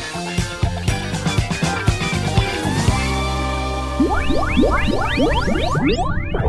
por 6.31 6.48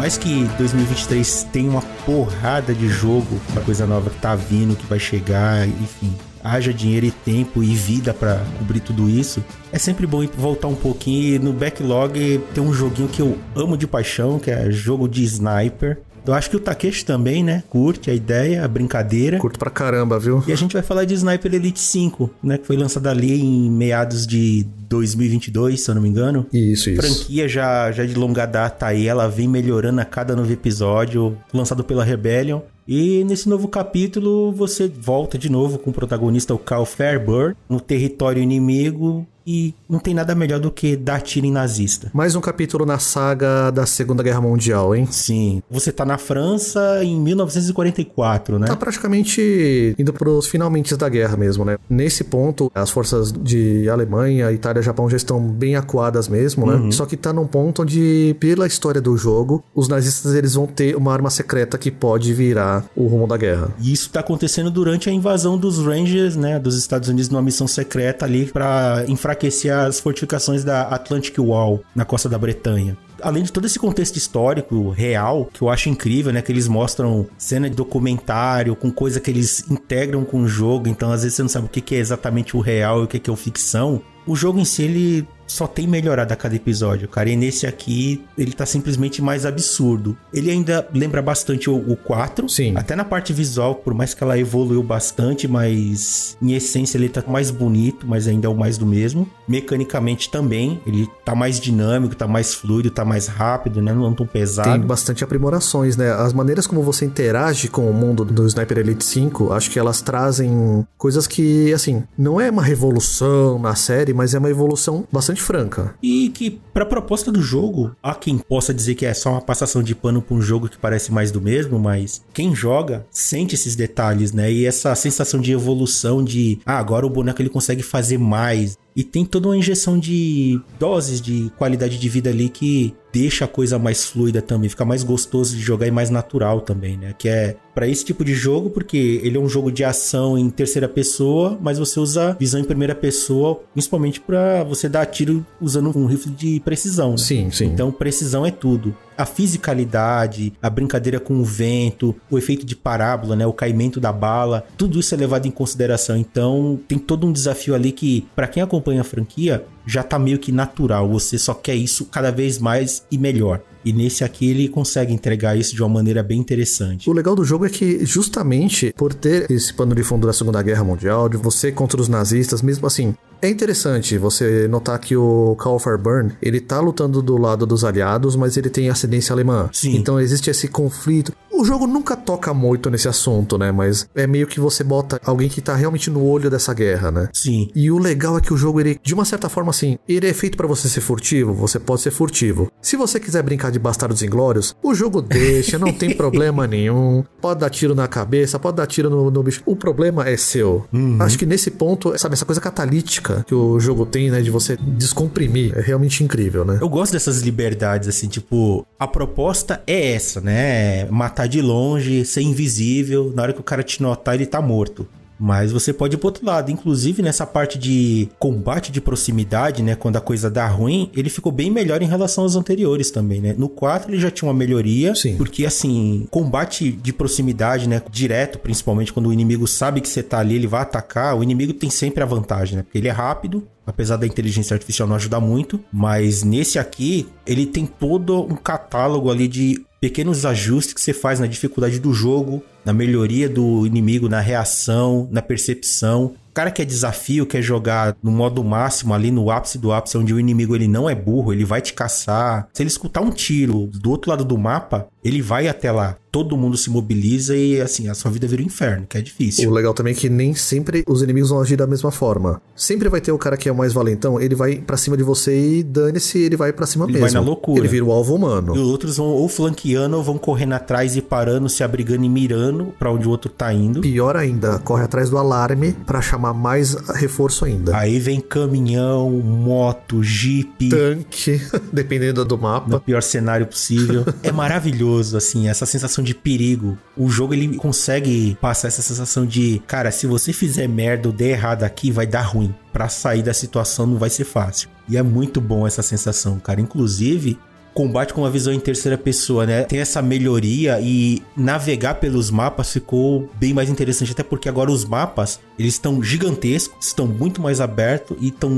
mais 0.00 0.16
que 0.16 0.44
2023 0.56 1.46
tenha 1.52 1.70
uma 1.72 1.82
porrada 2.06 2.72
de 2.72 2.88
jogo, 2.88 3.38
uma 3.50 3.60
coisa 3.60 3.86
nova 3.86 4.08
que 4.08 4.16
tá 4.16 4.34
vindo, 4.34 4.74
que 4.74 4.86
vai 4.86 4.98
chegar, 4.98 5.68
enfim, 5.68 6.16
haja 6.42 6.72
dinheiro 6.72 7.04
e 7.04 7.10
tempo 7.10 7.62
e 7.62 7.74
vida 7.74 8.14
para 8.14 8.42
cobrir 8.58 8.80
tudo 8.80 9.10
isso, 9.10 9.44
é 9.70 9.78
sempre 9.78 10.06
bom 10.06 10.26
voltar 10.38 10.68
um 10.68 10.74
pouquinho 10.74 11.34
e 11.34 11.38
no 11.38 11.52
backlog 11.52 12.40
tem 12.54 12.64
um 12.64 12.72
joguinho 12.72 13.08
que 13.08 13.20
eu 13.20 13.36
amo 13.54 13.76
de 13.76 13.86
paixão, 13.86 14.38
que 14.38 14.50
é 14.50 14.70
jogo 14.70 15.06
de 15.06 15.22
sniper. 15.22 16.00
Eu 16.30 16.34
acho 16.34 16.48
que 16.48 16.54
o 16.54 16.60
Takeshi 16.60 17.04
também, 17.04 17.42
né? 17.42 17.64
Curte 17.68 18.08
a 18.08 18.14
ideia, 18.14 18.64
a 18.64 18.68
brincadeira. 18.68 19.36
Curto 19.38 19.58
pra 19.58 19.68
caramba, 19.68 20.16
viu? 20.16 20.40
E 20.46 20.52
a 20.52 20.56
gente 20.56 20.74
vai 20.74 20.82
falar 20.82 21.04
de 21.04 21.12
Sniper 21.14 21.52
Elite 21.52 21.80
5, 21.80 22.30
né? 22.40 22.56
Que 22.56 22.68
foi 22.68 22.76
lançado 22.76 23.08
ali 23.08 23.40
em 23.40 23.68
meados 23.68 24.28
de 24.28 24.64
2022, 24.88 25.80
se 25.80 25.90
eu 25.90 25.96
não 25.96 26.02
me 26.02 26.08
engano. 26.08 26.46
Isso, 26.52 26.88
isso. 26.88 27.02
Franquia 27.02 27.48
já, 27.48 27.90
já 27.90 28.06
de 28.06 28.14
longa 28.14 28.46
data 28.46 28.86
aí, 28.86 29.08
ela 29.08 29.26
vem 29.26 29.48
melhorando 29.48 30.00
a 30.00 30.04
cada 30.04 30.36
novo 30.36 30.52
episódio, 30.52 31.36
lançado 31.52 31.82
pela 31.82 32.04
Rebellion. 32.04 32.60
E 32.86 33.24
nesse 33.24 33.48
novo 33.48 33.66
capítulo 33.66 34.52
você 34.52 34.86
volta 34.86 35.36
de 35.36 35.50
novo 35.50 35.80
com 35.80 35.90
o 35.90 35.92
protagonista, 35.92 36.54
o 36.54 36.58
Cal 36.58 36.86
Fairburn, 36.86 37.56
no 37.68 37.80
território 37.80 38.40
inimigo 38.40 39.26
e 39.50 39.74
não 39.88 39.98
tem 39.98 40.14
nada 40.14 40.32
melhor 40.32 40.60
do 40.60 40.70
que 40.70 40.94
dar 40.94 41.20
tiro 41.20 41.44
em 41.44 41.50
nazista. 41.50 42.08
Mais 42.14 42.36
um 42.36 42.40
capítulo 42.40 42.86
na 42.86 43.00
saga 43.00 43.72
da 43.72 43.84
Segunda 43.84 44.22
Guerra 44.22 44.40
Mundial, 44.40 44.94
hein? 44.94 45.08
Sim. 45.10 45.60
Você 45.68 45.90
tá 45.90 46.04
na 46.04 46.16
França 46.18 47.02
em 47.02 47.20
1944, 47.20 48.60
né? 48.60 48.68
Tá 48.68 48.76
praticamente 48.76 49.92
indo 49.98 50.12
pros 50.12 50.46
finalmente 50.46 50.96
da 50.96 51.08
guerra 51.08 51.36
mesmo, 51.36 51.64
né? 51.64 51.78
Nesse 51.88 52.22
ponto, 52.22 52.70
as 52.72 52.90
forças 52.90 53.32
de 53.32 53.88
Alemanha, 53.88 54.52
Itália 54.52 54.78
e 54.78 54.84
Japão 54.84 55.10
já 55.10 55.16
estão 55.16 55.40
bem 55.40 55.74
acuadas 55.74 56.28
mesmo, 56.28 56.64
né? 56.64 56.74
Uhum. 56.74 56.92
Só 56.92 57.04
que 57.04 57.16
tá 57.16 57.32
num 57.32 57.46
ponto 57.46 57.82
onde, 57.82 58.36
pela 58.38 58.68
história 58.68 59.00
do 59.00 59.16
jogo, 59.16 59.64
os 59.74 59.88
nazistas 59.88 60.32
eles 60.32 60.54
vão 60.54 60.68
ter 60.68 60.94
uma 60.94 61.12
arma 61.12 61.28
secreta 61.28 61.76
que 61.76 61.90
pode 61.90 62.32
virar 62.32 62.84
o 62.94 63.08
rumo 63.08 63.26
da 63.26 63.36
guerra. 63.36 63.74
E 63.80 63.92
isso 63.92 64.10
tá 64.10 64.20
acontecendo 64.20 64.70
durante 64.70 65.10
a 65.10 65.12
invasão 65.12 65.58
dos 65.58 65.78
Rangers, 65.84 66.36
né, 66.36 66.60
dos 66.60 66.76
Estados 66.78 67.08
Unidos 67.08 67.28
numa 67.28 67.42
missão 67.42 67.66
secreta 67.66 68.24
ali 68.24 68.46
para 68.46 69.04
enfraquecer 69.08 69.39
as 69.46 70.00
fortificações 70.00 70.64
da 70.64 70.82
Atlantic 70.82 71.38
Wall 71.38 71.82
na 71.94 72.04
costa 72.04 72.28
da 72.28 72.38
Bretanha. 72.38 72.96
Além 73.22 73.42
de 73.42 73.52
todo 73.52 73.66
esse 73.66 73.78
contexto 73.78 74.16
histórico 74.16 74.90
real, 74.90 75.48
que 75.52 75.62
eu 75.62 75.68
acho 75.68 75.88
incrível, 75.90 76.32
né? 76.32 76.40
Que 76.40 76.50
eles 76.50 76.66
mostram 76.66 77.26
cena 77.36 77.68
de 77.68 77.76
documentário, 77.76 78.74
com 78.74 78.90
coisa 78.90 79.20
que 79.20 79.30
eles 79.30 79.70
integram 79.70 80.24
com 80.24 80.42
o 80.42 80.48
jogo, 80.48 80.88
então 80.88 81.12
às 81.12 81.22
vezes 81.22 81.36
você 81.36 81.42
não 81.42 81.48
sabe 81.48 81.66
o 81.66 81.68
que 81.68 81.94
é 81.94 81.98
exatamente 81.98 82.56
o 82.56 82.60
real 82.60 83.02
e 83.02 83.04
o 83.04 83.06
que 83.06 83.18
que 83.18 83.28
é 83.28 83.32
o 83.32 83.36
ficção. 83.36 84.00
O 84.26 84.34
jogo 84.34 84.58
em 84.58 84.64
si, 84.64 84.82
ele 84.82 85.28
só 85.50 85.66
tem 85.66 85.86
melhorado 85.86 86.32
a 86.32 86.36
cada 86.36 86.54
episódio, 86.54 87.08
cara. 87.08 87.28
E 87.28 87.34
nesse 87.34 87.66
aqui, 87.66 88.24
ele 88.38 88.52
tá 88.52 88.64
simplesmente 88.64 89.20
mais 89.20 89.44
absurdo. 89.44 90.16
Ele 90.32 90.48
ainda 90.48 90.86
lembra 90.94 91.20
bastante 91.20 91.68
o, 91.68 91.76
o 91.76 91.96
4. 91.96 92.48
Sim. 92.48 92.74
Até 92.76 92.94
na 92.94 93.04
parte 93.04 93.32
visual, 93.32 93.74
por 93.74 93.92
mais 93.92 94.14
que 94.14 94.22
ela 94.22 94.38
evoluiu 94.38 94.82
bastante, 94.82 95.48
mas 95.48 96.36
em 96.40 96.52
essência 96.52 96.96
ele 96.96 97.08
tá 97.08 97.22
mais 97.26 97.50
bonito, 97.50 98.06
mas 98.06 98.28
ainda 98.28 98.46
é 98.46 98.50
o 98.50 98.54
mais 98.54 98.78
do 98.78 98.86
mesmo. 98.86 99.28
Mecanicamente 99.48 100.30
também, 100.30 100.80
ele 100.86 101.08
tá 101.24 101.34
mais 101.34 101.58
dinâmico, 101.58 102.14
tá 102.14 102.28
mais 102.28 102.54
fluido, 102.54 102.88
tá 102.88 103.04
mais 103.04 103.26
rápido, 103.26 103.82
né? 103.82 103.92
Não 103.92 104.14
tão 104.14 104.26
pesado. 104.26 104.70
Tem 104.70 104.80
bastante 104.80 105.24
aprimorações, 105.24 105.96
né? 105.96 106.12
As 106.12 106.32
maneiras 106.32 106.64
como 106.64 106.80
você 106.82 107.04
interage 107.04 107.66
com 107.66 107.90
o 107.90 107.92
mundo 107.92 108.24
do 108.24 108.46
Sniper 108.46 108.78
Elite 108.78 109.04
5, 109.04 109.52
acho 109.52 109.68
que 109.68 109.80
elas 109.80 110.00
trazem 110.00 110.86
coisas 110.96 111.26
que, 111.26 111.72
assim, 111.72 112.04
não 112.16 112.40
é 112.40 112.48
uma 112.50 112.62
revolução 112.62 113.58
na 113.58 113.74
série, 113.74 114.14
mas 114.14 114.32
é 114.32 114.38
uma 114.38 114.50
evolução 114.50 115.04
bastante 115.10 115.39
franca. 115.40 115.94
E 116.02 116.28
que, 116.30 116.60
pra 116.72 116.84
proposta 116.84 117.32
do 117.32 117.42
jogo, 117.42 117.94
há 118.02 118.14
quem 118.14 118.38
possa 118.38 118.72
dizer 118.72 118.94
que 118.94 119.06
é 119.06 119.14
só 119.14 119.32
uma 119.32 119.40
passação 119.40 119.82
de 119.82 119.94
pano 119.94 120.22
pra 120.22 120.34
um 120.34 120.42
jogo 120.42 120.68
que 120.68 120.78
parece 120.78 121.12
mais 121.12 121.30
do 121.30 121.40
mesmo, 121.40 121.78
mas 121.78 122.22
quem 122.32 122.54
joga 122.54 123.06
sente 123.10 123.54
esses 123.54 123.74
detalhes, 123.74 124.32
né? 124.32 124.52
E 124.52 124.66
essa 124.66 124.94
sensação 124.94 125.40
de 125.40 125.52
evolução, 125.52 126.22
de 126.22 126.60
ah, 126.64 126.78
agora 126.78 127.06
o 127.06 127.10
boneco 127.10 127.40
ele 127.40 127.48
consegue 127.48 127.82
fazer 127.82 128.18
mais. 128.18 128.78
E 129.00 129.02
tem 129.02 129.24
toda 129.24 129.48
uma 129.48 129.56
injeção 129.56 129.98
de 129.98 130.60
doses 130.78 131.22
de 131.22 131.50
qualidade 131.56 131.98
de 131.98 132.06
vida 132.06 132.28
ali 132.28 132.50
que 132.50 132.94
deixa 133.12 133.44
a 133.44 133.48
coisa 133.48 133.78
mais 133.78 134.04
fluida 134.04 134.40
também, 134.40 134.68
fica 134.68 134.84
mais 134.84 135.02
gostoso 135.02 135.56
de 135.56 135.62
jogar 135.62 135.86
e 135.86 135.90
mais 135.90 136.10
natural 136.10 136.60
também, 136.60 136.96
né? 136.96 137.14
Que 137.16 137.28
é 137.28 137.56
para 137.74 137.86
esse 137.86 138.04
tipo 138.04 138.24
de 138.24 138.34
jogo, 138.34 138.68
porque 138.70 139.20
ele 139.22 139.36
é 139.36 139.40
um 139.40 139.48
jogo 139.48 139.70
de 139.70 139.84
ação 139.84 140.36
em 140.36 140.50
terceira 140.50 140.88
pessoa, 140.88 141.58
mas 141.62 141.78
você 141.78 141.98
usa 141.98 142.36
visão 142.38 142.60
em 142.60 142.64
primeira 142.64 142.94
pessoa, 142.94 143.60
principalmente 143.72 144.20
para 144.20 144.64
você 144.64 144.88
dar 144.88 145.06
tiro 145.06 145.46
usando 145.60 145.96
um 145.96 146.06
rifle 146.06 146.32
de 146.32 146.60
precisão. 146.60 147.12
Né? 147.12 147.18
Sim, 147.18 147.50
sim. 147.50 147.66
Então, 147.66 147.90
precisão 147.90 148.44
é 148.44 148.50
tudo. 148.50 148.94
A 149.16 149.24
fisicalidade, 149.24 150.52
a 150.60 150.68
brincadeira 150.68 151.20
com 151.20 151.34
o 151.34 151.44
vento, 151.44 152.14
o 152.30 152.38
efeito 152.38 152.66
de 152.66 152.74
parábola, 152.74 153.36
né, 153.36 153.46
o 153.46 153.52
caimento 153.52 154.00
da 154.00 154.12
bala, 154.12 154.66
tudo 154.76 154.98
isso 154.98 155.14
é 155.14 155.18
levado 155.18 155.46
em 155.46 155.50
consideração. 155.50 156.16
Então, 156.16 156.78
tem 156.88 156.98
todo 156.98 157.26
um 157.26 157.32
desafio 157.32 157.74
ali 157.74 157.92
que, 157.92 158.26
para 158.34 158.48
quem 158.48 158.62
acompanha 158.62 158.89
a 158.98 159.04
franquia, 159.04 159.64
já 159.86 160.02
tá 160.02 160.18
meio 160.18 160.38
que 160.38 160.52
natural. 160.52 161.08
Você 161.10 161.38
só 161.38 161.54
quer 161.54 161.74
isso 161.74 162.06
cada 162.06 162.30
vez 162.30 162.58
mais 162.58 163.04
e 163.10 163.18
melhor. 163.18 163.62
E 163.84 163.92
nesse 163.92 164.24
aqui 164.24 164.50
ele 164.50 164.68
consegue 164.68 165.12
entregar 165.12 165.56
isso 165.56 165.74
de 165.74 165.82
uma 165.82 165.88
maneira 165.88 166.22
bem 166.22 166.38
interessante. 166.38 167.08
O 167.08 167.12
legal 167.12 167.34
do 167.34 167.44
jogo 167.44 167.64
é 167.64 167.70
que, 167.70 168.04
justamente 168.04 168.92
por 168.96 169.14
ter 169.14 169.50
esse 169.50 169.72
pano 169.72 169.94
de 169.94 170.02
fundo 170.02 170.26
da 170.26 170.32
Segunda 170.32 170.62
Guerra 170.62 170.84
Mundial, 170.84 171.28
de 171.28 171.36
você 171.36 171.72
contra 171.72 172.00
os 172.00 172.08
nazistas, 172.08 172.60
mesmo 172.60 172.86
assim, 172.86 173.14
é 173.42 173.48
interessante 173.48 174.18
você 174.18 174.68
notar 174.68 174.98
que 174.98 175.16
o 175.16 175.56
Carl 175.56 175.78
Fairburn, 175.78 176.32
ele 176.42 176.60
tá 176.60 176.80
lutando 176.80 177.22
do 177.22 177.36
lado 177.36 177.66
dos 177.66 177.84
aliados, 177.84 178.36
mas 178.36 178.56
ele 178.56 178.68
tem 178.68 178.90
ascendência 178.90 179.32
alemã. 179.32 179.68
Sim. 179.72 179.96
Então 179.96 180.20
existe 180.20 180.50
esse 180.50 180.68
conflito. 180.68 181.32
O 181.50 181.64
jogo 181.64 181.86
nunca 181.86 182.16
toca 182.16 182.54
muito 182.54 182.88
nesse 182.88 183.08
assunto, 183.08 183.58
né? 183.58 183.70
Mas 183.70 184.08
é 184.14 184.26
meio 184.26 184.46
que 184.46 184.58
você 184.58 184.82
bota 184.82 185.20
alguém 185.24 185.48
que 185.48 185.60
tá 185.60 185.74
realmente 185.74 186.08
no 186.08 186.24
olho 186.24 186.48
dessa 186.48 186.72
guerra, 186.72 187.10
né? 187.10 187.28
Sim. 187.34 187.68
E 187.74 187.90
o 187.90 187.98
legal 187.98 188.38
é 188.38 188.40
que 188.40 188.54
o 188.54 188.56
jogo, 188.56 188.80
ele, 188.80 188.98
de 189.02 189.12
uma 189.12 189.26
certa 189.26 189.48
forma, 189.48 189.70
assim, 189.70 189.98
ele 190.08 190.26
é 190.26 190.32
feito 190.32 190.56
pra 190.56 190.66
você 190.66 190.88
ser 190.88 191.02
furtivo, 191.02 191.52
você 191.52 191.78
pode 191.78 192.00
ser 192.00 192.10
furtivo. 192.10 192.70
Se 192.80 192.96
você 192.96 193.20
quiser 193.20 193.42
brincar 193.42 193.70
de 193.70 193.78
Bastardos 193.78 194.22
Inglórios, 194.22 194.74
o 194.82 194.94
jogo 194.94 195.20
deixa, 195.20 195.78
não 195.78 195.92
tem 195.92 196.14
problema 196.16 196.66
nenhum. 196.66 197.24
Pode 197.42 197.60
dar 197.60 197.68
tiro 197.68 197.94
na 197.94 198.08
cabeça, 198.08 198.58
pode 198.58 198.78
dar 198.78 198.86
tiro 198.86 199.10
no, 199.10 199.30
no 199.30 199.42
bicho. 199.42 199.62
O 199.66 199.76
problema 199.76 200.28
é 200.28 200.36
seu. 200.38 200.86
Acho 201.20 201.38
que 201.38 201.44
nesse 201.44 201.70
ponto, 201.70 202.16
sabe, 202.18 202.34
essa 202.34 202.46
coisa 202.46 202.60
catalítica 202.60 203.29
que 203.46 203.54
o 203.54 203.78
jogo 203.80 204.06
tem, 204.06 204.30
né, 204.30 204.40
de 204.40 204.50
você 204.50 204.76
descomprimir, 204.76 205.76
é 205.76 205.80
realmente 205.80 206.22
incrível, 206.22 206.64
né? 206.64 206.78
Eu 206.80 206.88
gosto 206.88 207.12
dessas 207.12 207.40
liberdades, 207.40 208.08
assim, 208.08 208.28
tipo, 208.28 208.86
a 208.98 209.06
proposta 209.06 209.82
é 209.86 210.12
essa, 210.12 210.40
né? 210.40 211.04
Matar 211.06 211.46
de 211.46 211.60
longe, 211.60 212.24
ser 212.24 212.42
invisível, 212.42 213.32
na 213.34 213.42
hora 213.42 213.52
que 213.52 213.60
o 213.60 213.64
cara 213.64 213.82
te 213.82 214.02
notar, 214.02 214.34
ele 214.34 214.46
tá 214.46 214.60
morto. 214.60 215.06
Mas 215.40 215.72
você 215.72 215.90
pode 215.92 216.16
ir 216.16 216.18
pro 216.18 216.28
outro 216.28 216.44
lado. 216.44 216.70
Inclusive, 216.70 217.22
nessa 217.22 217.46
parte 217.46 217.78
de 217.78 218.28
combate 218.38 218.92
de 218.92 219.00
proximidade, 219.00 219.82
né? 219.82 219.94
Quando 219.94 220.16
a 220.16 220.20
coisa 220.20 220.50
dá 220.50 220.66
ruim, 220.68 221.10
ele 221.16 221.30
ficou 221.30 221.50
bem 221.50 221.70
melhor 221.70 222.02
em 222.02 222.06
relação 222.06 222.44
aos 222.44 222.56
anteriores 222.56 223.10
também, 223.10 223.40
né? 223.40 223.54
No 223.56 223.68
4 223.68 224.12
ele 224.12 224.20
já 224.20 224.30
tinha 224.30 224.48
uma 224.48 224.54
melhoria. 224.54 225.14
Sim. 225.14 225.36
Porque, 225.36 225.64
assim, 225.64 226.26
combate 226.30 226.92
de 226.92 227.12
proximidade, 227.12 227.88
né? 227.88 228.02
Direto, 228.10 228.58
principalmente 228.58 229.12
quando 229.12 229.30
o 229.30 229.32
inimigo 229.32 229.66
sabe 229.66 230.02
que 230.02 230.08
você 230.08 230.22
tá 230.22 230.38
ali, 230.38 230.56
ele 230.56 230.66
vai 230.66 230.82
atacar. 230.82 231.36
O 231.36 231.42
inimigo 231.42 231.72
tem 231.72 231.88
sempre 231.88 232.22
a 232.22 232.26
vantagem, 232.26 232.76
né? 232.76 232.82
Porque 232.82 232.98
ele 232.98 233.08
é 233.08 233.12
rápido, 233.12 233.66
apesar 233.86 234.16
da 234.16 234.26
inteligência 234.26 234.74
artificial 234.74 235.08
não 235.08 235.16
ajudar 235.16 235.40
muito, 235.40 235.80
mas 235.90 236.42
nesse 236.42 236.78
aqui 236.78 237.26
ele 237.46 237.64
tem 237.64 237.86
todo 237.86 238.42
um 238.42 238.56
catálogo 238.56 239.30
ali 239.30 239.48
de 239.48 239.82
pequenos 240.00 240.46
ajustes 240.46 240.94
que 240.94 241.00
você 241.00 241.12
faz 241.12 241.38
na 241.38 241.46
dificuldade 241.46 241.98
do 242.00 242.12
jogo, 242.12 242.62
na 242.84 242.92
melhoria 242.92 243.48
do 243.48 243.86
inimigo, 243.86 244.28
na 244.28 244.40
reação, 244.40 245.28
na 245.30 245.42
percepção. 245.42 246.34
O 246.50 246.52
cara 246.52 246.72
que 246.72 246.82
é 246.82 246.84
desafio, 246.84 247.46
quer 247.46 247.62
jogar 247.62 248.16
no 248.20 248.30
modo 248.32 248.64
máximo, 248.64 249.14
ali 249.14 249.30
no 249.30 249.50
ápice 249.52 249.78
do 249.78 249.92
ápice, 249.92 250.18
onde 250.18 250.34
o 250.34 250.40
inimigo 250.40 250.74
ele 250.74 250.88
não 250.88 251.08
é 251.08 251.14
burro, 251.14 251.52
ele 251.52 251.64
vai 251.64 251.80
te 251.80 251.92
caçar. 251.94 252.68
Se 252.72 252.82
ele 252.82 252.88
escutar 252.90 253.20
um 253.20 253.30
tiro 253.30 253.88
do 253.94 254.10
outro 254.10 254.30
lado 254.30 254.44
do 254.44 254.58
mapa, 254.58 255.06
ele 255.22 255.40
vai 255.40 255.68
até 255.68 255.92
lá. 255.92 256.16
Todo 256.32 256.56
mundo 256.56 256.76
se 256.76 256.90
mobiliza 256.90 257.56
e 257.56 257.80
assim, 257.80 258.08
a 258.08 258.14
sua 258.14 258.30
vida 258.32 258.48
vira 258.48 258.62
um 258.62 258.66
inferno, 258.66 259.06
que 259.08 259.16
é 259.16 259.20
difícil. 259.20 259.68
O 259.70 259.72
legal 259.72 259.94
também 259.94 260.12
é 260.12 260.16
que 260.16 260.28
nem 260.28 260.52
sempre 260.54 261.04
os 261.06 261.22
inimigos 261.22 261.50
vão 261.50 261.60
agir 261.60 261.76
da 261.76 261.86
mesma 261.86 262.10
forma. 262.10 262.60
Sempre 262.74 263.08
vai 263.08 263.20
ter 263.20 263.30
o 263.30 263.38
cara 263.38 263.56
que 263.56 263.68
é 263.68 263.72
o 263.72 263.76
mais 263.76 263.92
valentão, 263.92 264.40
ele 264.40 264.54
vai 264.56 264.76
pra 264.76 264.96
cima 264.96 265.16
de 265.16 265.22
você 265.22 265.78
e 265.78 265.82
dane-se, 265.84 266.38
ele 266.38 266.56
vai 266.56 266.72
pra 266.72 266.86
cima 266.86 267.04
Ele 267.04 267.12
mesmo. 267.14 267.26
vai 267.26 267.32
na 267.32 267.40
loucura. 267.40 267.80
Ele 267.80 267.88
vira 267.88 268.04
o 268.04 268.12
alvo 268.12 268.34
humano. 268.34 268.74
E 268.76 268.78
os 268.78 268.88
outros 268.88 269.16
vão 269.18 269.26
ou 269.28 269.48
flanqueando 269.48 270.16
ou 270.16 270.22
vão 270.22 270.36
correndo 270.38 270.72
atrás 270.72 271.16
e 271.16 271.22
parando, 271.22 271.68
se 271.68 271.82
abrigando 271.84 272.24
e 272.24 272.28
mirando 272.28 272.69
pra 272.98 273.12
onde 273.12 273.26
o 273.26 273.30
outro 273.30 273.50
tá 273.50 273.72
indo. 273.72 274.00
Pior 274.00 274.36
ainda, 274.36 274.78
corre 274.80 275.04
atrás 275.04 275.30
do 275.30 275.38
alarme 275.38 275.92
pra 276.06 276.20
chamar 276.20 276.54
mais 276.54 276.94
reforço 277.14 277.64
ainda. 277.64 277.96
Aí 277.96 278.18
vem 278.18 278.40
caminhão, 278.40 279.30
moto, 279.30 280.22
jipe. 280.22 280.88
Tanque, 280.88 281.60
dependendo 281.92 282.44
do 282.44 282.56
no 282.56 282.62
mapa. 282.62 283.00
pior 283.00 283.22
cenário 283.22 283.66
possível. 283.66 284.24
É 284.42 284.50
maravilhoso, 284.52 285.36
assim, 285.36 285.68
essa 285.68 285.84
sensação 285.84 286.24
de 286.24 286.34
perigo. 286.34 286.96
O 287.16 287.28
jogo, 287.28 287.52
ele 287.52 287.76
consegue 287.76 288.56
passar 288.60 288.88
essa 288.88 289.02
sensação 289.02 289.44
de, 289.44 289.82
cara, 289.86 290.10
se 290.10 290.26
você 290.26 290.52
fizer 290.52 290.88
merda 290.88 291.28
ou 291.28 291.32
der 291.34 291.50
errado 291.50 291.84
aqui, 291.84 292.10
vai 292.10 292.26
dar 292.26 292.42
ruim. 292.42 292.74
Pra 292.92 293.08
sair 293.08 293.42
da 293.42 293.52
situação 293.52 294.06
não 294.06 294.16
vai 294.16 294.30
ser 294.30 294.44
fácil. 294.44 294.88
E 295.08 295.16
é 295.16 295.22
muito 295.22 295.60
bom 295.60 295.86
essa 295.86 296.02
sensação, 296.02 296.58
cara. 296.58 296.80
Inclusive, 296.80 297.58
combate 297.94 298.32
com 298.32 298.42
uma 298.42 298.50
visão 298.50 298.72
em 298.72 298.80
terceira 298.80 299.18
pessoa, 299.18 299.66
né? 299.66 299.82
Tem 299.84 299.98
essa 299.98 300.22
melhoria 300.22 301.00
e 301.00 301.42
navegar 301.56 302.14
pelos 302.14 302.50
mapas 302.50 302.92
ficou 302.92 303.48
bem 303.54 303.72
mais 303.72 303.88
interessante, 303.88 304.32
até 304.32 304.42
porque 304.42 304.68
agora 304.68 304.90
os 304.90 305.04
mapas, 305.04 305.60
eles 305.78 305.94
estão 305.94 306.22
gigantescos, 306.22 307.06
estão 307.06 307.26
muito 307.26 307.60
mais 307.60 307.80
abertos 307.80 308.36
e 308.40 308.48
estão 308.48 308.70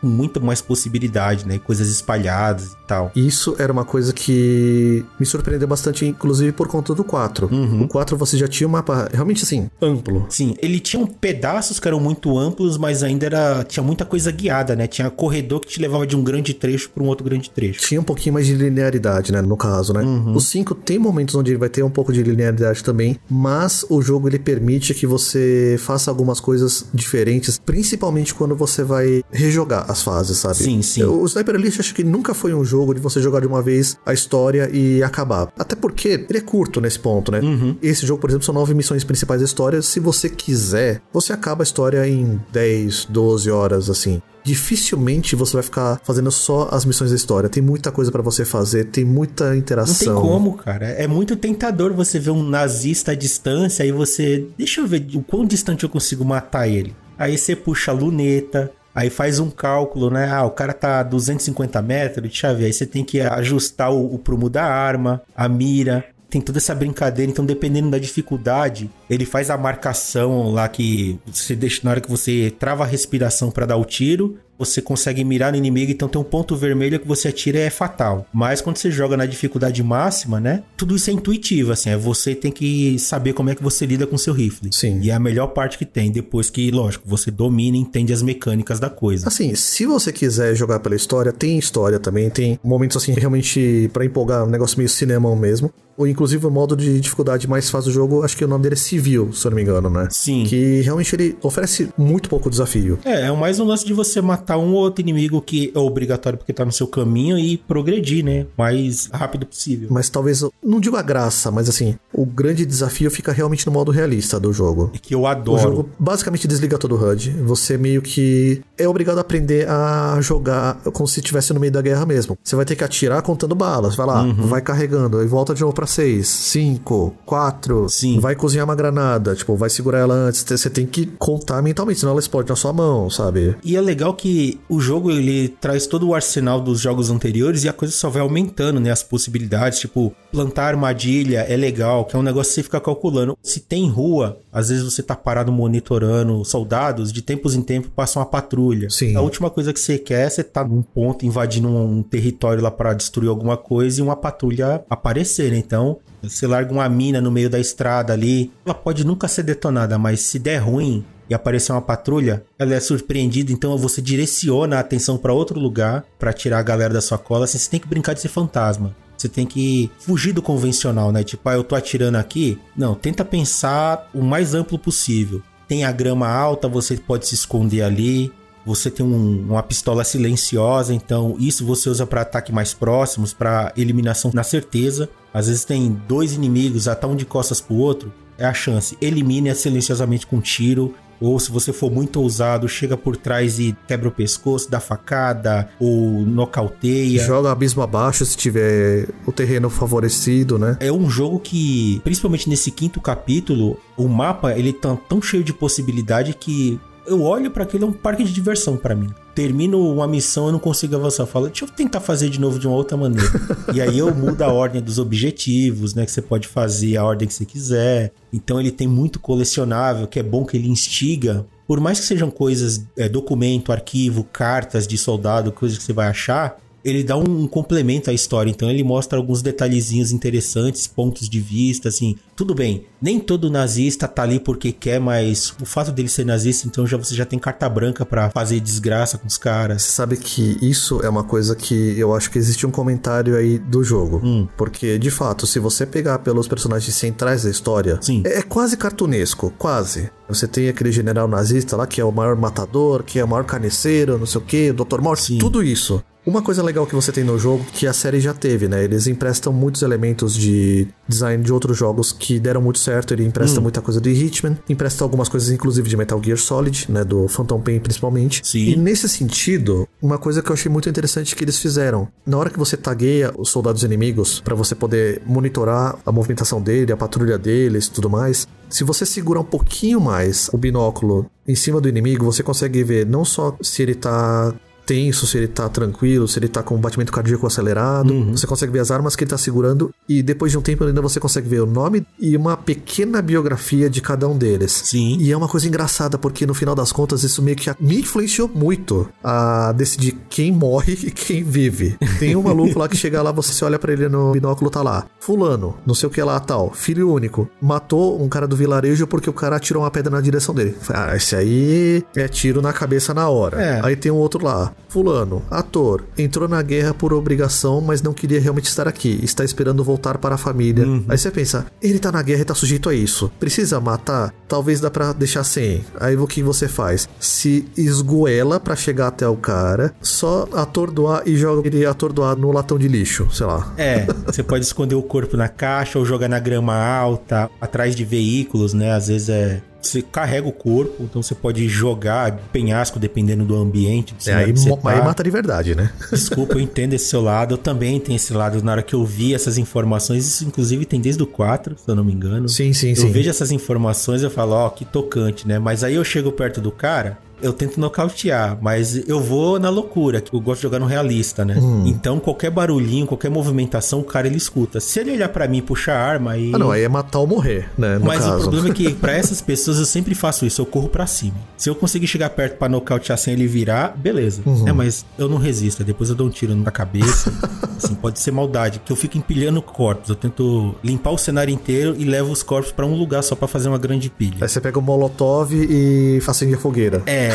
com 0.00 0.06
muito 0.06 0.40
mais 0.40 0.60
possibilidade, 0.60 1.46
né? 1.46 1.58
Coisas 1.58 1.88
espalhadas 1.88 2.76
e 2.92 2.94
tal. 2.94 3.12
Isso 3.16 3.56
era 3.58 3.72
uma 3.72 3.84
coisa 3.84 4.12
que 4.12 5.04
me 5.18 5.24
surpreendeu 5.24 5.66
bastante, 5.66 6.04
inclusive 6.04 6.52
por 6.52 6.68
conta 6.68 6.94
do 6.94 7.02
4. 7.02 7.48
Uhum. 7.50 7.84
O 7.84 7.88
4 7.88 8.16
você 8.16 8.36
já 8.36 8.46
tinha 8.46 8.68
um 8.68 8.70
mapa 8.70 9.08
realmente 9.12 9.44
assim, 9.44 9.70
amplo. 9.80 10.26
Sim, 10.28 10.54
ele 10.60 10.78
tinha 10.78 11.02
um 11.02 11.06
pedaços 11.06 11.80
que 11.80 11.88
eram 11.88 12.00
muito 12.00 12.38
amplos, 12.38 12.76
mas 12.76 13.02
ainda 13.02 13.26
era 13.26 13.64
tinha 13.64 13.82
muita 13.82 14.04
coisa 14.04 14.30
guiada, 14.30 14.76
né? 14.76 14.86
Tinha 14.86 15.10
corredor 15.10 15.60
que 15.60 15.68
te 15.68 15.80
levava 15.80 16.06
de 16.06 16.16
um 16.16 16.22
grande 16.22 16.54
trecho 16.54 16.90
para 16.90 17.02
um 17.02 17.06
outro 17.06 17.24
grande 17.24 17.50
trecho. 17.50 17.80
Tinha 17.80 18.00
um 18.00 18.04
pouquinho 18.04 18.34
mais 18.34 18.46
de 18.46 18.54
linearidade, 18.54 19.32
né? 19.32 19.40
No 19.40 19.56
caso, 19.56 19.92
né? 19.92 20.02
O 20.34 20.40
5 20.40 20.74
tem 20.74 20.98
momentos 20.98 21.34
onde 21.34 21.50
ele 21.50 21.58
vai 21.58 21.68
ter 21.68 21.82
um 21.82 21.90
pouco 21.90 22.12
de 22.12 22.22
linearidade 22.22 22.82
também, 22.82 23.18
mas 23.30 23.84
o 23.88 24.02
jogo 24.02 24.28
ele 24.28 24.38
permite 24.38 24.94
que 24.94 25.06
você 25.06 25.76
faça 25.78 26.10
algumas 26.10 26.40
coisas 26.40 26.86
diferentes, 26.92 27.58
principalmente 27.58 28.34
quando 28.34 28.54
você 28.54 28.82
vai 28.82 29.22
rejogar 29.30 29.90
as 29.90 30.02
fases, 30.02 30.38
sabe? 30.38 30.56
Sim, 30.56 30.82
sim. 30.82 31.02
O 31.04 31.24
Sniper 31.26 31.54
Elite 31.54 31.80
acho 31.80 31.94
que 31.94 32.04
nunca 32.04 32.34
foi 32.34 32.54
um 32.54 32.64
jogo 32.64 32.81
de 32.94 33.00
você 33.00 33.20
jogar 33.20 33.40
de 33.40 33.46
uma 33.46 33.62
vez 33.62 33.96
a 34.04 34.12
história 34.12 34.68
e 34.72 35.02
acabar. 35.02 35.52
Até 35.58 35.76
porque 35.76 36.08
ele 36.28 36.38
é 36.38 36.40
curto 36.40 36.80
nesse 36.80 36.98
ponto, 36.98 37.30
né? 37.30 37.40
Esse 37.82 38.06
jogo, 38.06 38.20
por 38.20 38.30
exemplo, 38.30 38.44
são 38.44 38.54
nove 38.54 38.74
missões 38.74 39.04
principais 39.04 39.40
da 39.40 39.44
história. 39.44 39.80
Se 39.82 40.00
você 40.00 40.28
quiser, 40.28 41.00
você 41.12 41.32
acaba 41.32 41.62
a 41.62 41.64
história 41.64 42.06
em 42.06 42.40
10, 42.52 43.06
12 43.10 43.50
horas, 43.50 43.88
assim 43.90 44.20
dificilmente 44.44 45.36
você 45.36 45.54
vai 45.54 45.62
ficar 45.62 46.00
fazendo 46.02 46.30
só 46.30 46.68
as 46.72 46.84
missões 46.84 47.10
da 47.10 47.16
história. 47.16 47.48
Tem 47.48 47.62
muita 47.62 47.90
coisa 47.92 48.10
pra 48.10 48.22
você 48.22 48.44
fazer, 48.44 48.86
tem 48.86 49.04
muita 49.04 49.44
Não 49.44 49.50
tem 49.52 49.60
interação. 49.60 50.20
como, 50.20 50.54
cara. 50.54 50.86
É 50.86 51.06
muito 51.06 51.36
tentador 51.36 51.92
você 51.92 52.18
ver 52.18 52.30
um 52.30 52.42
nazista 52.42 53.12
à 53.12 53.14
distância 53.14 53.84
e 53.84 53.92
você. 53.92 54.46
Deixa 54.58 54.80
eu 54.80 54.86
ver 54.86 55.06
o 55.14 55.22
quão 55.22 55.44
distante 55.44 55.84
eu 55.84 55.88
consigo 55.88 56.24
matar 56.24 56.66
ele. 56.66 56.94
Aí 57.18 57.38
você 57.38 57.54
puxa 57.54 57.92
a 57.92 57.94
luneta. 57.94 58.72
Aí 58.94 59.08
faz 59.08 59.38
um 59.38 59.50
cálculo, 59.50 60.10
né? 60.10 60.30
Ah, 60.30 60.44
o 60.44 60.50
cara 60.50 60.72
tá 60.72 61.00
a 61.00 61.02
250 61.02 61.80
metros, 61.80 62.22
deixa 62.22 62.48
eu 62.50 62.56
ver. 62.56 62.66
Aí 62.66 62.72
você 62.72 62.86
tem 62.86 63.04
que 63.04 63.20
ajustar 63.20 63.90
o, 63.92 64.14
o 64.14 64.18
prumo 64.18 64.50
da 64.50 64.64
arma, 64.64 65.22
a 65.34 65.48
mira. 65.48 66.04
Tem 66.28 66.40
toda 66.40 66.58
essa 66.58 66.74
brincadeira, 66.74 67.30
então 67.30 67.44
dependendo 67.44 67.90
da 67.90 67.98
dificuldade, 67.98 68.90
ele 69.08 69.26
faz 69.26 69.50
a 69.50 69.58
marcação 69.58 70.50
lá 70.50 70.66
que 70.66 71.18
você 71.26 71.54
deixa 71.54 71.80
na 71.84 71.90
hora 71.90 72.00
que 72.00 72.10
você 72.10 72.50
trava 72.58 72.84
a 72.84 72.86
respiração 72.86 73.50
pra 73.50 73.66
dar 73.66 73.76
o 73.76 73.84
tiro, 73.84 74.38
você 74.64 74.80
consegue 74.80 75.24
mirar 75.24 75.52
no 75.52 75.58
inimigo, 75.58 75.90
então 75.90 76.08
tem 76.08 76.20
um 76.20 76.24
ponto 76.24 76.54
vermelho 76.56 76.98
que 77.00 77.06
você 77.06 77.28
atira 77.28 77.58
e 77.58 77.62
é 77.62 77.70
fatal. 77.70 78.26
Mas 78.32 78.60
quando 78.60 78.76
você 78.76 78.90
joga 78.90 79.16
na 79.16 79.26
dificuldade 79.26 79.82
máxima, 79.82 80.38
né? 80.40 80.62
Tudo 80.76 80.94
isso 80.94 81.10
é 81.10 81.12
intuitivo, 81.12 81.72
assim, 81.72 81.90
é 81.90 81.96
você 81.96 82.34
tem 82.34 82.52
que 82.52 82.98
saber 82.98 83.32
como 83.32 83.50
é 83.50 83.54
que 83.54 83.62
você 83.62 83.84
lida 83.84 84.06
com 84.06 84.16
seu 84.16 84.32
rifle. 84.32 84.70
Sim. 84.72 85.00
E 85.02 85.10
é 85.10 85.14
a 85.14 85.18
melhor 85.20 85.48
parte 85.48 85.78
que 85.78 85.84
tem, 85.84 86.10
depois 86.10 86.50
que, 86.50 86.70
lógico, 86.70 87.08
você 87.08 87.30
domina 87.30 87.76
e 87.76 87.80
entende 87.80 88.12
as 88.12 88.22
mecânicas 88.22 88.78
da 88.78 88.88
coisa. 88.88 89.28
Assim, 89.28 89.54
se 89.54 89.86
você 89.86 90.12
quiser 90.12 90.54
jogar 90.54 90.80
pela 90.80 90.94
história, 90.94 91.32
tem 91.32 91.58
história 91.58 91.98
também, 91.98 92.30
tem 92.30 92.58
momentos 92.62 92.96
assim 92.96 93.12
realmente 93.12 93.90
pra 93.92 94.04
empolgar, 94.04 94.44
um 94.44 94.50
negócio 94.50 94.78
meio 94.78 94.88
cinemão 94.88 95.34
mesmo. 95.34 95.72
Ou 95.96 96.06
inclusive 96.06 96.46
o 96.46 96.50
modo 96.50 96.76
de 96.76 97.00
dificuldade 97.00 97.48
mais 97.48 97.68
fácil 97.68 97.90
do 97.90 97.94
jogo, 97.94 98.22
acho 98.22 98.36
que 98.36 98.44
o 98.44 98.48
nome 98.48 98.62
dele 98.62 98.74
é 98.74 98.78
Civil, 98.78 99.32
se 99.32 99.46
eu 99.46 99.50
não 99.50 99.56
me 99.56 99.62
engano, 99.62 99.90
né? 99.90 100.08
Sim. 100.10 100.44
Que 100.44 100.80
realmente 100.80 101.14
ele 101.14 101.36
oferece 101.42 101.90
muito 101.98 102.28
pouco 102.28 102.48
desafio. 102.48 102.98
É, 103.04 103.26
é 103.26 103.32
mais 103.32 103.60
um 103.60 103.64
lance 103.64 103.84
de 103.84 103.92
você 103.92 104.20
matar 104.20 104.51
um 104.58 104.72
ou 104.74 104.80
outro 104.82 105.00
inimigo 105.02 105.40
que 105.40 105.72
é 105.74 105.78
obrigatório 105.78 106.38
porque 106.38 106.52
tá 106.52 106.64
no 106.64 106.72
seu 106.72 106.86
caminho 106.86 107.38
e 107.38 107.56
progredir, 107.56 108.24
né? 108.24 108.46
Mais 108.56 109.08
rápido 109.12 109.46
possível. 109.46 109.88
Mas 109.90 110.08
talvez, 110.08 110.42
não 110.62 110.80
digo 110.80 110.96
a 110.96 111.02
graça, 111.02 111.50
mas 111.50 111.68
assim, 111.68 111.96
o 112.12 112.24
grande 112.26 112.64
desafio 112.66 113.10
fica 113.10 113.32
realmente 113.32 113.66
no 113.66 113.72
modo 113.72 113.90
realista 113.90 114.38
do 114.38 114.52
jogo. 114.52 114.90
É 114.94 114.98
que 114.98 115.14
eu 115.14 115.20
O 115.22 115.26
adoro. 115.26 115.60
jogo 115.62 115.88
basicamente 115.98 116.46
desliga 116.48 116.78
todo 116.78 116.96
o 116.96 117.10
HUD. 117.10 117.30
Você 117.44 117.76
meio 117.78 118.02
que 118.02 118.60
é 118.78 118.88
obrigado 118.88 119.18
a 119.18 119.20
aprender 119.20 119.68
a 119.68 120.18
jogar 120.20 120.76
como 120.92 121.06
se 121.08 121.20
estivesse 121.20 121.52
no 121.54 121.60
meio 121.60 121.72
da 121.72 121.80
guerra 121.82 122.04
mesmo. 122.06 122.36
Você 122.42 122.56
vai 122.56 122.64
ter 122.64 122.76
que 122.76 122.84
atirar 122.84 123.22
contando 123.22 123.54
balas. 123.54 123.94
Vai 123.94 124.06
lá, 124.06 124.22
Uhum. 124.22 124.46
vai 124.46 124.60
carregando 124.60 125.22
e 125.22 125.26
volta 125.26 125.54
de 125.54 125.60
novo 125.60 125.72
pra 125.72 125.86
6, 125.86 126.26
5, 126.28 127.14
4. 127.26 127.88
Sim. 127.88 128.20
Vai 128.20 128.34
cozinhar 128.34 128.64
uma 128.64 128.74
granada. 128.74 129.34
Tipo, 129.34 129.56
vai 129.56 129.70
segurar 129.70 129.98
ela 129.98 130.14
antes. 130.14 130.44
Você 130.46 130.68
tem 130.70 130.86
que 130.86 131.06
contar 131.18 131.60
mentalmente, 131.62 132.00
senão 132.00 132.12
ela 132.12 132.20
explode 132.20 132.48
na 132.48 132.56
sua 132.56 132.72
mão, 132.72 133.08
sabe? 133.10 133.56
E 133.64 133.76
é 133.76 133.80
legal 133.80 134.14
que 134.14 134.41
o 134.68 134.80
jogo 134.80 135.10
ele 135.10 135.48
traz 135.48 135.86
todo 135.86 136.08
o 136.08 136.14
arsenal 136.14 136.60
dos 136.60 136.80
jogos 136.80 137.10
anteriores 137.10 137.64
e 137.64 137.68
a 137.68 137.72
coisa 137.72 137.94
só 137.94 138.08
vai 138.08 138.22
aumentando, 138.22 138.80
né? 138.80 138.90
As 138.90 139.02
possibilidades, 139.02 139.80
tipo, 139.80 140.14
plantar 140.30 140.66
armadilha 140.66 141.40
é 141.40 141.56
legal, 141.56 142.04
que 142.04 142.16
é 142.16 142.18
um 142.18 142.22
negócio 142.22 142.50
que 142.50 142.54
você 142.54 142.62
fica 142.62 142.80
calculando. 142.80 143.36
Se 143.42 143.60
tem 143.60 143.88
rua, 143.88 144.38
às 144.52 144.68
vezes 144.68 144.84
você 144.84 145.02
tá 145.02 145.14
parado 145.14 145.52
monitorando 145.52 146.44
soldados, 146.44 147.12
de 147.12 147.22
tempos 147.22 147.54
em 147.54 147.62
tempos 147.62 147.90
passa 147.94 148.18
uma 148.18 148.26
patrulha. 148.26 148.88
Sim. 148.90 149.16
A 149.16 149.20
última 149.20 149.50
coisa 149.50 149.72
que 149.72 149.80
você 149.80 149.98
quer 149.98 150.26
é 150.26 150.30
você 150.30 150.42
tá 150.42 150.64
num 150.64 150.82
ponto 150.82 151.24
invadindo 151.26 151.68
um 151.68 152.02
território 152.02 152.62
lá 152.62 152.70
pra 152.70 152.94
destruir 152.94 153.28
alguma 153.28 153.56
coisa 153.56 154.00
e 154.00 154.02
uma 154.02 154.16
patrulha 154.16 154.84
aparecer, 154.88 155.50
né? 155.50 155.58
Então, 155.58 155.98
você 156.22 156.46
larga 156.46 156.72
uma 156.72 156.88
mina 156.88 157.20
no 157.20 157.30
meio 157.30 157.50
da 157.50 157.58
estrada 157.58 158.12
ali, 158.12 158.52
ela 158.64 158.74
pode 158.74 159.04
nunca 159.04 159.26
ser 159.26 159.42
detonada, 159.42 159.98
mas 159.98 160.20
se 160.20 160.38
der 160.38 160.58
ruim, 160.58 161.04
e 161.32 161.34
aparecer 161.34 161.72
uma 161.72 161.80
patrulha, 161.80 162.44
ela 162.58 162.74
é 162.74 162.80
surpreendida, 162.80 163.50
então 163.52 163.76
você 163.78 164.02
direciona 164.02 164.76
a 164.76 164.80
atenção 164.80 165.16
para 165.16 165.32
outro 165.32 165.58
lugar 165.58 166.04
para 166.18 166.32
tirar 166.32 166.58
a 166.58 166.62
galera 166.62 166.92
da 166.92 167.00
sua 167.00 167.16
cola. 167.16 167.44
Assim, 167.46 167.56
você 167.58 167.70
tem 167.70 167.80
que 167.80 167.88
brincar 167.88 168.12
de 168.12 168.20
ser 168.20 168.28
fantasma. 168.28 168.94
Você 169.16 169.28
tem 169.28 169.46
que 169.46 169.90
fugir 169.98 170.32
do 170.32 170.42
convencional, 170.42 171.10
né? 171.10 171.24
Tipo, 171.24 171.48
ah, 171.48 171.54
eu 171.54 171.64
tô 171.64 171.74
atirando 171.74 172.16
aqui. 172.16 172.58
Não, 172.76 172.94
tenta 172.94 173.24
pensar 173.24 174.10
o 174.12 174.20
mais 174.22 174.54
amplo 174.54 174.78
possível. 174.78 175.40
Tem 175.66 175.84
a 175.84 175.92
grama 175.92 176.28
alta, 176.28 176.68
você 176.68 176.96
pode 176.96 177.26
se 177.26 177.34
esconder 177.34 177.82
ali. 177.82 178.30
Você 178.66 178.90
tem 178.90 179.04
um- 179.04 179.46
uma 179.48 179.62
pistola 179.62 180.04
silenciosa, 180.04 180.92
então 180.92 181.34
isso 181.38 181.64
você 181.64 181.88
usa 181.88 182.06
para 182.06 182.20
ataque 182.20 182.52
mais 182.52 182.74
próximos, 182.74 183.32
para 183.32 183.72
eliminação 183.76 184.30
na 184.34 184.42
certeza. 184.42 185.08
Às 185.32 185.46
vezes 185.46 185.64
tem 185.64 185.98
dois 186.06 186.34
inimigos, 186.34 186.88
até 186.88 187.06
um 187.06 187.16
de 187.16 187.24
costas 187.24 187.60
pro 187.60 187.76
outro, 187.76 188.12
é 188.38 188.44
a 188.44 188.52
chance. 188.54 188.96
Elimine 189.00 189.54
silenciosamente 189.54 190.26
com 190.26 190.36
um 190.36 190.40
tiro 190.40 190.94
Ou 191.22 191.38
se 191.38 191.52
você 191.52 191.72
for 191.72 191.90
muito 191.90 192.20
ousado, 192.20 192.68
chega 192.68 192.96
por 192.96 193.16
trás 193.16 193.60
e 193.60 193.76
quebra 193.86 194.08
o 194.08 194.12
pescoço, 194.12 194.68
dá 194.68 194.80
facada, 194.80 195.68
ou 195.78 196.26
nocauteia. 196.26 197.24
Joga 197.24 197.52
abismo 197.52 197.80
abaixo 197.80 198.26
se 198.26 198.36
tiver 198.36 199.08
o 199.24 199.30
terreno 199.30 199.70
favorecido, 199.70 200.58
né? 200.58 200.76
É 200.80 200.90
um 200.90 201.08
jogo 201.08 201.38
que, 201.38 202.00
principalmente 202.02 202.48
nesse 202.48 202.72
quinto 202.72 203.00
capítulo, 203.00 203.78
o 203.96 204.08
mapa 204.08 204.52
ele 204.58 204.72
tá 204.72 204.96
tão 205.08 205.22
cheio 205.22 205.44
de 205.44 205.52
possibilidade 205.52 206.34
que 206.34 206.80
eu 207.06 207.22
olho 207.22 207.50
para 207.50 207.64
aquilo 207.64 207.84
é 207.84 207.88
um 207.88 207.92
parque 207.92 208.24
de 208.24 208.32
diversão 208.32 208.76
para 208.76 208.94
mim. 208.94 209.10
Termino 209.34 209.92
uma 209.92 210.06
missão 210.06 210.48
e 210.48 210.52
não 210.52 210.58
consigo 210.58 210.94
avançar. 210.94 211.26
Falo, 211.26 211.46
deixa 211.46 211.64
eu 211.64 211.68
tentar 211.68 212.00
fazer 212.00 212.28
de 212.28 212.38
novo 212.38 212.58
de 212.58 212.66
uma 212.66 212.76
outra 212.76 212.96
maneira. 212.96 213.30
e 213.74 213.80
aí 213.80 213.98
eu 213.98 214.14
mudo 214.14 214.42
a 214.42 214.52
ordem 214.52 214.82
dos 214.82 214.98
objetivos, 214.98 215.94
né? 215.94 216.04
Que 216.04 216.12
você 216.12 216.20
pode 216.20 216.46
fazer 216.46 216.96
a 216.96 217.04
ordem 217.04 217.26
que 217.26 217.34
você 217.34 217.44
quiser. 217.44 218.12
Então 218.32 218.60
ele 218.60 218.70
tem 218.70 218.86
muito 218.86 219.18
colecionável, 219.18 220.06
que 220.06 220.18
é 220.18 220.22
bom 220.22 220.44
que 220.44 220.56
ele 220.56 220.68
instiga. 220.68 221.46
Por 221.66 221.80
mais 221.80 221.98
que 222.00 222.06
sejam 222.06 222.30
coisas, 222.30 222.84
é, 222.96 223.08
documento, 223.08 223.72
arquivo, 223.72 224.24
cartas 224.24 224.86
de 224.86 224.98
soldado, 224.98 225.50
coisas 225.50 225.78
que 225.78 225.84
você 225.84 225.92
vai 225.92 226.08
achar, 226.08 226.58
ele 226.84 227.04
dá 227.04 227.16
um 227.16 227.46
complemento 227.46 228.10
à 228.10 228.12
história, 228.12 228.50
então 228.50 228.70
ele 228.70 228.82
mostra 228.82 229.18
alguns 229.18 229.42
detalhezinhos 229.42 230.12
interessantes, 230.12 230.86
pontos 230.86 231.28
de 231.28 231.40
vista, 231.40 231.88
assim. 231.88 232.16
Tudo 232.34 232.54
bem, 232.54 232.86
nem 233.00 233.20
todo 233.20 233.50
nazista 233.50 234.08
tá 234.08 234.22
ali 234.22 234.40
porque 234.40 234.72
quer, 234.72 235.00
mas 235.00 235.54
o 235.60 235.64
fato 235.64 235.92
dele 235.92 236.08
ser 236.08 236.24
nazista, 236.24 236.66
então 236.66 236.86
já 236.86 236.96
você 236.96 237.14
já 237.14 237.24
tem 237.24 237.38
carta 237.38 237.68
branca 237.68 238.04
para 238.04 238.30
fazer 238.30 238.58
desgraça 238.60 239.18
com 239.18 239.26
os 239.26 239.38
caras. 239.38 239.82
Você 239.82 239.92
sabe 239.92 240.16
que 240.16 240.58
isso 240.60 241.00
é 241.02 241.08
uma 241.08 241.24
coisa 241.24 241.54
que 241.54 241.98
eu 241.98 242.14
acho 242.14 242.30
que 242.30 242.38
existe 242.38 242.66
um 242.66 242.70
comentário 242.70 243.36
aí 243.36 243.58
do 243.58 243.84
jogo. 243.84 244.20
Hum. 244.24 244.48
Porque, 244.56 244.98
de 244.98 245.10
fato, 245.10 245.46
se 245.46 245.58
você 245.58 245.86
pegar 245.86 246.18
pelos 246.20 246.48
personagens 246.48 246.94
centrais 246.94 247.44
da 247.44 247.50
história, 247.50 247.98
Sim. 248.00 248.22
é, 248.24 248.38
é 248.38 248.42
quase 248.42 248.76
cartunesco, 248.76 249.52
quase. 249.58 250.10
Você 250.28 250.48
tem 250.48 250.68
aquele 250.68 250.90
general 250.90 251.28
nazista 251.28 251.76
lá 251.76 251.86
que 251.86 252.00
é 252.00 252.04
o 252.04 252.10
maior 252.10 252.36
matador, 252.36 253.02
que 253.02 253.18
é 253.18 253.24
o 253.24 253.28
maior 253.28 253.44
carniceiro, 253.44 254.18
não 254.18 254.26
sei 254.26 254.40
o 254.40 254.44
que, 254.44 254.72
Dr. 254.72 255.00
Morte, 255.00 255.38
tudo 255.38 255.62
isso. 255.62 256.02
Uma 256.24 256.40
coisa 256.40 256.62
legal 256.62 256.86
que 256.86 256.94
você 256.94 257.10
tem 257.10 257.24
no 257.24 257.36
jogo, 257.36 257.64
que 257.72 257.84
a 257.84 257.92
série 257.92 258.20
já 258.20 258.32
teve, 258.32 258.68
né? 258.68 258.84
Eles 258.84 259.08
emprestam 259.08 259.52
muitos 259.52 259.82
elementos 259.82 260.36
de 260.36 260.86
design 261.08 261.42
de 261.42 261.52
outros 261.52 261.76
jogos 261.76 262.12
que 262.12 262.38
deram 262.38 262.62
muito 262.62 262.78
certo. 262.78 263.12
Ele 263.12 263.24
empresta 263.24 263.58
Hum. 263.58 263.64
muita 263.64 263.82
coisa 263.82 264.00
de 264.00 264.10
Hitman, 264.10 264.56
empresta 264.68 265.02
algumas 265.02 265.28
coisas, 265.28 265.50
inclusive, 265.50 265.88
de 265.88 265.96
Metal 265.96 266.22
Gear 266.22 266.38
Solid, 266.38 266.86
né? 266.88 267.02
Do 267.02 267.26
Phantom 267.26 267.60
Pain, 267.60 267.80
principalmente. 267.80 268.40
Sim. 268.44 268.66
E 268.70 268.76
nesse 268.76 269.08
sentido, 269.08 269.88
uma 270.00 270.16
coisa 270.16 270.40
que 270.42 270.50
eu 270.50 270.54
achei 270.54 270.70
muito 270.70 270.88
interessante 270.88 271.34
que 271.34 271.42
eles 271.42 271.58
fizeram. 271.58 272.06
Na 272.24 272.38
hora 272.38 272.50
que 272.50 272.58
você 272.58 272.76
tagueia 272.76 273.32
os 273.36 273.50
soldados 273.50 273.82
inimigos, 273.82 274.38
pra 274.40 274.54
você 274.54 274.76
poder 274.76 275.20
monitorar 275.26 275.98
a 276.06 276.12
movimentação 276.12 276.62
dele, 276.62 276.92
a 276.92 276.96
patrulha 276.96 277.36
deles 277.36 277.86
e 277.86 277.90
tudo 277.90 278.08
mais, 278.08 278.46
se 278.70 278.84
você 278.84 279.04
segurar 279.04 279.40
um 279.40 279.44
pouquinho 279.44 280.00
mais 280.00 280.48
o 280.52 280.56
binóculo 280.56 281.26
em 281.48 281.56
cima 281.56 281.80
do 281.80 281.88
inimigo, 281.88 282.24
você 282.24 282.44
consegue 282.44 282.84
ver 282.84 283.04
não 283.04 283.24
só 283.24 283.56
se 283.60 283.82
ele 283.82 283.96
tá 283.96 284.54
tenso, 284.84 285.26
se 285.26 285.38
ele 285.38 285.48
tá 285.48 285.68
tranquilo, 285.68 286.28
se 286.28 286.38
ele 286.38 286.48
tá 286.48 286.62
com 286.62 286.74
um 286.74 286.80
batimento 286.80 287.12
cardíaco 287.12 287.46
acelerado. 287.46 288.12
Uhum. 288.12 288.36
Você 288.36 288.46
consegue 288.46 288.72
ver 288.72 288.80
as 288.80 288.90
armas 288.90 289.16
que 289.16 289.24
ele 289.24 289.30
tá 289.30 289.38
segurando 289.38 289.92
e 290.08 290.22
depois 290.22 290.52
de 290.52 290.58
um 290.58 290.62
tempo 290.62 290.84
ainda 290.84 291.00
você 291.00 291.20
consegue 291.20 291.48
ver 291.48 291.60
o 291.60 291.66
nome 291.66 292.06
e 292.18 292.36
uma 292.36 292.56
pequena 292.56 293.22
biografia 293.22 293.88
de 293.88 294.00
cada 294.00 294.28
um 294.28 294.36
deles. 294.36 294.82
Sim. 294.84 295.16
E 295.18 295.32
é 295.32 295.36
uma 295.36 295.48
coisa 295.48 295.66
engraçada 295.66 296.18
porque 296.18 296.46
no 296.46 296.54
final 296.54 296.74
das 296.74 296.92
contas 296.92 297.22
isso 297.22 297.42
meio 297.42 297.56
que 297.56 297.70
me 297.80 298.00
influenciou 298.00 298.50
muito 298.52 299.08
a 299.22 299.72
decidir 299.72 300.16
quem 300.28 300.52
morre 300.52 300.98
e 301.02 301.10
quem 301.10 301.42
vive. 301.42 301.96
Tem 302.18 302.36
um 302.36 302.42
maluco 302.42 302.78
lá 302.78 302.88
que 302.88 302.96
chega 302.96 303.22
lá, 303.22 303.32
você 303.32 303.64
olha 303.64 303.78
pra 303.78 303.92
ele 303.92 304.08
no 304.08 304.32
binóculo, 304.32 304.70
tá 304.70 304.82
lá. 304.82 305.06
Fulano, 305.20 305.76
não 305.86 305.94
sei 305.94 306.08
o 306.08 306.10
que 306.10 306.22
lá, 306.22 306.38
tal, 306.40 306.72
filho 306.72 307.10
único, 307.10 307.48
matou 307.60 308.22
um 308.22 308.28
cara 308.28 308.46
do 308.46 308.56
vilarejo 308.56 309.06
porque 309.06 309.30
o 309.30 309.32
cara 309.32 309.56
atirou 309.56 309.82
uma 309.82 309.90
pedra 309.90 310.10
na 310.10 310.20
direção 310.20 310.54
dele. 310.54 310.76
Ah, 310.88 311.14
esse 311.16 311.36
aí 311.36 312.04
é 312.16 312.28
tiro 312.28 312.60
na 312.60 312.72
cabeça 312.72 313.14
na 313.14 313.28
hora. 313.28 313.62
É. 313.62 313.80
Aí 313.84 313.96
tem 313.96 314.10
um 314.10 314.16
outro 314.16 314.44
lá. 314.44 314.71
Fulano, 314.88 315.42
ator, 315.50 316.04
entrou 316.18 316.46
na 316.46 316.60
guerra 316.60 316.92
por 316.92 317.14
obrigação, 317.14 317.80
mas 317.80 318.02
não 318.02 318.12
queria 318.12 318.38
realmente 318.38 318.66
estar 318.66 318.86
aqui. 318.86 319.18
Está 319.22 319.42
esperando 319.42 319.82
voltar 319.82 320.18
para 320.18 320.34
a 320.34 320.38
família. 320.38 320.84
Aí 321.08 321.16
você 321.16 321.30
pensa, 321.30 321.66
ele 321.80 321.98
tá 321.98 322.12
na 322.12 322.20
guerra 322.20 322.42
e 322.42 322.44
tá 322.44 322.54
sujeito 322.54 322.90
a 322.90 322.94
isso. 322.94 323.32
Precisa 323.40 323.80
matar? 323.80 324.34
Talvez 324.46 324.80
dá 324.80 324.90
pra 324.90 325.14
deixar 325.14 325.44
sem. 325.44 325.82
Aí 325.98 326.14
o 326.14 326.26
que 326.26 326.42
você 326.42 326.68
faz? 326.68 327.08
Se 327.18 327.66
esgoela 327.74 328.60
pra 328.60 328.76
chegar 328.76 329.08
até 329.08 329.26
o 329.26 329.36
cara, 329.36 329.94
só 330.02 330.46
atordoar 330.52 331.22
e 331.24 331.36
joga 331.36 331.66
ele 331.66 331.86
atordoar 331.86 332.36
no 332.36 332.52
latão 332.52 332.78
de 332.78 332.86
lixo, 332.86 333.28
sei 333.32 333.46
lá. 333.46 333.72
É, 333.78 334.06
você 334.26 334.42
pode 334.42 334.64
esconder 334.64 334.94
o 334.94 335.02
corpo 335.02 335.36
na 335.36 335.48
caixa 335.48 335.98
ou 335.98 336.04
jogar 336.04 336.28
na 336.28 336.38
grama 336.38 336.74
alta, 336.76 337.50
atrás 337.60 337.96
de 337.96 338.04
veículos, 338.04 338.74
né? 338.74 338.92
Às 338.92 339.08
vezes 339.08 339.28
é. 339.30 339.62
Você 339.82 340.00
carrega 340.00 340.46
o 340.46 340.52
corpo, 340.52 341.02
então 341.02 341.22
você 341.22 341.34
pode 341.34 341.68
jogar 341.68 342.32
penhasco 342.52 342.98
dependendo 342.98 343.44
do 343.44 343.56
ambiente. 343.56 344.14
É, 344.26 344.34
aí, 344.34 344.52
tá. 344.52 344.90
aí 344.90 345.02
mata 345.02 345.22
de 345.22 345.30
verdade, 345.30 345.74
né? 345.74 345.90
Desculpa, 346.10 346.54
eu 346.54 346.60
entendo 346.60 346.94
esse 346.94 347.06
seu 347.06 347.20
lado. 347.20 347.54
Eu 347.54 347.58
também 347.58 347.98
tenho 347.98 348.16
esse 348.16 348.32
lado. 348.32 348.62
Na 348.62 348.72
hora 348.72 348.82
que 348.82 348.94
eu 348.94 349.04
vi 349.04 349.34
essas 349.34 349.58
informações, 349.58 350.26
isso 350.26 350.44
inclusive 350.44 350.84
tem 350.84 351.00
desde 351.00 351.22
o 351.22 351.26
4, 351.26 351.76
se 351.76 351.88
eu 351.88 351.94
não 351.94 352.04
me 352.04 352.12
engano. 352.12 352.48
Sim, 352.48 352.72
sim, 352.72 352.90
eu 352.90 352.96
sim. 352.96 353.10
vejo 353.10 353.28
essas 353.28 353.50
informações 353.50 354.22
e 354.22 354.24
eu 354.24 354.30
falo, 354.30 354.52
ó, 354.52 354.70
que 354.70 354.84
tocante, 354.84 355.46
né? 355.46 355.58
Mas 355.58 355.82
aí 355.82 355.94
eu 355.94 356.04
chego 356.04 356.30
perto 356.30 356.60
do 356.60 356.70
cara, 356.70 357.18
eu 357.42 357.52
tento 357.52 357.78
nocautear, 357.80 358.58
mas 358.60 358.96
eu 359.08 359.20
vou 359.20 359.58
na 359.58 359.68
loucura, 359.68 360.20
que 360.20 360.34
eu 360.34 360.40
gosto 360.40 360.60
de 360.60 360.62
jogar 360.62 360.78
no 360.78 360.86
realista, 360.86 361.44
né? 361.44 361.56
Hum. 361.58 361.84
Então 361.86 362.18
qualquer 362.18 362.50
barulhinho, 362.50 363.06
qualquer 363.06 363.30
movimentação, 363.30 364.00
o 364.00 364.04
cara 364.04 364.26
ele 364.26 364.36
escuta. 364.36 364.80
Se 364.80 365.00
ele 365.00 365.12
olhar 365.12 365.28
pra 365.28 365.46
mim 365.48 365.58
e 365.58 365.62
puxar 365.62 365.96
a 365.96 366.04
arma, 366.04 366.32
aí. 366.32 366.52
Ah, 366.54 366.58
não, 366.58 366.70
aí 366.70 366.82
é 366.82 366.88
matar 366.88 367.18
ou 367.18 367.26
morrer, 367.26 367.68
né? 367.76 367.98
No 367.98 368.06
Mas 368.06 368.20
caso. 368.20 368.36
o 368.36 368.40
problema 368.40 368.68
é 368.68 368.72
que 368.72 368.94
pra 368.94 369.12
essas 369.12 369.40
pessoas 369.40 369.78
eu 369.78 369.84
sempre 369.84 370.14
faço 370.14 370.46
isso, 370.46 370.60
eu 370.60 370.66
corro 370.66 370.88
pra 370.88 371.06
cima. 371.06 371.34
Se 371.56 371.68
eu 371.68 371.74
conseguir 371.74 372.06
chegar 372.06 372.30
perto 372.30 372.56
pra 372.56 372.68
nocautear 372.68 373.18
sem 373.18 373.34
ele 373.34 373.46
virar, 373.46 373.96
beleza. 373.96 374.42
Uhum. 374.44 374.68
É, 374.68 374.72
mas 374.72 375.04
eu 375.18 375.28
não 375.28 375.38
resisto, 375.38 375.84
depois 375.84 376.10
eu 376.10 376.16
dou 376.16 376.26
um 376.26 376.30
tiro 376.30 376.54
na 376.54 376.70
cabeça. 376.70 377.32
assim, 377.76 377.94
pode 377.94 378.18
ser 378.18 378.30
maldade, 378.30 378.80
que 378.84 378.92
eu 378.92 378.96
fico 378.96 379.18
empilhando 379.18 379.60
corpos. 379.60 380.08
Eu 380.08 380.16
tento 380.16 380.74
limpar 380.82 381.10
o 381.10 381.18
cenário 381.18 381.52
inteiro 381.52 381.94
e 381.98 382.04
levo 382.04 382.32
os 382.32 382.42
corpos 382.42 382.72
pra 382.72 382.86
um 382.86 382.94
lugar 382.94 383.22
só 383.22 383.34
pra 383.34 383.48
fazer 383.48 383.68
uma 383.68 383.78
grande 383.78 384.08
pilha. 384.08 384.38
Aí 384.40 384.48
você 384.48 384.60
pega 384.60 384.78
o 384.78 384.82
molotov 384.82 385.52
e 385.52 386.20
acende 386.26 386.54
a 386.54 386.58
fogueira. 386.58 387.02
É. 387.06 387.31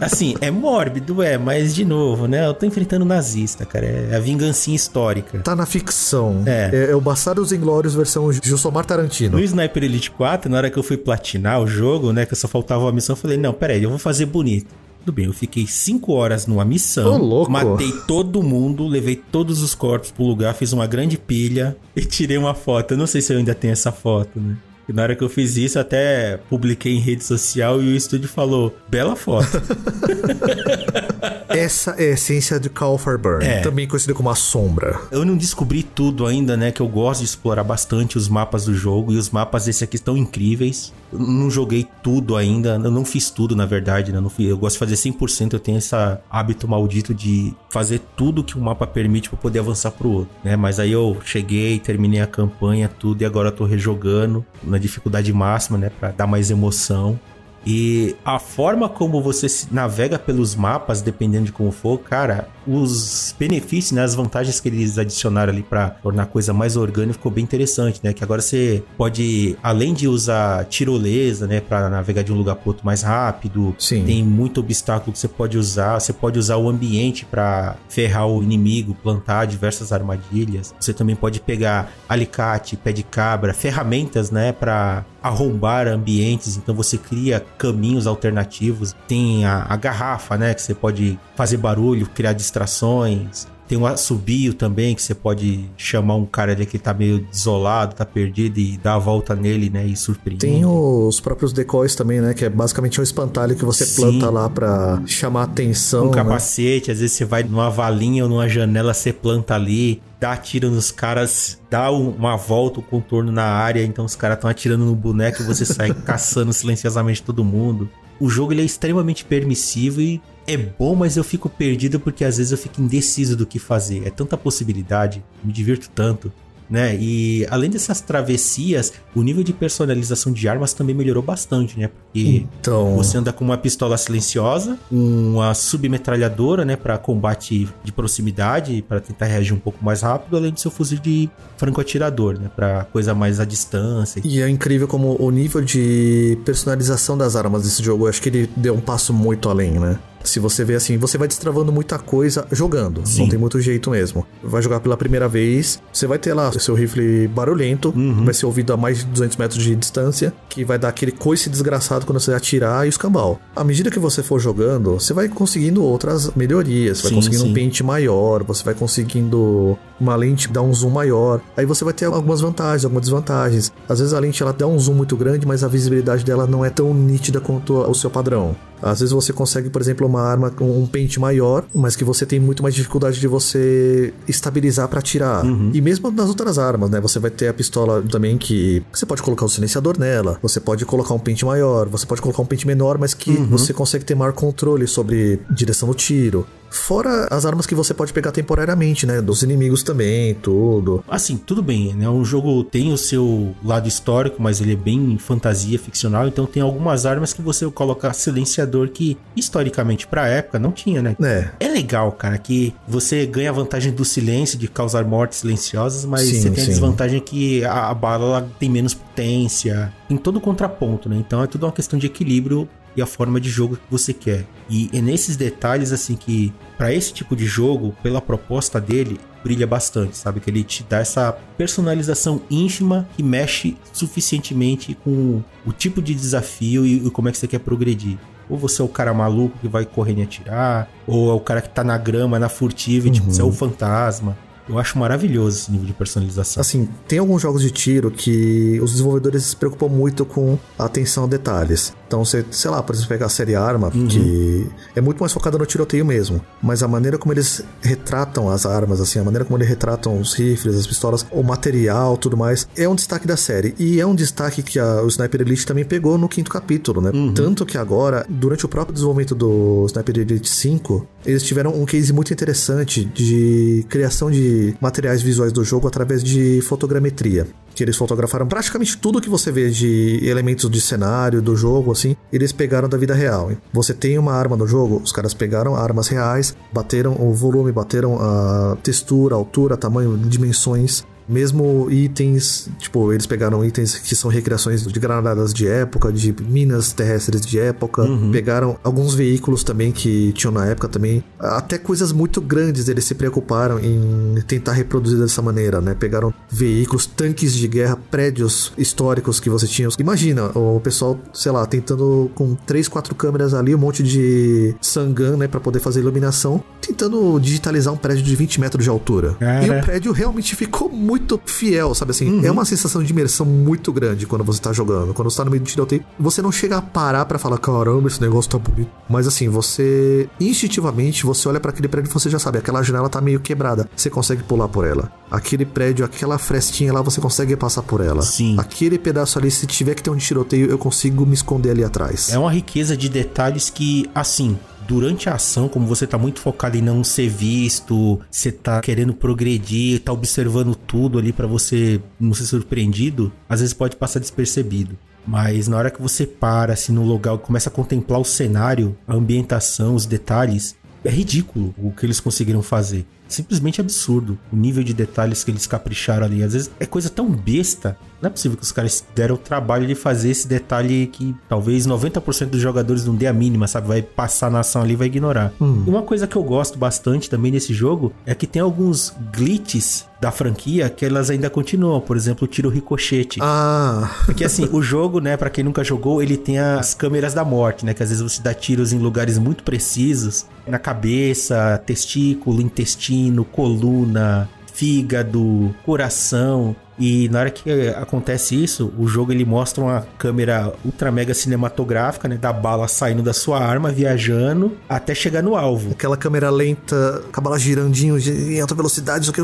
Assim, 0.00 0.34
é 0.40 0.50
mórbido, 0.50 1.22
é, 1.22 1.38
mas 1.38 1.74
de 1.74 1.84
novo, 1.84 2.26
né? 2.26 2.46
Eu 2.46 2.54
tô 2.54 2.66
enfrentando 2.66 3.04
nazista, 3.04 3.64
cara. 3.64 3.86
É 3.86 4.16
a 4.16 4.18
vingancinha 4.18 4.74
histórica. 4.74 5.38
Tá 5.40 5.54
na 5.54 5.64
ficção. 5.64 6.42
É. 6.44 6.90
É, 6.90 6.96
o 6.96 7.00
Bastardos 7.00 7.52
Inglórios 7.52 7.94
versão 7.94 8.32
Gilsomar 8.32 8.84
Tarantino. 8.84 9.38
No 9.38 9.44
Sniper 9.44 9.84
Elite 9.84 10.10
4, 10.10 10.50
na 10.50 10.56
hora 10.56 10.70
que 10.70 10.78
eu 10.78 10.82
fui 10.82 10.96
platinar 10.96 11.60
o 11.60 11.66
jogo, 11.66 12.12
né? 12.12 12.26
Que 12.26 12.34
só 12.34 12.48
faltava 12.48 12.84
uma 12.84 12.92
missão, 12.92 13.14
eu 13.14 13.20
falei, 13.20 13.36
não, 13.36 13.52
peraí, 13.52 13.82
eu 13.82 13.90
vou 13.90 13.98
fazer 13.98 14.26
bonito. 14.26 14.74
Tudo 15.04 15.12
bem, 15.12 15.26
eu 15.26 15.32
fiquei 15.32 15.66
5 15.66 16.12
horas 16.12 16.46
numa 16.46 16.64
missão. 16.64 17.14
Ô, 17.14 17.16
louco. 17.16 17.50
Matei 17.50 17.92
todo 18.06 18.42
mundo, 18.42 18.86
levei 18.86 19.16
todos 19.16 19.60
os 19.62 19.74
corpos 19.74 20.10
pro 20.10 20.24
lugar, 20.24 20.54
fiz 20.54 20.72
uma 20.72 20.86
grande 20.86 21.18
pilha 21.18 21.76
e 21.94 22.04
tirei 22.04 22.38
uma 22.38 22.54
foto. 22.54 22.94
Eu 22.94 22.98
não 22.98 23.06
sei 23.06 23.20
se 23.20 23.32
eu 23.32 23.38
ainda 23.38 23.54
tenho 23.54 23.72
essa 23.72 23.90
foto, 23.90 24.40
né? 24.40 24.56
E 24.92 24.94
na 24.94 25.02
hora 25.04 25.16
que 25.16 25.24
eu 25.24 25.28
fiz 25.30 25.56
isso, 25.56 25.78
até 25.78 26.36
publiquei 26.50 26.92
em 26.94 27.00
rede 27.00 27.24
social 27.24 27.80
e 27.82 27.88
o 27.94 27.96
estúdio 27.96 28.28
falou: 28.28 28.76
bela 28.90 29.16
foto. 29.16 29.48
Essa 31.48 31.92
é 31.92 32.10
a 32.10 32.14
essência 32.14 32.58
de 32.60 32.68
Call 32.68 32.98
for 32.98 33.18
Burn, 33.18 33.44
É. 33.44 33.60
também 33.60 33.86
conhecido 33.86 34.14
como 34.14 34.28
a 34.30 34.34
sombra. 34.34 34.98
Eu 35.10 35.24
não 35.24 35.36
descobri 35.36 35.82
tudo 35.82 36.26
ainda, 36.26 36.56
né? 36.56 36.72
Que 36.72 36.80
eu 36.80 36.88
gosto 36.88 37.20
de 37.20 37.26
explorar 37.26 37.64
bastante 37.64 38.16
os 38.18 38.28
mapas 38.28 38.64
do 38.64 38.74
jogo. 38.74 39.12
E 39.12 39.16
os 39.16 39.30
mapas 39.30 39.64
desse 39.66 39.84
aqui 39.84 39.96
estão 39.96 40.16
incríveis. 40.16 40.92
Não 41.12 41.50
joguei 41.50 41.86
tudo 42.02 42.36
ainda. 42.36 42.80
Eu 42.82 42.90
não 42.90 43.04
fiz 43.04 43.30
tudo, 43.30 43.54
na 43.54 43.66
verdade, 43.66 44.12
né? 44.12 44.18
Eu, 44.18 44.28
fiz- 44.30 44.48
eu 44.48 44.56
gosto 44.58 44.74
de 44.74 44.78
fazer 44.78 44.94
100%. 44.96 45.52
Eu 45.52 45.60
tenho 45.60 45.78
esse 45.78 45.94
hábito 46.30 46.66
maldito 46.66 47.12
de 47.14 47.54
fazer 47.70 48.00
tudo 48.16 48.42
que 48.42 48.56
o 48.56 48.60
mapa 48.60 48.86
permite 48.86 49.28
pra 49.28 49.38
poder 49.38 49.58
avançar 49.58 49.90
pro 49.90 50.08
outro, 50.10 50.34
né? 50.42 50.56
Mas 50.56 50.78
aí 50.80 50.92
eu 50.92 51.16
cheguei, 51.24 51.78
terminei 51.78 52.20
a 52.20 52.26
campanha, 52.26 52.88
tudo. 52.88 53.22
E 53.22 53.24
agora 53.24 53.48
eu 53.48 53.52
tô 53.52 53.64
rejogando 53.64 54.44
na 54.62 54.78
dificuldade 54.78 55.32
máxima, 55.32 55.76
né? 55.78 55.90
Pra 55.90 56.10
dar 56.10 56.26
mais 56.26 56.50
emoção. 56.50 57.18
E 57.66 58.16
a 58.24 58.38
forma 58.38 58.88
como 58.88 59.20
você 59.22 59.48
se 59.48 59.72
navega 59.72 60.18
pelos 60.18 60.54
mapas, 60.54 61.00
dependendo 61.00 61.46
de 61.46 61.52
como 61.52 61.70
for, 61.70 61.98
cara, 61.98 62.48
os 62.66 63.34
benefícios, 63.38 63.92
né, 63.92 64.02
as 64.02 64.14
vantagens 64.14 64.60
que 64.60 64.68
eles 64.68 64.98
adicionaram 64.98 65.52
ali 65.52 65.62
pra 65.62 65.90
tornar 65.90 66.24
a 66.24 66.26
coisa 66.26 66.52
mais 66.52 66.76
orgânica 66.76 67.14
ficou 67.14 67.30
bem 67.30 67.44
interessante, 67.44 68.00
né? 68.02 68.12
Que 68.12 68.24
agora 68.24 68.40
você 68.40 68.82
pode, 68.96 69.56
além 69.62 69.92
de 69.94 70.08
usar 70.08 70.64
tirolesa, 70.66 71.46
né, 71.46 71.60
Pra 71.60 71.88
navegar 71.88 72.22
de 72.22 72.32
um 72.32 72.36
lugar 72.36 72.56
pro 72.56 72.70
outro 72.70 72.84
mais 72.84 73.02
rápido, 73.02 73.74
Sim. 73.78 74.04
tem 74.04 74.22
muito 74.22 74.60
obstáculo 74.60 75.12
que 75.12 75.18
você 75.18 75.28
pode 75.28 75.56
usar. 75.56 75.98
Você 76.00 76.12
pode 76.12 76.38
usar 76.38 76.56
o 76.56 76.68
ambiente 76.68 77.24
pra 77.24 77.76
ferrar 77.88 78.26
o 78.26 78.42
inimigo, 78.42 78.94
plantar 79.02 79.46
diversas 79.46 79.92
armadilhas. 79.92 80.74
Você 80.78 80.92
também 80.92 81.14
pode 81.14 81.40
pegar 81.40 81.92
alicate, 82.08 82.76
pé 82.76 82.92
de 82.92 83.02
cabra, 83.02 83.54
ferramentas, 83.54 84.30
né, 84.30 84.52
Pra 84.52 85.04
arrombar 85.22 85.86
ambientes. 85.86 86.56
Então 86.56 86.74
você 86.74 86.98
cria 86.98 87.44
caminhos 87.58 88.06
alternativos. 88.06 88.94
Tem 89.06 89.44
a, 89.44 89.66
a 89.68 89.76
garrafa, 89.76 90.36
né, 90.36 90.54
que 90.54 90.62
você 90.62 90.74
pode 90.74 91.18
fazer 91.36 91.56
barulho, 91.56 92.06
criar 92.06 92.32
distrações. 92.32 93.46
Tem 93.72 93.78
um 93.78 93.86
assobio 93.86 94.52
também, 94.52 94.94
que 94.94 95.00
você 95.00 95.14
pode 95.14 95.64
chamar 95.78 96.16
um 96.16 96.26
cara 96.26 96.52
ali 96.52 96.66
que 96.66 96.78
tá 96.78 96.92
meio 96.92 97.20
desolado, 97.20 97.94
tá 97.94 98.04
perdido 98.04 98.58
e 98.58 98.76
dar 98.76 98.96
a 98.96 98.98
volta 98.98 99.34
nele, 99.34 99.70
né? 99.70 99.86
E 99.86 99.96
surpreender. 99.96 100.50
Tem 100.50 100.62
os 100.66 101.20
próprios 101.20 101.54
decoys 101.54 101.94
também, 101.94 102.20
né? 102.20 102.34
Que 102.34 102.44
é 102.44 102.50
basicamente 102.50 103.00
um 103.00 103.02
espantalho 103.02 103.56
que 103.56 103.64
você 103.64 103.86
Sim. 103.86 104.02
planta 104.02 104.28
lá 104.28 104.50
pra 104.50 105.02
chamar 105.06 105.44
atenção. 105.44 106.08
Um 106.08 106.10
né? 106.10 106.16
capacete, 106.16 106.90
às 106.90 107.00
vezes 107.00 107.16
você 107.16 107.24
vai 107.24 107.44
numa 107.44 107.70
valinha 107.70 108.24
ou 108.24 108.28
numa 108.28 108.46
janela, 108.46 108.92
você 108.92 109.10
planta 109.10 109.54
ali 109.54 110.02
dá 110.20 110.36
tiro 110.36 110.70
nos 110.70 110.92
caras, 110.92 111.58
dá 111.68 111.90
uma 111.90 112.36
volta, 112.36 112.78
o 112.78 112.82
um 112.82 112.86
contorno 112.86 113.32
na 113.32 113.42
área, 113.42 113.82
então 113.82 114.04
os 114.04 114.14
caras 114.14 114.36
estão 114.36 114.48
atirando 114.48 114.84
no 114.84 114.94
boneco 114.94 115.42
e 115.42 115.44
você 115.44 115.64
sai 115.64 115.92
caçando 116.04 116.52
silenciosamente 116.52 117.22
todo 117.22 117.42
mundo. 117.42 117.88
O 118.20 118.28
jogo 118.28 118.52
ele 118.52 118.62
é 118.62 118.64
extremamente 118.64 119.24
permissivo 119.24 120.00
e 120.00 120.22
é 120.46 120.56
bom, 120.56 120.94
mas 120.94 121.16
eu 121.16 121.24
fico 121.24 121.48
perdido 121.48 122.00
porque 122.00 122.24
às 122.24 122.38
vezes 122.38 122.52
eu 122.52 122.58
fico 122.58 122.80
indeciso 122.80 123.36
do 123.36 123.46
que 123.46 123.58
fazer. 123.58 124.06
É 124.06 124.10
tanta 124.10 124.36
possibilidade, 124.36 125.22
me 125.42 125.52
divirto 125.52 125.88
tanto 125.90 126.32
né? 126.72 126.96
E 126.98 127.46
além 127.50 127.68
dessas 127.68 128.00
travessias, 128.00 128.94
o 129.14 129.22
nível 129.22 129.44
de 129.44 129.52
personalização 129.52 130.32
de 130.32 130.48
armas 130.48 130.72
também 130.72 130.94
melhorou 130.94 131.22
bastante, 131.22 131.78
né? 131.78 131.88
Porque 131.88 132.46
então... 132.60 132.96
você 132.96 133.18
anda 133.18 133.30
com 133.30 133.44
uma 133.44 133.58
pistola 133.58 133.98
silenciosa, 133.98 134.78
uma 134.90 135.52
submetralhadora, 135.52 136.64
né, 136.64 136.74
para 136.74 136.96
combate 136.96 137.68
de 137.84 137.92
proximidade, 137.92 138.82
para 138.88 139.00
tentar 139.00 139.26
reagir 139.26 139.52
um 139.52 139.58
pouco 139.58 139.84
mais 139.84 140.00
rápido, 140.00 140.34
além 140.34 140.50
do 140.50 140.58
seu 140.58 140.70
fuzil 140.70 140.98
de 140.98 141.28
franco-atirador, 141.58 142.38
né, 142.38 142.50
para 142.56 142.84
coisa 142.84 143.14
mais 143.14 143.38
à 143.38 143.44
distância. 143.44 144.22
E 144.24 144.40
é 144.40 144.48
incrível 144.48 144.88
como 144.88 145.14
o 145.20 145.30
nível 145.30 145.60
de 145.60 146.38
personalização 146.42 147.18
das 147.18 147.36
armas 147.36 147.64
desse 147.64 147.82
jogo, 147.82 148.06
eu 148.06 148.08
acho 148.08 148.22
que 148.22 148.30
ele 148.30 148.50
deu 148.56 148.74
um 148.74 148.80
passo 148.80 149.12
muito 149.12 149.50
além, 149.50 149.72
né? 149.72 149.98
Se 150.24 150.38
você 150.38 150.64
vê 150.64 150.74
assim, 150.74 150.96
você 150.98 151.18
vai 151.18 151.28
destravando 151.28 151.72
muita 151.72 151.98
coisa 151.98 152.46
jogando. 152.50 153.02
Sim. 153.04 153.22
Não 153.22 153.28
tem 153.28 153.38
muito 153.38 153.60
jeito 153.60 153.90
mesmo. 153.90 154.26
Vai 154.42 154.62
jogar 154.62 154.80
pela 154.80 154.96
primeira 154.96 155.28
vez, 155.28 155.80
você 155.92 156.06
vai 156.06 156.18
ter 156.18 156.34
lá 156.34 156.50
o 156.50 156.60
seu 156.60 156.74
rifle 156.74 157.28
barulhento, 157.28 157.92
uhum. 157.94 158.24
vai 158.24 158.34
ser 158.34 158.46
ouvido 158.46 158.72
a 158.72 158.76
mais 158.76 158.98
de 158.98 159.04
200 159.06 159.36
metros 159.36 159.62
de 159.62 159.74
distância, 159.74 160.32
que 160.48 160.64
vai 160.64 160.78
dar 160.78 160.88
aquele 160.88 161.12
coice 161.12 161.48
desgraçado 161.50 162.06
quando 162.06 162.20
você 162.20 162.32
atirar 162.32 162.84
e 162.84 162.88
o 162.88 162.90
escambau. 162.90 163.40
À 163.54 163.64
medida 163.64 163.90
que 163.90 163.98
você 163.98 164.22
for 164.22 164.38
jogando, 164.38 164.94
você 164.94 165.12
vai 165.12 165.28
conseguindo 165.28 165.82
outras 165.82 166.30
melhorias. 166.34 166.98
Você 166.98 167.04
vai 167.04 167.14
conseguindo 167.14 167.42
sim. 167.42 167.50
um 167.50 167.54
pente 167.54 167.82
maior, 167.82 168.42
você 168.42 168.64
vai 168.64 168.74
conseguindo 168.74 169.78
uma 169.98 170.16
lente 170.16 170.48
dar 170.48 170.62
um 170.62 170.72
zoom 170.72 170.90
maior. 170.90 171.40
Aí 171.56 171.64
você 171.64 171.84
vai 171.84 171.94
ter 171.94 172.06
algumas 172.06 172.40
vantagens, 172.40 172.84
algumas 172.84 173.02
desvantagens. 173.02 173.72
Às 173.88 173.98
vezes 173.98 174.14
a 174.14 174.18
lente 174.18 174.42
ela 174.42 174.52
dá 174.52 174.66
um 174.66 174.78
zoom 174.78 174.94
muito 174.94 175.16
grande, 175.16 175.46
mas 175.46 175.62
a 175.62 175.68
visibilidade 175.68 176.24
dela 176.24 176.46
não 176.46 176.64
é 176.64 176.70
tão 176.70 176.92
nítida 176.92 177.40
quanto 177.40 177.74
o 177.74 177.94
seu 177.94 178.10
padrão. 178.10 178.56
Às 178.82 179.00
vezes 179.00 179.12
você 179.12 179.32
consegue, 179.32 179.70
por 179.70 179.80
exemplo, 179.80 180.06
uma 180.06 180.20
arma 180.20 180.50
com 180.50 180.82
um 180.82 180.86
pente 180.86 181.20
maior, 181.20 181.64
mas 181.74 181.94
que 181.94 182.04
você 182.04 182.26
tem 182.26 182.40
muito 182.40 182.62
mais 182.62 182.74
dificuldade 182.74 183.20
de 183.20 183.28
você 183.28 184.12
estabilizar 184.26 184.88
para 184.88 184.98
atirar. 184.98 185.44
Uhum. 185.44 185.70
E 185.72 185.80
mesmo 185.80 186.10
nas 186.10 186.28
outras 186.28 186.58
armas, 186.58 186.90
né? 186.90 187.00
Você 187.00 187.18
vai 187.18 187.30
ter 187.30 187.48
a 187.48 187.54
pistola 187.54 188.02
também 188.02 188.36
que 188.36 188.82
você 188.92 189.06
pode 189.06 189.22
colocar 189.22 189.44
o 189.44 189.48
silenciador 189.48 189.98
nela, 189.98 190.38
você 190.42 190.58
pode 190.60 190.84
colocar 190.84 191.14
um 191.14 191.18
pente 191.18 191.44
maior, 191.44 191.88
você 191.88 192.04
pode 192.06 192.20
colocar 192.20 192.42
um 192.42 192.46
pente 192.46 192.66
menor, 192.66 192.98
mas 192.98 193.14
que 193.14 193.30
uhum. 193.30 193.46
você 193.46 193.72
consegue 193.72 194.04
ter 194.04 194.14
maior 194.14 194.32
controle 194.32 194.86
sobre 194.86 195.40
direção 195.50 195.88
do 195.88 195.94
tiro. 195.94 196.46
Fora 196.72 197.28
as 197.30 197.44
armas 197.44 197.66
que 197.66 197.74
você 197.74 197.92
pode 197.92 198.12
pegar 198.12 198.32
temporariamente, 198.32 199.06
né? 199.06 199.20
Dos 199.20 199.42
inimigos 199.42 199.82
também, 199.82 200.34
tudo. 200.34 201.04
Assim, 201.08 201.36
tudo 201.36 201.62
bem, 201.62 201.94
né? 201.94 202.08
Um 202.08 202.24
jogo 202.24 202.64
tem 202.64 202.92
o 202.92 202.98
seu 202.98 203.54
lado 203.62 203.86
histórico, 203.86 204.42
mas 204.42 204.60
ele 204.60 204.72
é 204.72 204.76
bem 204.76 205.18
fantasia, 205.18 205.78
ficcional, 205.78 206.26
então 206.26 206.46
tem 206.46 206.62
algumas 206.62 207.04
armas 207.04 207.32
que 207.32 207.42
você 207.42 207.70
coloca 207.70 208.12
silenciador 208.12 208.88
que, 208.88 209.18
historicamente, 209.36 210.06
pra 210.06 210.26
época, 210.26 210.58
não 210.58 210.72
tinha, 210.72 211.02
né? 211.02 211.16
É. 211.22 211.50
É 211.60 211.68
legal, 211.68 212.10
cara, 212.12 212.38
que 212.38 212.74
você 212.88 213.26
ganha 213.26 213.50
a 213.50 213.52
vantagem 213.52 213.92
do 213.92 214.04
silêncio, 214.04 214.58
de 214.58 214.66
causar 214.68 215.04
mortes 215.04 215.38
silenciosas, 215.38 216.04
mas 216.04 216.22
sim, 216.22 216.40
você 216.40 216.50
tem 216.50 216.64
a 216.64 216.66
desvantagem 216.66 217.20
que 217.20 217.64
a, 217.64 217.90
a 217.90 217.94
bala 217.94 218.50
tem 218.58 218.70
menos 218.70 218.94
potência, 218.94 219.92
tem 220.08 220.16
todo 220.16 220.36
o 220.36 220.40
contraponto, 220.40 221.08
né? 221.08 221.16
Então 221.16 221.42
é 221.42 221.46
tudo 221.46 221.66
uma 221.66 221.72
questão 221.72 221.98
de 221.98 222.06
equilíbrio 222.06 222.68
e 222.96 223.02
a 223.02 223.06
forma 223.06 223.40
de 223.40 223.48
jogo 223.48 223.76
que 223.76 223.82
você 223.90 224.12
quer. 224.12 224.46
E 224.68 224.90
é 224.92 225.00
nesses 225.00 225.36
detalhes 225.36 225.92
assim 225.92 226.14
que 226.14 226.52
para 226.76 226.92
esse 226.92 227.12
tipo 227.12 227.36
de 227.36 227.46
jogo, 227.46 227.94
pela 228.02 228.20
proposta 228.20 228.80
dele, 228.80 229.18
brilha 229.42 229.66
bastante, 229.66 230.16
sabe 230.16 230.40
que 230.40 230.50
ele 230.50 230.62
te 230.62 230.84
dá 230.88 230.98
essa 230.98 231.32
personalização 231.56 232.42
íntima 232.50 233.08
que 233.16 233.22
mexe 233.22 233.76
suficientemente 233.92 234.94
com 234.94 235.42
o 235.66 235.72
tipo 235.72 236.00
de 236.00 236.14
desafio 236.14 236.86
e, 236.86 237.06
e 237.06 237.10
como 237.10 237.28
é 237.28 237.32
que 237.32 237.38
você 237.38 237.48
quer 237.48 237.60
progredir. 237.60 238.18
Ou 238.48 238.58
você 238.58 238.82
é 238.82 238.84
o 238.84 238.88
cara 238.88 239.14
maluco 239.14 239.58
que 239.60 239.68
vai 239.68 239.84
correndo 239.84 240.18
e 240.18 240.22
atirar, 240.22 240.88
ou 241.06 241.30
é 241.30 241.34
o 241.34 241.40
cara 241.40 241.60
que 241.60 241.70
tá 241.70 241.82
na 241.82 241.96
grama, 241.96 242.38
na 242.38 242.48
furtiva, 242.48 243.06
uhum. 243.06 243.12
e 243.12 243.14
tipo, 243.14 243.30
você 243.30 243.40
é 243.40 243.44
o 243.44 243.48
uhum. 243.48 243.52
fantasma. 243.52 244.36
Eu 244.68 244.78
acho 244.78 244.98
maravilhoso 244.98 245.58
esse 245.58 245.72
nível 245.72 245.86
de 245.86 245.92
personalização. 245.92 246.60
Assim, 246.60 246.88
tem 247.08 247.18
alguns 247.18 247.42
jogos 247.42 247.62
de 247.62 247.70
tiro 247.70 248.10
que 248.10 248.78
os 248.80 248.92
desenvolvedores 248.92 249.44
se 249.44 249.56
preocupam 249.56 249.88
muito 249.88 250.24
com 250.24 250.58
a 250.78 250.84
atenção 250.84 251.24
a 251.24 251.26
detalhes. 251.26 251.92
Então, 252.06 252.24
você, 252.24 252.44
sei 252.50 252.70
lá, 252.70 252.82
por 252.82 252.92
exemplo, 252.92 253.08
pegar 253.08 253.26
a 253.26 253.28
série 253.30 253.54
Arma, 253.54 253.90
uhum. 253.94 254.06
que 254.06 254.66
é 254.94 255.00
muito 255.00 255.18
mais 255.20 255.32
focada 255.32 255.56
no 255.56 255.64
tiroteio 255.64 256.04
mesmo. 256.04 256.42
Mas 256.62 256.82
a 256.82 256.88
maneira 256.88 257.16
como 257.16 257.32
eles 257.32 257.64
retratam 257.80 258.50
as 258.50 258.66
armas, 258.66 259.00
assim, 259.00 259.18
a 259.18 259.24
maneira 259.24 259.46
como 259.46 259.56
eles 259.56 259.68
retratam 259.68 260.20
os 260.20 260.34
rifles, 260.34 260.76
as 260.76 260.86
pistolas, 260.86 261.24
o 261.30 261.42
material, 261.42 262.18
tudo 262.18 262.36
mais, 262.36 262.68
é 262.76 262.86
um 262.86 262.94
destaque 262.94 263.26
da 263.26 263.36
série. 263.36 263.74
E 263.78 263.98
é 263.98 264.06
um 264.06 264.14
destaque 264.14 264.62
que 264.62 264.78
a, 264.78 265.02
o 265.02 265.08
Sniper 265.08 265.40
Elite 265.40 265.64
também 265.64 265.84
pegou 265.84 266.18
no 266.18 266.28
quinto 266.28 266.50
capítulo, 266.50 267.00
né? 267.00 267.10
Uhum. 267.14 267.32
Tanto 267.32 267.64
que 267.64 267.78
agora, 267.78 268.26
durante 268.28 268.66
o 268.66 268.68
próprio 268.68 268.92
desenvolvimento 268.92 269.34
do 269.34 269.86
Sniper 269.86 270.18
Elite 270.18 270.50
5, 270.50 271.08
eles 271.24 271.42
tiveram 271.42 271.74
um 271.74 271.86
case 271.86 272.12
muito 272.12 272.30
interessante 272.30 273.06
de 273.06 273.86
criação 273.88 274.30
de 274.30 274.51
materiais 274.80 275.22
visuais 275.22 275.52
do 275.52 275.64
jogo 275.64 275.88
através 275.88 276.22
de 276.22 276.60
fotogrametria 276.62 277.46
que 277.74 277.82
eles 277.82 277.96
fotografaram 277.96 278.46
praticamente 278.46 278.96
tudo 278.96 279.20
que 279.20 279.28
você 279.28 279.50
vê 279.50 279.70
de 279.70 280.20
elementos 280.22 280.70
de 280.70 280.80
cenário 280.80 281.40
do 281.40 281.56
jogo, 281.56 281.90
assim, 281.90 282.16
eles 282.32 282.52
pegaram 282.52 282.88
da 282.88 282.96
vida 282.96 283.14
real. 283.14 283.50
Você 283.72 283.94
tem 283.94 284.18
uma 284.18 284.32
arma 284.32 284.56
no 284.56 284.66
jogo, 284.66 285.00
os 285.02 285.12
caras 285.12 285.34
pegaram 285.34 285.74
armas 285.74 286.08
reais, 286.08 286.54
bateram 286.72 287.16
o 287.18 287.32
volume, 287.32 287.72
bateram 287.72 288.18
a 288.20 288.76
textura, 288.82 289.34
altura, 289.34 289.76
tamanho, 289.76 290.16
dimensões 290.18 291.04
mesmo 291.32 291.90
itens, 291.90 292.68
tipo, 292.78 293.12
eles 293.12 293.26
pegaram 293.26 293.64
itens 293.64 293.98
que 293.98 294.14
são 294.14 294.30
recriações 294.30 294.86
de 294.86 295.00
granadas 295.00 295.52
de 295.52 295.66
época, 295.66 296.12
de 296.12 296.34
minas 296.42 296.92
terrestres 296.92 297.44
de 297.44 297.58
época, 297.58 298.02
uhum. 298.02 298.30
pegaram 298.30 298.78
alguns 298.84 299.14
veículos 299.14 299.64
também 299.64 299.90
que 299.92 300.32
tinham 300.32 300.52
na 300.52 300.66
época 300.66 300.88
também, 300.88 301.24
até 301.38 301.78
coisas 301.78 302.12
muito 302.12 302.40
grandes 302.40 302.88
eles 302.88 303.04
se 303.04 303.14
preocuparam 303.14 303.78
em 303.78 304.40
tentar 304.46 304.72
reproduzir 304.72 305.18
dessa 305.18 305.40
maneira, 305.42 305.80
né? 305.80 305.94
Pegaram 305.94 306.32
veículos, 306.50 307.06
tanques 307.06 307.54
de 307.54 307.66
guerra, 307.66 307.96
prédios 308.10 308.72
históricos 308.76 309.40
que 309.40 309.48
você 309.48 309.66
tinha. 309.66 309.88
Imagina 309.98 310.46
o 310.56 310.80
pessoal, 310.80 311.18
sei 311.32 311.52
lá, 311.52 311.64
tentando 311.66 312.30
com 312.34 312.54
três, 312.54 312.88
quatro 312.88 313.14
câmeras 313.14 313.54
ali, 313.54 313.74
um 313.74 313.78
monte 313.78 314.02
de 314.02 314.74
sangan, 314.80 315.36
né, 315.36 315.48
para 315.48 315.60
poder 315.60 315.80
fazer 315.80 316.00
iluminação, 316.00 316.62
tentando 316.80 317.38
digitalizar 317.38 317.92
um 317.92 317.96
prédio 317.96 318.22
de 318.22 318.34
20 318.36 318.60
metros 318.60 318.84
de 318.84 318.90
altura. 318.90 319.34
Cara. 319.38 319.66
E 319.66 319.70
o 319.70 319.82
prédio 319.82 320.12
realmente 320.12 320.54
ficou 320.56 320.88
muito 320.88 321.21
muito 321.22 321.40
fiel, 321.46 321.94
sabe 321.94 322.10
assim? 322.10 322.30
Uhum. 322.30 322.44
É 322.44 322.50
uma 322.50 322.64
sensação 322.64 323.02
de 323.02 323.12
imersão 323.12 323.46
muito 323.46 323.92
grande 323.92 324.26
quando 324.26 324.42
você 324.44 324.60
tá 324.60 324.72
jogando. 324.72 325.14
Quando 325.14 325.30
você 325.30 325.36
tá 325.36 325.44
no 325.44 325.50
meio 325.50 325.62
do 325.62 325.66
tiroteio, 325.66 326.04
você 326.18 326.42
não 326.42 326.50
chega 326.50 326.76
a 326.78 326.82
parar 326.82 327.24
para 327.24 327.38
falar, 327.38 327.58
caramba, 327.58 328.08
esse 328.08 328.20
negócio 328.20 328.50
tá 328.50 328.58
bonito. 328.58 328.90
Mas 329.08 329.26
assim, 329.26 329.48
você 329.48 330.28
instintivamente, 330.40 331.24
você 331.24 331.48
olha 331.48 331.60
para 331.60 331.70
aquele 331.70 331.88
prédio 331.88 332.10
e 332.10 332.12
você 332.12 332.28
já 332.28 332.38
sabe, 332.38 332.58
aquela 332.58 332.82
janela 332.82 333.08
tá 333.08 333.20
meio 333.20 333.40
quebrada. 333.40 333.88
Você 333.96 334.10
consegue 334.10 334.42
pular 334.42 334.68
por 334.68 334.84
ela. 334.84 335.10
Aquele 335.30 335.64
prédio, 335.64 336.04
aquela 336.04 336.36
frestinha 336.38 336.92
lá, 336.92 337.00
você 337.00 337.20
consegue 337.20 337.56
passar 337.56 337.82
por 337.82 338.00
ela. 338.00 338.22
Sim. 338.22 338.56
Aquele 338.58 338.98
pedaço 338.98 339.38
ali, 339.38 339.50
se 339.50 339.66
tiver 339.66 339.94
que 339.94 340.02
ter 340.02 340.10
um 340.10 340.16
tiroteio, 340.16 340.68
eu 340.68 340.76
consigo 340.76 341.24
me 341.24 341.34
esconder 341.34 341.70
ali 341.70 341.84
atrás. 341.84 342.30
É 342.30 342.38
uma 342.38 342.52
riqueza 342.52 342.96
de 342.96 343.08
detalhes 343.08 343.70
que, 343.70 344.10
assim, 344.14 344.58
durante 344.92 345.30
a 345.30 345.36
ação, 345.36 345.70
como 345.70 345.86
você 345.86 346.06
tá 346.06 346.18
muito 346.18 346.38
focado 346.38 346.76
em 346.76 346.82
não 346.82 347.02
ser 347.02 347.26
visto, 347.26 348.20
você 348.30 348.52
tá 348.52 348.78
querendo 348.82 349.14
progredir, 349.14 350.00
tá 350.00 350.12
observando 350.12 350.74
tudo 350.74 351.18
ali 351.18 351.32
para 351.32 351.46
você 351.46 351.98
não 352.20 352.34
ser 352.34 352.44
surpreendido, 352.44 353.32
às 353.48 353.60
vezes 353.60 353.72
pode 353.72 353.96
passar 353.96 354.20
despercebido. 354.20 354.98
Mas 355.26 355.66
na 355.66 355.78
hora 355.78 355.90
que 355.90 356.02
você 356.02 356.26
para 356.26 356.74
assim 356.74 356.92
no 356.92 357.02
lugar, 357.04 357.38
começa 357.38 357.70
a 357.70 357.72
contemplar 357.72 358.20
o 358.20 358.24
cenário, 358.24 358.94
a 359.08 359.14
ambientação, 359.14 359.94
os 359.94 360.04
detalhes, 360.04 360.76
é 361.02 361.08
ridículo 361.10 361.74
o 361.78 361.90
que 361.90 362.04
eles 362.04 362.20
conseguiram 362.20 362.60
fazer 362.62 363.06
simplesmente 363.32 363.80
absurdo. 363.80 364.38
O 364.52 364.56
nível 364.56 364.84
de 364.84 364.92
detalhes 364.92 365.42
que 365.42 365.50
eles 365.50 365.66
capricharam 365.66 366.26
ali. 366.26 366.42
Às 366.42 366.52
vezes 366.52 366.70
é 366.78 366.86
coisa 366.86 367.08
tão 367.08 367.30
besta. 367.30 367.96
Não 368.22 368.28
é 368.28 368.30
possível 368.30 368.56
que 368.56 368.62
os 368.62 368.70
caras 368.70 369.04
deram 369.16 369.34
o 369.34 369.38
trabalho 369.38 369.84
de 369.84 369.96
fazer 369.96 370.30
esse 370.30 370.46
detalhe 370.46 371.08
que 371.08 371.34
talvez 371.48 371.88
90% 371.88 372.46
dos 372.46 372.60
jogadores 372.60 373.04
não 373.04 373.16
dê 373.16 373.26
a 373.26 373.32
mínima, 373.32 373.66
sabe? 373.66 373.88
Vai 373.88 374.00
passar 374.00 374.48
na 374.48 374.60
ação 374.60 374.80
ali 374.80 374.92
e 374.92 374.96
vai 374.96 375.08
ignorar. 375.08 375.52
Hum. 375.60 375.82
E 375.84 375.90
uma 375.90 376.02
coisa 376.02 376.24
que 376.28 376.36
eu 376.36 376.42
gosto 376.44 376.78
bastante 376.78 377.28
também 377.28 377.50
nesse 377.50 377.74
jogo 377.74 378.12
é 378.24 378.32
que 378.32 378.46
tem 378.46 378.62
alguns 378.62 379.12
glitches 379.32 380.06
da 380.20 380.30
franquia 380.30 380.88
que 380.88 381.04
elas 381.04 381.30
ainda 381.30 381.50
continuam. 381.50 382.00
Por 382.00 382.16
exemplo, 382.16 382.44
o 382.44 382.46
tiro 382.46 382.68
ricochete. 382.68 383.40
Ah. 383.42 384.08
Porque 384.24 384.44
assim, 384.44 384.68
o 384.70 384.80
jogo, 384.80 385.18
né, 385.18 385.36
para 385.36 385.50
quem 385.50 385.64
nunca 385.64 385.82
jogou, 385.82 386.22
ele 386.22 386.36
tem 386.36 386.60
as 386.60 386.94
câmeras 386.94 387.34
da 387.34 387.44
morte, 387.44 387.84
né? 387.84 387.92
Que 387.92 388.04
às 388.04 388.08
vezes 388.10 388.22
você 388.22 388.40
dá 388.40 388.54
tiros 388.54 388.92
em 388.92 388.98
lugares 388.98 389.36
muito 389.36 389.64
precisos. 389.64 390.46
Na 390.64 390.78
cabeça, 390.78 391.82
testículo, 391.84 392.62
intestino, 392.62 393.44
coluna, 393.44 394.48
fígado, 394.72 395.74
coração. 395.84 396.76
E 397.02 397.28
na 397.30 397.40
hora 397.40 397.50
que 397.50 397.88
acontece 397.88 398.62
isso, 398.62 398.92
o 398.96 399.08
jogo 399.08 399.32
ele 399.32 399.44
mostra 399.44 399.82
uma 399.82 400.06
câmera 400.16 400.72
ultra 400.84 401.10
mega 401.10 401.34
cinematográfica, 401.34 402.28
né? 402.28 402.36
Da 402.36 402.52
bala 402.52 402.86
saindo 402.86 403.24
da 403.24 403.32
sua 403.32 403.58
arma, 403.58 403.90
viajando, 403.90 404.76
até 404.88 405.12
chegar 405.12 405.42
no 405.42 405.56
alvo. 405.56 405.90
Aquela 405.90 406.16
câmera 406.16 406.48
lenta, 406.48 407.24
com 407.32 407.40
a 407.40 407.42
bala 407.42 407.58
girandinho 407.58 408.16
em 408.18 408.60
alta 408.60 408.76
velocidade, 408.76 409.26
só 409.26 409.32
que 409.32 409.42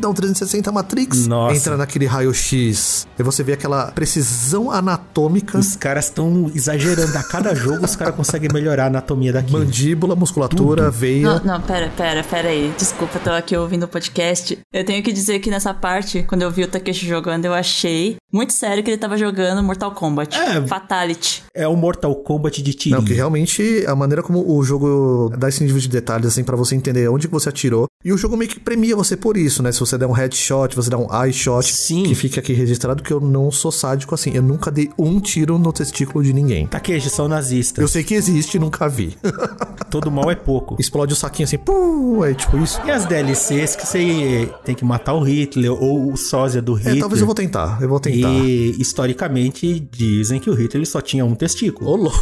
dá 0.00 0.08
um 0.08 0.14
360 0.14 0.72
Matrix. 0.72 1.26
Nossa. 1.26 1.54
Entra 1.54 1.76
naquele 1.76 2.06
raio-x. 2.06 3.06
E 3.18 3.22
você 3.22 3.42
vê 3.42 3.52
aquela 3.52 3.92
precisão 3.92 4.70
anatômica. 4.70 5.58
Os 5.58 5.76
caras 5.76 6.06
estão 6.06 6.50
exagerando. 6.54 7.18
A 7.18 7.22
cada 7.22 7.54
jogo 7.54 7.84
os 7.84 7.96
caras 7.96 8.14
conseguem 8.14 8.48
melhorar 8.50 8.84
a 8.84 8.86
anatomia 8.86 9.32
daquilo. 9.32 9.58
Mandíbula, 9.58 10.16
musculatura, 10.16 10.84
Tudo. 10.84 10.92
veia. 10.92 11.34
Não, 11.34 11.44
não, 11.44 11.60
pera, 11.60 11.92
pera, 11.94 12.24
pera 12.24 12.48
aí. 12.48 12.72
Desculpa, 12.78 13.18
eu 13.18 13.22
tô 13.22 13.30
aqui 13.30 13.54
ouvindo 13.54 13.82
o 13.82 13.88
podcast. 13.88 14.58
Eu 14.72 14.84
tenho 14.86 15.02
que 15.02 15.12
dizer 15.12 15.38
que 15.40 15.50
nessa 15.50 15.74
parte, 15.74 16.22
quando 16.22 16.40
eu 16.40 16.50
vi 16.50 16.62
o 16.62 16.77
Takeshi 16.78 17.06
jogando, 17.06 17.44
eu 17.44 17.54
achei 17.54 18.16
muito 18.32 18.52
sério 18.52 18.82
que 18.82 18.90
ele 18.90 18.98
tava 18.98 19.16
jogando 19.16 19.62
Mortal 19.62 19.92
Kombat. 19.92 20.36
É. 20.38 20.66
Fatality. 20.66 21.42
É 21.54 21.66
o 21.66 21.76
Mortal 21.76 22.14
Kombat 22.14 22.62
de 22.62 22.74
tiro. 22.74 22.96
Não, 22.96 23.04
que 23.04 23.12
realmente 23.12 23.84
a 23.86 23.94
maneira 23.94 24.22
como 24.22 24.44
o 24.56 24.62
jogo 24.62 25.32
dá 25.36 25.48
esse 25.48 25.64
nível 25.64 25.80
de 25.80 25.88
detalhes, 25.88 26.26
assim, 26.26 26.44
pra 26.44 26.56
você 26.56 26.74
entender 26.74 27.08
onde 27.08 27.26
que 27.26 27.32
você 27.32 27.48
atirou. 27.48 27.86
E 28.04 28.12
o 28.12 28.16
jogo 28.16 28.36
meio 28.36 28.48
que 28.48 28.60
premia 28.60 28.94
você 28.94 29.16
por 29.16 29.36
isso, 29.36 29.60
né? 29.60 29.72
Se 29.72 29.80
você 29.80 29.98
der 29.98 30.06
um 30.06 30.12
headshot, 30.12 30.72
você 30.76 30.88
dá 30.88 30.96
um 30.96 31.08
eye 31.12 31.32
shot. 31.32 31.74
Sim. 31.74 32.04
Que 32.04 32.14
fique 32.14 32.38
aqui 32.38 32.52
registrado 32.52 33.02
que 33.02 33.12
eu 33.12 33.20
não 33.20 33.50
sou 33.50 33.72
sádico 33.72 34.14
assim. 34.14 34.30
Eu 34.32 34.42
nunca 34.42 34.70
dei 34.70 34.88
um 34.96 35.18
tiro 35.18 35.58
no 35.58 35.72
testículo 35.72 36.22
de 36.22 36.32
ninguém. 36.32 36.68
Takeshi, 36.68 37.10
são 37.10 37.26
nazistas. 37.26 37.82
Eu 37.82 37.88
sei 37.88 38.04
que 38.04 38.14
existe, 38.14 38.56
nunca 38.56 38.88
vi. 38.88 39.18
Todo 39.90 40.12
mal 40.12 40.30
é 40.30 40.36
pouco. 40.36 40.76
Explode 40.78 41.12
o 41.12 41.16
saquinho 41.16 41.46
assim, 41.48 41.58
pum, 41.58 42.24
é 42.24 42.34
tipo 42.34 42.56
isso. 42.58 42.80
E 42.86 42.90
as 42.90 43.04
DLCs 43.04 43.74
que 43.74 43.84
você 43.84 44.48
tem 44.64 44.76
que 44.76 44.84
matar 44.84 45.14
o 45.14 45.22
Hitler 45.24 45.72
ou 45.72 46.12
o 46.12 46.16
sósia 46.16 46.62
do 46.62 46.76
É, 46.76 46.82
Hitler. 46.82 47.00
talvez 47.00 47.20
eu 47.20 47.26
vou 47.26 47.34
tentar, 47.34 47.82
eu 47.82 47.88
vou 47.88 47.98
tentar. 47.98 48.28
E 48.28 48.80
historicamente 48.80 49.80
dizem 49.90 50.38
que 50.38 50.48
o 50.48 50.54
Hitler 50.54 50.86
só 50.86 51.00
tinha 51.00 51.24
um 51.24 51.34
testículo. 51.34 51.90
Ô, 51.90 51.96
louco. 51.96 52.16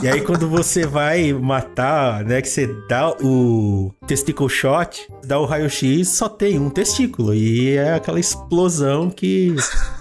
E 0.00 0.06
aí 0.06 0.20
quando 0.20 0.48
você 0.48 0.86
vai 0.86 1.32
matar, 1.32 2.24
né, 2.24 2.40
que 2.40 2.48
você 2.48 2.66
dá 2.88 3.10
o 3.20 3.92
testicle 4.06 4.48
shot, 4.48 5.08
dá 5.24 5.38
o 5.38 5.44
raio-x, 5.44 6.08
só 6.08 6.28
tem 6.28 6.58
um 6.58 6.70
testículo. 6.70 7.34
E 7.34 7.76
é 7.76 7.94
aquela 7.94 8.20
explosão 8.20 9.10
que 9.10 9.56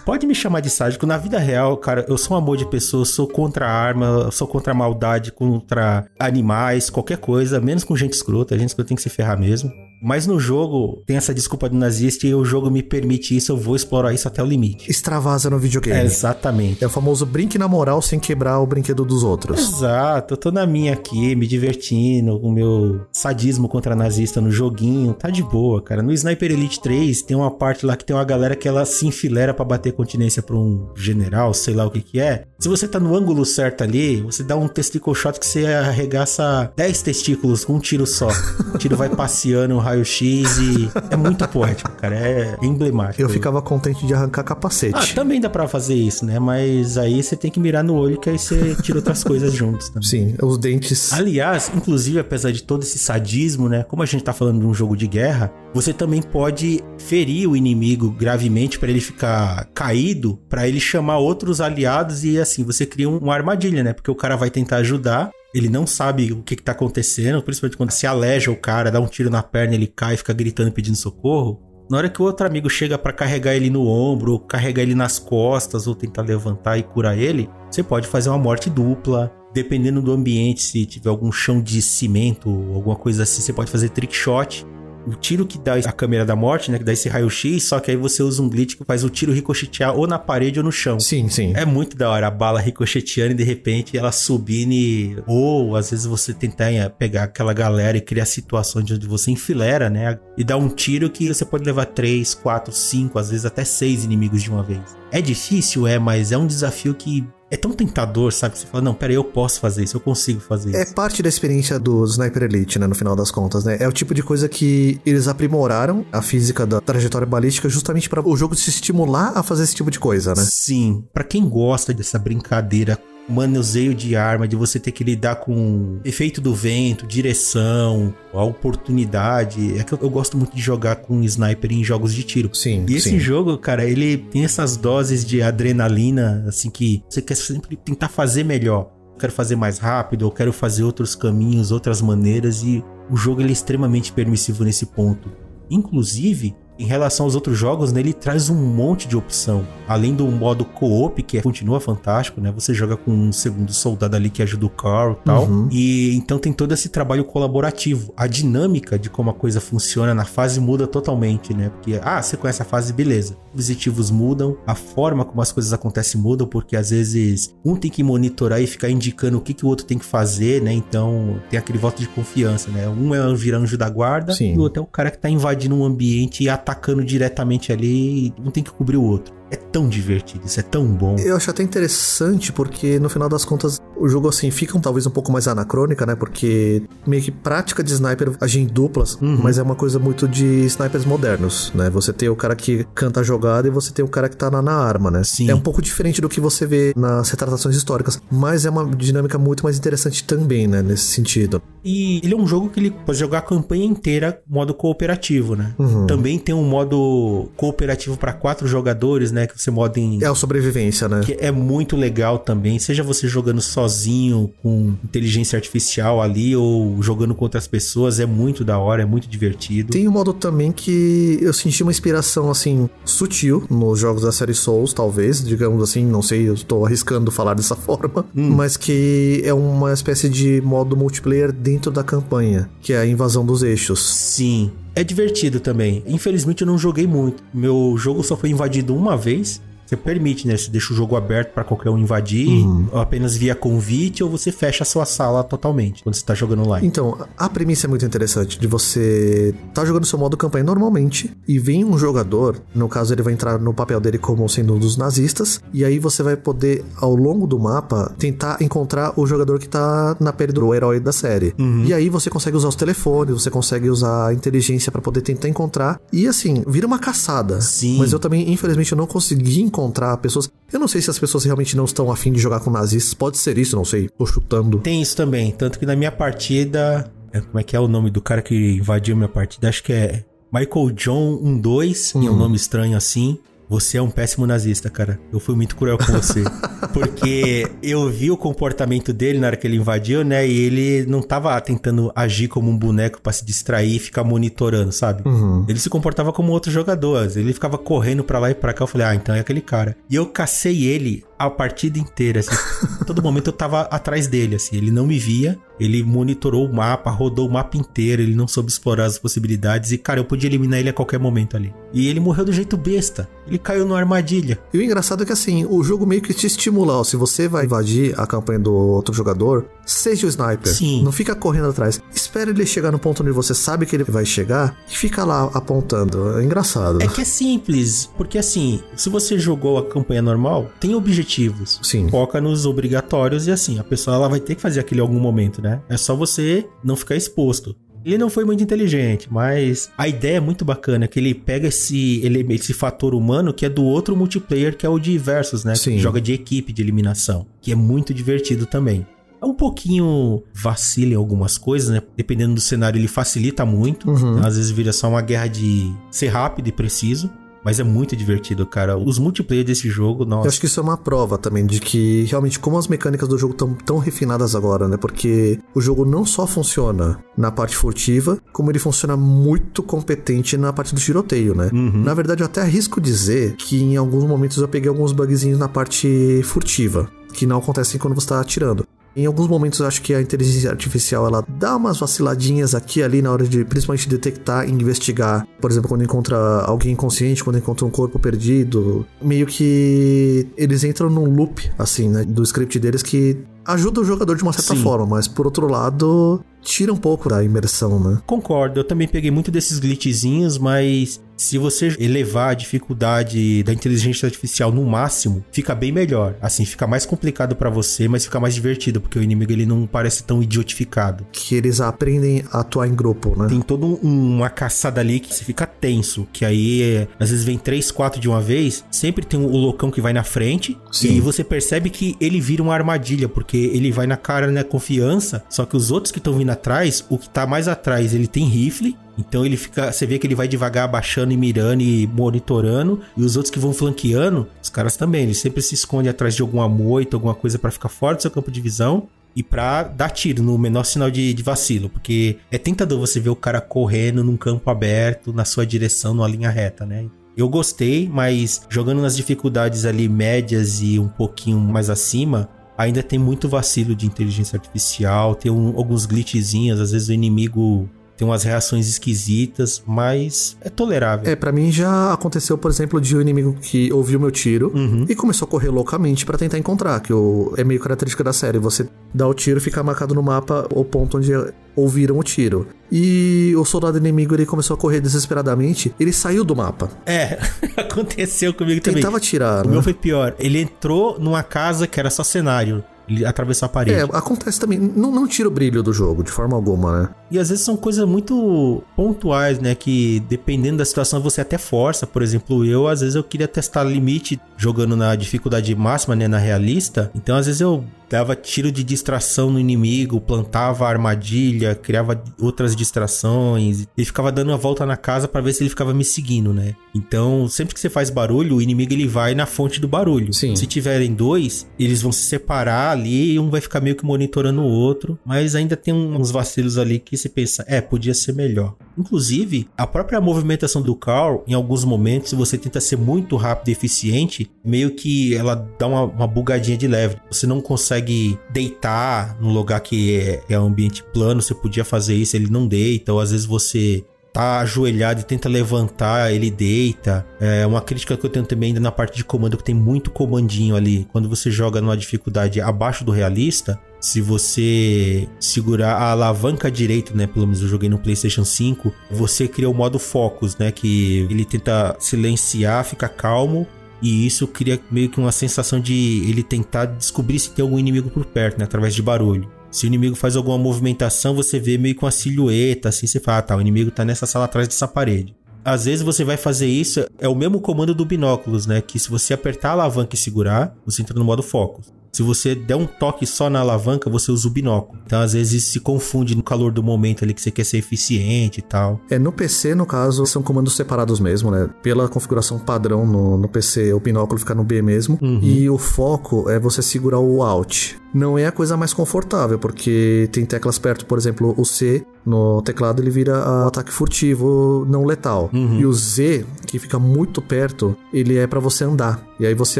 pode 0.06 0.28
me 0.28 0.36
chamar 0.36 0.60
de 0.60 0.70
sádico. 0.70 1.06
Na 1.06 1.18
vida 1.18 1.40
real, 1.40 1.76
cara, 1.78 2.06
eu 2.08 2.18
sou 2.18 2.36
um 2.36 2.40
amor 2.40 2.58
de 2.58 2.70
pessoa, 2.70 3.06
sou 3.06 3.28
contra 3.28 3.68
a 3.68 3.72
arma, 3.72 4.30
sou 4.32 4.48
contra 4.48 4.72
a 4.72 4.76
maldade, 4.76 5.32
contra 5.32 6.06
animais, 6.20 6.90
qualquer 6.90 7.18
coisa, 7.18 7.60
menos 7.60 7.84
com 7.84 7.96
gente 7.96 8.14
escrota, 8.14 8.58
gente 8.58 8.70
escrota 8.70 8.88
tem 8.88 8.96
que 8.96 9.04
se 9.04 9.10
ferrar 9.10 9.40
mesmo. 9.40 9.72
Mas 10.02 10.28
no 10.28 10.40
jogo 10.40 11.02
tem 11.06 11.18
essa 11.18 11.34
desculpa 11.34 11.68
do 11.68 11.76
nazista 11.76 12.28
e 12.28 12.34
o 12.34 12.46
jogo 12.46 12.70
me 12.70 12.84
permite 12.84 13.36
isso, 13.36 13.52
eu 13.52 13.58
vou 13.58 13.76
explorar 13.76 14.14
isso 14.14 14.28
até 14.28 14.44
o 14.44 14.46
limite. 14.46 14.90
Extravasa 14.90 15.50
no 15.50 15.58
videogame. 15.58 16.00
É, 16.00 16.06
exatamente. 16.06 16.84
É 16.84 16.88
o 16.88 16.90
famoso 16.90 17.26
brinque 17.26 17.58
na 17.58 17.68
moral 17.68 18.02
sem 18.02 18.20
quebrar 18.20 18.60
o 18.60 18.68
brinquedo 18.68 19.04
dos 19.04 19.24
outros. 19.24 19.60
Exato, 19.60 19.87
eu 20.30 20.38
tô 20.38 20.52
na 20.52 20.66
minha 20.66 20.94
aqui, 20.94 21.36
me 21.36 21.48
divertindo 21.48 22.40
com 22.40 22.50
o 22.50 22.52
meu 22.52 23.02
sadismo 23.12 23.68
contra 23.68 23.96
nazista 23.96 24.42
no 24.42 24.52
joguinho, 24.52 25.14
tá 25.14 25.30
de 25.30 25.44
boa, 25.44 25.82
cara. 25.82 26.02
No 26.02 26.12
Sniper 26.14 26.52
Elite 26.52 26.82
3 26.82 27.22
tem 27.22 27.36
uma 27.36 27.52
parte 27.52 27.86
lá 27.86 27.96
que 27.96 28.06
tem 28.06 28.16
uma 28.16 28.24
galera 28.24 28.56
que 28.56 28.68
ela 28.68 28.86
se 28.86 29.06
enfilera 29.08 29.54
pra 29.54 29.66
bater 29.66 29.94
continência 29.94 30.42
pra 30.42 30.56
um 30.56 30.90
general, 30.96 31.54
sei 31.54 31.74
lá 31.74 31.86
o 31.86 31.92
que 31.92 32.02
que 32.02 32.20
é. 32.20 32.44
Se 32.60 32.68
você 32.68 32.88
tá 32.88 33.00
no 33.00 33.16
ângulo 33.16 33.46
certo 33.46 33.84
ali, 33.84 34.22
você 34.22 34.44
dá 34.44 34.56
um 34.56 34.68
testicle 34.68 35.14
shot 35.14 35.40
que 35.40 35.46
você 35.46 35.66
arregaça 35.66 36.72
10 36.76 37.02
testículos 37.02 37.64
com 37.64 37.74
um 37.74 37.80
tiro 37.80 38.06
só. 38.06 38.30
O 38.74 38.78
tiro 38.78 38.96
vai 38.96 39.10
passeando 39.10 39.76
o 39.76 39.80
raio-x 39.80 40.58
e 40.58 40.90
é 41.10 41.16
muito 41.16 41.48
poético, 41.48 41.92
cara, 41.92 42.16
é 42.16 42.58
emblemático. 42.62 43.22
Eu 43.22 43.30
ficava 43.30 43.62
contente 43.62 44.06
de 44.06 44.14
arrancar 44.14 44.44
capacete. 44.44 44.96
Ah, 44.96 45.16
também 45.16 45.40
dá 45.40 45.50
pra 45.50 45.68
fazer 45.68 45.96
isso, 45.96 46.26
né? 46.26 46.40
Mas 46.40 46.98
aí 46.98 47.22
você 47.22 47.36
tem 47.36 47.52
que 47.52 47.60
mirar 47.60 47.84
no 47.84 47.96
olho 47.96 48.20
que 48.20 48.30
aí 48.30 48.38
você 48.38 48.76
tira 48.82 48.98
outras 49.00 49.24
coisas 49.24 49.54
juntos 49.78 49.90
também. 49.90 50.08
Sim, 50.08 50.36
os 50.42 50.58
dentes. 50.58 51.14
Aliás, 51.14 51.72
inclusive, 51.76 52.20
apesar 52.20 52.52
de 52.52 52.64
todo 52.64 52.84
esse 52.84 52.98
sadismo, 52.98 53.70
né? 53.70 53.84
Como 53.84 54.04
a 54.04 54.06
gente 54.06 54.24
tá 54.24 54.34
falando 54.34 54.60
de 54.60 54.66
um 54.66 54.74
jogo 54.74 54.96
de 54.96 55.08
guerra, 55.08 55.52
você 55.74 55.94
também 55.94 56.22
pode 56.22 56.82
ferir 56.98 57.50
o 57.50 57.56
inimigo 57.56 58.10
gravemente 58.12 58.80
para 58.80 58.90
ele 58.90 59.00
ficar 59.02 59.66
caído, 59.74 60.40
para 60.50 60.68
ele 60.68 60.80
chamar 60.80 61.18
outros 61.18 61.62
aliados 61.62 62.24
e 62.24 62.40
assim 62.40 62.64
você 62.64 62.86
cria 62.86 63.10
um- 63.10 63.18
uma 63.18 63.34
armadilha, 63.34 63.84
né? 63.84 63.94
Porque 63.94 64.12
o 64.12 64.16
cara 64.16 64.36
vai 64.36 64.50
tentar 64.50 64.78
ajudar. 64.78 65.32
Ele 65.54 65.70
não 65.70 65.88
sabe 65.88 66.32
o 66.34 66.44
que, 66.44 66.56
que 66.56 66.62
tá 66.64 66.74
acontecendo, 66.74 67.42
principalmente 67.42 67.78
quando 67.78 67.92
se 67.92 68.06
aleja 68.06 68.52
o 68.52 68.56
cara, 68.56 68.92
dá 68.92 69.00
um 69.00 69.08
tiro 69.08 69.30
na 69.30 69.42
perna, 69.42 69.76
ele 69.76 69.88
cai 69.88 70.14
e 70.14 70.18
fica 70.18 70.34
gritando 70.34 70.72
pedindo 70.72 70.98
socorro. 70.98 71.62
Na 71.90 71.98
hora 71.98 72.10
que 72.10 72.22
o 72.22 72.26
outro 72.26 72.46
amigo 72.46 72.70
chega 72.70 72.98
pra 72.98 73.14
carregar 73.14 73.56
ele 73.56 73.70
no 73.70 73.88
ombro, 73.88 74.34
ou 74.34 74.40
carregar 74.40 74.82
ele 74.82 74.94
nas 74.94 75.18
costas, 75.18 75.88
ou 75.88 75.96
tentar 75.96 76.22
levantar 76.22 76.78
e 76.78 76.84
curar 76.84 77.18
ele, 77.18 77.50
você 77.72 77.82
pode 77.82 78.08
fazer 78.08 78.30
uma 78.30 78.38
morte 78.38 78.70
dupla. 78.70 79.32
Dependendo 79.58 80.04
do 80.04 80.12
ambiente, 80.12 80.62
se 80.62 80.86
tiver 80.86 81.10
algum 81.10 81.32
chão 81.32 81.60
de 81.60 81.82
cimento 81.82 82.48
ou 82.48 82.76
alguma 82.76 82.96
coisa 82.96 83.24
assim, 83.24 83.42
você 83.42 83.52
pode 83.52 83.72
fazer 83.72 83.90
trick 83.90 84.16
shot. 84.16 84.64
O 85.08 85.16
tiro 85.16 85.48
que 85.48 85.58
dá 85.58 85.74
a 85.74 85.92
câmera 85.92 86.24
da 86.24 86.36
morte, 86.36 86.70
né? 86.70 86.78
Que 86.78 86.84
dá 86.84 86.94
esse 86.94 87.10
raio-x, 87.10 87.64
só 87.64 87.80
que 87.80 87.90
aí 87.90 87.98
você 87.98 88.22
usa 88.22 88.40
um 88.44 88.48
glitch 88.48 88.76
que 88.76 88.84
faz 88.84 89.04
o 89.04 89.10
tiro 89.10 89.34
ricochetear 89.34 89.96
ou 89.96 90.06
na 90.06 90.20
parede 90.20 90.60
ou 90.60 90.64
no 90.64 90.72
chão. 90.72 91.00
Sim, 91.00 91.28
sim. 91.28 91.54
É 91.56 91.66
muito 91.66 91.98
da 91.98 92.08
hora 92.08 92.28
a 92.28 92.30
bala 92.30 92.60
ricocheteando 92.60 93.32
e 93.32 93.36
de 93.36 93.44
repente 93.44 93.98
ela 93.98 94.12
subindo 94.12 94.74
e... 94.74 95.18
Ou 95.26 95.76
às 95.76 95.90
vezes 95.90 96.06
você 96.06 96.36
tentar 96.36 96.72
eh, 96.72 96.88
pegar 96.88 97.24
aquela 97.24 97.52
galera 97.52 97.98
e 97.98 98.02
criar 98.02 98.26
situações 98.26 98.92
onde 98.92 99.08
você 99.08 99.32
enfilera, 99.32 99.90
né? 99.90 100.20
E 100.38 100.44
dar 100.44 100.58
um 100.58 100.70
tiro 100.70 101.10
que 101.10 101.34
você 101.34 101.44
pode 101.44 101.64
levar 101.64 101.86
3, 101.86 102.36
4, 102.36 102.72
5, 102.72 103.18
às 103.18 103.32
vezes 103.32 103.46
até 103.46 103.64
6 103.64 104.06
inimigos 104.06 104.44
de 104.44 104.52
uma 104.52 104.62
vez. 104.62 104.96
É 105.12 105.20
difícil, 105.20 105.88
é, 105.88 105.98
mas 105.98 106.32
é 106.32 106.38
um 106.38 106.46
desafio 106.46 106.94
que 106.94 107.26
é 107.50 107.56
tão 107.58 107.72
tentador, 107.72 108.32
sabe? 108.34 108.58
Você 108.58 108.66
fala, 108.66 108.84
não, 108.84 108.94
pera 108.94 109.14
eu 109.14 109.24
posso 109.24 109.60
fazer 109.60 109.84
isso, 109.84 109.96
eu 109.96 110.02
consigo 110.02 110.40
fazer 110.40 110.76
É 110.76 110.84
isso. 110.84 110.94
parte 110.94 111.24
da 111.24 111.30
experiência 111.30 111.80
do 111.80 112.04
Sniper 112.06 112.44
Elite, 112.44 112.78
né? 112.78 112.88
No 112.88 112.96
final 112.96 113.16
das 113.16 113.32
contas, 113.32 113.64
né? 113.64 113.78
É 113.80 113.88
o 113.88 113.92
tipo 113.92 114.14
de 114.14 114.22
coisa 114.22 114.50
que 114.50 115.00
eles 115.06 115.28
aprimoraram 115.28 116.06
a 116.12 116.22
física 116.22 116.66
da 116.66 116.82
trajetória 116.82 117.26
balística 117.26 117.70
justamente 117.70 118.10
para 118.10 118.28
o 118.28 118.36
jogo 118.36 118.56
se 118.56 118.70
estimular 118.70 119.32
a 119.36 119.44
fazer 119.44 119.64
esse 119.64 119.76
tipo 119.76 119.90
de 119.90 120.00
coisa, 120.00 120.34
né? 120.36 120.44
Sim, 120.46 121.04
pra 121.14 121.24
quem 121.24 121.48
gosta 121.48 121.94
dessa 121.94 122.20
brincadeira, 122.20 122.98
manuseio 123.30 123.94
de 123.94 124.16
arma, 124.16 124.48
de 124.48 124.56
você 124.56 124.80
ter 124.80 124.92
que 124.92 125.04
lidar 125.04 125.36
com 125.38 126.00
efeito 126.06 126.40
do 126.40 126.54
vento, 126.54 127.06
direção, 127.06 128.14
a 128.34 128.44
oportunidade, 128.44 129.78
é 129.78 129.84
que 129.84 129.94
eu, 129.94 130.00
eu 130.02 130.10
gosto 130.10 130.38
muito 130.38 130.56
de 130.56 130.62
jogar 130.62 130.98
com 130.98 131.22
sniper 131.24 131.72
em 131.72 131.84
jogos 131.84 132.14
de 132.14 132.24
tiro. 132.24 132.50
Sim, 132.54 132.86
E 132.88 132.96
esse 132.96 133.10
sim. 133.10 133.20
jogo, 133.20 133.58
cara, 133.58 133.84
ele 133.86 134.18
tem 134.18 134.44
essas 134.46 134.78
doses 134.78 135.26
de 135.26 135.42
adrenalina, 135.42 136.46
assim, 136.48 136.70
que 136.70 137.04
você 137.10 137.22
quer 137.22 137.36
sempre 137.36 137.76
tentar 137.76 138.10
fazer 138.10 138.44
melhor. 138.44 138.92
Eu 139.14 139.20
quero 139.20 139.34
fazer 139.34 139.56
mais 139.56 139.80
rápido, 139.80 140.26
eu 140.26 140.32
quero 140.32 140.54
fazer 140.54 140.84
outros 140.84 141.16
caminhos, 141.16 141.72
outras 141.72 142.02
maneiras, 142.02 142.64
e 142.64 142.84
o 143.10 143.18
jogo 143.18 143.42
ele 143.42 143.50
é 143.50 143.54
extremamente 143.54 144.12
permissivo 144.12 144.64
nesse 144.64 144.86
ponto. 144.86 145.32
Inclusive, 145.70 146.56
em 146.80 146.86
relação 146.86 147.26
aos 147.26 147.36
outros 147.36 147.58
jogos, 147.58 147.92
né, 147.92 148.00
ele 148.00 148.14
traz 148.14 148.50
um 148.50 148.56
monte 148.56 149.08
de 149.08 149.16
opção. 149.16 149.66
Além 149.88 150.14
do 150.14 150.28
modo 150.28 150.66
co-op, 150.66 151.22
que 151.24 151.38
é- 151.38 151.42
continua 151.42 151.80
fantástico, 151.80 152.42
né? 152.42 152.52
Você 152.52 152.74
joga 152.74 152.98
com 152.98 153.12
um 153.12 153.32
segundo 153.32 153.72
soldado 153.74 154.16
ali 154.16 154.30
que 154.30 154.42
ajuda 154.44 154.66
o 154.66 154.70
Carl 154.70 155.14
e 155.14 155.26
tal. 155.26 155.46
Uhum. 155.46 155.70
E 155.72 156.16
então 156.16 156.38
tem 156.38 156.52
todo 156.52 156.74
esse 156.74 156.90
trabalho 156.90 157.24
colaborativo. 157.24 158.14
A 158.18 158.28
dinâmica 158.28 159.00
de 159.00 159.10
como 159.10 159.30
a 159.30 159.34
coisa 159.34 159.62
funciona 159.62 160.14
na 160.14 160.26
fase 160.26 160.60
muda 160.60 160.86
totalmente, 160.86 161.54
né? 161.54 161.70
Porque, 161.70 162.00
ah, 162.04 162.22
você 162.22 162.36
conhece 162.36 162.62
a 162.62 162.66
fase, 162.66 162.92
beleza. 162.92 163.38
Os 163.54 163.68
objetivos 163.68 164.12
mudam, 164.12 164.58
a 164.66 164.76
forma 164.76 165.24
como 165.26 165.42
as 165.42 165.52
coisas 165.52 165.74
acontecem 165.74 166.20
mudam, 166.20 166.48
porque 166.48 166.76
às 166.76 166.90
vezes 166.90 167.56
um 167.64 167.76
tem 167.76 167.90
que 167.90 168.04
monitorar 168.04 168.62
e 168.62 168.68
ficar 168.68 168.90
indicando 168.90 169.38
o 169.38 169.42
que, 169.42 169.54
que 169.54 169.66
o 169.66 169.70
outro 169.70 169.86
tem 169.86 169.98
que 169.98 170.06
fazer, 170.06 170.62
né? 170.62 170.74
Então 170.74 171.40
tem 171.50 171.58
aquele 171.60 171.78
voto 171.78 172.02
de 172.02 172.08
confiança, 172.08 172.70
né? 172.70 172.88
Um 172.90 173.14
é 173.16 173.26
o 173.26 173.36
viranjo 173.36 173.78
da 173.78 173.90
guarda 173.90 174.34
Sim. 174.34 174.54
e 174.54 174.58
o 174.58 174.62
outro 174.62 174.82
é 174.82 174.84
o 174.84 174.88
cara 174.88 175.10
que 175.12 175.18
tá 175.18 175.30
invadindo 175.30 175.76
um 175.76 175.84
ambiente 175.84 176.44
e 176.44 176.50
atacando 176.68 177.04
diretamente 177.04 177.72
ali 177.72 178.34
um 178.38 178.52
tem 178.52 178.64
que 178.64 178.72
cobrir 178.72 178.98
o 178.98 179.04
outro. 179.04 179.37
É 179.50 179.56
tão 179.56 179.88
divertido, 179.88 180.46
isso 180.46 180.60
é 180.60 180.64
tão 180.64 180.86
bom. 180.86 181.16
Eu 181.20 181.36
acho 181.36 181.50
até 181.50 181.64
interessante 181.64 182.52
porque, 182.52 183.00
no 183.00 183.10
final 183.10 183.30
das 183.30 183.46
contas, 183.46 183.80
O 184.00 184.08
jogo, 184.08 184.30
assim, 184.30 184.52
fica 184.52 184.78
talvez 184.80 185.08
um 185.08 185.10
pouco 185.10 185.32
mais 185.32 185.48
anacrônica, 185.48 186.06
né? 186.06 186.14
Porque 186.14 186.84
meio 187.08 187.20
que 187.24 187.32
prática 187.32 187.84
de 187.84 187.92
sniper 187.94 188.32
agir 188.40 188.60
em 188.60 188.68
duplas, 188.68 189.18
Uhum. 189.20 189.40
mas 189.42 189.58
é 189.58 189.64
uma 189.64 189.74
coisa 189.74 189.98
muito 189.98 190.28
de 190.28 190.46
snipers 190.66 191.04
modernos, 191.04 191.72
né? 191.74 191.90
Você 191.90 192.14
tem 192.14 192.30
o 192.30 192.36
cara 192.36 192.56
que 192.56 192.86
canta 192.94 193.22
a 193.22 193.24
jogada 193.24 193.68
e 193.68 193.72
você 193.72 193.92
tem 193.92 194.06
o 194.06 194.08
cara 194.08 194.30
que 194.30 194.38
tá 194.38 194.52
na, 194.52 194.62
na 194.62 194.74
arma, 194.74 195.10
né? 195.10 195.24
Sim. 195.24 195.50
É 195.50 195.56
um 195.56 195.60
pouco 195.60 195.82
diferente 195.82 196.22
do 196.22 196.30
que 196.30 196.40
você 196.40 196.68
vê 196.68 196.94
nas 196.96 197.28
retratações 197.32 197.76
históricas, 197.76 198.22
mas 198.32 198.68
é 198.68 198.70
uma 198.70 198.86
dinâmica 198.96 199.40
muito 199.40 199.64
mais 199.64 199.80
interessante 199.80 200.24
também, 200.24 200.68
né? 200.68 200.84
Nesse 200.84 201.06
sentido. 201.06 201.60
E 201.84 202.22
ele 202.24 202.36
é 202.36 202.38
um 202.38 202.46
jogo 202.46 202.70
que 202.70 202.80
ele 202.80 202.92
pode 202.92 203.18
jogar 203.18 203.40
a 203.40 203.42
campanha 203.42 203.86
inteira 203.86 204.40
modo 204.48 204.76
cooperativo, 204.76 205.56
né? 205.56 205.74
Uhum. 205.80 206.06
Também 206.06 206.38
tem 206.38 206.54
um 206.54 206.64
modo 206.64 207.50
cooperativo 207.58 208.16
para 208.16 208.32
quatro 208.32 208.68
jogadores, 208.68 209.32
né? 209.32 209.37
Que 209.46 209.62
você 209.62 209.70
moda 209.70 210.00
em. 210.00 210.24
É 210.24 210.28
a 210.28 210.34
sobrevivência, 210.36 211.08
né? 211.08 211.22
Que 211.24 211.38
é 211.40 211.52
muito 211.52 211.96
legal 211.96 212.40
também, 212.40 212.80
seja 212.80 213.04
você 213.04 213.28
jogando 213.28 213.62
sozinho, 213.62 214.52
com 214.64 214.94
inteligência 215.04 215.58
artificial 215.58 216.22
ali, 216.22 216.56
ou 216.56 217.02
jogando 217.02 217.36
com 217.36 217.46
outras 217.46 217.68
pessoas, 217.68 218.20
é 218.20 218.26
muito 218.26 218.64
da 218.64 218.80
hora, 218.80 219.04
é 219.04 219.06
muito 219.06 219.28
divertido. 219.28 219.92
Tem 219.92 220.08
um 220.08 220.12
modo 220.12 220.34
também 220.34 220.72
que 220.72 221.38
eu 221.42 221.54
senti 221.54 221.84
uma 221.84 221.92
inspiração, 221.92 222.50
assim, 222.50 222.90
sutil 223.06 223.66
nos 223.70 224.00
jogos 224.00 224.24
da 224.24 224.32
série 224.32 224.54
Souls, 224.54 224.94
talvez, 224.94 225.44
digamos 225.44 225.84
assim, 225.84 226.06
não 226.06 226.22
sei, 226.22 226.48
eu 226.48 226.54
estou 226.54 226.86
arriscando 226.86 227.32
falar 227.32 227.54
dessa 227.54 227.76
forma, 227.78 228.26
mas 228.34 228.78
que 228.78 229.42
é 229.44 229.54
uma 229.54 229.94
espécie 229.94 230.30
de 230.30 230.62
modo 230.62 230.96
multiplayer 230.96 231.52
dentro 231.52 231.92
da 231.92 232.04
campanha, 232.04 232.70
que 232.82 232.94
é 232.94 233.00
a 233.00 233.06
invasão 233.06 233.46
dos 233.46 233.64
eixos. 233.64 234.00
Sim. 234.04 234.72
É 234.98 235.04
divertido 235.04 235.60
também. 235.60 236.02
Infelizmente 236.08 236.62
eu 236.62 236.68
não 236.68 236.76
joguei 236.76 237.06
muito. 237.06 237.44
Meu 237.54 237.94
jogo 238.00 238.24
só 238.24 238.36
foi 238.36 238.50
invadido 238.50 238.96
uma 238.96 239.16
vez 239.16 239.27
vez 239.28 239.62
você 239.88 239.96
permite, 239.96 240.48
né? 240.48 240.58
Você 240.58 240.70
deixa 240.70 240.94
o 240.94 240.96
jogo 240.96 241.16
aberto 241.16 241.54
pra 241.54 241.64
qualquer 241.64 241.90
um 241.90 241.98
invadir, 241.98 242.66
ou 242.92 243.00
apenas 243.00 243.36
via 243.36 243.56
convite, 243.56 244.24
ou 244.24 244.30
você 244.30 244.52
fecha 244.52 244.84
a 244.84 244.86
sua 244.86 245.06
sala 245.06 245.44
totalmente 245.44 246.04
quando 246.04 246.16
você 246.16 246.24
tá 246.24 246.36
jogando 246.36 246.64
online. 246.64 246.86
Então, 246.86 247.18
a 247.38 247.50
premissa 247.50 247.88
é 247.88 247.90
muito 247.90 248.06
interessante 248.06 248.60
de 248.60 248.68
você 248.68 249.56
tá 249.74 249.86
jogando 249.86 250.06
seu 250.06 250.20
modo 250.20 250.36
campanha 250.36 250.64
normalmente 250.64 251.32
e 251.48 251.58
vem 251.58 251.86
um 251.86 251.98
jogador, 251.98 252.62
no 252.76 252.90
caso 252.90 253.14
ele 253.14 253.22
vai 253.22 253.34
entrar 253.34 253.58
no 253.58 253.74
papel 253.74 254.00
dele 254.00 254.18
como 254.18 254.48
sendo 254.50 254.76
um 254.76 254.80
dos 254.80 254.98
nazistas, 254.98 255.62
e 255.74 255.86
aí 255.86 256.00
você 256.00 256.22
vai 256.22 256.36
poder 256.36 256.84
ao 256.98 257.16
longo 257.16 257.48
do 257.48 257.58
mapa 257.58 258.14
tentar 258.18 258.58
encontrar 258.62 259.14
o 259.18 259.26
jogador 259.26 259.58
que 259.58 259.70
tá 259.70 260.18
na 260.20 260.34
pele 260.34 260.52
do 260.52 260.74
herói 260.74 261.00
da 261.00 261.14
série. 261.14 261.56
E 261.86 261.94
aí 261.94 262.10
você 262.10 262.30
consegue 262.30 262.58
usar 262.58 262.68
os 262.68 262.76
telefones, 262.76 263.42
você 263.42 263.50
consegue 263.50 263.90
usar 263.90 264.28
a 264.28 264.34
inteligência 264.34 264.92
pra 264.92 265.02
poder 265.02 265.22
tentar 265.22 265.48
encontrar 265.48 266.00
e 266.12 266.28
assim, 266.28 266.64
vira 266.68 266.86
uma 266.86 267.00
caçada. 267.00 267.62
Sim. 267.62 267.98
Mas 268.00 268.12
eu 268.12 268.20
também, 268.20 268.52
infelizmente, 268.52 268.92
eu 268.92 268.98
não 268.98 269.08
consegui 269.08 269.62
encontrar 269.62 269.77
pessoas. 270.22 270.50
Eu 270.72 270.80
não 270.80 270.88
sei 270.88 271.02
se 271.02 271.10
as 271.10 271.20
pessoas 271.20 271.44
realmente 271.46 271.76
não 271.76 271.86
estão 271.86 272.12
afim 272.12 272.32
de 272.32 272.40
jogar 272.40 272.60
com 272.60 272.70
nazistas, 272.70 273.14
pode 273.14 273.38
ser 273.38 273.58
isso, 273.58 273.76
não 273.76 273.86
sei, 273.86 274.10
tô 274.10 274.26
chutando. 274.26 274.80
Tem 274.80 275.02
isso 275.02 275.16
também, 275.16 275.52
tanto 275.52 275.80
que 275.80 275.86
na 275.86 275.96
minha 275.96 276.12
partida. 276.12 277.12
é, 277.32 277.40
Como 277.42 277.60
é 277.60 277.64
que 277.64 277.76
é 277.76 277.80
o 277.80 277.88
nome 277.88 278.10
do 278.10 278.22
cara 278.22 278.42
que 278.42 278.78
invadiu 278.78 279.16
minha 279.16 279.30
partida? 279.30 279.70
Acho 279.70 279.84
que 279.84 279.94
é 279.94 280.24
Michael 280.52 280.92
John 280.92 281.60
12, 281.60 282.18
e 282.18 282.28
é 282.28 282.32
um 282.32 282.38
nome 282.38 282.56
estranho 282.56 282.98
assim. 282.98 283.38
Você 283.70 283.98
é 283.98 284.02
um 284.02 284.10
péssimo 284.10 284.48
nazista, 284.48 284.90
cara. 284.90 285.20
Eu 285.32 285.40
fui 285.40 285.56
muito 285.56 285.76
cruel 285.76 285.98
com 285.98 286.12
você. 286.12 286.44
Porque 286.94 287.70
eu 287.84 288.10
vi 288.10 288.32
o 288.32 288.38
comportamento 288.38 289.12
dele 289.12 289.40
na 289.40 289.48
hora 289.48 289.58
que 289.58 289.68
ele 289.68 289.76
invadiu, 289.78 290.24
né? 290.24 290.48
E 290.48 290.62
ele 290.62 291.06
não 291.06 291.22
tava 291.22 291.60
tentando 291.60 292.12
agir 292.16 292.48
como 292.48 292.70
um 292.70 292.78
boneco 292.78 293.22
pra 293.22 293.34
se 293.34 293.46
distrair 293.46 293.96
e 293.96 294.00
ficar 294.00 294.24
monitorando, 294.24 294.92
sabe? 294.92 295.24
Ele 295.68 295.80
se 295.80 295.90
comportava 295.90 296.32
como 296.32 296.52
outro 296.52 296.72
jogador. 296.72 297.30
Ele 297.36 297.54
ficava 297.54 297.78
correndo 297.78 298.24
pra 298.24 298.40
lá 298.40 298.50
e 298.50 298.56
pra 298.56 298.74
cá. 298.74 298.84
Eu 298.84 298.88
falei, 298.88 299.08
ah, 299.08 299.16
então 299.16 299.36
é 299.36 299.40
aquele 299.40 299.62
cara. 299.62 299.96
E 300.10 300.16
eu 300.16 300.26
cacei 300.28 300.86
ele 300.86 301.24
a 301.38 301.50
partida 301.50 302.00
inteira, 302.00 302.40
assim. 302.40 302.56
Todo 303.06 303.22
momento 303.22 303.48
eu 303.48 303.54
tava 303.54 303.82
atrás 303.82 304.28
dele, 304.28 304.56
assim. 304.56 304.76
Ele 304.76 304.92
não 304.92 305.06
me 305.06 305.20
via. 305.20 305.58
Ele 305.80 306.02
monitorou 306.04 306.66
o 306.66 306.74
mapa, 306.74 307.12
rodou 307.12 307.48
o 307.48 307.52
mapa 307.52 307.78
inteiro. 307.78 308.22
Ele 308.22 308.36
não 308.36 308.48
soube 308.48 308.70
explorar 308.70 309.06
as 309.06 309.20
possibilidades. 309.20 309.92
E, 309.92 309.98
cara, 309.98 310.20
eu 310.20 310.26
podia 310.26 310.50
eliminar 310.50 310.80
ele 310.80 310.90
a 310.90 310.94
qualquer 310.94 311.20
momento 311.20 311.56
ali. 311.56 311.74
E 311.94 312.08
ele 312.08 312.20
morreu 312.20 312.46
do 312.46 312.52
jeito 312.52 312.76
besta. 312.76 313.30
Ele 313.48 313.58
caiu 313.58 313.86
numa 313.86 313.98
armadilha. 313.98 314.60
E 314.74 314.78
o 314.78 314.82
engraçado 314.82 315.24
é 315.24 315.26
que 315.26 315.32
assim, 315.32 315.66
o 315.66 315.84
jogo 315.84 316.06
meio 316.06 316.22
que 316.22 316.34
te 316.34 316.48
estimula, 316.48 316.94
ó, 316.94 317.04
se 317.04 317.16
você 317.16 317.48
vai 317.48 317.66
invadir 317.66 318.20
a 318.20 318.26
campanha 318.26 318.60
do 318.60 318.74
outro 318.74 319.14
jogador, 319.14 319.66
seja 319.88 320.28
o 320.28 320.30
sniper. 320.30 320.72
Sim. 320.72 321.04
Não 321.04 321.12
fica 321.12 321.34
correndo 321.34 321.70
atrás. 321.70 322.02
Espera 322.14 322.52
ele 322.52 322.66
chegar 322.66 322.92
no 322.92 323.00
ponto 323.00 323.24
onde 323.24 323.32
você 323.32 323.54
sabe 323.54 323.86
que 323.86 323.96
ele 323.96 324.04
vai 324.04 324.26
chegar 324.26 324.78
e 324.88 324.96
fica 324.96 325.24
lá 325.24 325.50
apontando. 325.54 326.38
É 326.38 326.44
engraçado. 326.44 327.02
É 327.02 327.08
que 327.08 327.22
é 327.22 327.26
simples, 327.26 328.10
porque 328.18 328.38
assim, 328.38 328.82
se 328.96 329.10
você 329.10 329.40
jogou 329.40 329.78
a 329.78 329.86
campanha 329.86 330.22
normal, 330.22 330.70
tem 330.80 330.94
objetivos. 330.94 331.80
Sim. 331.82 332.10
Foca 332.10 332.42
nos 332.42 332.66
obrigatórios 332.66 333.48
e 333.48 333.52
assim, 333.52 333.80
a 333.80 333.84
pessoa 333.84 334.16
ela 334.18 334.28
vai 334.28 334.40
ter 334.40 334.56
que 334.56 334.62
fazer 334.62 334.80
aquilo 334.80 335.00
em 335.00 335.04
algum 335.04 335.20
momento, 335.20 335.62
né? 335.62 335.82
É 335.90 335.98
só 335.98 336.16
você 336.16 336.68
não 336.84 336.96
ficar 336.96 337.16
exposto. 337.16 337.76
Ele 338.06 338.18
não 338.18 338.30
foi 338.30 338.46
muito 338.46 338.64
inteligente, 338.64 339.28
mas 339.30 339.90
a 339.98 340.08
ideia 340.08 340.38
é 340.38 340.40
muito 340.40 340.64
bacana, 340.64 341.10
que 341.10 341.20
ele 341.20 341.34
pega 341.34 341.68
esse, 341.68 342.22
ele, 342.24 342.46
esse 342.54 342.74
fator 342.74 343.14
humano 343.14 343.54
que 343.54 343.66
é 343.66 343.70
do 343.70 343.84
outro 343.84 344.16
multiplayer, 344.16 344.78
que 344.78 344.86
é 344.86 344.90
o 344.90 344.98
de 344.98 345.18
versus, 345.18 345.66
né? 345.66 345.76
Sim. 345.76 345.96
Que 345.96 346.00
joga 346.00 346.22
de 346.22 346.32
equipe, 346.32 346.72
de 346.72 346.82
eliminação, 346.82 347.46
que 347.62 347.70
é 347.70 347.76
muito 347.76 348.14
divertido 348.14 348.66
também. 348.66 349.06
É 349.42 349.46
um 349.46 349.54
pouquinho 349.54 350.44
vacila 350.54 351.14
em 351.14 351.16
algumas 351.16 351.58
coisas, 351.58 351.90
né? 351.90 352.02
Dependendo 352.16 352.56
do 352.56 352.62
cenário, 352.62 352.98
ele 352.98 353.08
facilita 353.08 353.66
muito. 353.66 354.10
Uhum. 354.10 354.40
Às 354.46 354.58
vezes 354.58 354.72
vira 354.72 354.92
só 354.92 355.10
uma 355.10 355.22
guerra 355.22 355.48
de 355.48 355.94
ser 356.12 356.28
rápido 356.28 356.68
e 356.68 356.72
preciso. 356.72 357.30
Mas 357.64 357.82
é 357.82 357.84
muito 357.84 358.16
divertido, 358.16 358.66
cara. 358.66 358.98
Os 358.98 359.20
multiplayer 359.20 359.66
desse 359.66 359.90
jogo, 359.90 360.24
Eu 360.24 360.28
nossa. 360.28 360.48
acho 360.48 360.58
que 360.58 360.68
isso 360.68 360.80
é 360.80 360.84
uma 360.84 360.96
prova 360.96 361.38
também 361.38 361.66
de 361.66 361.82
que 361.82 362.24
realmente 362.30 362.58
como 362.60 362.78
as 362.78 362.88
mecânicas 362.88 363.28
do 363.28 363.38
jogo 363.38 363.52
estão 363.52 363.74
tão 363.74 363.98
refinadas 363.98 364.56
agora, 364.56 364.88
né? 364.88 364.96
Porque 364.96 365.60
o 365.76 365.82
jogo 365.82 366.06
não 366.06 366.26
só 366.26 366.48
funciona 366.48 367.20
na 367.36 367.52
parte 367.52 367.76
furtiva, 367.76 368.40
como 368.54 368.72
ele 368.72 368.80
funciona 368.80 369.18
muito 369.18 369.84
competente 369.84 370.56
na 370.56 370.72
parte 370.72 370.96
do 370.96 371.02
tiroteio, 371.02 371.54
né? 371.54 371.70
Na 371.74 372.14
verdade, 372.14 372.42
eu 372.42 372.46
até 372.46 372.62
arrisco 372.62 373.02
dizer 373.02 373.56
que 373.58 373.84
em 373.84 373.98
alguns 373.98 374.24
momentos 374.24 374.58
eu 374.60 374.68
peguei 374.68 374.88
alguns 374.88 375.12
bugzinhos 375.12 375.60
na 375.60 375.68
parte 375.68 376.42
furtiva, 376.44 377.10
que 377.34 377.46
não 377.46 377.58
acontecem 377.58 378.00
quando 378.00 378.16
você 378.16 378.28
tá 378.28 378.40
atirando. 378.40 378.88
Em 379.18 379.26
alguns 379.26 379.48
momentos 379.48 379.80
eu 379.80 379.88
acho 379.88 380.00
que 380.04 380.14
a 380.14 380.22
inteligência 380.22 380.70
artificial 380.70 381.26
ela 381.26 381.44
dá 381.48 381.76
umas 381.76 381.98
vaciladinhas 381.98 382.76
aqui 382.76 383.00
e 383.00 383.04
ali 383.04 383.20
na 383.20 383.32
hora 383.32 383.48
de 383.48 383.66
principalmente 383.66 384.08
detectar 384.08 384.70
e 384.70 384.72
investigar. 384.72 385.48
Por 385.60 385.72
exemplo, 385.72 385.90
quando 385.90 386.04
encontra 386.04 386.38
alguém 386.62 386.92
inconsciente, 386.92 387.44
quando 387.44 387.58
encontra 387.58 387.84
um 387.84 387.90
corpo 387.90 388.20
perdido. 388.20 389.08
Meio 389.20 389.48
que 389.48 390.48
eles 390.56 390.84
entram 390.84 391.10
num 391.10 391.34
loop, 391.34 391.68
assim, 391.80 392.10
né? 392.10 392.24
Do 392.26 392.44
script 392.44 392.78
deles 392.78 393.02
que 393.02 393.40
ajuda 393.66 394.02
o 394.02 394.06
jogador 394.06 394.36
de 394.38 394.44
uma 394.44 394.54
certa 394.54 394.76
Sim. 394.76 394.84
forma, 394.84 395.08
mas 395.08 395.28
por 395.28 395.48
outro 395.48 395.68
lado, 395.68 396.40
tira 396.62 396.94
um 396.94 396.98
pouco 396.98 397.28
da 397.28 397.44
imersão, 397.44 398.00
né? 398.00 398.20
Concordo, 398.28 398.80
eu 398.80 398.84
também 398.84 399.08
peguei 399.08 399.32
muito 399.32 399.50
desses 399.50 399.80
glitchzinhos, 399.80 400.60
mas 400.60 401.20
se 401.38 401.58
você 401.58 401.96
elevar 402.00 402.50
a 402.50 402.54
dificuldade 402.56 403.62
da 403.64 403.72
inteligência 403.72 404.26
artificial 404.26 404.72
no 404.72 404.84
máximo, 404.86 405.46
fica 405.52 405.76
bem 405.76 405.92
melhor. 405.92 406.36
Assim, 406.42 406.66
fica 406.66 406.88
mais 406.88 407.06
complicado 407.06 407.56
pra 407.56 407.70
você, 407.70 408.08
mas 408.08 408.26
fica 408.26 408.40
mais 408.40 408.56
divertido, 408.56 409.00
porque 409.00 409.20
o 409.20 409.24
inimigo 409.24 409.52
ele 409.52 409.66
não 409.66 409.86
parece 409.86 410.24
tão 410.24 410.42
idiotificado. 410.42 411.26
Que 411.32 411.56
eles 411.56 411.80
aprendem 411.80 412.44
a 412.52 412.62
atuar 412.62 412.88
em 412.88 412.96
grupo, 412.96 413.36
né? 413.42 413.48
Tem 413.48 413.62
toda 413.62 413.86
um- 413.86 413.98
uma 414.38 414.50
caçada 414.50 415.00
ali 415.00 415.20
que 415.20 415.34
você 415.34 415.44
fica 415.44 415.66
tenso, 415.68 416.28
que 416.34 416.44
aí 416.44 416.82
é, 416.82 417.08
às 417.20 417.30
vezes 417.30 417.46
vem 417.46 417.58
três, 417.58 417.92
quatro 417.92 418.20
de 418.20 418.28
uma 418.28 418.42
vez, 418.42 418.84
sempre 418.90 419.24
tem 419.26 419.40
o 419.40 419.56
loucão 419.56 419.92
que 419.92 420.02
vai 420.02 420.14
na 420.14 420.24
frente, 420.24 420.78
Sim. 420.92 421.16
e 421.18 421.22
você 421.22 421.44
percebe 421.44 421.90
que 421.90 422.16
ele 422.20 422.42
vira 422.42 422.64
uma 422.64 422.74
armadilha, 422.74 423.30
porque 423.30 423.58
ele 423.58 423.92
vai 423.92 424.08
na 424.08 424.18
cara, 424.18 424.50
na 424.52 424.64
confiança, 424.64 425.44
só 425.50 425.66
que 425.66 425.78
os 425.78 425.92
outros 425.92 426.12
que 426.12 426.18
estão 426.18 426.34
vindo 426.34 426.50
atrás, 426.50 427.06
o 427.10 427.18
que 427.18 427.30
tá 427.30 427.46
mais 427.46 427.68
atrás, 427.68 428.14
ele 428.14 428.28
tem 428.28 428.46
rifle, 428.46 428.96
então 429.18 429.46
ele 429.46 429.58
fica, 429.58 429.92
você 429.92 430.06
vê 430.06 430.18
que 430.20 430.28
ele 430.28 430.36
vai 430.36 430.48
devagar 430.48 430.86
abaixando 430.86 431.34
e 431.34 431.38
mirando 431.38 431.82
e 431.82 432.06
monitorando, 432.08 433.02
e 433.16 433.22
os 433.24 433.36
outros 433.36 433.50
que 433.52 433.60
vão 433.60 433.74
flanqueando, 433.74 434.48
os 434.62 434.70
caras 434.70 434.96
também, 434.96 435.24
eles 435.24 435.40
sempre 435.40 435.62
se 435.62 435.74
escondem 435.76 436.10
atrás 436.10 436.36
de 436.36 436.42
alguma 436.42 436.68
moita, 436.70 437.16
alguma 437.16 437.34
coisa 437.36 437.58
pra 437.58 437.72
ficar 437.72 437.90
fora 437.90 438.16
do 438.16 438.22
seu 438.22 438.32
campo 438.32 438.52
de 438.52 438.62
visão 438.62 439.08
e 439.36 439.44
pra 439.44 439.84
dar 439.84 440.10
tiro 440.10 440.42
no 440.42 440.58
menor 440.58 440.84
sinal 440.84 441.12
de, 441.12 441.34
de 441.34 441.44
vacilo, 441.44 441.90
porque 441.90 442.38
é 442.52 442.58
tentador 442.58 443.00
você 443.00 443.20
ver 443.20 443.30
o 443.30 443.36
cara 443.36 443.62
correndo 443.62 444.24
num 444.24 444.38
campo 444.38 444.70
aberto, 444.70 445.32
na 445.34 445.46
sua 445.46 445.66
direção, 445.66 446.14
numa 446.14 446.28
linha 446.28 446.50
reta, 446.50 446.86
né? 446.86 447.06
Eu 447.36 447.48
gostei, 447.48 448.10
mas 448.12 448.64
jogando 448.68 449.00
nas 449.00 449.16
dificuldades 449.16 449.86
ali 449.86 450.10
médias 450.10 450.82
e 450.82 450.98
um 450.98 451.08
pouquinho 451.08 451.60
mais 451.60 451.88
acima, 451.88 452.50
ainda 452.76 453.04
tem 453.04 453.20
muito 453.20 453.48
vacilo 453.48 453.96
de 453.96 454.08
inteligência 454.08 454.58
artificial, 454.58 455.36
tem 455.36 455.52
um- 455.52 455.78
alguns 455.78 456.08
glitchzinhos, 456.08 456.80
às 456.80 456.92
vezes 456.92 457.10
o 457.10 457.14
inimigo 457.14 457.88
tem 458.18 458.28
umas 458.28 458.44
reações 458.44 458.88
esquisitas, 458.90 459.84
mas 459.86 460.58
é 460.62 460.70
tolerável. 460.70 461.32
É, 461.32 461.36
pra 461.36 461.52
mim 461.52 461.72
já 461.72 462.12
aconteceu, 462.12 462.58
por 462.58 462.72
exemplo, 462.72 463.00
de 463.00 463.16
um 463.16 463.22
inimigo 463.22 463.56
que 463.62 463.94
ouviu 463.94 464.20
meu 464.20 464.32
tiro 464.32 464.72
Uhum. 464.74 465.06
e 465.08 465.16
começou 465.16 465.46
a 465.46 465.50
correr 465.52 465.70
loucamente 465.70 466.26
pra 466.26 466.38
tentar 466.38 466.58
encontrar, 466.58 467.00
que 467.00 467.14
o- 467.14 467.54
é 467.58 467.64
meio 467.64 467.80
característica 467.80 468.24
da 468.24 468.34
série. 468.34 468.58
Você 468.58 468.90
dá 469.14 469.28
o 469.28 469.34
tiro 469.34 469.60
e 469.60 469.62
fica 469.62 469.84
marcado 469.84 470.16
no 470.16 470.24
mapa 470.24 470.68
o 470.74 470.84
ponto 470.84 471.18
onde 471.18 471.32
ouviram 471.76 472.18
o 472.18 472.24
tiro. 472.24 472.68
E 472.92 473.54
o 473.56 473.64
soldado 473.64 473.98
inimigo 473.98 474.34
ele 474.34 474.46
começou 474.46 474.74
a 474.74 474.78
correr 474.78 475.00
desesperadamente, 475.00 475.94
ele 476.00 476.12
saiu 476.12 476.44
do 476.44 476.56
mapa. 476.56 476.90
É, 477.06 477.38
aconteceu 477.78 478.54
comigo 478.54 478.82
também. 478.82 479.02
Tentava 479.02 479.20
tirar, 479.20 479.64
O 479.64 479.68
né? 479.68 479.74
meu 479.74 479.84
foi 479.84 479.94
pior. 479.94 480.34
Ele 480.40 480.60
entrou 480.62 481.20
numa 481.20 481.44
casa 481.44 481.86
que 481.86 482.00
era 482.00 482.10
só 482.10 482.24
cenário. 482.24 482.84
Ele 483.08 483.26
atravessar 483.26 483.68
a 483.68 483.70
parede. 483.70 484.00
É, 484.00 484.04
acontece 484.04 484.60
também. 484.60 484.78
Não, 484.78 485.12
não 485.12 485.28
tira 485.28 485.48
o 485.48 485.52
brilho 485.52 485.82
do 485.82 485.94
jogo, 485.94 486.24
de 486.24 486.32
forma 486.32 486.56
alguma, 486.56 487.02
né? 487.02 487.10
E 487.32 487.40
às 487.40 487.50
vezes 487.50 487.64
são 487.64 487.76
coisas 487.76 488.06
muito 488.08 488.84
pontuais, 488.96 489.60
né? 489.60 489.76
Que 489.76 490.20
dependendo 490.28 490.78
da 490.78 490.86
situação 490.86 491.22
você 491.22 491.42
até 491.42 491.58
força. 491.58 492.06
Por 492.06 492.22
exemplo, 492.22 492.66
eu, 492.66 492.88
às 492.88 493.02
vezes, 493.02 493.16
eu 493.16 493.24
queria 493.24 493.48
testar 493.48 493.84
limite 493.84 494.40
jogando 494.58 494.96
na 494.96 495.16
dificuldade 495.16 495.74
máxima, 495.76 496.16
né? 496.16 496.28
Na 496.28 496.38
realista. 496.38 497.12
Então, 497.16 497.36
às 497.36 497.46
vezes, 497.46 497.62
eu 497.62 497.84
dava 498.10 498.36
tiro 498.36 498.72
de 498.72 498.84
distração 498.84 499.50
no 499.50 499.60
inimigo, 499.60 500.22
plantava 500.22 500.88
armadilha, 500.88 501.76
criava 501.76 502.24
outras 502.40 502.76
distrações 502.76 503.88
e 503.98 504.06
ficava 504.06 504.32
dando 504.32 504.50
uma 504.50 504.58
volta 504.58 504.86
na 504.86 504.98
casa 504.98 505.28
para 505.28 505.42
ver 505.42 505.54
se 505.54 505.64
ele 505.64 505.70
ficava 505.70 505.94
me 505.94 506.04
seguindo, 506.04 506.54
né? 506.54 506.76
Então, 506.96 507.48
sempre 507.48 507.74
que 507.74 507.80
você 507.80 507.90
faz 507.90 508.10
barulho, 508.10 508.56
o 508.56 508.62
inimigo 508.62 508.94
ele 508.94 509.08
vai 509.08 509.36
na 509.36 509.46
fonte 509.46 509.80
do 509.80 509.88
barulho. 509.88 510.34
Sim. 510.34 510.56
Se 510.56 510.66
tiverem 510.66 511.14
dois, 511.14 511.68
eles 511.78 512.02
vão 512.02 512.12
se 512.12 512.22
separar 512.22 512.92
ali 512.92 513.34
e 513.34 513.40
um 513.40 513.50
vai 513.50 513.62
ficar 513.62 513.82
meio 513.82 513.96
que 513.96 514.06
monitorando 514.06 514.62
o 514.62 514.70
outro, 514.70 515.20
mas 515.26 515.56
ainda 515.56 515.76
tem 515.76 515.94
uns 515.94 516.32
vacilos 516.32 516.78
ali 516.78 517.00
que 517.00 517.18
se 517.18 517.30
pensa, 517.30 517.64
é, 517.68 517.82
podia 517.82 518.14
ser 518.14 518.34
melhor. 518.34 518.76
Inclusive, 518.98 519.68
a 519.78 519.86
própria 519.86 520.20
movimentação 520.20 520.82
do 520.82 520.96
Carl, 520.96 521.44
em 521.48 521.54
alguns 521.54 521.84
momentos, 521.84 522.30
se 522.30 522.36
você 522.36 522.58
tenta 522.58 522.82
ser 522.82 522.98
muito 522.98 523.36
rápido 523.36 523.70
e 523.70 523.72
eficiente, 523.72 524.50
meio 524.64 524.92
que 524.92 525.36
ela 525.36 525.56
dá 525.78 525.88
uma, 525.88 526.04
uma 526.04 526.28
bugadinha 526.28 526.78
de 526.78 526.88
leve. 526.88 527.18
Você 527.30 527.46
não 527.46 527.62
consegue 527.62 528.38
deitar 528.52 529.38
no 529.40 529.50
lugar 529.52 529.80
que 529.82 530.18
é, 530.18 530.44
é 530.50 530.56
ambiente 530.56 531.04
plano, 531.04 531.42
você 531.42 531.54
podia 531.54 531.86
fazer 531.86 532.16
isso, 532.16 532.36
ele 532.36 532.50
não 532.50 532.68
deita, 532.68 533.14
ou 533.14 533.20
às 533.20 533.32
vezes 533.32 533.46
você 533.46 534.04
tá 534.38 534.60
ajoelhado 534.60 535.22
e 535.22 535.24
tenta 535.24 535.50
levantar, 535.50 536.32
ele 536.32 536.52
deita. 536.52 537.26
É 537.40 537.66
uma 537.66 537.82
crítica 537.82 538.16
que 538.16 538.24
eu 538.24 538.30
tenho 538.30 538.46
também 538.46 538.68
ainda 538.68 538.80
na 538.80 538.92
parte 538.92 539.18
de 539.18 539.24
comando, 539.24 539.58
que 539.58 539.64
tem 539.64 539.74
muito 539.74 540.12
comandinho 540.12 540.76
ali. 540.76 541.08
Quando 541.12 541.28
você 541.28 541.50
joga 541.50 541.82
numa 541.82 541.98
dificuldade 541.98 542.62
abaixo 542.62 543.04
do 543.04 543.12
realista, 543.12 543.80
se 544.00 544.22
você 544.22 545.28
segurar 545.40 545.96
a 545.96 546.12
alavanca 546.12 546.70
direita, 546.70 547.14
né? 547.14 547.28
Pelo 547.28 547.46
menos 547.46 547.62
eu 547.62 547.68
joguei 547.68 547.90
no 547.90 547.98
PlayStation 547.98 548.46
5, 548.46 548.94
você 549.12 549.48
cria 549.48 549.70
o 549.70 549.74
modo 549.74 550.00
Focus, 550.00 550.58
né? 550.58 550.72
Que 550.72 551.28
ele 551.30 551.46
tenta 551.46 551.96
silenciar, 552.00 552.86
fica 552.86 553.08
calmo. 553.08 553.68
E 554.02 554.28
isso 554.28 554.48
cria 554.48 554.80
meio 554.92 555.10
que 555.10 555.20
uma 555.20 555.32
sensação 555.32 555.80
de 555.80 556.24
ele 556.28 556.44
tentar 556.44 556.86
descobrir 556.86 557.40
se 557.40 557.50
tem 557.50 557.64
algum 557.64 557.80
inimigo 557.80 558.10
por 558.10 558.26
perto, 558.26 558.60
né? 558.60 558.66
Através 558.66 558.94
de 558.94 559.02
barulho. 559.02 559.50
Se 559.72 559.86
o 559.86 559.88
inimigo 559.88 560.16
faz 560.16 560.36
alguma 560.36 560.58
movimentação, 560.58 561.36
você 561.36 561.60
vê 561.60 561.78
meio 561.78 561.96
com 561.96 562.06
uma 562.06 562.12
silhueta, 562.12 562.90
assim, 562.90 563.08
você 563.08 563.20
fala, 563.20 563.40
ah, 563.40 563.42
tá, 563.42 563.58
o 563.58 563.62
inimigo 563.62 563.92
tá 563.92 564.06
nessa 564.06 564.26
sala 564.26 564.46
atrás 564.46 564.68
dessa 564.68 564.88
parede. 564.88 565.36
Às 565.66 565.86
vezes 565.86 566.06
você 566.06 566.24
vai 566.24 566.38
fazer 566.38 566.68
isso, 566.68 567.06
é 567.20 567.28
o 567.28 567.36
mesmo 567.36 567.60
comando 567.60 567.94
do 567.94 568.06
binóculos, 568.06 568.66
né? 568.66 568.82
Que 568.82 568.98
se 568.98 569.10
você 569.10 569.34
apertar 569.34 569.70
a 569.70 569.72
alavanca 569.74 570.16
e 570.16 570.18
segurar, 570.18 570.74
você 570.86 571.02
entra 571.02 571.18
no 571.18 571.26
modo 571.26 571.44
focus. 571.44 571.92
Se 572.12 572.24
você 572.24 572.56
der 572.56 572.76
um 572.76 572.86
toque 572.86 573.26
só 573.26 573.50
na 573.50 573.60
alavanca, 573.60 574.10
você 574.10 574.32
usa 574.32 574.48
o 574.48 574.52
binóculo. 574.52 575.00
Então, 575.06 575.22
às 575.22 575.34
vezes, 575.34 575.64
se 575.66 575.80
confunde 575.80 576.36
no 576.36 576.44
calor 576.44 576.72
do 576.72 576.82
momento 576.82 577.24
ali 577.24 577.34
que 577.34 577.42
você 577.42 577.52
quer 577.52 577.64
ser 577.64 577.78
eficiente 577.78 578.60
e 578.60 578.64
tal. 578.64 579.00
É, 579.10 579.20
no 579.20 579.32
PC, 579.32 579.76
no 579.76 579.86
caso, 579.86 580.26
são 580.26 580.42
comandos 580.42 580.76
separados 580.76 581.20
mesmo, 581.20 581.52
né? 581.52 581.70
Pela 581.82 582.08
configuração 582.08 582.60
padrão 582.60 583.06
no, 583.06 583.38
no 583.38 583.48
PC, 583.48 583.94
o 583.94 584.00
binóculo 584.00 584.40
fica 584.40 584.56
no 584.56 584.64
B 584.64 584.82
mesmo. 584.82 585.18
Uhum. 585.22 585.40
E 585.42 585.70
o 585.70 585.78
foco 585.78 586.50
é 586.50 586.60
você 586.60 586.82
segurar 586.82 587.20
o 587.20 587.44
Alt. 587.44 587.96
Não 588.14 588.38
é 588.38 588.46
a 588.46 588.52
coisa 588.52 588.76
mais 588.76 588.94
confortável, 588.94 589.60
porque 589.60 590.30
tem 590.32 590.46
teclas 590.46 590.80
perto, 590.80 591.06
por 591.06 591.18
exemplo, 591.18 591.54
o 591.58 591.66
C 591.66 592.06
no 592.28 592.62
teclado 592.62 593.02
ele 593.02 593.10
vira 593.10 593.34
o 593.34 593.68
ataque 593.68 593.92
furtivo 593.92 594.86
não 594.90 595.06
letal. 595.06 595.50
Uhum. 595.54 595.80
E 595.80 595.86
o 595.86 595.94
Z, 595.94 596.46
que 596.66 596.78
fica 596.78 597.00
muito 597.00 597.42
perto, 597.42 597.96
ele 598.12 598.38
é 598.38 598.46
para 598.46 598.60
você 598.60 598.84
andar. 598.84 599.26
E 599.40 599.46
aí 599.46 599.54
você 599.54 599.80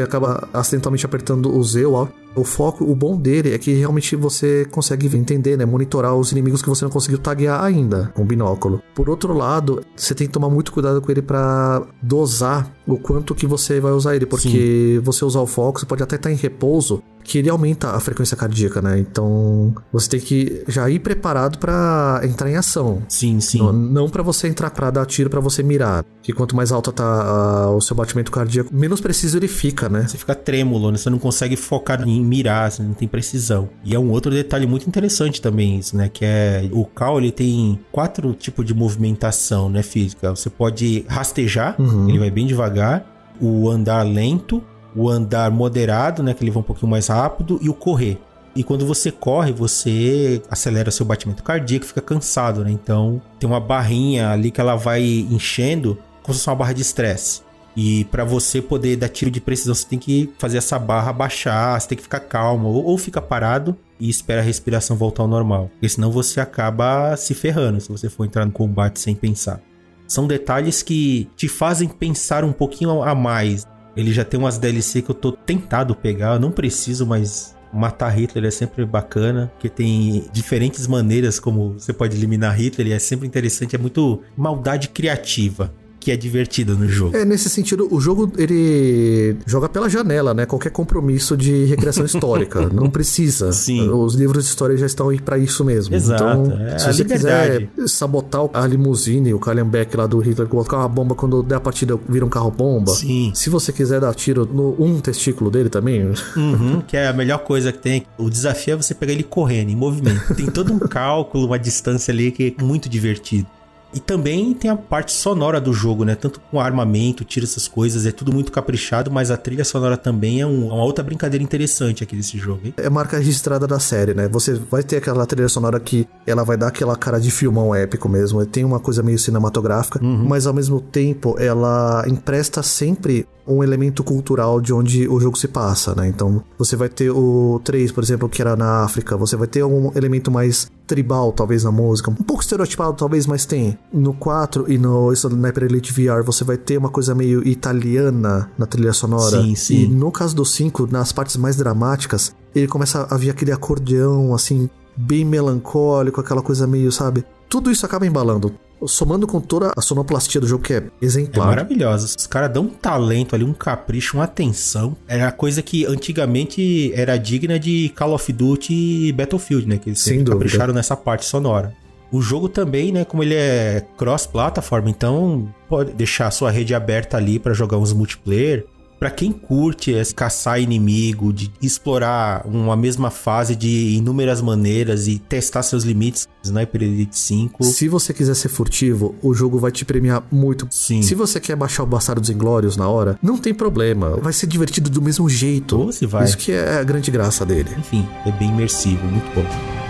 acaba 0.00 0.48
acidentalmente 0.52 1.04
apertando 1.04 1.54
o 1.54 1.62
Z, 1.62 1.84
o 1.84 1.94
Alt. 1.94 2.10
O 2.38 2.44
foco, 2.44 2.84
o 2.84 2.94
bom 2.94 3.16
dele 3.16 3.52
é 3.52 3.58
que 3.58 3.72
realmente 3.72 4.14
você 4.14 4.66
consegue 4.70 5.06
entender, 5.16 5.56
né? 5.56 5.64
Monitorar 5.64 6.14
os 6.14 6.32
inimigos 6.32 6.62
que 6.62 6.68
você 6.68 6.84
não 6.84 6.90
conseguiu 6.90 7.18
taguear 7.18 7.62
ainda 7.62 8.12
com 8.14 8.22
o 8.22 8.24
binóculo. 8.24 8.82
Por 8.94 9.10
outro 9.10 9.32
lado, 9.32 9.84
você 9.96 10.14
tem 10.14 10.26
que 10.26 10.32
tomar 10.32 10.48
muito 10.48 10.72
cuidado 10.72 11.00
com 11.00 11.10
ele 11.10 11.22
para 11.22 11.82
dosar 12.02 12.72
o 12.86 12.96
quanto 12.98 13.34
que 13.34 13.46
você 13.46 13.80
vai 13.80 13.92
usar 13.92 14.16
ele, 14.16 14.26
porque 14.26 14.96
Sim. 14.96 15.00
você 15.00 15.24
usar 15.24 15.40
o 15.40 15.46
foco, 15.46 15.80
você 15.80 15.86
pode 15.86 16.02
até 16.02 16.16
estar 16.16 16.30
em 16.30 16.36
repouso, 16.36 17.02
que 17.28 17.36
ele 17.36 17.50
aumenta 17.50 17.90
a 17.90 18.00
frequência 18.00 18.34
cardíaca, 18.34 18.80
né? 18.80 18.98
Então, 18.98 19.74
você 19.92 20.08
tem 20.08 20.20
que 20.20 20.64
já 20.66 20.88
ir 20.88 20.98
preparado 21.00 21.58
para 21.58 22.22
entrar 22.24 22.50
em 22.50 22.56
ação. 22.56 23.02
Sim, 23.06 23.38
sim. 23.40 23.58
Não, 23.58 23.72
não 23.72 24.08
para 24.08 24.22
você 24.22 24.48
entrar 24.48 24.70
para 24.70 24.90
dar 24.90 25.04
tiro 25.04 25.28
para 25.28 25.38
você 25.38 25.62
mirar. 25.62 26.04
Que 26.22 26.32
quanto 26.32 26.56
mais 26.56 26.72
alto 26.72 26.90
tá 26.90 27.68
uh, 27.68 27.76
o 27.76 27.80
seu 27.82 27.94
batimento 27.94 28.32
cardíaco, 28.32 28.74
menos 28.74 29.00
preciso 29.00 29.36
ele 29.36 29.48
fica, 29.48 29.90
né? 29.90 30.06
Você 30.08 30.16
fica 30.16 30.34
trêmulo, 30.34 30.90
né? 30.90 30.96
Você 30.96 31.10
não 31.10 31.18
consegue 31.18 31.54
focar 31.54 32.00
em 32.08 32.24
mirar, 32.28 32.70
você 32.70 32.82
não 32.82 32.92
tem 32.94 33.08
precisão. 33.08 33.68
E 33.84 33.94
é 33.94 33.98
um 33.98 34.10
outro 34.10 34.30
detalhe 34.30 34.66
muito 34.66 34.86
interessante 34.86 35.40
também 35.40 35.78
isso, 35.78 35.96
né? 35.96 36.08
Que 36.08 36.24
é 36.24 36.68
o 36.72 36.84
Cal, 36.84 37.18
ele 37.18 37.32
tem 37.32 37.78
quatro 37.90 38.32
tipos 38.34 38.64
de 38.64 38.74
movimentação, 38.74 39.68
né, 39.68 39.82
física. 39.82 40.30
Você 40.34 40.50
pode 40.50 41.04
rastejar, 41.08 41.74
Uhum. 41.80 42.08
ele 42.08 42.18
vai 42.18 42.30
bem 42.30 42.46
devagar, 42.46 43.04
o 43.40 43.68
andar 43.70 44.02
lento, 44.02 44.62
o 44.94 45.08
andar 45.08 45.50
moderado, 45.50 46.22
né, 46.22 46.34
que 46.34 46.42
ele 46.44 46.50
vai 46.50 46.60
um 46.60 46.64
pouquinho 46.66 46.90
mais 46.90 47.08
rápido, 47.08 47.58
e 47.62 47.68
o 47.68 47.74
correr. 47.74 48.18
E 48.56 48.64
quando 48.64 48.84
você 48.86 49.12
corre, 49.12 49.52
você 49.52 50.42
acelera 50.50 50.90
seu 50.90 51.06
batimento 51.06 51.42
cardíaco, 51.44 51.86
fica 51.86 52.00
cansado, 52.00 52.64
né? 52.64 52.70
Então 52.72 53.20
tem 53.38 53.48
uma 53.48 53.60
barrinha 53.60 54.30
ali 54.30 54.50
que 54.50 54.60
ela 54.60 54.74
vai 54.74 55.02
enchendo, 55.30 55.96
como 56.22 56.34
se 56.34 56.40
fosse 56.40 56.50
uma 56.50 56.56
barra 56.56 56.72
de 56.72 56.82
estresse. 56.82 57.42
E 57.80 58.02
para 58.06 58.24
você 58.24 58.60
poder 58.60 58.96
dar 58.96 59.08
tiro 59.08 59.30
de 59.30 59.40
precisão, 59.40 59.72
você 59.72 59.86
tem 59.86 60.00
que 60.00 60.28
fazer 60.36 60.58
essa 60.58 60.76
barra 60.80 61.12
baixar, 61.12 61.80
você 61.80 61.86
tem 61.86 61.96
que 61.96 62.02
ficar 62.02 62.18
calmo, 62.18 62.66
ou, 62.66 62.84
ou 62.84 62.98
fica 62.98 63.22
parado 63.22 63.76
e 64.00 64.10
espera 64.10 64.40
a 64.40 64.44
respiração 64.44 64.96
voltar 64.96 65.22
ao 65.22 65.28
normal. 65.28 65.70
Porque 65.74 65.88
senão 65.88 66.10
você 66.10 66.40
acaba 66.40 67.16
se 67.16 67.34
ferrando 67.34 67.80
se 67.80 67.88
você 67.88 68.08
for 68.08 68.24
entrar 68.24 68.44
no 68.44 68.50
combate 68.50 68.98
sem 68.98 69.14
pensar. 69.14 69.60
São 70.08 70.26
detalhes 70.26 70.82
que 70.82 71.30
te 71.36 71.46
fazem 71.46 71.88
pensar 71.88 72.42
um 72.42 72.50
pouquinho 72.50 73.00
a 73.00 73.14
mais. 73.14 73.64
Ele 73.96 74.12
já 74.12 74.24
tem 74.24 74.40
umas 74.40 74.58
DLC 74.58 75.00
que 75.00 75.12
eu 75.12 75.14
tô 75.14 75.30
tentado 75.30 75.94
pegar, 75.94 76.34
eu 76.34 76.40
não 76.40 76.50
preciso, 76.50 77.06
mas 77.06 77.56
matar 77.72 78.08
Hitler 78.08 78.46
é 78.46 78.50
sempre 78.50 78.84
bacana, 78.84 79.52
porque 79.54 79.68
tem 79.68 80.24
diferentes 80.32 80.88
maneiras 80.88 81.38
como 81.38 81.74
você 81.74 81.92
pode 81.92 82.16
eliminar 82.16 82.58
Hitler 82.58 82.88
e 82.88 82.92
é 82.92 82.98
sempre 82.98 83.28
interessante, 83.28 83.76
é 83.76 83.78
muito 83.78 84.20
maldade 84.36 84.88
criativa 84.88 85.72
que 86.08 86.12
é 86.12 86.16
divertido 86.16 86.74
no 86.74 86.88
jogo. 86.88 87.14
É, 87.14 87.22
nesse 87.22 87.50
sentido, 87.50 87.86
o 87.90 88.00
jogo 88.00 88.32
ele 88.38 89.36
joga 89.46 89.68
pela 89.68 89.90
janela, 89.90 90.32
né? 90.32 90.46
Qualquer 90.46 90.70
compromisso 90.70 91.36
de 91.36 91.66
recreação 91.66 92.06
histórica. 92.06 92.66
Não 92.72 92.88
precisa. 92.88 93.52
Sim. 93.52 93.90
Os 93.90 94.14
livros 94.14 94.44
de 94.44 94.48
história 94.48 94.74
já 94.78 94.86
estão 94.86 95.10
aí 95.10 95.20
pra 95.20 95.36
isso 95.36 95.62
mesmo. 95.62 95.94
Exato, 95.94 96.22
Então, 96.24 96.58
é 96.66 96.78
se 96.78 96.86
você 96.86 97.02
liberdade. 97.02 97.68
quiser 97.74 97.88
sabotar 97.88 98.48
a 98.54 98.66
limusine, 98.66 99.34
o 99.34 99.38
Kallenbeck 99.38 99.94
lá 99.98 100.06
do 100.06 100.18
Hitler, 100.18 100.48
colocar 100.48 100.78
uma 100.78 100.88
bomba 100.88 101.14
quando 101.14 101.42
der 101.42 101.56
a 101.56 101.60
partida 101.60 101.98
vira 102.08 102.24
um 102.24 102.30
carro-bomba. 102.30 102.92
Sim. 102.92 103.30
Se 103.34 103.50
você 103.50 103.70
quiser 103.70 104.00
dar 104.00 104.14
tiro 104.14 104.46
no 104.50 104.74
um 104.82 105.00
testículo 105.00 105.50
dele 105.50 105.68
também, 105.68 106.10
Uhum, 106.36 106.80
que 106.88 106.96
é 106.96 107.06
a 107.08 107.12
melhor 107.12 107.40
coisa 107.40 107.70
que 107.70 107.78
tem. 107.80 108.06
O 108.16 108.30
desafio 108.30 108.72
é 108.72 108.76
você 108.78 108.94
pegar 108.94 109.12
ele 109.12 109.24
correndo, 109.24 109.68
em 109.70 109.76
movimento. 109.76 110.34
Tem 110.34 110.46
todo 110.46 110.72
um 110.72 110.78
cálculo, 110.88 111.44
uma 111.48 111.58
distância 111.58 112.10
ali 112.12 112.30
que 112.30 112.54
é 112.58 112.62
muito 112.64 112.88
divertido. 112.88 113.46
E 113.94 113.98
também 114.00 114.52
tem 114.52 114.70
a 114.70 114.76
parte 114.76 115.12
sonora 115.12 115.60
do 115.60 115.72
jogo, 115.72 116.04
né? 116.04 116.14
Tanto 116.14 116.40
com 116.50 116.60
armamento, 116.60 117.24
tiro 117.24 117.44
essas 117.46 117.66
coisas, 117.66 118.04
é 118.04 118.12
tudo 118.12 118.32
muito 118.32 118.52
caprichado, 118.52 119.10
mas 119.10 119.30
a 119.30 119.36
trilha 119.36 119.64
sonora 119.64 119.96
também 119.96 120.40
é 120.42 120.46
um- 120.46 120.66
uma 120.66 120.84
outra 120.84 121.02
brincadeira 121.02 121.42
interessante 121.42 122.04
aqui 122.04 122.14
desse 122.14 122.36
jogo, 122.36 122.60
hein? 122.66 122.74
é 122.76 122.90
marca 122.90 123.16
registrada 123.16 123.66
da 123.66 123.78
série, 123.80 124.12
né? 124.12 124.28
Você 124.28 124.54
vai 124.54 124.82
ter 124.82 124.96
aquela 124.98 125.24
trilha 125.24 125.48
sonora 125.48 125.80
que 125.80 126.06
ela 126.26 126.44
vai 126.44 126.56
dar 126.56 126.68
aquela 126.68 126.96
cara 126.96 127.18
de 127.18 127.30
filmão 127.30 127.74
épico 127.74 128.08
mesmo. 128.08 128.44
Tem 128.44 128.64
uma 128.64 128.78
coisa 128.78 129.02
meio 129.02 129.18
cinematográfica, 129.18 129.98
mas 130.02 130.46
ao 130.46 130.52
mesmo 130.52 130.80
tempo 130.80 131.36
ela 131.38 132.04
empresta 132.06 132.62
sempre 132.62 133.26
um 133.46 133.64
elemento 133.64 134.04
cultural 134.04 134.60
de 134.60 134.74
onde 134.74 135.08
o 135.08 135.18
jogo 135.18 135.38
se 135.38 135.48
passa, 135.48 135.94
né? 135.94 136.06
Então 136.06 136.44
você 136.58 136.76
vai 136.76 136.90
ter 136.90 137.10
o 137.10 137.58
3, 137.64 137.90
por 137.90 138.04
exemplo, 138.04 138.28
que 138.28 138.42
era 138.42 138.54
na 138.54 138.84
África, 138.84 139.16
você 139.16 139.36
vai 139.36 139.46
ter 139.48 139.64
um 139.64 139.90
elemento 139.96 140.30
mais 140.30 140.70
tribal, 140.88 141.30
talvez, 141.32 141.62
na 141.62 141.70
música, 141.70 142.10
um 142.10 142.14
pouco 142.14 142.42
estereotipado, 142.42 142.94
talvez, 142.94 143.26
mas 143.26 143.44
tem. 143.44 143.78
No 143.92 144.14
4 144.14 144.72
e 144.72 144.78
no 144.78 145.12
Sniper 145.12 145.64
Elite 145.64 145.92
VR, 145.92 146.24
você 146.24 146.42
vai 146.42 146.56
ter 146.56 146.78
uma 146.78 146.88
coisa 146.88 147.14
meio 147.14 147.46
italiana 147.46 148.50
na 148.56 148.66
trilha 148.66 148.92
sonora. 148.92 149.42
Sim, 149.42 149.54
sim. 149.54 149.82
E 149.82 149.86
no 149.86 150.10
caso 150.10 150.34
do 150.34 150.44
5, 150.44 150.88
nas 150.90 151.12
partes 151.12 151.36
mais 151.36 151.56
dramáticas, 151.56 152.34
ele 152.54 152.66
começa 152.66 153.06
a 153.08 153.16
vir 153.16 153.30
aquele 153.30 153.52
acordeão, 153.52 154.34
assim, 154.34 154.68
bem 154.96 155.24
melancólico, 155.24 156.20
aquela 156.20 156.42
coisa 156.42 156.66
meio, 156.66 156.90
sabe? 156.90 157.24
Tudo 157.48 157.70
isso 157.70 157.86
acaba 157.86 158.06
embalando. 158.06 158.52
Somando 158.86 159.26
com 159.26 159.40
toda 159.40 159.72
a 159.76 159.80
sonoplastia 159.80 160.40
do 160.40 160.46
jogo, 160.46 160.62
que 160.62 160.72
é 160.74 160.76
É 160.76 160.82
exemplar. 161.00 161.46
maravilhosa. 161.48 162.14
Os 162.16 162.26
caras 162.26 162.50
dão 162.52 162.64
um 162.64 162.68
talento 162.68 163.34
ali, 163.34 163.44
um 163.44 163.52
capricho, 163.52 164.16
uma 164.16 164.24
atenção. 164.24 164.96
Era 165.08 165.30
coisa 165.32 165.62
que 165.62 165.84
antigamente 165.86 166.92
era 166.94 167.16
digna 167.16 167.58
de 167.58 167.92
Call 167.96 168.12
of 168.14 168.32
Duty 168.32 168.72
e 169.08 169.12
Battlefield, 169.12 169.66
né? 169.68 169.78
Que 169.78 169.90
eles 169.90 170.00
Sem 170.00 170.18
dúvida. 170.18 170.32
capricharam 170.32 170.72
nessa 170.74 170.96
parte 170.96 171.24
sonora. 171.24 171.72
O 172.10 172.22
jogo 172.22 172.48
também, 172.48 172.90
né, 172.90 173.04
como 173.04 173.22
ele 173.22 173.34
é 173.34 173.84
cross-plataforma, 173.98 174.88
então 174.88 175.46
pode 175.68 175.92
deixar 175.92 176.28
a 176.28 176.30
sua 176.30 176.50
rede 176.50 176.74
aberta 176.74 177.16
ali 177.18 177.38
pra 177.38 177.52
jogar 177.52 177.76
uns 177.76 177.92
multiplayer. 177.92 178.64
Para 178.98 179.10
quem 179.10 179.32
curte 179.32 179.90
esse 179.90 180.14
caçar 180.14 180.60
inimigo, 180.60 181.32
de 181.32 181.50
explorar 181.62 182.46
uma 182.46 182.76
mesma 182.76 183.10
fase 183.10 183.54
de 183.54 183.94
inúmeras 183.94 184.40
maneiras 184.40 185.06
e 185.06 185.18
testar 185.18 185.62
seus 185.62 185.84
limites, 185.84 186.28
Sniper 186.42 186.82
Elite 186.82 187.18
5. 187.18 187.64
Se 187.64 187.88
você 187.88 188.12
quiser 188.12 188.34
ser 188.34 188.48
furtivo, 188.48 189.14
o 189.22 189.32
jogo 189.32 189.58
vai 189.58 189.70
te 189.70 189.84
premiar 189.84 190.24
muito. 190.30 190.66
Sim. 190.70 191.02
Se 191.02 191.14
você 191.14 191.38
quer 191.38 191.56
baixar 191.56 191.82
o 191.82 191.86
Bastardos 191.86 192.30
Inglórios 192.30 192.76
na 192.76 192.88
hora, 192.88 193.18
não 193.22 193.38
tem 193.38 193.54
problema. 193.54 194.16
Vai 194.16 194.32
ser 194.32 194.46
divertido 194.46 194.90
do 194.90 195.00
mesmo 195.00 195.28
jeito. 195.28 195.78
Ou 195.78 195.92
se 195.92 196.06
vai. 196.06 196.24
Isso 196.24 196.36
que 196.36 196.52
é 196.52 196.78
a 196.78 196.84
grande 196.84 197.10
graça 197.10 197.44
dele. 197.44 197.70
Enfim, 197.78 198.06
é 198.26 198.32
bem 198.32 198.48
imersivo, 198.50 199.04
muito 199.06 199.34
bom. 199.34 199.87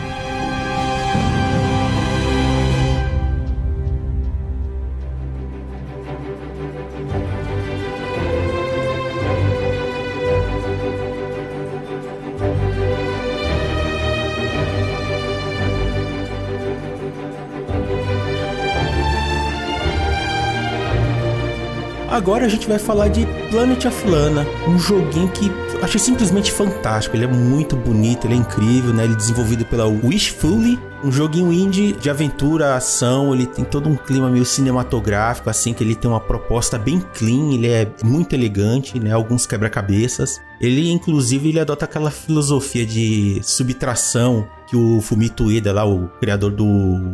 Agora 22.11 22.47
a 22.47 22.49
gente 22.49 22.67
vai 22.67 22.79
falar 22.79 23.09
de 23.09 23.27
Planet 23.51 23.85
of 23.85 24.09
Lana, 24.09 24.47
um 24.67 24.79
joguinho 24.79 25.29
que 25.29 25.53
achei 25.83 26.01
simplesmente 26.01 26.51
fantástico. 26.51 27.15
Ele 27.15 27.25
é 27.25 27.29
muito 27.29 27.77
bonito, 27.77 28.27
ele 28.27 28.35
é 28.35 28.37
incrível, 28.39 28.95
né? 28.95 29.05
Ele 29.05 29.13
é 29.13 29.17
desenvolvido 29.17 29.65
pela 29.67 29.87
Wishfully, 29.87 30.79
um 31.03 31.13
joguinho 31.13 31.53
indie 31.53 31.93
de 31.93 32.11
aventura, 32.11 32.75
ação, 32.75 33.35
ele 33.35 33.47
tem 33.47 33.65
todo 33.65 33.89
um 33.89 33.97
clima 33.97 34.29
meio 34.29 34.45
cinematográfico, 34.45 35.49
assim, 35.49 35.73
que 35.73 35.83
ele 35.83 35.95
tem 35.95 36.11
uma 36.11 36.21
proposta 36.21 36.79
bem 36.79 37.01
clean, 37.15 37.53
ele 37.55 37.69
é 37.69 37.91
muito 38.05 38.35
elegante, 38.35 38.99
né? 38.99 39.13
Alguns 39.13 39.47
quebra-cabeças. 39.47 40.41
Ele, 40.61 40.91
inclusive, 40.91 41.51
ele 41.51 41.61
adota 41.61 41.85
aquela 41.85 42.11
filosofia 42.11 42.85
de 42.85 43.41
subtração 43.43 44.49
que 44.69 44.77
o 44.77 45.01
Fumito 45.01 45.45
Ueda, 45.45 45.73
lá, 45.73 45.87
o 45.87 46.09
criador 46.21 46.51
do 46.51 46.67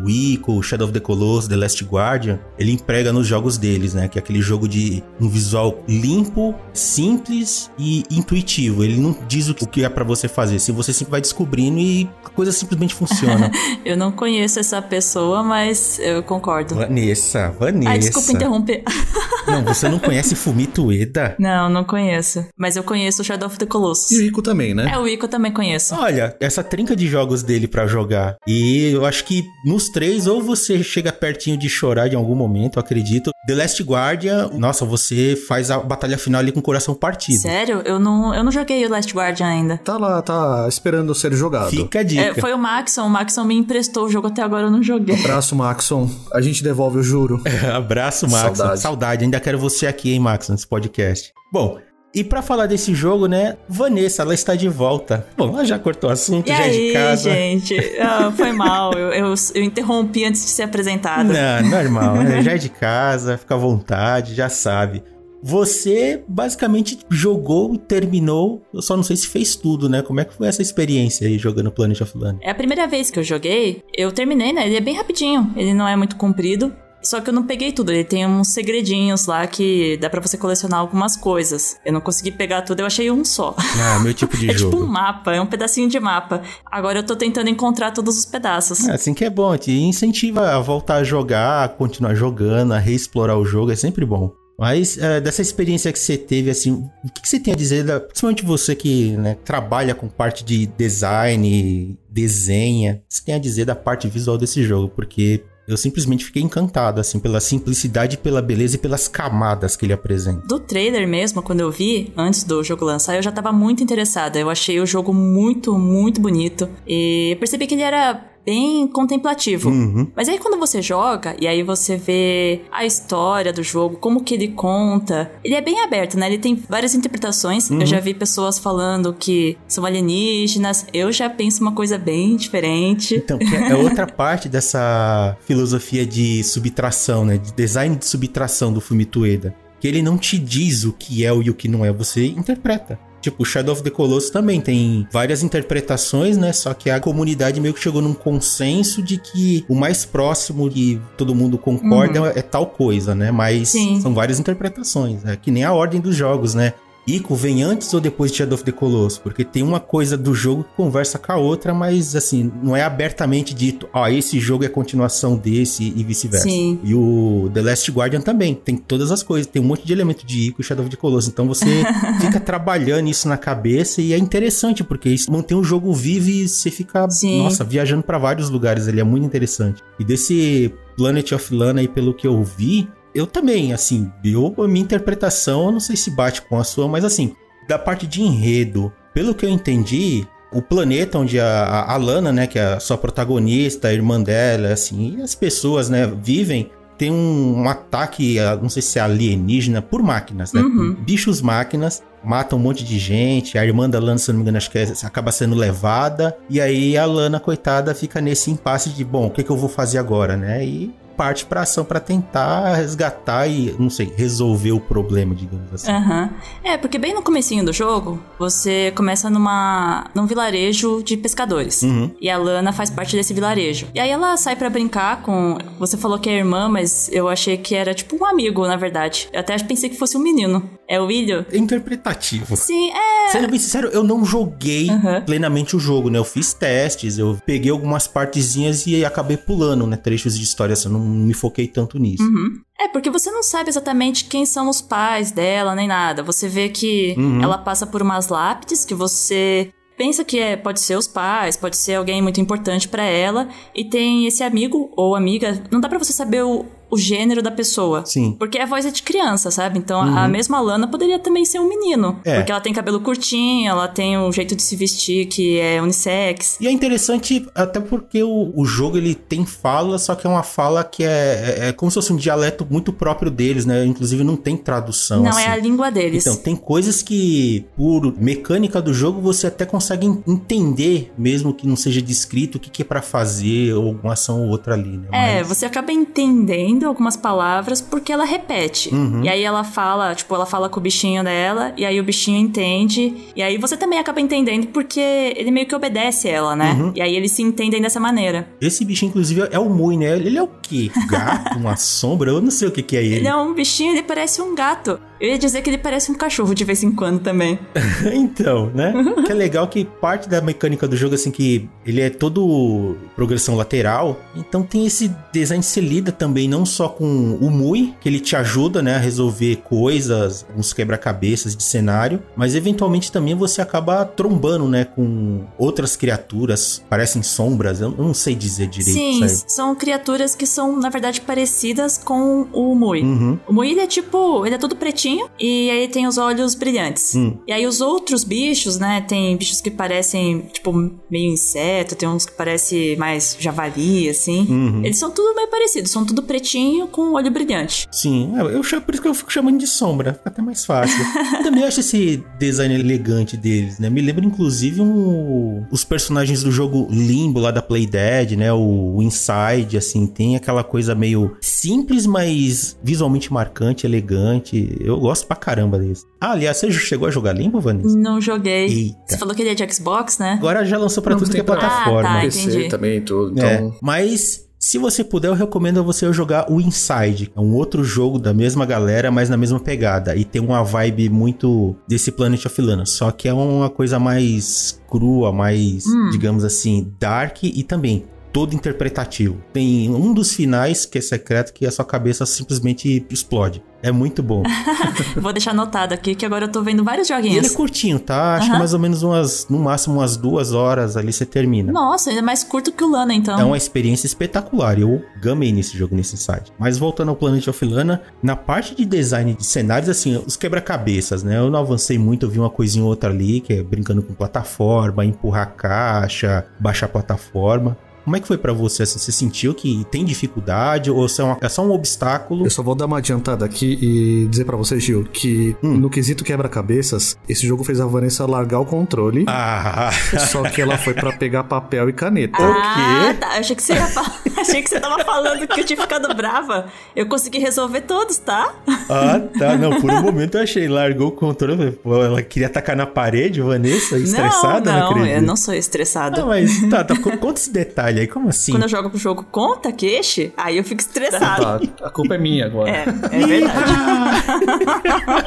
Ico, 0.08 0.60
Shadow 0.60 0.86
of 0.86 0.92
the 0.92 0.98
Colossus, 0.98 1.46
The 1.46 1.54
Last 1.54 1.84
Guardian, 1.84 2.40
ele 2.58 2.72
emprega 2.72 3.12
nos 3.12 3.28
jogos 3.28 3.56
deles, 3.56 3.94
né? 3.94 4.08
Que 4.08 4.18
é 4.18 4.20
aquele 4.20 4.42
jogo 4.42 4.66
de 4.68 5.04
um 5.20 5.28
visual 5.28 5.84
limpo, 5.86 6.52
simples 6.72 7.70
e 7.78 8.02
intuitivo. 8.10 8.82
Ele 8.82 9.00
não 9.00 9.16
diz 9.28 9.48
o 9.48 9.54
que 9.54 9.84
é 9.84 9.88
para 9.88 10.02
você 10.02 10.26
fazer, 10.26 10.58
se 10.58 10.72
você 10.72 10.92
sempre 10.92 11.12
vai 11.12 11.20
descobrindo 11.20 11.78
e 11.78 12.10
a 12.24 12.28
coisa 12.28 12.50
simplesmente 12.50 12.94
funciona. 12.94 13.50
eu 13.84 13.96
não 13.96 14.12
conheço 14.12 14.58
essa 14.58 14.80
pessoa, 14.80 15.42
mas 15.42 15.98
eu 15.98 16.22
concordo. 16.22 16.74
Vanessa, 16.74 17.54
Vanessa. 17.58 17.90
Ai, 17.90 17.98
desculpa 17.98 18.32
interromper. 18.32 18.82
não, 19.46 19.64
você 19.64 19.88
não 19.88 19.98
conhece 19.98 20.34
Fumito 20.34 20.86
Ueda? 20.86 21.34
Não, 21.38 21.68
não 21.68 21.84
conheço. 21.84 22.46
Mas 22.56 22.76
eu 22.76 22.82
conheço 22.82 23.22
o 23.22 23.24
Shadow 23.24 23.48
of 23.48 23.58
the 23.58 23.66
Colossus. 23.66 24.10
E 24.12 24.18
o 24.18 24.22
Ico 24.22 24.42
também, 24.42 24.74
né? 24.74 24.90
É, 24.92 24.98
o 24.98 25.06
Ico 25.06 25.28
também 25.28 25.52
conheço. 25.52 25.94
Olha, 25.94 26.36
essa 26.40 26.62
trinca 26.62 26.94
de 26.94 27.06
jogos 27.06 27.42
dele 27.42 27.66
para 27.66 27.86
jogar. 27.86 28.36
E 28.46 28.90
eu 28.92 29.04
acho 29.04 29.24
que 29.24 29.44
nos 29.64 29.88
três, 29.88 30.26
ou 30.26 30.42
você 30.42 30.82
chega 30.82 31.12
pertinho 31.12 31.56
de 31.56 31.68
chorar 31.68 32.08
de 32.08 32.16
algum 32.16 32.34
momento, 32.34 32.78
eu 32.78 32.80
acredito. 32.80 33.30
The 33.46 33.54
Last 33.54 33.82
Guardian, 33.82 34.50
nossa, 34.54 34.84
você 34.84 35.36
faz 35.36 35.70
a 35.70 35.78
batalha 35.78 36.16
final 36.16 36.40
ali 36.40 36.50
com 36.50 36.60
o 36.60 36.62
coração 36.62 36.94
partido. 36.94 37.40
Sério? 37.40 37.82
Eu 37.84 37.98
não, 37.98 38.34
eu 38.34 38.42
não 38.42 38.50
joguei 38.50 38.84
o 38.86 38.88
Last 38.88 39.12
Guardian 39.12 39.46
ainda. 39.46 39.78
Tá 39.78 39.98
lá, 39.98 40.22
tá 40.22 40.66
esperando 40.68 41.14
ser 41.14 41.32
jogado. 41.34 41.70
Fica 41.70 42.00
a 42.00 42.02
dica. 42.02 42.22
É, 42.22 42.34
foi 42.34 42.52
o 42.54 42.58
Maxon, 42.58 43.06
o 43.06 43.10
Maxon 43.10 43.44
me 43.44 43.54
emprestou 43.64 44.04
o 44.04 44.08
jogo 44.08 44.28
até 44.28 44.42
agora 44.42 44.66
eu 44.66 44.70
não 44.70 44.82
joguei. 44.82 45.16
Abraço, 45.16 45.56
Maxon. 45.56 46.08
A 46.32 46.40
gente 46.40 46.62
devolve, 46.62 46.98
eu 46.98 47.02
juro. 47.02 47.42
Abraço, 47.74 48.28
Maxon. 48.28 48.54
Saudade. 48.54 48.80
Saudade. 48.80 49.24
Ainda 49.24 49.40
quero 49.40 49.58
você 49.58 49.86
aqui, 49.86 50.12
hein, 50.12 50.20
Maxon, 50.20 50.52
nesse 50.52 50.66
podcast. 50.66 51.32
Bom, 51.52 51.78
e 52.14 52.22
para 52.22 52.42
falar 52.42 52.66
desse 52.66 52.94
jogo, 52.94 53.26
né, 53.26 53.56
Vanessa, 53.68 54.22
ela 54.22 54.34
está 54.34 54.54
de 54.54 54.68
volta. 54.68 55.26
Bom, 55.36 55.48
ela 55.48 55.64
já 55.64 55.76
cortou 55.80 56.08
o 56.08 56.12
assunto, 56.12 56.48
e 56.48 56.56
já 56.56 56.62
aí, 56.62 56.70
é 56.70 56.86
de 56.86 56.92
casa. 56.92 57.30
gente? 57.30 57.74
Ah, 58.00 58.30
foi 58.30 58.52
mal, 58.52 58.92
eu, 58.92 59.08
eu, 59.12 59.34
eu, 59.54 59.62
interrompi 59.62 60.24
antes 60.24 60.44
de 60.44 60.50
ser 60.50 60.64
apresentada. 60.64 61.24
Não, 61.24 61.70
normal, 61.70 62.16
né? 62.16 62.42
já 62.42 62.52
é 62.52 62.58
de 62.58 62.68
casa, 62.68 63.38
fica 63.38 63.54
à 63.54 63.58
vontade, 63.58 64.34
já 64.34 64.48
sabe. 64.48 65.02
Você 65.46 66.24
basicamente 66.26 67.00
jogou, 67.10 67.76
terminou, 67.76 68.62
eu 68.72 68.80
só 68.80 68.96
não 68.96 69.02
sei 69.02 69.14
se 69.14 69.28
fez 69.28 69.54
tudo, 69.54 69.90
né? 69.90 70.00
Como 70.00 70.18
é 70.18 70.24
que 70.24 70.32
foi 70.32 70.46
essa 70.46 70.62
experiência 70.62 71.28
aí 71.28 71.36
jogando 71.36 71.70
Planet 71.70 72.00
of 72.00 72.16
Lana? 72.16 72.38
É 72.40 72.50
a 72.50 72.54
primeira 72.54 72.86
vez 72.86 73.10
que 73.10 73.18
eu 73.18 73.22
joguei, 73.22 73.82
eu 73.94 74.10
terminei, 74.10 74.54
né? 74.54 74.66
Ele 74.66 74.76
é 74.76 74.80
bem 74.80 74.96
rapidinho, 74.96 75.52
ele 75.54 75.74
não 75.74 75.86
é 75.86 75.94
muito 75.96 76.16
comprido. 76.16 76.74
Só 77.02 77.20
que 77.20 77.28
eu 77.28 77.34
não 77.34 77.42
peguei 77.42 77.72
tudo, 77.72 77.92
ele 77.92 78.04
tem 78.04 78.26
uns 78.26 78.54
segredinhos 78.54 79.26
lá 79.26 79.46
que 79.46 79.98
dá 79.98 80.08
para 80.08 80.22
você 80.22 80.38
colecionar 80.38 80.80
algumas 80.80 81.14
coisas. 81.14 81.76
Eu 81.84 81.92
não 81.92 82.00
consegui 82.00 82.32
pegar 82.32 82.62
tudo, 82.62 82.80
eu 82.80 82.86
achei 82.86 83.10
um 83.10 83.22
só. 83.22 83.54
Ah, 83.58 84.00
meu 84.00 84.14
tipo 84.16 84.38
de 84.38 84.50
é 84.50 84.54
jogo. 84.54 84.74
É 84.74 84.78
tipo 84.78 84.82
um 84.82 84.90
mapa, 84.90 85.34
é 85.34 85.42
um 85.42 85.46
pedacinho 85.46 85.90
de 85.90 86.00
mapa. 86.00 86.40
Agora 86.64 87.00
eu 87.00 87.02
tô 87.04 87.14
tentando 87.14 87.50
encontrar 87.50 87.90
todos 87.90 88.16
os 88.16 88.24
pedaços. 88.24 88.88
É 88.88 88.94
assim 88.94 89.12
que 89.12 89.26
é 89.26 89.28
bom, 89.28 89.54
te 89.58 89.72
incentiva 89.72 90.52
a 90.52 90.60
voltar 90.60 90.94
a 90.94 91.04
jogar, 91.04 91.64
a 91.64 91.68
continuar 91.68 92.14
jogando, 92.14 92.72
a 92.72 92.78
reexplorar 92.78 93.38
o 93.38 93.44
jogo, 93.44 93.70
é 93.70 93.76
sempre 93.76 94.06
bom. 94.06 94.32
Mas 94.58 94.96
uh, 94.96 95.20
dessa 95.22 95.42
experiência 95.42 95.92
que 95.92 95.98
você 95.98 96.16
teve, 96.16 96.50
assim, 96.50 96.72
o 96.72 97.10
que, 97.12 97.22
que 97.22 97.28
você 97.28 97.40
tem 97.40 97.52
a 97.52 97.56
dizer, 97.56 97.84
da, 97.84 98.00
principalmente 98.00 98.44
você 98.44 98.74
que 98.74 99.10
né, 99.16 99.36
trabalha 99.44 99.94
com 99.94 100.08
parte 100.08 100.44
de 100.44 100.66
design, 100.66 101.98
desenha, 102.08 103.02
o 103.04 103.08
que 103.08 103.14
você 103.14 103.24
tem 103.24 103.34
a 103.34 103.38
dizer 103.38 103.64
da 103.64 103.74
parte 103.74 104.08
visual 104.08 104.38
desse 104.38 104.62
jogo? 104.62 104.88
Porque 104.88 105.42
eu 105.66 105.76
simplesmente 105.76 106.24
fiquei 106.24 106.42
encantado, 106.42 107.00
assim, 107.00 107.18
pela 107.18 107.40
simplicidade, 107.40 108.18
pela 108.18 108.42
beleza 108.42 108.76
e 108.76 108.78
pelas 108.78 109.08
camadas 109.08 109.76
que 109.76 109.86
ele 109.86 109.94
apresenta. 109.94 110.46
Do 110.46 110.60
trailer 110.60 111.08
mesmo, 111.08 111.42
quando 111.42 111.60
eu 111.60 111.70
vi, 111.70 112.12
antes 112.16 112.44
do 112.44 112.62
jogo 112.62 112.84
lançar, 112.84 113.16
eu 113.16 113.22
já 113.22 113.32
tava 113.32 113.50
muito 113.50 113.82
interessada. 113.82 114.38
Eu 114.38 114.50
achei 114.50 114.78
o 114.78 114.86
jogo 114.86 115.14
muito, 115.14 115.78
muito 115.78 116.20
bonito. 116.20 116.68
E 116.86 117.36
percebi 117.40 117.66
que 117.66 117.74
ele 117.74 117.82
era 117.82 118.33
bem 118.44 118.86
contemplativo. 118.86 119.70
Uhum. 119.70 120.06
Mas 120.14 120.28
aí 120.28 120.38
quando 120.38 120.58
você 120.58 120.82
joga 120.82 121.36
e 121.40 121.46
aí 121.46 121.62
você 121.62 121.96
vê 121.96 122.62
a 122.70 122.84
história 122.84 123.52
do 123.52 123.62
jogo, 123.62 123.96
como 123.96 124.22
que 124.22 124.34
ele 124.34 124.48
conta, 124.48 125.30
ele 125.42 125.54
é 125.54 125.60
bem 125.60 125.80
aberto, 125.80 126.18
né? 126.18 126.26
Ele 126.26 126.38
tem 126.38 126.54
várias 126.68 126.94
interpretações. 126.94 127.70
Uhum. 127.70 127.80
Eu 127.80 127.86
já 127.86 128.00
vi 128.00 128.14
pessoas 128.14 128.58
falando 128.58 129.14
que 129.14 129.56
são 129.66 129.84
alienígenas. 129.84 130.86
Eu 130.92 131.10
já 131.10 131.28
penso 131.30 131.62
uma 131.62 131.72
coisa 131.72 131.96
bem 131.96 132.36
diferente. 132.36 133.16
Então, 133.16 133.38
é 133.40 133.74
outra 133.74 134.06
parte 134.08 134.48
dessa 134.48 135.36
filosofia 135.46 136.06
de 136.06 136.42
subtração, 136.44 137.24
né? 137.24 137.38
De 137.38 137.52
design 137.52 137.96
de 137.96 138.06
subtração 138.06 138.72
do 138.72 138.80
Fumito 138.80 139.20
Ueda. 139.20 139.54
Que 139.80 139.88
ele 139.88 140.02
não 140.02 140.16
te 140.16 140.38
diz 140.38 140.84
o 140.84 140.92
que 140.92 141.24
é 141.24 141.28
e 141.28 141.50
o 141.50 141.54
que 141.54 141.68
não 141.68 141.84
é, 141.84 141.92
você 141.92 142.26
interpreta. 142.26 142.98
Tipo, 143.24 143.42
Shadow 143.42 143.72
of 143.72 143.82
the 143.82 143.88
Colossus 143.88 144.28
também 144.28 144.60
tem 144.60 145.08
várias 145.10 145.42
interpretações, 145.42 146.36
né? 146.36 146.52
Só 146.52 146.74
que 146.74 146.90
a 146.90 147.00
comunidade 147.00 147.58
meio 147.58 147.72
que 147.72 147.80
chegou 147.80 148.02
num 148.02 148.12
consenso 148.12 149.02
de 149.02 149.16
que 149.16 149.64
o 149.66 149.74
mais 149.74 150.04
próximo 150.04 150.68
que 150.68 151.00
todo 151.16 151.34
mundo 151.34 151.56
concorda 151.56 152.20
uhum. 152.20 152.26
é 152.26 152.42
tal 152.42 152.66
coisa, 152.66 153.14
né? 153.14 153.30
Mas 153.30 153.70
Sim. 153.70 153.98
são 154.02 154.12
várias 154.12 154.38
interpretações, 154.38 155.22
né? 155.22 155.38
Que 155.40 155.50
nem 155.50 155.64
a 155.64 155.72
ordem 155.72 156.02
dos 156.02 156.14
jogos, 156.14 156.52
né? 156.52 156.74
Ico 157.06 157.34
vem 157.34 157.62
antes 157.62 157.92
ou 157.92 158.00
depois 158.00 158.30
de 158.30 158.38
Shadow 158.38 158.54
of 158.54 158.64
the 158.64 158.72
Colossus? 158.72 159.18
Porque 159.18 159.44
tem 159.44 159.62
uma 159.62 159.80
coisa 159.80 160.16
do 160.16 160.34
jogo 160.34 160.64
que 160.64 160.74
conversa 160.76 161.18
com 161.18 161.32
a 161.32 161.36
outra, 161.36 161.74
mas 161.74 162.16
assim, 162.16 162.50
não 162.62 162.74
é 162.74 162.82
abertamente 162.82 163.54
dito, 163.54 163.88
ó, 163.92 164.04
ah, 164.04 164.10
esse 164.10 164.40
jogo 164.40 164.64
é 164.64 164.68
continuação 164.68 165.36
desse 165.36 165.92
e 165.94 166.02
vice-versa. 166.02 166.48
E 166.48 166.94
o 166.94 167.50
The 167.52 167.62
Last 167.62 167.90
Guardian 167.90 168.20
também, 168.20 168.54
tem 168.54 168.76
todas 168.76 169.10
as 169.12 169.22
coisas, 169.22 169.46
tem 169.46 169.60
um 169.60 169.66
monte 169.66 169.86
de 169.86 169.92
elemento 169.92 170.24
de 170.24 170.48
Ico 170.48 170.60
e 170.60 170.64
Shadow 170.64 170.84
of 170.84 170.90
the 170.90 171.00
Colossus, 171.00 171.28
então 171.28 171.46
você 171.46 171.84
fica 172.20 172.40
trabalhando 172.40 173.08
isso 173.08 173.28
na 173.28 173.36
cabeça 173.36 174.00
e 174.00 174.12
é 174.12 174.18
interessante, 174.18 174.82
porque 174.82 175.08
isso 175.08 175.30
mantém 175.30 175.56
o 175.56 175.62
jogo 175.64 175.92
vivo 175.92 176.30
e 176.30 176.48
você 176.48 176.70
fica, 176.70 177.08
Sim. 177.10 177.42
nossa, 177.42 177.64
viajando 177.64 178.02
para 178.02 178.18
vários 178.18 178.48
lugares, 178.48 178.88
ele 178.88 179.00
é 179.00 179.04
muito 179.04 179.26
interessante. 179.26 179.82
E 179.98 180.04
desse 180.04 180.72
Planet 180.96 181.32
of 181.32 181.54
Lana 181.54 181.80
aí, 181.80 181.88
pelo 181.88 182.14
que 182.14 182.26
eu 182.26 182.42
vi, 182.42 182.88
eu 183.14 183.26
também, 183.26 183.72
assim, 183.72 184.10
eu, 184.24 184.54
a 184.58 184.68
minha 184.68 184.84
interpretação, 184.84 185.66
eu 185.66 185.72
não 185.72 185.80
sei 185.80 185.96
se 185.96 186.10
bate 186.10 186.42
com 186.42 186.58
a 186.58 186.64
sua, 186.64 186.88
mas 186.88 187.04
assim, 187.04 187.34
da 187.68 187.78
parte 187.78 188.06
de 188.06 188.22
enredo, 188.22 188.92
pelo 189.12 189.34
que 189.34 189.46
eu 189.46 189.50
entendi, 189.50 190.26
o 190.52 190.60
planeta 190.60 191.18
onde 191.18 191.38
a, 191.38 191.84
a 191.88 191.96
Lana, 191.96 192.32
né, 192.32 192.46
que 192.46 192.58
é 192.58 192.74
a 192.74 192.80
sua 192.80 192.98
protagonista, 192.98 193.88
a 193.88 193.92
irmã 193.92 194.20
dela, 194.20 194.68
assim, 194.68 195.16
e 195.18 195.22
as 195.22 195.34
pessoas, 195.34 195.88
né, 195.88 196.06
vivem, 196.22 196.70
tem 196.96 197.10
um, 197.10 197.62
um 197.62 197.68
ataque, 197.68 198.36
não 198.62 198.68
sei 198.68 198.80
se 198.80 198.98
é 198.98 199.02
alienígena, 199.02 199.82
por 199.82 200.00
máquinas, 200.00 200.52
né? 200.52 200.60
Uhum. 200.60 200.94
Bichos 200.94 201.42
máquinas, 201.42 202.04
matam 202.22 202.56
um 202.56 202.62
monte 202.62 202.84
de 202.84 203.00
gente, 203.00 203.58
a 203.58 203.66
irmã 203.66 203.90
da 203.90 203.98
Lana, 203.98 204.16
se 204.16 204.28
não 204.28 204.36
me 204.36 204.42
engano, 204.42 204.58
acho 204.58 204.70
que 204.70 204.78
é, 204.78 204.92
acaba 205.02 205.32
sendo 205.32 205.56
levada, 205.56 206.36
e 206.48 206.60
aí 206.60 206.96
a 206.96 207.04
Lana, 207.04 207.40
coitada, 207.40 207.94
fica 207.96 208.20
nesse 208.20 208.50
impasse 208.50 208.90
de, 208.90 209.04
bom, 209.04 209.26
o 209.26 209.30
que, 209.30 209.42
que 209.42 209.50
eu 209.50 209.56
vou 209.56 209.68
fazer 209.68 209.98
agora, 209.98 210.36
né? 210.36 210.64
E 210.64 210.94
parte 211.16 211.44
pra 211.46 211.62
ação 211.62 211.84
pra 211.84 212.00
tentar 212.00 212.74
resgatar 212.74 213.46
e, 213.46 213.74
não 213.78 213.88
sei, 213.90 214.12
resolver 214.16 214.72
o 214.72 214.80
problema, 214.80 215.34
digamos 215.34 215.72
assim. 215.72 215.90
Aham. 215.90 216.30
É, 216.62 216.76
porque 216.76 216.98
bem 216.98 217.14
no 217.14 217.22
comecinho 217.22 217.64
do 217.64 217.72
jogo, 217.72 218.20
você 218.38 218.92
começa 218.96 219.30
numa 219.30 220.10
num 220.14 220.26
vilarejo 220.26 221.02
de 221.02 221.16
pescadores. 221.16 221.82
Uhum. 221.82 222.10
E 222.20 222.28
a 222.28 222.36
Lana 222.36 222.72
faz 222.72 222.90
parte 222.90 223.16
desse 223.16 223.32
vilarejo. 223.34 223.86
E 223.94 224.00
aí 224.00 224.10
ela 224.10 224.36
sai 224.36 224.56
pra 224.56 224.68
brincar 224.70 225.22
com. 225.22 225.56
Você 225.78 225.96
falou 225.96 226.18
que 226.18 226.28
é 226.28 226.34
irmã, 226.38 226.68
mas 226.68 227.08
eu 227.12 227.28
achei 227.28 227.56
que 227.56 227.74
era 227.74 227.94
tipo 227.94 228.16
um 228.16 228.24
amigo, 228.26 228.66
na 228.66 228.76
verdade. 228.76 229.28
Eu 229.32 229.40
até 229.40 229.56
pensei 229.58 229.88
que 229.88 229.96
fosse 229.98 230.16
um 230.16 230.20
menino. 230.20 230.68
É 230.88 231.00
o 231.00 231.06
William? 231.06 231.46
É 231.50 231.56
interpretativo. 231.56 232.56
Sim, 232.56 232.90
é. 232.90 233.28
Sendo 233.32 233.48
bem 233.48 233.58
sincero, 233.58 233.88
eu 233.92 234.02
não 234.02 234.24
joguei 234.24 234.90
Uhum. 234.90 235.20
plenamente 235.24 235.74
o 235.76 235.78
jogo, 235.78 236.10
né? 236.10 236.18
Eu 236.18 236.24
fiz 236.24 236.52
testes, 236.52 237.18
eu 237.18 237.38
peguei 237.46 237.70
algumas 237.70 238.06
partezinhas 238.06 238.86
e 238.86 239.04
acabei 239.04 239.36
pulando, 239.36 239.86
né? 239.86 239.96
Trechos 239.96 240.36
de 240.36 240.44
história, 240.44 240.72
assim, 240.74 240.88
não 240.88 241.00
me 241.04 241.34
foquei 241.34 241.66
tanto 241.68 241.98
nisso. 241.98 242.22
Uhum. 242.22 242.60
É, 242.80 242.88
porque 242.88 243.10
você 243.10 243.30
não 243.30 243.42
sabe 243.42 243.68
exatamente 243.70 244.24
quem 244.24 244.44
são 244.44 244.68
os 244.68 244.80
pais 244.80 245.30
dela, 245.30 245.74
nem 245.74 245.86
nada. 245.86 246.22
Você 246.22 246.48
vê 246.48 246.68
que 246.68 247.14
Uhum. 247.16 247.42
ela 247.42 247.58
passa 247.58 247.86
por 247.86 248.02
umas 248.02 248.28
lápides 248.28 248.84
que 248.84 248.94
você 248.94 249.72
pensa 249.96 250.24
que 250.24 250.40
é, 250.40 250.56
pode 250.56 250.80
ser 250.80 250.96
os 250.98 251.06
pais, 251.06 251.56
pode 251.56 251.76
ser 251.76 251.94
alguém 251.94 252.20
muito 252.20 252.40
importante 252.40 252.88
pra 252.88 253.04
ela, 253.04 253.48
e 253.72 253.84
tem 253.84 254.26
esse 254.26 254.42
amigo 254.42 254.90
ou 254.96 255.14
amiga, 255.14 255.62
não 255.70 255.80
dá 255.80 255.88
pra 255.88 255.98
você 256.00 256.12
saber 256.12 256.42
o, 256.42 256.66
o 256.94 256.98
gênero 256.98 257.42
da 257.42 257.50
pessoa. 257.50 258.04
Sim. 258.06 258.36
Porque 258.38 258.58
a 258.58 258.66
voz 258.66 258.86
é 258.86 258.90
de 258.90 259.02
criança, 259.02 259.50
sabe? 259.50 259.78
Então 259.78 260.00
a 260.00 260.28
mesma 260.28 260.60
Lana 260.60 260.86
poderia 260.88 261.18
também 261.18 261.44
ser 261.44 261.58
um 261.58 261.68
menino. 261.68 262.08
Uhum. 262.08 262.16
É. 262.24 262.36
Porque 262.36 262.52
ela 262.52 262.60
tem 262.60 262.72
cabelo 262.72 263.00
curtinho, 263.00 263.68
ela 263.68 263.88
tem 263.88 264.18
um 264.18 264.32
jeito 264.32 264.54
de 264.54 264.62
se 264.62 264.76
vestir 264.76 265.26
que 265.26 265.58
é 265.58 265.80
unissex. 265.82 266.56
E 266.60 266.66
é 266.66 266.70
interessante 266.70 267.46
até 267.54 267.80
porque 267.80 268.22
o, 268.22 268.52
o 268.54 268.64
jogo 268.64 268.96
ele 268.96 269.14
tem 269.14 269.44
fala, 269.44 269.98
só 269.98 270.14
que 270.14 270.26
é 270.26 270.30
uma 270.30 270.42
fala 270.42 270.84
que 270.84 271.02
é, 271.04 271.56
é, 271.60 271.68
é 271.68 271.72
como 271.72 271.90
se 271.90 271.94
fosse 271.96 272.12
um 272.12 272.16
dialeto 272.16 272.66
muito 272.68 272.92
próprio 272.92 273.30
deles, 273.30 273.64
né? 273.66 273.84
Inclusive 273.84 274.22
não 274.24 274.36
tem 274.36 274.56
tradução. 274.56 275.22
Não 275.22 275.30
assim. 275.30 275.42
é 275.42 275.48
a 275.48 275.56
língua 275.56 275.90
deles. 275.90 276.26
Então, 276.26 276.36
tem 276.40 276.54
coisas 276.56 277.02
que, 277.02 277.64
por 277.76 278.14
mecânica 278.20 278.80
do 278.80 278.92
jogo, 278.94 279.20
você 279.20 279.46
até 279.46 279.64
consegue 279.66 280.06
en- 280.06 280.22
entender, 280.26 281.12
mesmo 281.18 281.52
que 281.52 281.66
não 281.66 281.76
seja 281.76 282.00
descrito, 282.00 282.58
o 282.58 282.60
que, 282.60 282.70
que 282.70 282.82
é 282.82 282.84
pra 282.84 283.02
fazer, 283.02 283.72
ou 283.74 283.88
alguma 283.88 284.12
ação 284.12 284.42
ou 284.42 284.48
outra 284.50 284.74
ali, 284.74 284.98
né? 284.98 285.08
É, 285.12 285.38
Mas- 285.38 285.48
você 285.48 285.66
acaba 285.66 285.92
entendendo 285.92 286.83
algumas 286.86 287.16
palavras 287.16 287.80
porque 287.80 288.12
ela 288.12 288.24
repete. 288.24 288.94
Uhum. 288.94 289.22
E 289.22 289.28
aí 289.28 289.42
ela 289.42 289.64
fala, 289.64 290.14
tipo, 290.14 290.34
ela 290.34 290.46
fala 290.46 290.68
com 290.68 290.78
o 290.78 290.82
bichinho 290.82 291.22
dela, 291.22 291.72
e 291.76 291.84
aí 291.84 292.00
o 292.00 292.04
bichinho 292.04 292.38
entende. 292.38 293.14
E 293.34 293.42
aí 293.42 293.58
você 293.58 293.76
também 293.76 293.98
acaba 293.98 294.20
entendendo 294.20 294.68
porque 294.68 295.00
ele 295.36 295.50
meio 295.50 295.66
que 295.66 295.74
obedece 295.74 296.28
ela, 296.28 296.54
né? 296.54 296.72
Uhum. 296.72 296.92
E 296.94 297.00
aí 297.00 297.14
eles 297.14 297.32
se 297.32 297.42
entendem 297.42 297.80
dessa 297.80 298.00
maneira. 298.00 298.48
Esse 298.60 298.84
bicho, 298.84 299.04
inclusive, 299.04 299.48
é 299.50 299.58
o 299.58 299.68
Mui, 299.68 299.96
né? 299.96 300.16
Ele 300.16 300.38
é 300.38 300.42
o 300.42 300.48
quê? 300.62 300.90
Gato? 301.08 301.58
Uma 301.58 301.76
sombra? 301.76 302.30
Eu 302.30 302.40
não 302.40 302.50
sei 302.50 302.68
o 302.68 302.72
que, 302.72 302.82
que 302.82 302.96
é 302.96 303.04
ele. 303.04 303.16
Ele 303.16 303.28
é 303.28 303.36
um 303.36 303.54
bichinho, 303.54 303.92
ele 303.92 304.02
parece 304.02 304.40
um 304.40 304.54
gato. 304.54 304.98
Eu 305.20 305.30
ia 305.30 305.38
dizer 305.38 305.62
que 305.62 305.70
ele 305.70 305.78
parece 305.78 306.10
um 306.10 306.14
cachorro 306.14 306.54
de 306.54 306.64
vez 306.64 306.82
em 306.82 306.92
quando 306.92 307.20
também. 307.20 307.58
então, 308.12 308.70
né? 308.74 308.92
que 309.24 309.32
é 309.32 309.34
legal 309.34 309.68
que 309.68 309.84
parte 309.84 310.28
da 310.28 310.40
mecânica 310.40 310.86
do 310.88 310.96
jogo, 310.96 311.14
assim, 311.14 311.30
que 311.30 311.68
ele 311.86 312.00
é 312.00 312.10
todo 312.10 312.96
progressão 313.14 313.56
lateral. 313.56 314.20
Então 314.34 314.62
tem 314.62 314.86
esse 314.86 315.10
design 315.32 315.62
se 315.62 315.80
lida 315.80 316.10
também, 316.12 316.48
não 316.48 316.66
só 316.66 316.88
com 316.88 317.38
o 317.40 317.50
Mui, 317.50 317.94
que 318.00 318.08
ele 318.08 318.20
te 318.20 318.36
ajuda, 318.36 318.82
né, 318.82 318.96
a 318.96 318.98
resolver 318.98 319.56
coisas, 319.56 320.44
uns 320.56 320.72
quebra-cabeças 320.72 321.56
de 321.56 321.62
cenário, 321.62 322.22
mas 322.36 322.54
eventualmente 322.54 323.10
também 323.12 323.34
você 323.34 323.62
acaba 323.62 324.04
trombando, 324.04 324.68
né, 324.68 324.84
com 324.84 325.44
outras 325.56 325.96
criaturas, 325.96 326.82
parecem 326.88 327.22
sombras, 327.22 327.80
eu 327.80 327.90
não 327.90 328.14
sei 328.14 328.34
dizer 328.34 328.66
direito. 328.66 328.96
Sim, 328.96 329.28
sabe? 329.28 329.52
são 329.52 329.74
criaturas 329.74 330.34
que 330.34 330.46
são, 330.46 330.78
na 330.78 330.88
verdade, 330.88 331.20
parecidas 331.20 331.98
com 331.98 332.48
o 332.52 332.74
Mui. 332.74 333.02
Uhum. 333.02 333.38
O 333.46 333.52
Mui, 333.52 333.70
ele 333.70 333.80
é 333.80 333.86
tipo, 333.86 334.44
ele 334.44 334.54
é 334.54 334.58
todo 334.58 334.76
pretinho 334.76 335.03
e 335.38 335.70
aí 335.70 335.88
tem 335.88 336.06
os 336.06 336.18
olhos 336.18 336.54
brilhantes. 336.54 337.14
Hum. 337.14 337.36
E 337.46 337.52
aí 337.52 337.66
os 337.66 337.80
outros 337.80 338.24
bichos, 338.24 338.78
né, 338.78 339.00
tem 339.00 339.36
bichos 339.36 339.60
que 339.60 339.70
parecem, 339.70 340.48
tipo, 340.52 340.72
meio 341.10 341.32
inseto, 341.32 341.94
tem 341.94 342.08
uns 342.08 342.26
que 342.26 342.32
parecem 342.32 342.96
mais 342.96 343.36
javali, 343.38 344.08
assim. 344.08 344.46
Uhum. 344.48 344.84
Eles 344.84 344.98
são 344.98 345.10
tudo 345.10 345.34
meio 345.34 345.48
parecidos, 345.48 345.90
são 345.90 346.04
tudo 346.04 346.22
pretinho 346.22 346.86
com 346.86 347.12
olho 347.12 347.30
brilhante. 347.30 347.86
Sim, 347.90 348.32
é, 348.36 348.42
eu 348.42 348.62
chamo, 348.62 348.82
por 348.82 348.94
isso 348.94 349.02
que 349.02 349.08
eu 349.08 349.14
fico 349.14 349.32
chamando 349.32 349.58
de 349.58 349.66
sombra, 349.66 350.14
fica 350.14 350.28
até 350.28 350.42
mais 350.42 350.64
fácil. 350.64 351.04
Também 351.42 351.64
acho 351.64 351.80
esse 351.80 352.22
design 352.38 352.74
elegante 352.74 353.36
deles, 353.36 353.78
né? 353.78 353.90
Me 353.90 354.00
lembra 354.00 354.24
inclusive 354.24 354.80
um, 354.80 355.64
os 355.70 355.84
personagens 355.84 356.42
do 356.42 356.50
jogo 356.50 356.88
Limbo 356.90 357.40
lá 357.40 357.50
da 357.50 357.62
Playdead, 357.62 358.36
né? 358.36 358.52
O, 358.52 358.96
o 358.96 359.02
Inside, 359.02 359.76
assim, 359.76 360.06
tem 360.06 360.36
aquela 360.36 360.64
coisa 360.64 360.94
meio 360.94 361.36
simples, 361.40 362.06
mas 362.06 362.76
visualmente 362.82 363.32
marcante, 363.32 363.86
elegante. 363.86 364.76
Eu 364.80 364.93
gosto 365.00 365.26
pra 365.26 365.36
caramba 365.36 365.78
deles. 365.78 366.04
Ah, 366.20 366.32
aliás, 366.32 366.56
você 366.56 366.70
chegou 366.72 367.08
a 367.08 367.10
jogar 367.10 367.32
Limbo, 367.32 367.60
Vanessa? 367.60 367.96
Não 367.96 368.20
joguei. 368.20 368.66
Eita. 368.66 368.96
Você 369.06 369.18
falou 369.18 369.34
que 369.34 369.42
ele 369.42 369.50
é 369.50 369.54
de 369.54 369.74
Xbox, 369.74 370.18
né? 370.18 370.34
Agora 370.38 370.64
já 370.64 370.78
lançou 370.78 371.02
pra 371.02 371.12
Não, 371.14 371.18
tudo 371.20 371.30
que 371.32 371.40
é 371.40 371.42
pra- 371.42 371.56
plataforma. 371.56 372.08
Ah, 372.08 372.14
tá. 372.14 372.20
PC 372.22 372.40
entendi. 372.50 372.68
também 372.68 372.96
e 372.98 373.00
tudo. 373.00 373.40
É, 373.40 373.54
Então, 373.54 373.74
mas 373.82 374.44
se 374.58 374.78
você 374.78 375.04
puder, 375.04 375.28
eu 375.28 375.34
recomendo 375.34 375.80
a 375.80 375.82
você 375.82 376.10
jogar 376.12 376.50
o 376.50 376.58
Inside. 376.60 377.30
É 377.36 377.40
um 377.40 377.54
outro 377.54 377.84
jogo 377.84 378.18
da 378.18 378.32
mesma 378.32 378.64
galera, 378.64 379.10
mas 379.10 379.28
na 379.28 379.36
mesma 379.36 379.60
pegada. 379.60 380.16
E 380.16 380.24
tem 380.24 380.40
uma 380.40 380.62
vibe 380.64 381.10
muito 381.10 381.76
desse 381.86 382.10
Planet 382.10 382.46
of 382.46 382.62
Lana. 382.62 382.86
Só 382.86 383.10
que 383.10 383.28
é 383.28 383.32
uma 383.34 383.68
coisa 383.68 383.98
mais 383.98 384.80
crua, 384.88 385.30
mais, 385.32 385.84
Hum. 385.86 386.08
digamos 386.10 386.44
assim, 386.44 386.90
dark 386.98 387.42
e 387.42 387.62
também 387.62 388.04
todo 388.34 388.52
interpretativo. 388.52 389.40
Tem 389.52 389.88
um 389.94 390.12
dos 390.12 390.34
finais 390.34 390.84
que 390.84 390.98
é 390.98 391.00
secreto 391.00 391.52
que 391.52 391.64
a 391.64 391.70
sua 391.70 391.84
cabeça 391.84 392.26
simplesmente 392.26 393.06
explode. 393.08 393.62
É 393.80 393.92
muito 393.92 394.22
bom. 394.22 394.42
Vou 395.14 395.32
deixar 395.32 395.52
anotado 395.52 395.94
aqui 395.94 396.16
que 396.16 396.26
agora 396.26 396.46
eu 396.46 396.50
tô 396.50 396.60
vendo 396.62 396.82
vários 396.82 397.08
e 397.08 397.12
ele 397.12 397.22
joguinhos. 397.22 397.52
é 397.52 397.54
curtinho, 397.54 397.98
tá? 398.00 398.36
Acho 398.36 398.50
que 398.50 398.58
mais 398.58 398.72
ou 398.72 398.80
menos 398.80 399.02
umas, 399.02 399.46
no 399.48 399.58
máximo 399.58 399.96
umas 399.96 400.16
duas 400.16 400.52
horas 400.52 400.96
ali 400.96 401.12
você 401.12 401.24
termina. 401.24 401.70
Nossa, 401.70 402.10
ele 402.10 402.18
é 402.18 402.22
mais 402.22 402.42
curto 402.42 402.72
que 402.72 402.82
o 402.82 402.90
Lana, 402.90 403.14
então. 403.14 403.38
É 403.38 403.44
uma 403.44 403.58
experiência 403.58 404.06
espetacular. 404.06 404.80
Eu 404.80 405.04
gamei 405.20 405.52
nesse 405.52 405.76
jogo, 405.76 405.94
nesse 405.94 406.16
site. 406.16 406.50
Mas 406.58 406.76
voltando 406.76 407.10
ao 407.10 407.16
Planet 407.16 407.46
of 407.46 407.64
Lana, 407.64 408.02
na 408.22 408.34
parte 408.34 408.74
de 408.74 408.84
design 408.84 409.34
de 409.34 409.44
cenários, 409.44 409.88
assim, 409.88 410.20
os 410.26 410.34
quebra-cabeças, 410.34 411.22
né? 411.22 411.38
Eu 411.38 411.50
não 411.50 411.60
avancei 411.60 411.98
muito, 411.98 412.26
eu 412.26 412.30
vi 412.30 412.40
uma 412.40 412.50
coisinha 412.50 412.82
ou 412.82 412.90
outra 412.90 413.10
ali, 413.10 413.40
que 413.40 413.52
é 413.52 413.62
brincando 413.62 414.02
com 414.02 414.12
plataforma, 414.14 415.04
empurrar 415.04 415.54
caixa, 415.54 416.46
baixar 416.58 416.88
plataforma. 416.88 417.76
Como 418.04 418.16
é 418.16 418.20
que 418.20 418.26
foi 418.28 418.36
pra 418.38 418.52
você? 418.52 418.82
Assim, 418.84 418.98
você 418.98 419.10
sentiu 419.12 419.54
que 419.54 419.84
tem 419.90 420.04
dificuldade 420.04 420.90
ou 420.90 421.06
é, 421.06 421.22
uma- 421.22 421.38
é 421.40 421.48
só 421.48 421.62
um 421.64 421.70
obstáculo? 421.72 422.44
eu 422.46 422.50
só 422.50 422.62
vou 422.62 422.74
dar 422.74 422.86
uma 422.86 422.98
adiantada 422.98 423.44
aqui 423.44 423.78
e 423.80 424.26
dizer 424.28 424.44
pra 424.44 424.56
você, 424.56 424.78
Gil, 424.78 425.04
que 425.12 425.56
Hum. 425.62 425.76
no 425.76 425.88
quesito 425.90 426.22
quebra-cabeças, 426.24 427.16
esse 427.28 427.46
jogo 427.46 427.64
fez 427.64 427.80
a 427.80 427.86
Vanessa 427.86 428.26
largar 428.26 428.60
o 428.60 428.64
controle, 428.66 429.24
Ah, 429.28 429.90
só 430.30 430.42
que 430.44 430.60
ela 430.60 430.76
foi 430.78 430.94
pra 430.94 431.12
pegar 431.12 431.44
papel 431.44 431.88
e 431.88 431.92
caneta. 431.92 432.36
Ah, 432.40 433.10
quê? 433.12 433.14
tá. 433.20 433.34
Eu 433.34 433.40
achei 433.40 433.56
que 433.56 433.62
você 433.62 433.72
ia 433.74 433.86
falar. 433.86 434.20
achei 434.38 434.62
que 434.62 434.68
você 434.70 434.80
tava 434.80 435.02
falando 435.04 435.46
que 435.46 435.60
eu 435.60 435.64
tinha 435.64 435.80
ficado 435.80 436.12
brava. 436.14 436.66
Eu 436.94 437.06
consegui 437.06 437.38
resolver 437.38 437.82
todos, 437.82 438.16
tá? 438.18 438.54
ah, 438.88 439.20
tá. 439.38 439.56
Não, 439.56 439.80
por 439.80 439.90
um 439.90 440.02
momento 440.02 440.36
eu 440.36 440.42
achei. 440.42 440.68
Largou 440.68 441.08
o 441.08 441.12
controle. 441.12 441.78
Ela 441.84 442.22
queria 442.22 442.48
atacar 442.48 442.76
na 442.76 442.86
parede, 442.86 443.40
Vanessa, 443.40 443.96
estressada? 443.98 444.72
não, 444.72 444.80
não, 444.80 444.88
acredito. 444.90 445.14
eu 445.16 445.22
não 445.22 445.36
sou 445.36 445.54
estressada. 445.54 446.22
Ah, 446.22 446.26
mas 446.26 446.60
tá, 446.68 446.84
tá. 446.84 446.96
con- 447.00 447.16
Conta 447.16 447.40
esse 447.40 447.50
detalhe 447.52 447.93
aí, 448.00 448.06
como 448.06 448.28
assim? 448.28 448.52
Quando 448.52 448.64
eu 448.64 448.68
jogo 448.68 448.90
pro 448.90 448.98
jogo 448.98 449.24
conta 449.30 449.72
queixe, 449.72 450.32
aí 450.36 450.56
eu 450.56 450.64
fico 450.64 450.80
estressada. 450.80 451.60
Tá, 451.66 451.86
a 451.86 451.90
culpa 451.90 452.14
é 452.14 452.18
minha 452.18 452.46
agora. 452.46 452.70
É, 452.70 452.84
é 453.12 453.26
verdade. 453.26 453.72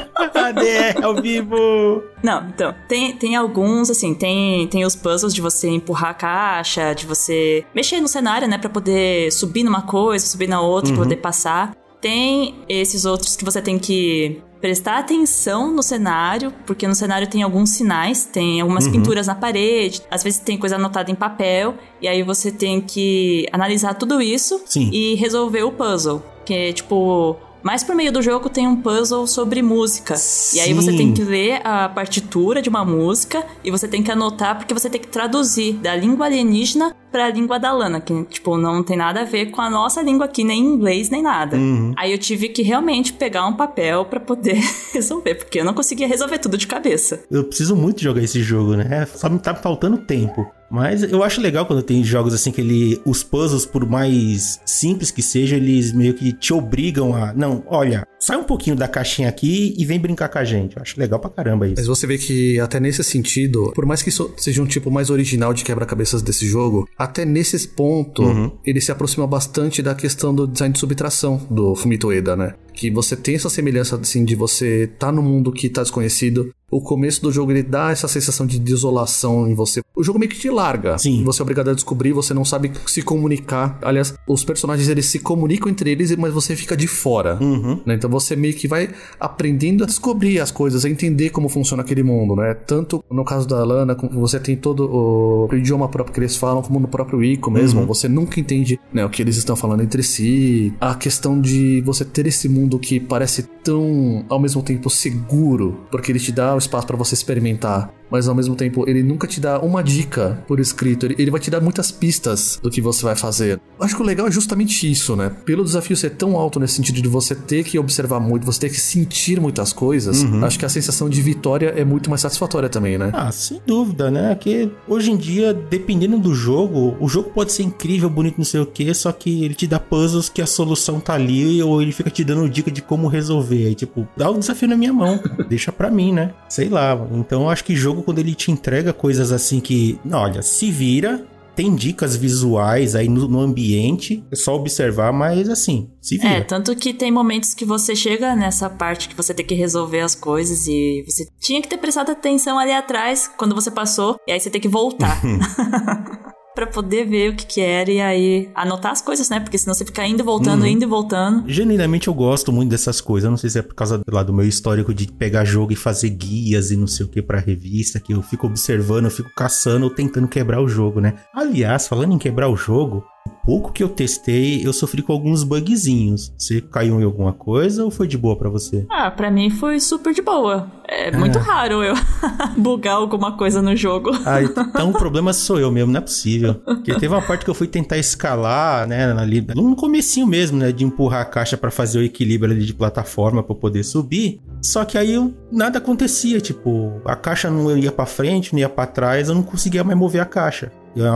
Cadê? 0.32 1.04
Ao 1.04 1.14
vivo! 1.20 2.02
Não, 2.22 2.46
então, 2.48 2.74
tem, 2.88 3.14
tem 3.14 3.36
alguns, 3.36 3.90
assim, 3.90 4.14
tem, 4.14 4.66
tem 4.68 4.84
os 4.84 4.96
puzzles 4.96 5.34
de 5.34 5.40
você 5.40 5.68
empurrar 5.68 6.10
a 6.10 6.14
caixa, 6.14 6.94
de 6.94 7.06
você 7.06 7.64
mexer 7.74 8.00
no 8.00 8.08
cenário, 8.08 8.48
né, 8.48 8.58
pra 8.58 8.68
poder 8.68 9.30
subir 9.32 9.62
numa 9.62 9.82
coisa, 9.82 10.26
subir 10.26 10.48
na 10.48 10.60
outra, 10.60 10.92
pra 10.92 11.02
poder 11.02 11.16
passar. 11.16 11.72
Tem 12.00 12.64
esses 12.68 13.04
outros 13.04 13.36
que 13.36 13.44
você 13.44 13.60
tem 13.60 13.78
que 13.78 14.42
prestar 14.60 14.98
atenção 14.98 15.72
no 15.72 15.82
cenário, 15.82 16.52
porque 16.66 16.86
no 16.86 16.94
cenário 16.94 17.28
tem 17.28 17.42
alguns 17.42 17.70
sinais, 17.70 18.24
tem 18.24 18.60
algumas 18.60 18.88
pinturas 18.88 19.26
na 19.26 19.34
parede, 19.34 20.02
às 20.10 20.22
vezes 20.22 20.40
tem 20.40 20.58
coisa 20.58 20.76
anotada 20.76 21.10
em 21.10 21.14
papel, 21.14 21.74
e 22.00 22.08
aí 22.08 22.22
você 22.22 22.50
tem 22.50 22.80
que 22.80 23.46
analisar 23.52 23.94
tudo 23.94 24.20
isso 24.20 24.60
Sim. 24.66 24.90
e 24.92 25.14
resolver 25.14 25.62
o 25.62 25.72
puzzle. 25.72 26.22
Que, 26.44 26.72
tipo, 26.72 27.36
mais 27.62 27.82
pro 27.82 27.96
meio 27.96 28.12
do 28.12 28.22
jogo 28.22 28.48
tem 28.48 28.66
um 28.66 28.76
puzzle 28.76 29.26
sobre 29.26 29.62
música. 29.62 30.14
E 30.54 30.60
aí 30.60 30.72
você 30.72 30.90
Sim. 30.90 30.96
tem 30.96 31.14
que 31.14 31.22
ler 31.22 31.60
a 31.64 31.88
partitura 31.88 32.62
de 32.62 32.68
uma 32.68 32.84
música 32.84 33.44
e 33.64 33.70
você 33.70 33.88
tem 33.88 34.02
que 34.02 34.10
anotar 34.10 34.56
porque 34.56 34.74
você 34.74 34.88
tem 34.88 35.00
que 35.00 35.08
traduzir 35.08 35.74
da 35.74 35.94
língua 35.94 36.26
alienígena 36.26 36.94
pra 37.10 37.30
língua 37.30 37.58
da 37.58 37.72
Lana, 37.72 38.00
que, 38.00 38.24
tipo, 38.24 38.56
não 38.56 38.82
tem 38.82 38.96
nada 38.96 39.22
a 39.22 39.24
ver 39.24 39.46
com 39.46 39.60
a 39.60 39.70
nossa 39.70 40.02
língua 40.02 40.26
aqui, 40.26 40.44
nem 40.44 40.60
inglês, 40.60 41.08
nem 41.10 41.22
nada. 41.22 41.56
Uhum. 41.56 41.94
Aí 41.96 42.12
eu 42.12 42.18
tive 42.18 42.48
que 42.48 42.62
realmente 42.62 43.12
pegar 43.12 43.46
um 43.46 43.54
papel 43.54 44.04
pra 44.04 44.20
poder 44.20 44.58
resolver, 44.92 45.34
porque 45.34 45.60
eu 45.60 45.64
não 45.64 45.74
conseguia 45.74 46.06
resolver 46.06 46.38
tudo 46.38 46.58
de 46.58 46.66
cabeça. 46.66 47.24
Eu 47.30 47.44
preciso 47.44 47.74
muito 47.74 48.02
jogar 48.02 48.22
esse 48.22 48.42
jogo, 48.42 48.76
né? 48.76 49.06
Só 49.06 49.28
me 49.28 49.38
tá 49.38 49.54
faltando 49.54 49.98
tempo. 49.98 50.46
Mas 50.70 51.02
eu 51.02 51.22
acho 51.22 51.40
legal 51.40 51.64
quando 51.64 51.82
tem 51.82 52.04
jogos 52.04 52.34
assim 52.34 52.52
que 52.52 52.60
ele. 52.60 53.00
Os 53.04 53.22
puzzles, 53.22 53.64
por 53.64 53.86
mais 53.86 54.60
simples 54.64 55.10
que 55.10 55.22
sejam, 55.22 55.56
eles 55.56 55.92
meio 55.92 56.14
que 56.14 56.32
te 56.32 56.52
obrigam 56.52 57.14
a. 57.14 57.32
Não, 57.32 57.62
olha, 57.66 58.06
sai 58.18 58.36
um 58.36 58.44
pouquinho 58.44 58.76
da 58.76 58.88
caixinha 58.88 59.28
aqui 59.28 59.74
e 59.78 59.84
vem 59.84 59.98
brincar 59.98 60.28
com 60.28 60.38
a 60.38 60.44
gente. 60.44 60.76
Eu 60.76 60.82
acho 60.82 60.98
legal 60.98 61.18
pra 61.18 61.30
caramba 61.30 61.66
isso. 61.66 61.76
Mas 61.76 61.86
você 61.86 62.06
vê 62.06 62.18
que 62.18 62.58
até 62.60 62.80
nesse 62.80 63.02
sentido, 63.04 63.72
por 63.74 63.86
mais 63.86 64.02
que 64.02 64.08
isso 64.08 64.32
seja 64.36 64.62
um 64.62 64.66
tipo 64.66 64.90
mais 64.90 65.10
original 65.10 65.54
de 65.54 65.64
quebra-cabeças 65.64 66.22
desse 66.22 66.46
jogo, 66.46 66.88
até 66.98 67.24
nesse 67.24 67.68
ponto, 67.68 68.22
uhum. 68.22 68.52
ele 68.64 68.80
se 68.80 68.90
aproxima 68.90 69.26
bastante 69.26 69.82
da 69.82 69.94
questão 69.94 70.34
do 70.34 70.46
design 70.46 70.72
de 70.72 70.78
subtração 70.78 71.46
do 71.50 71.74
Fumito 71.74 72.08
Ueda, 72.08 72.36
né? 72.36 72.54
Que 72.72 72.90
você 72.90 73.16
tem 73.16 73.34
essa 73.34 73.50
semelhança, 73.50 73.96
assim, 73.96 74.24
de 74.24 74.34
você 74.34 74.88
tá 74.98 75.10
no 75.10 75.22
mundo 75.22 75.52
que 75.52 75.68
tá 75.68 75.82
desconhecido, 75.82 76.52
o 76.70 76.80
começo 76.80 77.22
do 77.22 77.32
jogo 77.32 77.50
ele 77.50 77.62
dá 77.62 77.90
essa 77.90 78.06
sensação 78.06 78.46
de 78.46 78.58
desolação 78.58 79.48
em 79.48 79.54
você. 79.54 79.80
O 79.96 80.04
jogo 80.04 80.18
meio 80.18 80.30
que 80.30 80.38
te 80.38 80.50
larga. 80.50 80.98
Sim. 80.98 81.24
Você 81.24 81.40
é 81.40 81.42
obrigado 81.42 81.70
a 81.70 81.74
descobrir, 81.74 82.12
você 82.12 82.34
não 82.34 82.44
sabe 82.44 82.70
se 82.86 83.02
comunicar. 83.02 83.78
Aliás, 83.82 84.14
os 84.28 84.44
personagens 84.44 84.88
eles 84.88 85.06
se 85.06 85.18
comunicam 85.18 85.70
entre 85.70 85.90
eles, 85.90 86.14
mas 86.16 86.32
você 86.32 86.54
fica 86.54 86.76
de 86.76 86.86
fora. 86.86 87.38
Uhum. 87.40 87.80
Né? 87.86 87.94
Então 87.94 88.07
você 88.08 88.34
meio 88.34 88.54
que 88.54 88.66
vai 88.66 88.90
aprendendo 89.20 89.84
a 89.84 89.86
descobrir 89.86 90.40
as 90.40 90.50
coisas, 90.50 90.84
a 90.84 90.88
entender 90.88 91.30
como 91.30 91.48
funciona 91.48 91.82
aquele 91.82 92.02
mundo, 92.02 92.34
né? 92.34 92.54
Tanto 92.54 93.04
no 93.10 93.24
caso 93.24 93.46
da 93.46 93.62
Lana, 93.64 93.96
você 94.12 94.40
tem 94.40 94.56
todo 94.56 94.88
o, 94.90 95.54
idioma 95.54 95.88
próprio 95.88 96.14
que 96.14 96.20
eles 96.20 96.36
falam, 96.36 96.62
como 96.62 96.80
no 96.80 96.88
próprio 96.88 97.22
Ico 97.22 97.50
mesmo. 97.50 97.80
Uhum. 97.80 97.86
Você 97.86 98.08
nunca 98.08 98.40
entende 98.40 98.78
né, 98.92 99.04
o 99.04 99.10
que 99.10 99.22
eles 99.22 99.36
estão 99.36 99.56
falando 99.56 99.82
entre 99.82 100.02
si. 100.02 100.72
A 100.80 100.94
questão 100.94 101.40
de 101.40 101.82
você 101.82 102.04
ter 102.04 102.26
esse 102.26 102.48
mundo 102.48 102.78
que 102.78 102.98
parece 103.00 103.42
tão, 103.62 104.24
ao 104.28 104.40
mesmo 104.40 104.62
tempo, 104.62 104.88
seguro, 104.88 105.80
porque 105.90 106.12
ele 106.12 106.20
te 106.20 106.32
dá 106.32 106.54
o 106.54 106.58
espaço 106.58 106.86
para 106.86 106.96
você 106.96 107.14
experimentar 107.14 107.92
mas 108.10 108.28
ao 108.28 108.34
mesmo 108.34 108.54
tempo 108.54 108.88
ele 108.88 109.02
nunca 109.02 109.26
te 109.26 109.40
dá 109.40 109.60
uma 109.60 109.82
dica 109.82 110.42
por 110.46 110.60
escrito, 110.60 111.06
ele, 111.06 111.16
ele 111.18 111.30
vai 111.30 111.40
te 111.40 111.50
dar 111.50 111.60
muitas 111.60 111.90
pistas 111.90 112.58
do 112.62 112.70
que 112.70 112.80
você 112.80 113.02
vai 113.02 113.16
fazer. 113.16 113.60
Acho 113.80 113.96
que 113.96 114.02
o 114.02 114.04
legal 114.04 114.26
é 114.26 114.30
justamente 114.30 114.90
isso, 114.90 115.14
né? 115.14 115.30
Pelo 115.44 115.64
desafio 115.64 115.96
ser 115.96 116.10
tão 116.10 116.36
alto 116.36 116.58
nesse 116.58 116.74
sentido 116.74 117.00
de 117.00 117.08
você 117.08 117.34
ter 117.34 117.64
que 117.64 117.78
observar 117.78 118.20
muito, 118.20 118.44
você 118.44 118.60
ter 118.60 118.70
que 118.70 118.80
sentir 118.80 119.40
muitas 119.40 119.72
coisas, 119.72 120.22
uhum. 120.22 120.44
acho 120.44 120.58
que 120.58 120.64
a 120.64 120.68
sensação 120.68 121.08
de 121.08 121.20
vitória 121.22 121.72
é 121.76 121.84
muito 121.84 122.10
mais 122.10 122.20
satisfatória 122.20 122.68
também, 122.68 122.98
né? 122.98 123.10
Ah, 123.12 123.30
sem 123.30 123.60
dúvida, 123.66 124.10
né? 124.10 124.34
Que 124.34 124.70
hoje 124.86 125.10
em 125.10 125.16
dia, 125.16 125.52
dependendo 125.54 126.18
do 126.18 126.34
jogo, 126.34 126.96
o 127.00 127.08
jogo 127.08 127.30
pode 127.30 127.52
ser 127.52 127.62
incrível, 127.62 128.10
bonito, 128.10 128.38
não 128.38 128.44
sei 128.44 128.60
o 128.60 128.66
que, 128.66 128.92
só 128.94 129.12
que 129.12 129.44
ele 129.44 129.54
te 129.54 129.66
dá 129.66 129.78
puzzles 129.78 130.28
que 130.28 130.42
a 130.42 130.46
solução 130.46 131.00
tá 131.00 131.14
ali 131.14 131.62
ou 131.62 131.80
ele 131.80 131.92
fica 131.92 132.10
te 132.10 132.24
dando 132.24 132.48
dica 132.48 132.70
de 132.70 132.82
como 132.82 133.08
resolver. 133.08 133.66
Aí, 133.66 133.74
tipo, 133.74 134.06
dá 134.16 134.30
o 134.30 134.38
desafio 134.38 134.68
na 134.68 134.76
minha 134.76 134.92
mão, 134.92 135.20
deixa 135.48 135.70
pra 135.70 135.90
mim, 135.90 136.12
né? 136.12 136.32
Sei 136.48 136.68
lá. 136.68 136.98
Então, 137.12 137.48
acho 137.48 137.64
que 137.64 137.76
jogo 137.76 137.97
jogo, 137.98 138.02
quando 138.02 138.18
ele 138.18 138.34
te 138.34 138.50
entrega 138.50 138.92
coisas 138.92 139.32
assim 139.32 139.60
que, 139.60 139.98
olha, 140.10 140.42
se 140.42 140.70
vira, 140.70 141.26
tem 141.54 141.74
dicas 141.74 142.14
visuais 142.16 142.94
aí 142.94 143.08
no, 143.08 143.28
no, 143.28 143.40
ambiente, 143.40 144.24
é 144.30 144.36
só 144.36 144.54
observar, 144.54 145.12
mas 145.12 145.48
assim, 145.48 145.90
se 146.00 146.16
vira. 146.16 146.36
É, 146.36 146.40
tanto 146.40 146.74
que 146.76 146.94
tem 146.94 147.10
momentos 147.10 147.52
que 147.54 147.64
você 147.64 147.96
chega 147.96 148.36
nessa 148.36 148.70
parte 148.70 149.08
que 149.08 149.16
você 149.16 149.34
tem 149.34 149.44
que 149.44 149.54
resolver 149.54 150.00
as 150.00 150.14
coisas 150.14 150.66
e 150.68 151.04
você 151.06 151.26
tinha 151.40 151.60
que 151.60 151.68
ter 151.68 151.78
prestado 151.78 152.12
atenção 152.12 152.58
ali 152.58 152.72
atrás 152.72 153.28
quando 153.36 153.54
você 153.54 153.70
passou, 153.70 154.16
e 154.26 154.32
aí 154.32 154.40
você 154.40 154.50
tem 154.50 154.60
que 154.60 154.68
voltar. 154.68 155.20
para 156.58 156.66
poder 156.66 157.04
ver 157.04 157.30
o 157.30 157.36
que 157.36 157.46
que 157.46 157.60
era 157.60 157.88
e 157.88 158.00
aí 158.00 158.50
anotar 158.52 158.90
as 158.90 159.00
coisas, 159.00 159.30
né? 159.30 159.38
Porque 159.38 159.56
senão 159.56 159.72
você 159.72 159.84
fica 159.84 160.04
indo 160.04 160.22
e 160.22 160.24
voltando, 160.24 160.62
uhum. 160.62 160.66
indo 160.66 160.82
e 160.82 160.88
voltando. 160.88 161.44
Genuinamente 161.46 162.08
eu 162.08 162.14
gosto 162.14 162.52
muito 162.52 162.70
dessas 162.70 163.00
coisas. 163.00 163.26
Eu 163.26 163.30
não 163.30 163.36
sei 163.36 163.48
se 163.48 163.60
é 163.60 163.62
por 163.62 163.76
causa 163.76 164.00
lá 164.10 164.24
do 164.24 164.32
meu 164.32 164.44
histórico 164.44 164.92
de 164.92 165.06
pegar 165.06 165.44
jogo 165.44 165.72
e 165.72 165.76
fazer 165.76 166.10
guias 166.10 166.72
e 166.72 166.76
não 166.76 166.88
sei 166.88 167.06
o 167.06 167.08
que 167.08 167.22
para 167.22 167.38
revista, 167.38 168.00
que 168.00 168.12
eu 168.12 168.20
fico 168.22 168.48
observando, 168.48 169.04
eu 169.04 169.10
fico 169.12 169.30
caçando 169.36 169.84
ou 169.84 169.90
tentando 169.94 170.26
quebrar 170.26 170.60
o 170.60 170.68
jogo, 170.68 171.00
né? 171.00 171.14
Aliás, 171.32 171.86
falando 171.86 172.14
em 172.14 172.18
quebrar 172.18 172.48
o 172.48 172.56
jogo, 172.56 173.04
pouco 173.28 173.72
que 173.72 173.82
eu 173.82 173.88
testei, 173.88 174.66
eu 174.66 174.72
sofri 174.72 175.02
com 175.02 175.12
alguns 175.12 175.44
bugzinhos. 175.44 176.32
Você 176.36 176.60
caiu 176.60 177.00
em 177.00 177.04
alguma 177.04 177.32
coisa 177.32 177.84
ou 177.84 177.90
foi 177.90 178.08
de 178.08 178.18
boa 178.18 178.36
para 178.36 178.48
você? 178.48 178.86
Ah, 178.90 179.10
para 179.10 179.30
mim 179.30 179.50
foi 179.50 179.80
super 179.80 180.12
de 180.12 180.22
boa. 180.22 180.70
É 180.86 181.14
muito 181.14 181.38
raro 181.38 181.84
eu 181.84 181.94
bugar 182.56 182.94
alguma 182.94 183.36
coisa 183.36 183.60
no 183.60 183.76
jogo. 183.76 184.10
Ah, 184.24 184.42
então 184.42 184.90
o 184.90 184.92
problema 184.92 185.32
sou 185.32 185.60
eu 185.60 185.70
mesmo, 185.70 185.92
não 185.92 185.98
é 185.98 186.02
possível. 186.02 186.54
Porque 186.54 186.94
teve 186.94 187.08
uma 187.08 187.20
parte 187.20 187.44
que 187.44 187.50
eu 187.50 187.54
fui 187.54 187.66
tentar 187.66 187.98
escalar, 187.98 188.86
né, 188.86 189.12
ali, 189.12 189.46
no 189.54 189.76
comecinho 189.76 190.26
mesmo, 190.26 190.58
né, 190.58 190.72
de 190.72 190.84
empurrar 190.84 191.20
a 191.20 191.26
caixa 191.26 191.56
para 191.56 191.70
fazer 191.70 191.98
o 191.98 192.02
equilíbrio 192.02 192.52
ali 192.52 192.64
de 192.64 192.72
plataforma 192.72 193.42
para 193.42 193.54
poder 193.54 193.84
subir. 193.84 194.40
Só 194.62 194.84
que 194.84 194.96
aí 194.96 195.12
eu, 195.12 195.34
nada 195.52 195.78
acontecia, 195.78 196.40
tipo, 196.40 197.00
a 197.04 197.14
caixa 197.14 197.50
não 197.50 197.76
ia 197.76 197.92
para 197.92 198.06
frente, 198.06 198.52
não 198.52 198.60
ia 198.60 198.68
para 198.68 198.86
trás, 198.86 199.28
eu 199.28 199.34
não 199.34 199.42
conseguia 199.42 199.84
mais 199.84 199.98
mover 199.98 200.20
a 200.20 200.24
caixa. 200.24 200.72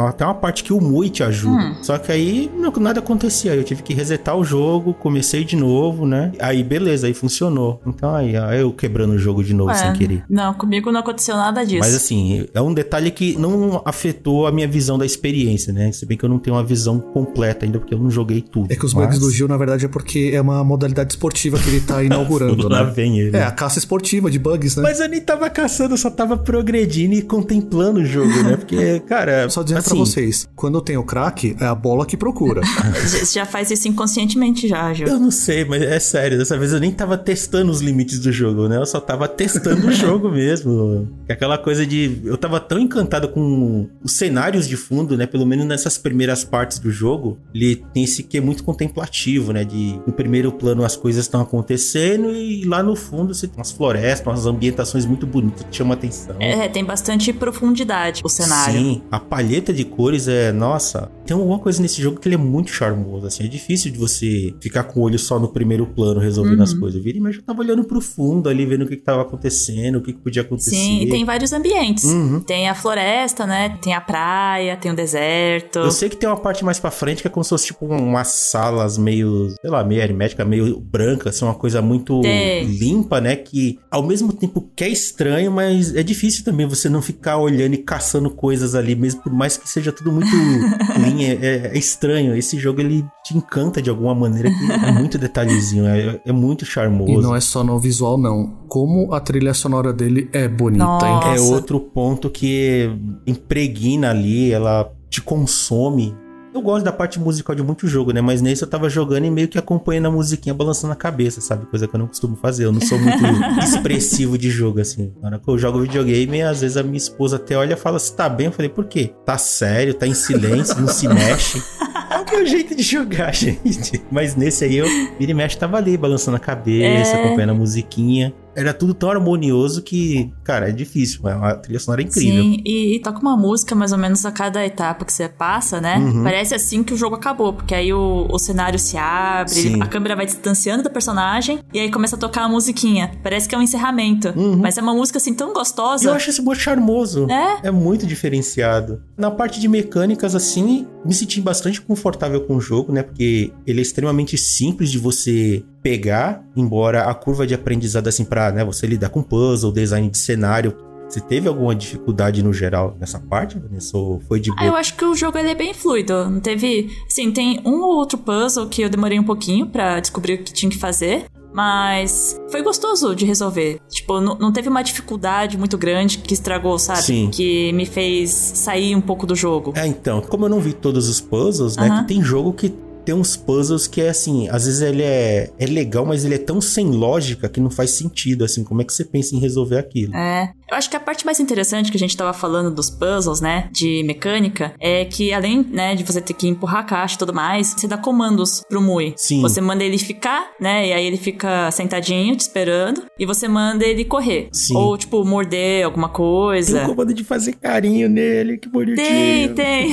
Até 0.09 0.25
uma 0.25 0.35
parte 0.35 0.65
que 0.65 0.73
o 0.73 0.81
Mui 0.81 1.09
te 1.09 1.23
ajuda. 1.23 1.63
Hum. 1.63 1.75
Só 1.83 1.99
que 1.99 2.13
aí 2.13 2.51
não, 2.57 2.73
nada 2.73 3.01
acontecia. 3.01 3.55
Eu 3.55 3.65
tive 3.65 3.83
que 3.83 3.95
resetar 3.95 4.37
o 4.37 4.45
jogo, 4.45 4.95
comecei 4.95 5.45
de 5.45 5.57
novo, 5.57 6.07
né? 6.07 6.33
Aí 6.39 6.63
beleza, 6.63 7.07
aí 7.07 7.15
funcionou. 7.15 7.81
Então 7.87 8.15
aí, 8.15 8.37
aí 8.37 8.61
eu 8.61 8.73
quebrando 8.73 9.13
o 9.13 9.19
jogo 9.19 9.43
de 9.43 9.55
novo 9.55 9.71
é, 9.71 9.75
sem 9.75 9.93
querer. 9.93 10.25
Não, 10.29 10.55
comigo 10.55 10.91
não 10.91 11.01
aconteceu 11.01 11.37
nada 11.37 11.65
disso. 11.65 11.81
Mas 11.81 11.95
assim, 11.95 12.47
é 12.53 12.61
um 12.61 12.73
detalhe 12.73 13.11
que 13.11 13.37
não 13.39 13.83
afetou 13.85 14.47
a 14.47 14.53
minha 14.53 14.69
visão 14.69 14.99
da 14.99 15.07
experiência, 15.07 15.73
né? 15.73 15.93
Se 15.93 16.07
bem 16.07 16.17
que 16.17 16.25
eu 16.25 16.29
não 16.29 16.39
tenho 16.39 16.57
uma 16.57 16.65
visão 16.65 16.99
completa 16.99 17.65
ainda, 17.65 17.79
porque 17.79 17.95
eu 17.95 17.99
não 17.99 18.11
joguei 18.11 18.41
tudo. 18.41 18.73
É 18.73 18.77
que 18.77 18.85
os 18.85 18.95
mas... 18.95 19.07
bugs 19.07 19.19
do 19.19 19.31
Gil, 19.31 19.49
na 19.49 19.57
verdade, 19.57 19.85
é 19.85 19.89
porque 19.89 20.31
é 20.33 20.41
uma 20.41 20.63
modalidade 20.63 21.13
esportiva 21.13 21.59
que 21.59 21.69
ele 21.69 21.81
tá 21.81 22.03
inaugurando, 22.05 22.69
né? 22.69 22.77
Lá 22.77 22.83
vem 22.85 23.19
ele. 23.19 23.37
É, 23.37 23.45
a 23.45 23.51
caça 23.51 23.79
esportiva 23.79 24.31
de 24.31 24.39
bugs, 24.39 24.77
né? 24.77 24.83
Mas 24.83 25.01
eu 25.01 25.09
nem 25.09 25.21
tava 25.21 25.49
caçando, 25.51 25.95
eu 25.95 25.99
só 25.99 26.11
tava 26.11 26.37
progredindo 26.37 27.15
e 27.15 27.23
contemplando 27.23 28.01
o 28.01 28.05
jogo, 28.05 28.43
né? 28.43 28.57
Porque, 28.57 29.01
cara. 29.07 29.49
Só 29.49 29.63
dizendo 29.73 29.79
assim, 29.79 29.91
pra 29.91 29.99
vocês, 29.99 30.49
quando 30.55 30.81
tem 30.81 30.97
o 30.97 31.05
crack, 31.05 31.57
é 31.61 31.65
a 31.65 31.75
bola 31.75 32.07
que 32.07 32.17
procura. 32.17 32.61
Você 33.03 33.25
já 33.39 33.47
faz 33.47 33.71
isso 33.71 33.89
inconscientemente 33.89 34.69
já, 34.69 34.93
Gil. 34.93 35.07
Eu 35.07 35.19
não 35.19 35.31
sei, 35.31 35.65
mas 35.65 35.83
é 35.83 35.99
sério, 35.99 36.39
dessa 36.39 36.59
vez 36.59 36.73
eu 36.73 36.81
nem 36.81 36.91
tava 36.91 37.17
testando 37.19 37.71
os 37.71 37.81
limites 37.81 38.19
do 38.19 38.33
jogo, 38.33 38.69
né? 38.69 38.77
Eu 38.77 38.87
só 38.87 39.01
tava 39.01 39.29
testando 39.29 39.87
o 39.87 39.93
jogo 39.93 40.31
mesmo. 40.31 41.09
Aquela 41.29 41.59
coisa 41.59 41.87
de. 41.87 42.21
Eu 42.25 42.37
tava 42.37 42.61
tão 42.61 42.79
encantado 42.79 43.29
com 43.29 43.89
os 44.03 44.13
cenários 44.13 44.69
de 44.69 44.77
fundo, 44.77 45.17
né? 45.17 45.27
Pelo 45.27 45.47
menos 45.47 45.67
nessas 45.67 45.99
primeiras 45.99 46.45
partes 46.45 46.79
do 46.79 46.91
jogo, 46.91 47.39
ele 47.55 47.77
tem 47.93 48.05
esse 48.05 48.23
que 48.23 48.39
é 48.39 48.41
muito 48.41 48.65
contemplativo, 48.65 49.53
né? 49.53 49.65
De 49.65 50.01
no 50.07 50.13
primeiro 50.13 50.53
plano 50.53 50.85
as 50.85 50.97
coisas 50.97 51.25
estão 51.25 51.41
acontecendo 51.41 52.31
e 52.31 52.65
lá 52.65 52.83
no 52.83 52.97
fundo 52.97 53.35
você 53.35 53.47
tem 53.47 53.59
umas 53.59 53.71
florestas, 53.71 54.27
umas 54.27 54.47
ambientações 54.47 55.07
muito 55.07 55.27
bonitas 55.27 55.65
que 55.71 55.77
chamam 55.77 55.95
atenção. 55.95 56.37
É, 56.41 56.69
tem 56.69 56.85
bastante 56.85 57.33
profundidade 57.33 58.23
o 58.25 58.29
cenário. 58.29 58.75
Sim, 58.75 59.03
a 59.11 59.19
palheta 59.53 59.73
de 59.73 59.85
cores 59.85 60.29
é, 60.29 60.51
nossa, 60.51 61.11
tem 61.27 61.37
alguma 61.37 61.59
coisa 61.59 61.83
nesse 61.83 62.01
jogo 62.01 62.19
que 62.19 62.27
ele 62.27 62.37
é 62.37 62.39
muito 62.39 62.71
charmoso, 62.71 63.27
assim, 63.27 63.45
é 63.45 63.49
difícil 63.49 63.93
de 63.93 63.99
você 63.99 64.55
ficar 64.61 64.85
com 64.85 65.01
o 65.01 65.03
olho 65.03 65.19
só 65.19 65.39
no 65.39 65.49
primeiro 65.49 65.87
plano 65.87 66.19
resolvendo 66.21 66.59
uhum. 66.59 66.65
as 66.65 66.73
coisas. 66.73 67.03
Vira, 67.03 67.21
mas 67.21 67.37
eu 67.37 67.43
tava 67.43 67.61
olhando 67.61 67.85
pro 67.85 68.01
fundo 68.01 68.49
ali, 68.49 68.65
vendo 68.65 68.83
o 68.83 68.87
que, 68.87 68.97
que 68.97 69.03
tava 69.03 69.23
acontecendo, 69.23 69.97
o 69.97 70.01
que, 70.03 70.13
que 70.13 70.19
podia 70.19 70.43
acontecer. 70.43 70.71
Sim, 70.71 71.03
e 71.03 71.09
tem 71.09 71.25
vários 71.25 71.53
ambientes. 71.53 72.05
Uhum. 72.05 72.41
Tem 72.41 72.69
a 72.69 72.75
floresta, 72.75 73.47
né? 73.47 73.79
Tem 73.83 73.95
a 73.95 74.01
praia, 74.01 74.77
tem 74.77 74.91
o 74.91 74.97
deserto. 74.97 75.81
Eu 75.81 75.91
sei 75.91 76.09
que 76.09 76.17
tem 76.17 76.29
uma 76.29 76.37
parte 76.37 76.65
mais 76.65 76.79
pra 76.81 76.91
frente 76.91 77.21
que 77.21 77.29
é 77.29 77.31
como 77.31 77.45
se 77.45 77.51
fosse 77.51 77.67
tipo 77.67 77.87
umas 77.87 78.29
salas 78.29 78.97
meio, 78.97 79.51
sei 79.61 79.71
lá, 79.71 79.85
meio 79.85 80.01
hermética, 80.01 80.45
meio 80.45 80.81
branca, 80.81 81.31
assim, 81.31 81.45
uma 81.45 81.55
coisa 81.55 81.83
muito 81.83 82.21
tem. 82.23 82.65
limpa, 82.65 83.21
né? 83.21 83.37
Que 83.37 83.79
ao 83.91 84.03
mesmo 84.03 84.33
tempo 84.33 84.71
que 84.75 84.85
é 84.85 84.89
estranho, 84.89 85.53
mas 85.53 85.95
é 85.95 86.03
difícil 86.03 86.45
também 86.45 86.67
você 86.67 86.89
não 86.89 87.03
ficar 87.03 87.37
olhando 87.37 87.75
e 87.75 87.79
caçando 87.79 88.31
coisas 88.31 88.75
ali, 88.75 88.95
mesmo 88.95 89.23
por 89.23 89.33
mais 89.33 89.42
que 89.49 89.69
seja 89.69 89.93
tudo 89.93 90.13
muito 90.13 90.29
clean, 90.95 91.21
é, 91.21 91.33
é, 91.33 91.71
é, 91.75 91.79
estranho. 91.79 92.37
Esse 92.37 92.59
jogo 92.59 92.81
ele 92.81 93.05
te 93.25 93.37
encanta 93.37 93.81
de 93.81 93.91
alguma 93.91 94.15
maneira 94.15 94.51
que 94.51 94.73
é 94.73 94.93
muito 94.93 95.19
detalhezinho, 95.19 95.87
é, 95.87 96.21
é, 96.25 96.33
muito 96.33 96.65
charmoso. 96.65 97.13
E 97.13 97.23
não 97.23 97.35
é 97.35 97.41
só 97.41 97.63
no 97.63 97.79
visual, 97.79 98.19
não. 98.19 98.59
Como 98.69 99.13
a 99.13 99.21
trilha 99.21 99.55
sonora 99.55 99.93
dele 99.93 100.29
é 100.33 100.49
bonita, 100.49 100.85
Nossa. 100.85 101.07
hein? 101.07 101.37
É 101.37 101.41
outro 101.41 101.81
ponto 101.81 102.31
que 102.31 102.91
impregna 103.27 104.11
ali, 104.11 104.53
ela 104.53 104.91
te 105.09 105.21
consome 105.21 106.17
eu 106.55 106.61
gosto 106.61 106.85
da 106.85 106.93
parte 106.93 107.19
musical 107.19 107.55
de 107.55 107.63
muito 107.63 107.87
jogo, 107.89 108.13
né? 108.13 108.21
Mas 108.21 108.43
nesse 108.43 108.63
eu 108.63 108.69
tava 108.69 108.89
jogando 108.89 109.25
e 109.25 109.31
meio 109.31 109.49
que 109.49 109.59
acompanhando 109.59 110.07
a 110.07 110.11
musiquinha 110.11 110.55
balançando 110.55 110.93
a 110.93 110.97
cabeça, 110.97 111.41
sabe? 111.41 111.67
Coisa 111.67 111.89
que 111.89 111.95
eu 111.95 111.99
não 111.99 112.07
costumo 112.07 112.37
fazer. 112.37 112.65
Eu 112.65 112.73
não 112.73 112.81
sou 112.81 112.99
muito 112.99 113.25
expressivo 113.63 114.37
de 114.37 114.51
jogo, 114.51 114.81
assim. 114.81 115.13
Na 115.21 115.29
hora 115.29 115.39
que 115.39 115.49
eu 115.49 115.59
jogo 115.59 115.81
videogame, 115.81 116.43
às 116.43 116.61
vezes 116.61 116.77
a 116.77 116.83
minha 116.83 116.97
esposa 116.97 117.37
até 117.37 117.57
olha 117.57 117.75
e 117.75 117.77
fala: 117.77 117.99
Você 117.99 118.15
tá 118.15 118.29
bem? 118.29 118.47
Eu 118.47 118.53
falei: 118.53 118.69
Por 118.69 118.85
quê? 118.85 119.13
Tá 119.25 119.39
sério? 119.39 119.95
Tá 119.95 120.07
em 120.07 120.15
silêncio? 120.15 120.79
Não 120.81 120.89
se 120.89 121.09
mexe? 121.09 121.63
É 122.11 122.19
o 122.19 122.31
meu 122.31 122.47
jeito 122.47 122.75
de 122.75 122.83
jogar, 122.83 123.33
gente. 123.35 124.03
Mas 124.11 124.37
nesse 124.37 124.65
aí 124.65 124.77
eu, 124.77 124.87
vira 125.19 125.31
e 125.31 125.35
mexe, 125.35 125.57
tava 125.57 125.79
ali, 125.79 125.97
balançando 125.97 126.37
a 126.37 126.41
cabeça, 126.41 127.17
é... 127.17 127.25
acompanhando 127.25 127.51
a 127.51 127.55
musiquinha. 127.55 128.35
Era 128.55 128.73
tudo 128.75 128.95
tão 128.95 129.11
harmonioso 129.11 129.83
que, 129.83 130.33
cara, 130.45 130.69
é 130.69 130.73
difícil. 130.73 131.21
mas 131.23 131.43
A 131.43 131.55
trilha 131.57 131.79
sonora 131.79 132.03
é 132.03 132.05
incrível. 132.05 132.43
Sim, 132.43 132.63
e, 132.65 132.97
e 132.97 133.01
toca 133.01 133.21
uma 133.21 133.37
música 133.37 133.75
mais 133.75 133.93
ou 133.93 133.99
menos 133.99 134.25
a 134.27 134.33
cada 134.33 134.65
etapa 134.65 135.05
que 135.05 135.13
você 135.13 135.29
passa, 135.29 135.81
né? 135.81 135.97
Uhum. 135.99 136.23
Parece 136.23 136.55
assim 136.55 136.83
que 136.83 136.93
o 136.93 136.97
jogo 136.97 137.17
acabou, 137.17 137.53
porque 137.53 137.75
aí 137.75 137.93
o, 137.93 138.27
o 138.31 138.39
cenário 138.39 138.79
se 138.79 138.97
abre, 138.97 139.55
Sim. 139.55 139.83
a 139.83 139.87
câmera 139.87 140.15
vai 140.17 140.27
distanciando 140.27 140.83
do 140.83 140.91
personagem 140.91 141.61
e 141.73 141.79
aí 141.79 141.91
começa 141.91 142.17
a 142.17 142.19
tocar 142.19 142.45
a 142.45 142.49
musiquinha. 142.49 143.13
Parece 143.23 143.49
que 143.49 143.55
é 143.55 143.59
um 143.59 143.63
encerramento. 143.63 144.29
Uhum. 144.37 144.57
Mas 144.57 144.77
é 144.77 144.83
uma 144.83 144.95
música 144.95 145.19
assim 145.19 145.35
tão 145.35 145.53
gostosa. 145.53 146.09
Eu 146.09 146.15
acho 146.15 146.31
esse 146.31 146.43
modo 146.43 146.59
charmoso. 146.59 147.27
É? 147.31 147.69
É 147.69 147.71
muito 147.71 148.07
diferenciado. 148.07 149.03
Na 149.17 149.31
parte 149.31 149.61
de 149.61 149.69
mecânicas, 149.69 150.35
assim, 150.35 150.87
me 151.05 151.15
senti 151.15 151.41
bastante 151.41 151.81
confortável 151.81 152.43
com 152.43 152.57
o 152.57 152.61
jogo, 152.61 152.93
né? 152.93 153.03
Porque 153.03 153.53
ele 153.67 153.81
é 153.81 153.83
extremamente 153.83 154.37
simples 154.37 154.91
de 154.91 154.99
você 154.99 155.65
pegar, 155.83 156.45
embora 156.57 157.05
a 157.05 157.15
curva 157.15 157.47
de 157.47 157.55
aprendizado, 157.55 158.07
assim, 158.09 158.25
pra 158.25 158.53
né, 158.53 158.65
você 158.65 158.87
lidar 158.87 159.09
com 159.11 159.23
puzzle, 159.23 159.73
design 159.73 160.09
de 160.09 160.19
cenário. 160.19 160.77
Você 161.09 161.21
teve 161.21 161.47
alguma 161.47 161.75
dificuldade 161.75 162.43
no 162.43 162.55
geral 162.55 162.97
nessa 162.99 163.19
parte, 163.19 163.59
Vanessa? 163.59 163.99
Ou 163.99 164.19
foi 164.21 164.41
de 164.41 164.51
Ah, 164.53 164.55
boa? 164.55 164.67
eu 164.69 164.77
acho 164.77 164.97
que 164.97 165.05
o 165.05 165.15
jogo 165.15 165.37
ele 165.37 165.51
é 165.51 165.55
bem 165.55 165.75
fluido. 165.75 166.31
Não 166.31 166.41
teve. 166.41 166.89
Assim, 167.07 167.31
tem 167.31 167.61
um 167.67 167.83
ou 167.83 167.97
outro 167.97 168.17
puzzle 168.17 168.67
que 168.67 168.81
eu 168.81 168.89
demorei 168.89 169.19
um 169.19 169.23
pouquinho 169.25 169.67
pra 169.67 170.01
descobrir 170.01 170.35
o 170.35 170.39
que 170.45 170.53
tinha 170.55 170.71
que 170.71 170.79
fazer. 170.79 171.27
Mas 171.53 172.41
foi 172.51 172.63
gostoso 172.63 173.15
de 173.15 173.27
resolver. 173.27 173.79
Tipo, 173.91 174.23
não, 174.23 174.39
não 174.39 174.51
teve 174.53 174.71
uma 174.71 174.83
dificuldade 174.83 175.59
muito 175.59 175.77
grande 175.77 176.17
que 176.17 176.33
estragou, 176.33 176.79
sabe? 176.79 177.03
Sim. 177.03 177.29
Que 177.31 177.71
me 177.75 177.85
fez 177.85 178.31
sair 178.31 178.97
um 178.97 179.03
pouco 179.03 179.27
do 179.27 179.37
jogo. 179.37 179.75
É, 179.77 179.87
então, 179.87 180.23
como 180.23 180.47
eu 180.47 180.49
não 180.49 180.61
vi 180.61 180.73
todos 180.73 181.11
os 181.11 181.21
puzzles, 181.21 181.77
né? 181.77 181.89
Aham. 181.89 182.01
Que 182.03 182.09
tem 182.09 182.23
jogo 182.23 182.55
que 182.55 182.73
tem 183.05 183.15
uns 183.15 183.37
puzzles 183.37 183.87
que 183.87 184.01
é 184.01 184.09
assim, 184.09 184.49
às 184.49 184.65
vezes 184.65 184.81
ele 184.81 185.03
é, 185.03 185.51
é 185.59 185.67
legal, 185.67 186.07
mas 186.07 186.25
ele 186.25 186.35
é 186.35 186.39
tão 186.39 186.61
sem 186.61 186.91
lógica 186.91 187.49
que 187.49 187.61
não 187.61 187.71
faz 187.71 187.91
sentido, 187.91 188.45
assim, 188.45 188.63
como 188.63 188.81
é 188.83 188.85
que 188.85 188.93
você 188.93 189.05
pensa 189.05 189.35
em 189.35 189.39
resolver 189.39 189.79
aquilo? 189.79 190.15
É. 190.15 190.53
Eu 190.73 190.79
acho 190.79 190.89
que 190.89 190.97
a 190.97 191.01
parte 191.01 191.27
mais 191.27 191.39
interessante 191.39 191.91
que 191.91 191.99
a 191.99 192.01
gente 192.01 192.17
tava 192.17 192.33
falando 192.33 192.71
dos 192.71 192.89
puzzles, 192.89 193.43
né, 193.43 193.69
de 193.71 194.03
mecânica, 194.05 194.73
é 194.81 195.05
que 195.05 195.31
além, 195.31 195.63
né, 195.71 195.95
de 195.95 196.03
você 196.03 196.19
ter 196.19 196.33
que 196.33 196.49
empurrar 196.49 196.81
a 196.81 196.85
caixa 196.85 197.15
e 197.15 197.19
tudo 197.19 197.35
mais, 197.35 197.75
você 197.77 197.87
dá 197.87 197.99
comandos 197.99 198.63
pro 198.67 198.81
Mui. 198.81 199.13
Sim. 199.15 199.43
Você 199.43 199.61
manda 199.61 199.85
ele 199.85 199.99
ficar, 199.99 200.51
né, 200.59 200.89
e 200.89 200.93
aí 200.95 201.05
ele 201.05 201.19
fica 201.19 201.71
sentadinho, 201.71 202.35
te 202.35 202.41
esperando, 202.41 203.03
e 203.19 203.27
você 203.27 203.47
manda 203.49 203.85
ele 203.85 204.03
correr. 204.03 204.49
Sim. 204.51 204.75
Ou, 204.75 204.97
tipo, 204.97 205.23
morder 205.27 205.85
alguma 205.85 206.09
Tem 206.09 206.17
coisa. 206.17 206.85
um 206.85 206.87
comando 206.87 207.13
de 207.13 207.23
fazer 207.23 207.53
carinho 207.53 208.09
nele, 208.09 208.57
que 208.57 208.67
bonitinho. 208.67 208.97
Tem, 208.97 209.55
tem. 209.55 209.91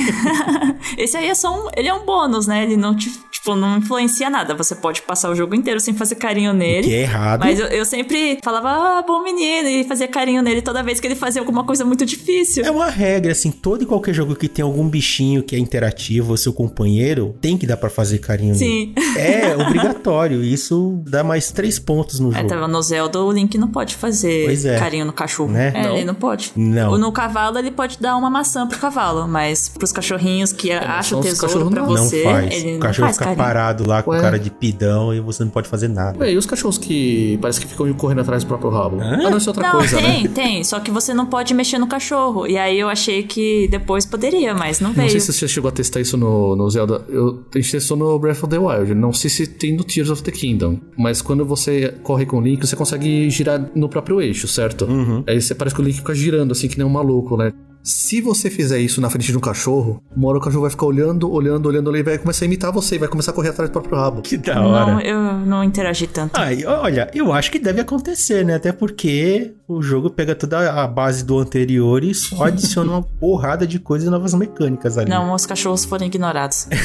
Esse 0.96 1.14
aí 1.18 1.28
é 1.28 1.34
só 1.34 1.52
um. 1.54 1.68
Ele 1.76 1.88
é 1.88 1.94
um 1.94 2.06
bônus, 2.06 2.46
né? 2.46 2.62
Ele 2.64 2.78
não 2.78 2.96
te. 2.96 3.10
Tipo, 3.40 3.56
não 3.56 3.78
influencia 3.78 4.28
nada. 4.28 4.54
Você 4.54 4.74
pode 4.74 5.00
passar 5.00 5.30
o 5.30 5.34
jogo 5.34 5.54
inteiro 5.54 5.80
sem 5.80 5.94
fazer 5.94 6.16
carinho 6.16 6.52
nele. 6.52 6.86
Que 6.86 6.94
é 6.94 7.00
errado. 7.00 7.40
Mas 7.40 7.58
eu, 7.58 7.66
eu 7.68 7.84
sempre 7.86 8.38
falava, 8.44 8.68
ah, 8.68 9.02
bom 9.06 9.22
menino, 9.22 9.66
e 9.66 9.82
fazia 9.84 10.06
carinho 10.06 10.42
nele 10.42 10.60
toda 10.60 10.82
vez 10.82 11.00
que 11.00 11.06
ele 11.06 11.14
fazia 11.14 11.40
alguma 11.40 11.64
coisa 11.64 11.82
muito 11.82 12.04
difícil. 12.04 12.62
É 12.64 12.70
uma 12.70 12.90
regra, 12.90 13.32
assim, 13.32 13.50
todo 13.50 13.82
e 13.82 13.86
qualquer 13.86 14.12
jogo 14.12 14.36
que 14.36 14.46
tem 14.46 14.62
algum 14.62 14.86
bichinho 14.86 15.42
que 15.42 15.56
é 15.56 15.58
interativo, 15.58 16.32
ou 16.32 16.36
seu 16.36 16.52
companheiro, 16.52 17.34
tem 17.40 17.56
que 17.56 17.66
dar 17.66 17.78
pra 17.78 17.88
fazer 17.88 18.18
carinho 18.18 18.54
Sim. 18.54 18.92
nele. 18.94 19.18
É 19.18 19.56
obrigatório, 19.90 20.44
isso 20.44 21.00
dá 21.06 21.24
mais 21.24 21.50
três 21.50 21.78
pontos 21.78 22.20
no 22.20 22.32
É, 22.32 22.36
jogo. 22.36 22.48
tava 22.48 22.68
no 22.68 22.82
Zelda, 22.82 23.20
o 23.22 23.32
Link 23.32 23.56
não 23.56 23.68
pode 23.68 23.94
fazer 23.96 24.66
é. 24.66 24.78
carinho 24.78 25.06
no 25.06 25.12
cachorro. 25.14 25.50
Né? 25.50 25.72
É, 25.74 25.82
Não. 25.82 25.96
ele 25.96 26.04
não 26.04 26.14
pode. 26.14 26.52
Não. 26.54 26.98
No 26.98 27.10
cavalo, 27.10 27.58
ele 27.58 27.70
pode 27.70 27.98
dar 27.98 28.16
uma 28.16 28.28
maçã 28.28 28.66
pro 28.66 28.78
cavalo, 28.78 29.26
mas 29.26 29.68
pros 29.70 29.92
cachorrinhos 29.92 30.52
que 30.52 30.70
acham 30.70 31.20
tesouro 31.22 31.70
pra 31.70 31.80
não. 31.82 31.88
você, 31.88 32.24
não 32.24 32.32
faz. 32.32 32.54
ele 32.54 32.68
o 32.68 32.72
não 32.74 32.80
cachorro 32.80 33.06
faz 33.06 33.16
fica 33.16 33.29
parado 33.36 33.86
lá 33.86 34.02
com 34.02 34.10
Ué. 34.10 34.20
cara 34.20 34.38
de 34.38 34.50
pidão 34.50 35.14
e 35.14 35.20
você 35.20 35.44
não 35.44 35.50
pode 35.50 35.68
fazer 35.68 35.88
nada. 35.88 36.18
Ué, 36.18 36.32
e 36.32 36.36
os 36.36 36.46
cachorros 36.46 36.78
que 36.78 37.38
parece 37.40 37.60
que 37.60 37.66
ficam 37.66 37.92
correndo 37.94 38.20
atrás 38.20 38.44
do 38.44 38.46
próprio 38.46 38.70
rabo? 38.70 39.00
Hã? 39.00 39.14
Ah, 39.26 39.30
não, 39.30 39.38
isso 39.38 39.48
é 39.48 39.50
outra 39.50 39.68
Não, 39.68 39.78
coisa, 39.78 39.96
tem, 39.96 40.22
né? 40.24 40.28
tem. 40.34 40.64
Só 40.64 40.80
que 40.80 40.90
você 40.90 41.12
não 41.14 41.26
pode 41.26 41.52
mexer 41.54 41.78
no 41.78 41.86
cachorro. 41.86 42.46
E 42.46 42.56
aí 42.56 42.78
eu 42.78 42.88
achei 42.88 43.22
que 43.22 43.68
depois 43.68 44.04
poderia, 44.06 44.54
mas 44.54 44.80
não 44.80 44.90
Não 44.90 44.94
veio. 44.96 45.10
sei 45.10 45.20
se 45.20 45.32
você 45.32 45.48
chegou 45.48 45.68
a 45.68 45.72
testar 45.72 46.00
isso 46.00 46.16
no, 46.16 46.56
no 46.56 46.68
Zelda. 46.70 47.04
Eu, 47.08 47.42
a 47.54 47.58
gente 47.58 47.70
testou 47.70 47.96
no 47.96 48.18
Breath 48.18 48.42
of 48.42 48.48
the 48.48 48.58
Wild. 48.58 48.94
Não 48.94 49.12
sei 49.12 49.30
se 49.30 49.46
tem 49.46 49.76
no 49.76 49.84
Tears 49.84 50.10
of 50.10 50.22
the 50.22 50.30
Kingdom. 50.30 50.78
Mas 50.96 51.22
quando 51.22 51.44
você 51.44 51.94
corre 52.02 52.26
com 52.26 52.38
o 52.38 52.40
Link, 52.40 52.66
você 52.66 52.76
consegue 52.76 53.28
girar 53.30 53.70
no 53.74 53.88
próprio 53.88 54.20
eixo, 54.20 54.48
certo? 54.48 54.84
Uhum. 54.84 55.22
Aí 55.26 55.40
você 55.40 55.54
parece 55.54 55.74
que 55.74 55.80
o 55.82 55.84
Link 55.84 55.96
fica 55.96 56.14
girando 56.14 56.52
assim, 56.52 56.68
que 56.68 56.76
nem 56.78 56.86
um 56.86 56.90
maluco, 56.90 57.36
né? 57.36 57.52
Se 57.82 58.20
você 58.20 58.50
fizer 58.50 58.78
isso 58.78 59.00
na 59.00 59.08
frente 59.08 59.32
de 59.32 59.36
um 59.36 59.40
cachorro, 59.40 60.02
uma 60.14 60.28
hora 60.28 60.38
o 60.38 60.40
cachorro 60.40 60.62
vai 60.62 60.70
ficar 60.70 60.86
olhando, 60.86 61.32
olhando, 61.32 61.66
olhando, 61.66 61.96
e 61.96 62.02
vai 62.02 62.18
começar 62.18 62.44
a 62.44 62.46
imitar 62.46 62.70
você, 62.70 62.96
e 62.96 62.98
vai 62.98 63.08
começar 63.08 63.30
a 63.30 63.34
correr 63.34 63.48
atrás 63.48 63.70
do 63.70 63.72
próprio 63.72 63.96
rabo. 63.96 64.20
Que 64.20 64.36
da 64.36 64.60
hora. 64.60 64.92
Não, 64.92 65.00
eu 65.00 65.32
não 65.46 65.64
interagi 65.64 66.06
tanto. 66.06 66.36
Ah, 66.36 66.48
olha, 66.82 67.10
eu 67.14 67.32
acho 67.32 67.50
que 67.50 67.58
deve 67.58 67.80
acontecer, 67.80 68.44
né? 68.44 68.56
Até 68.56 68.70
porque 68.70 69.54
o 69.66 69.80
jogo 69.80 70.10
pega 70.10 70.34
toda 70.34 70.82
a 70.82 70.86
base 70.86 71.24
do 71.24 71.38
anterior 71.38 72.04
e 72.04 72.14
só 72.14 72.44
adiciona 72.44 72.92
uma 72.92 73.02
porrada 73.02 73.66
de 73.66 73.78
coisas 73.78 74.06
e 74.06 74.10
novas 74.10 74.34
mecânicas 74.34 74.98
ali. 74.98 75.08
Não, 75.08 75.32
os 75.32 75.46
cachorros 75.46 75.84
foram 75.84 76.06
ignorados. 76.06 76.68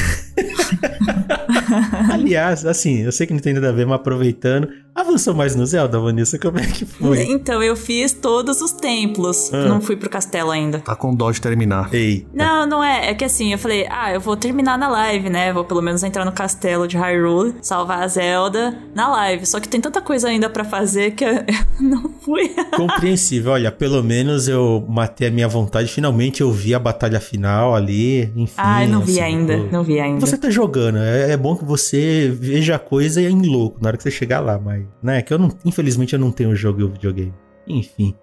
Aliás, 2.10 2.64
assim, 2.64 3.02
eu 3.02 3.12
sei 3.12 3.26
que 3.26 3.34
não 3.34 3.40
tem 3.40 3.52
nada 3.52 3.68
a 3.68 3.72
ver, 3.72 3.86
mas 3.86 3.96
aproveitando, 3.96 4.68
avançou 4.96 5.34
mais 5.34 5.54
no 5.54 5.64
Zelda, 5.66 5.98
Vanessa? 5.98 6.38
Como 6.38 6.58
é 6.58 6.66
que 6.66 6.84
foi? 6.84 7.22
Então, 7.24 7.62
eu 7.62 7.76
fiz 7.76 8.12
todos 8.12 8.60
os 8.60 8.72
templos. 8.72 9.52
Ah. 9.52 9.66
Não 9.66 9.80
fui 9.80 9.96
pro 9.96 10.08
castelo 10.10 10.50
ainda. 10.50 10.78
Tá 10.80 10.94
com 10.96 11.14
dó 11.14 11.30
de 11.30 11.40
terminar. 11.40 11.92
Ei, 11.94 12.26
Não, 12.32 12.66
não 12.66 12.82
é. 12.82 13.10
É 13.10 13.14
que 13.14 13.24
assim, 13.24 13.52
eu 13.52 13.58
falei, 13.58 13.86
ah, 13.90 14.12
eu 14.12 14.20
vou 14.20 14.36
terminar 14.36 14.78
na 14.78 14.88
live, 14.88 15.28
né? 15.30 15.52
Vou 15.52 15.64
pelo 15.64 15.82
menos 15.82 16.02
entrar 16.02 16.24
no 16.24 16.32
castelo 16.32 16.86
de 16.88 16.96
Hyrule, 16.96 17.54
salvar 17.62 18.02
a 18.02 18.08
Zelda 18.08 18.76
na 18.94 19.08
live. 19.08 19.44
Só 19.46 19.60
que 19.60 19.68
tem 19.68 19.80
tanta 19.80 20.00
coisa 20.00 20.28
ainda 20.28 20.48
pra 20.48 20.64
fazer 20.64 21.12
que 21.12 21.24
eu 21.26 21.44
não 21.80 22.10
fui. 22.20 22.48
compreensível. 22.76 23.52
Olha, 23.52 23.70
pelo 23.72 24.02
menos 24.02 24.48
eu 24.48 24.84
matei 24.88 25.28
a 25.28 25.30
minha 25.30 25.48
vontade. 25.48 25.90
Finalmente 25.90 26.40
eu 26.40 26.50
vi 26.50 26.74
a 26.74 26.78
batalha 26.78 27.20
final 27.20 27.74
ali. 27.74 28.30
Enfim. 28.36 28.54
Ai, 28.56 28.86
não 28.86 29.00
vi 29.00 29.12
assim, 29.12 29.20
ainda. 29.22 29.52
eu- 29.54 29.70
Não 29.70 29.82
vi 29.82 30.00
ainda. 30.00 30.20
Você 30.24 30.36
tá 30.36 30.50
jogando, 30.50 30.98
é, 30.98 31.32
é 31.32 31.36
bom 31.36 31.56
que 31.56 31.64
você 31.64 32.30
veja 32.38 32.76
a 32.76 32.78
coisa 32.78 33.20
em 33.20 33.42
louco 33.42 33.78
na 33.80 33.88
hora 33.88 33.96
que 33.96 34.02
você 34.02 34.10
chegar 34.10 34.40
lá, 34.40 34.58
mas, 34.58 34.82
né, 35.02 35.22
que 35.22 35.32
eu 35.32 35.38
não, 35.38 35.50
infelizmente 35.64 36.12
eu 36.12 36.18
não 36.18 36.30
tenho 36.30 36.54
jogo 36.54 36.80
e 36.80 36.84
o 36.84 36.88
videogame. 36.88 37.34
Enfim. 37.66 38.14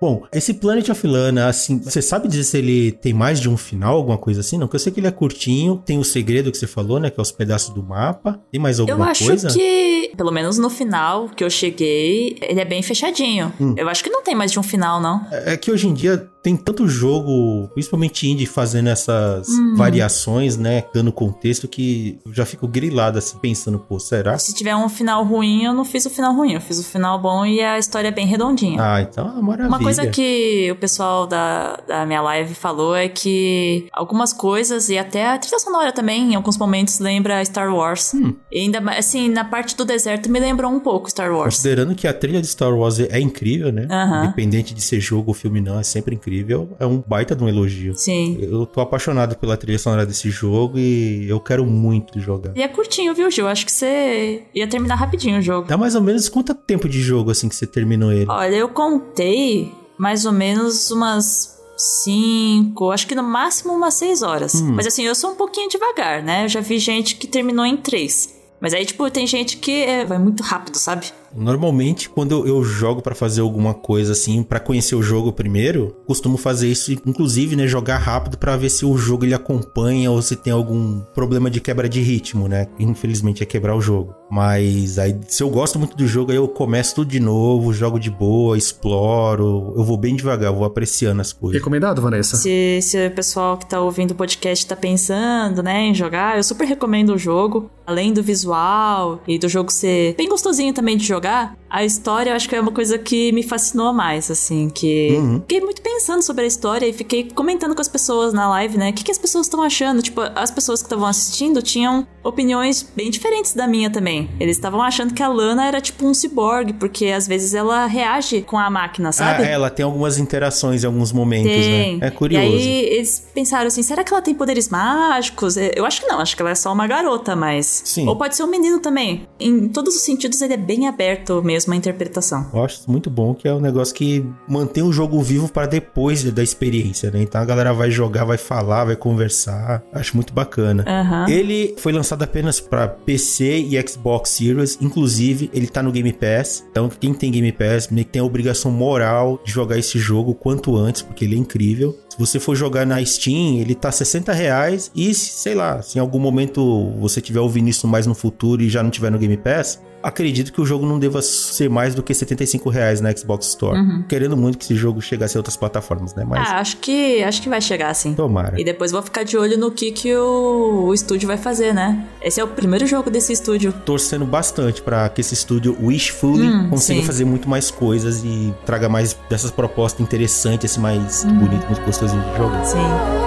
Bom, 0.00 0.24
esse 0.32 0.52
Planet 0.54 0.88
of 0.90 1.06
Lana, 1.06 1.46
assim, 1.48 1.78
você 1.78 2.02
sabe 2.02 2.28
dizer 2.28 2.44
se 2.44 2.58
ele 2.58 2.92
tem 2.92 3.14
mais 3.14 3.40
de 3.40 3.48
um 3.48 3.56
final, 3.56 3.96
alguma 3.96 4.18
coisa 4.18 4.40
assim? 4.40 4.58
Não, 4.58 4.66
porque 4.66 4.76
eu 4.76 4.80
sei 4.80 4.92
que 4.92 5.00
ele 5.00 5.06
é 5.06 5.10
curtinho, 5.10 5.82
tem 5.84 5.98
o 5.98 6.04
segredo 6.04 6.50
que 6.52 6.58
você 6.58 6.66
falou, 6.66 7.00
né, 7.00 7.08
que 7.08 7.18
é 7.18 7.22
os 7.22 7.32
pedaços 7.32 7.72
do 7.72 7.82
mapa. 7.82 8.38
Tem 8.52 8.60
mais 8.60 8.78
Eu 8.78 8.82
alguma 8.82 9.10
acho 9.10 9.24
coisa? 9.24 9.48
que, 9.48 10.12
pelo 10.16 10.30
menos 10.30 10.58
no 10.58 10.68
final 10.68 11.28
que 11.30 11.42
eu 11.42 11.48
cheguei, 11.48 12.36
ele 12.42 12.60
é 12.60 12.64
bem 12.64 12.82
fechadinho. 12.82 13.52
Hum. 13.58 13.74
Eu 13.78 13.88
acho 13.88 14.04
que 14.04 14.10
não 14.10 14.22
tem 14.22 14.34
mais 14.34 14.52
de 14.52 14.58
um 14.58 14.62
final, 14.62 15.00
não. 15.00 15.26
É 15.30 15.54
é 15.54 15.56
que 15.56 15.70
hoje 15.70 15.86
em 15.88 15.94
dia 15.94 16.28
tem 16.44 16.56
tanto 16.58 16.86
jogo, 16.86 17.68
principalmente 17.72 18.28
indie, 18.28 18.44
fazendo 18.44 18.90
essas 18.90 19.48
Uhum. 19.48 19.76
variações, 19.76 20.58
né, 20.58 20.84
dando 20.92 21.10
contexto, 21.10 21.66
que 21.66 22.18
eu 22.26 22.34
já 22.34 22.44
fico 22.44 22.68
grilado 22.68 23.16
assim, 23.18 23.38
pensando, 23.38 23.78
pô, 23.78 23.98
será? 23.98 24.36
Se 24.36 24.54
tiver 24.54 24.76
um 24.76 24.88
final 24.90 25.24
ruim, 25.24 25.64
eu 25.64 25.72
não 25.72 25.86
fiz 25.86 26.04
o 26.04 26.10
final 26.10 26.34
ruim. 26.34 26.52
Eu 26.52 26.60
fiz 26.60 26.78
o 26.78 26.84
final 26.84 27.18
bom 27.18 27.46
e 27.46 27.62
a 27.62 27.78
história 27.78 28.08
é 28.08 28.10
bem 28.10 28.26
redondinha. 28.26 28.78
Ah, 28.78 29.00
então 29.00 29.26
é 29.26 29.30
uma 29.32 29.42
maravilha. 29.42 29.68
Uma 29.68 29.78
coisa 29.80 30.06
que 30.06 30.68
o 30.70 30.76
pessoal 30.76 31.26
da, 31.26 31.78
da 31.88 32.04
minha 32.04 32.20
live 32.20 32.54
falou 32.54 32.94
é 32.94 33.08
que 33.08 33.86
algumas 33.90 34.34
coisas, 34.34 34.90
e 34.90 34.98
até 34.98 35.26
a 35.26 35.38
trilha 35.38 35.58
sonora 35.58 35.92
também, 35.92 36.32
em 36.32 36.34
alguns 36.34 36.58
momentos, 36.58 36.98
lembra 36.98 37.42
Star 37.42 37.74
Wars. 37.74 38.12
Hum. 38.12 38.34
E 38.52 38.60
ainda 38.60 38.82
mais, 38.82 38.98
assim, 38.98 39.30
na 39.30 39.44
parte 39.44 39.74
do 39.74 39.84
deserto 39.86 40.30
me 40.30 40.38
lembrou 40.38 40.70
um 40.70 40.78
pouco 40.80 41.08
Star 41.08 41.32
Wars. 41.32 41.54
Considerando 41.54 41.94
que 41.94 42.06
a 42.06 42.12
trilha 42.12 42.42
de 42.42 42.48
Star 42.48 42.74
Wars 42.76 43.00
é 43.00 43.18
incrível, 43.18 43.72
né? 43.72 43.88
Aham. 43.90 44.24
Independente 44.24 44.74
de 44.74 44.82
ser 44.82 45.00
jogo 45.00 45.30
ou 45.30 45.34
filme, 45.34 45.58
não, 45.62 45.78
é 45.78 45.82
sempre 45.82 46.14
incrível. 46.14 46.33
É 46.78 46.86
um 46.86 47.02
baita 47.06 47.34
de 47.34 47.44
um 47.44 47.48
elogio. 47.48 47.94
Sim. 47.96 48.38
Eu 48.40 48.66
tô 48.66 48.80
apaixonado 48.80 49.36
pela 49.36 49.56
trilha 49.56 49.78
sonora 49.78 50.06
desse 50.06 50.30
jogo 50.30 50.78
e 50.78 51.28
eu 51.28 51.40
quero 51.40 51.64
muito 51.66 52.18
jogar. 52.20 52.52
E 52.56 52.62
é 52.62 52.68
curtinho, 52.68 53.14
viu, 53.14 53.30
Gil? 53.30 53.46
Acho 53.46 53.66
que 53.66 53.72
você 53.72 54.42
ia 54.54 54.66
terminar 54.66 54.96
rapidinho 54.96 55.38
o 55.38 55.42
jogo. 55.42 55.68
Dá 55.68 55.76
mais 55.76 55.94
ou 55.94 56.02
menos 56.02 56.28
quanto 56.28 56.54
tempo 56.54 56.88
de 56.88 57.00
jogo 57.00 57.30
assim 57.30 57.48
que 57.48 57.56
você 57.56 57.66
terminou 57.66 58.12
ele? 58.12 58.26
Olha, 58.28 58.54
eu 58.54 58.68
contei 58.68 59.72
mais 59.98 60.24
ou 60.24 60.32
menos 60.32 60.90
umas 60.90 61.54
cinco, 61.76 62.90
acho 62.90 63.06
que 63.06 63.14
no 63.14 63.22
máximo 63.22 63.72
umas 63.72 63.94
seis 63.94 64.22
horas. 64.22 64.54
Hum. 64.54 64.72
Mas 64.74 64.86
assim, 64.86 65.02
eu 65.02 65.14
sou 65.14 65.32
um 65.32 65.34
pouquinho 65.34 65.68
devagar, 65.68 66.22
né? 66.22 66.44
Eu 66.44 66.48
já 66.48 66.60
vi 66.60 66.78
gente 66.78 67.16
que 67.16 67.26
terminou 67.26 67.64
em 67.64 67.76
três. 67.76 68.32
Mas 68.60 68.72
aí, 68.72 68.86
tipo, 68.86 69.10
tem 69.10 69.26
gente 69.26 69.58
que 69.58 69.82
é, 69.82 70.04
vai 70.04 70.18
muito 70.18 70.42
rápido, 70.42 70.76
sabe? 70.76 71.06
Normalmente, 71.36 72.08
quando 72.08 72.46
eu- 72.46 72.64
jogo 72.64 73.02
pra 73.02 73.14
fazer 73.14 73.40
alguma 73.42 73.74
coisa 73.74 74.12
assim, 74.12 74.42
pra 74.42 74.58
conhecer 74.58 74.94
o 74.94 75.02
jogo 75.02 75.32
primeiro, 75.32 75.94
costumo 76.06 76.36
fazer 76.36 76.68
isso, 76.68 76.92
inclusive, 76.92 77.54
né, 77.56 77.66
jogar 77.66 77.98
rápido 77.98 78.38
pra 78.38 78.56
ver 78.56 78.70
se 78.70 78.84
o 78.86 78.96
jogo 78.96 79.24
ele 79.24 79.34
acompanha 79.34 80.10
ou 80.10 80.22
se 80.22 80.34
tem 80.34 80.52
algum 80.52 81.00
problema 81.14 81.50
de 81.50 81.60
quebra 81.60 81.88
de 81.88 82.00
ritmo, 82.00 82.48
né? 82.48 82.66
Infelizmente 82.78 83.42
é 83.42 83.46
quebrar 83.46 83.76
o 83.76 83.80
jogo. 83.80 84.14
Mas 84.30 84.98
aí, 84.98 85.16
se 85.28 85.42
eu 85.42 85.50
gosto 85.50 85.78
muito 85.78 85.96
do 85.96 86.06
jogo, 86.06 86.30
aí 86.32 86.36
eu 86.36 86.48
começo 86.48 86.94
tudo 86.96 87.08
de 87.10 87.20
novo, 87.20 87.72
jogo 87.72 87.98
de 88.00 88.10
boa, 88.10 88.56
exploro, 88.56 89.74
eu 89.76 89.84
vou 89.84 89.96
bem 89.96 90.16
devagar, 90.16 90.50
eu 90.52 90.56
vou 90.56 90.64
apreciando 90.64 91.20
as 91.20 91.32
coisas. 91.32 91.58
Recomendado, 91.60 92.00
Vanessa? 92.02 92.36
Se, 92.36 92.80
se 92.82 93.06
o 93.06 93.10
pessoal 93.10 93.56
que 93.58 93.66
tá 93.66 93.80
ouvindo 93.80 94.12
o 94.12 94.14
podcast 94.14 94.66
tá 94.66 94.74
pensando, 94.76 95.62
né, 95.62 95.82
em 95.88 95.94
jogar, 95.94 96.36
eu 96.36 96.42
super 96.42 96.66
recomendo 96.66 97.10
o 97.14 97.18
jogo. 97.18 97.70
Além 97.86 98.14
do 98.14 98.22
visual 98.22 99.22
e 99.28 99.38
do 99.38 99.46
jogo 99.46 99.70
ser 99.70 100.14
bem 100.16 100.26
gostosinho 100.26 100.72
também 100.72 100.96
de 100.96 101.04
jogar, 101.04 101.23
блага 101.24 101.56
A 101.74 101.84
história, 101.84 102.30
eu 102.30 102.36
acho 102.36 102.48
que 102.48 102.54
é 102.54 102.60
uma 102.60 102.70
coisa 102.70 102.96
que 102.96 103.32
me 103.32 103.42
fascinou 103.42 103.92
mais, 103.92 104.30
assim, 104.30 104.70
que 104.70 105.08
uhum. 105.16 105.40
fiquei 105.40 105.60
muito 105.60 105.82
pensando 105.82 106.22
sobre 106.22 106.44
a 106.44 106.46
história 106.46 106.86
e 106.86 106.92
fiquei 106.92 107.28
comentando 107.34 107.74
com 107.74 107.80
as 107.80 107.88
pessoas 107.88 108.32
na 108.32 108.48
live, 108.48 108.78
né? 108.78 108.90
O 108.90 108.92
que, 108.92 109.02
que 109.02 109.10
as 109.10 109.18
pessoas 109.18 109.46
estão 109.46 109.60
achando? 109.60 110.00
Tipo, 110.00 110.20
as 110.36 110.52
pessoas 110.52 110.80
que 110.80 110.86
estavam 110.86 111.08
assistindo 111.08 111.60
tinham 111.60 112.06
opiniões 112.22 112.88
bem 112.94 113.10
diferentes 113.10 113.54
da 113.54 113.66
minha 113.66 113.90
também. 113.90 114.30
Eles 114.38 114.56
estavam 114.56 114.80
achando 114.80 115.12
que 115.12 115.20
a 115.20 115.26
Lana 115.26 115.66
era 115.66 115.80
tipo 115.80 116.06
um 116.06 116.14
ciborgue, 116.14 116.74
porque 116.74 117.06
às 117.06 117.26
vezes 117.26 117.54
ela 117.54 117.86
reage 117.86 118.42
com 118.42 118.56
a 118.56 118.70
máquina, 118.70 119.10
sabe? 119.10 119.42
Ah, 119.42 119.46
ela 119.46 119.68
tem 119.68 119.84
algumas 119.84 120.16
interações 120.16 120.84
em 120.84 120.86
alguns 120.86 121.10
momentos, 121.10 121.50
né? 121.50 121.82
tem. 121.82 121.96
né? 121.96 122.06
É 122.06 122.10
curioso. 122.12 122.46
E 122.46 122.48
aí 122.48 122.84
eles 122.84 123.28
pensaram 123.34 123.66
assim, 123.66 123.82
será 123.82 124.04
que 124.04 124.12
ela 124.12 124.22
tem 124.22 124.32
poderes 124.32 124.68
mágicos? 124.68 125.56
Eu 125.56 125.84
acho 125.84 126.00
que 126.00 126.06
não, 126.06 126.20
acho 126.20 126.36
que 126.36 126.40
ela 126.40 126.52
é 126.52 126.54
só 126.54 126.72
uma 126.72 126.86
garota, 126.86 127.34
mas... 127.34 127.82
Sim. 127.84 128.06
Ou 128.06 128.14
pode 128.14 128.36
ser 128.36 128.44
um 128.44 128.48
menino 128.48 128.78
também. 128.78 129.26
Em 129.40 129.68
todos 129.68 129.96
os 129.96 130.02
sentidos 130.02 130.40
ele 130.40 130.54
é 130.54 130.56
bem 130.56 130.86
aberto 130.86 131.42
mesmo 131.42 131.63
à 131.72 131.76
interpretação. 131.76 132.50
Eu 132.52 132.64
acho 132.64 132.90
muito 132.90 133.08
bom 133.08 133.34
que 133.34 133.48
é 133.48 133.54
um 133.54 133.60
negócio 133.60 133.94
que 133.94 134.24
mantém 134.48 134.82
o 134.82 134.92
jogo 134.92 135.20
vivo 135.22 135.48
para 135.48 135.66
depois 135.66 136.24
da 136.24 136.42
experiência, 136.42 137.10
né? 137.10 137.22
Então 137.22 137.40
a 137.40 137.44
galera 137.44 137.72
vai 137.72 137.90
jogar, 137.90 138.24
vai 138.24 138.38
falar, 138.38 138.84
vai 138.84 138.96
conversar. 138.96 139.82
Acho 139.92 140.16
muito 140.16 140.32
bacana. 140.32 140.84
Uhum. 140.86 141.28
Ele 141.28 141.74
foi 141.78 141.92
lançado 141.92 142.22
apenas 142.22 142.60
para 142.60 142.88
PC 142.88 143.58
e 143.58 143.88
Xbox 143.88 144.30
Series, 144.30 144.78
inclusive 144.80 145.50
ele 145.52 145.66
tá 145.66 145.82
no 145.82 145.92
Game 145.92 146.12
Pass. 146.12 146.64
Então 146.70 146.88
quem 146.88 147.14
tem 147.14 147.30
Game 147.30 147.52
Pass 147.52 147.88
tem 148.10 148.20
a 148.20 148.24
obrigação 148.24 148.70
moral 148.70 149.40
de 149.44 149.52
jogar 149.52 149.78
esse 149.78 149.98
jogo 149.98 150.34
quanto 150.34 150.76
antes, 150.76 151.02
porque 151.02 151.24
ele 151.24 151.34
é 151.34 151.38
incrível. 151.38 151.98
Se 152.14 152.18
você 152.18 152.38
for 152.38 152.54
jogar 152.54 152.86
na 152.86 153.04
Steam, 153.04 153.58
ele 153.58 153.74
tá 153.74 153.90
60 153.90 154.32
reais. 154.32 154.90
E, 154.94 155.12
sei 155.14 155.54
lá, 155.54 155.82
se 155.82 155.98
em 155.98 156.00
algum 156.00 156.20
momento 156.20 156.92
você 157.00 157.20
tiver 157.20 157.40
ouvindo 157.40 157.68
isso 157.68 157.88
mais 157.88 158.06
no 158.06 158.14
futuro 158.14 158.62
e 158.62 158.68
já 158.68 158.84
não 158.84 158.90
tiver 158.90 159.10
no 159.10 159.18
Game 159.18 159.36
Pass, 159.36 159.80
acredito 160.04 160.52
que 160.52 160.60
o 160.60 160.66
jogo 160.66 160.84
não 160.86 160.98
deva 160.98 161.22
ser 161.22 161.70
mais 161.70 161.94
do 161.94 162.02
que 162.02 162.12
75 162.12 162.68
reais 162.68 163.00
na 163.00 163.14
Xbox 163.16 163.46
Store. 163.48 163.78
Uhum. 163.78 164.04
Querendo 164.06 164.36
muito 164.36 164.58
que 164.58 164.64
esse 164.64 164.76
jogo 164.76 165.00
chegasse 165.00 165.36
a 165.36 165.40
outras 165.40 165.56
plataformas, 165.56 166.14
né? 166.14 166.24
Mas... 166.28 166.46
Ah, 166.46 166.58
acho 166.58 166.76
que, 166.76 167.22
acho 167.22 167.40
que 167.40 167.48
vai 167.48 167.60
chegar 167.60 167.92
sim. 167.94 168.14
Tomara. 168.14 168.60
E 168.60 168.64
depois 168.64 168.92
vou 168.92 169.02
ficar 169.02 169.22
de 169.24 169.36
olho 169.38 169.58
no 169.58 169.70
que, 169.70 169.90
que 169.90 170.14
o, 170.14 170.84
o 170.88 170.94
estúdio 170.94 171.26
vai 171.26 171.38
fazer, 171.38 171.72
né? 171.72 172.04
Esse 172.20 172.38
é 172.38 172.44
o 172.44 172.48
primeiro 172.48 172.86
jogo 172.86 173.10
desse 173.10 173.32
estúdio. 173.32 173.72
Torcendo 173.84 174.26
bastante 174.26 174.82
para 174.82 175.08
que 175.08 175.22
esse 175.22 175.32
estúdio 175.32 175.76
Wishfully 175.82 176.48
hum, 176.48 176.70
consiga 176.70 177.00
sim. 177.00 177.06
fazer 177.06 177.24
muito 177.24 177.48
mais 177.48 177.70
coisas 177.70 178.22
e 178.22 178.52
traga 178.66 178.88
mais 178.88 179.16
dessas 179.30 179.50
propostas 179.50 180.00
interessantes, 180.00 180.72
esse 180.72 180.80
mais 180.80 181.24
uhum. 181.24 181.38
bonito, 181.38 181.66
muito 181.66 181.82
gostosinho 181.82 182.22
de 182.22 182.36
jogar. 182.36 182.64
Sim. 182.64 183.23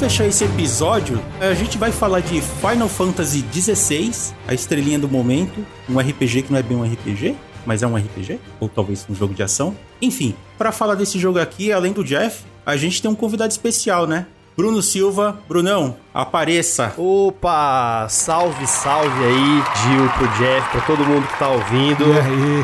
Fechar 0.00 0.26
esse 0.26 0.44
episódio, 0.44 1.22
a 1.40 1.52
gente 1.52 1.76
vai 1.76 1.92
falar 1.92 2.20
de 2.20 2.40
Final 2.40 2.88
Fantasy 2.88 3.44
XVI, 3.52 4.32
a 4.48 4.54
estrelinha 4.54 4.98
do 4.98 5.08
momento, 5.08 5.64
um 5.88 5.98
RPG 5.98 6.42
que 6.42 6.52
não 6.52 6.58
é 6.58 6.62
bem 6.62 6.76
um 6.76 6.82
RPG, 6.82 7.36
mas 7.66 7.82
é 7.82 7.86
um 7.86 7.96
RPG, 7.96 8.40
ou 8.58 8.68
talvez 8.68 9.06
um 9.10 9.14
jogo 9.14 9.34
de 9.34 9.42
ação. 9.42 9.76
Enfim, 10.00 10.34
para 10.56 10.72
falar 10.72 10.94
desse 10.94 11.18
jogo 11.18 11.38
aqui, 11.38 11.70
além 11.70 11.92
do 11.92 12.02
Jeff, 12.02 12.44
a 12.64 12.76
gente 12.76 13.02
tem 13.02 13.10
um 13.10 13.14
convidado 13.14 13.50
especial, 13.50 14.06
né? 14.06 14.26
Bruno 14.56 14.82
Silva. 14.82 15.38
Brunão, 15.48 15.96
apareça. 16.12 16.92
Opa, 16.96 18.06
salve, 18.08 18.66
salve 18.66 19.24
aí, 19.24 19.62
Gil, 19.82 20.08
pro 20.16 20.28
Jeff, 20.38 20.70
pra 20.70 20.80
todo 20.82 21.04
mundo 21.04 21.26
que 21.26 21.38
tá 21.38 21.48
ouvindo. 21.48 22.04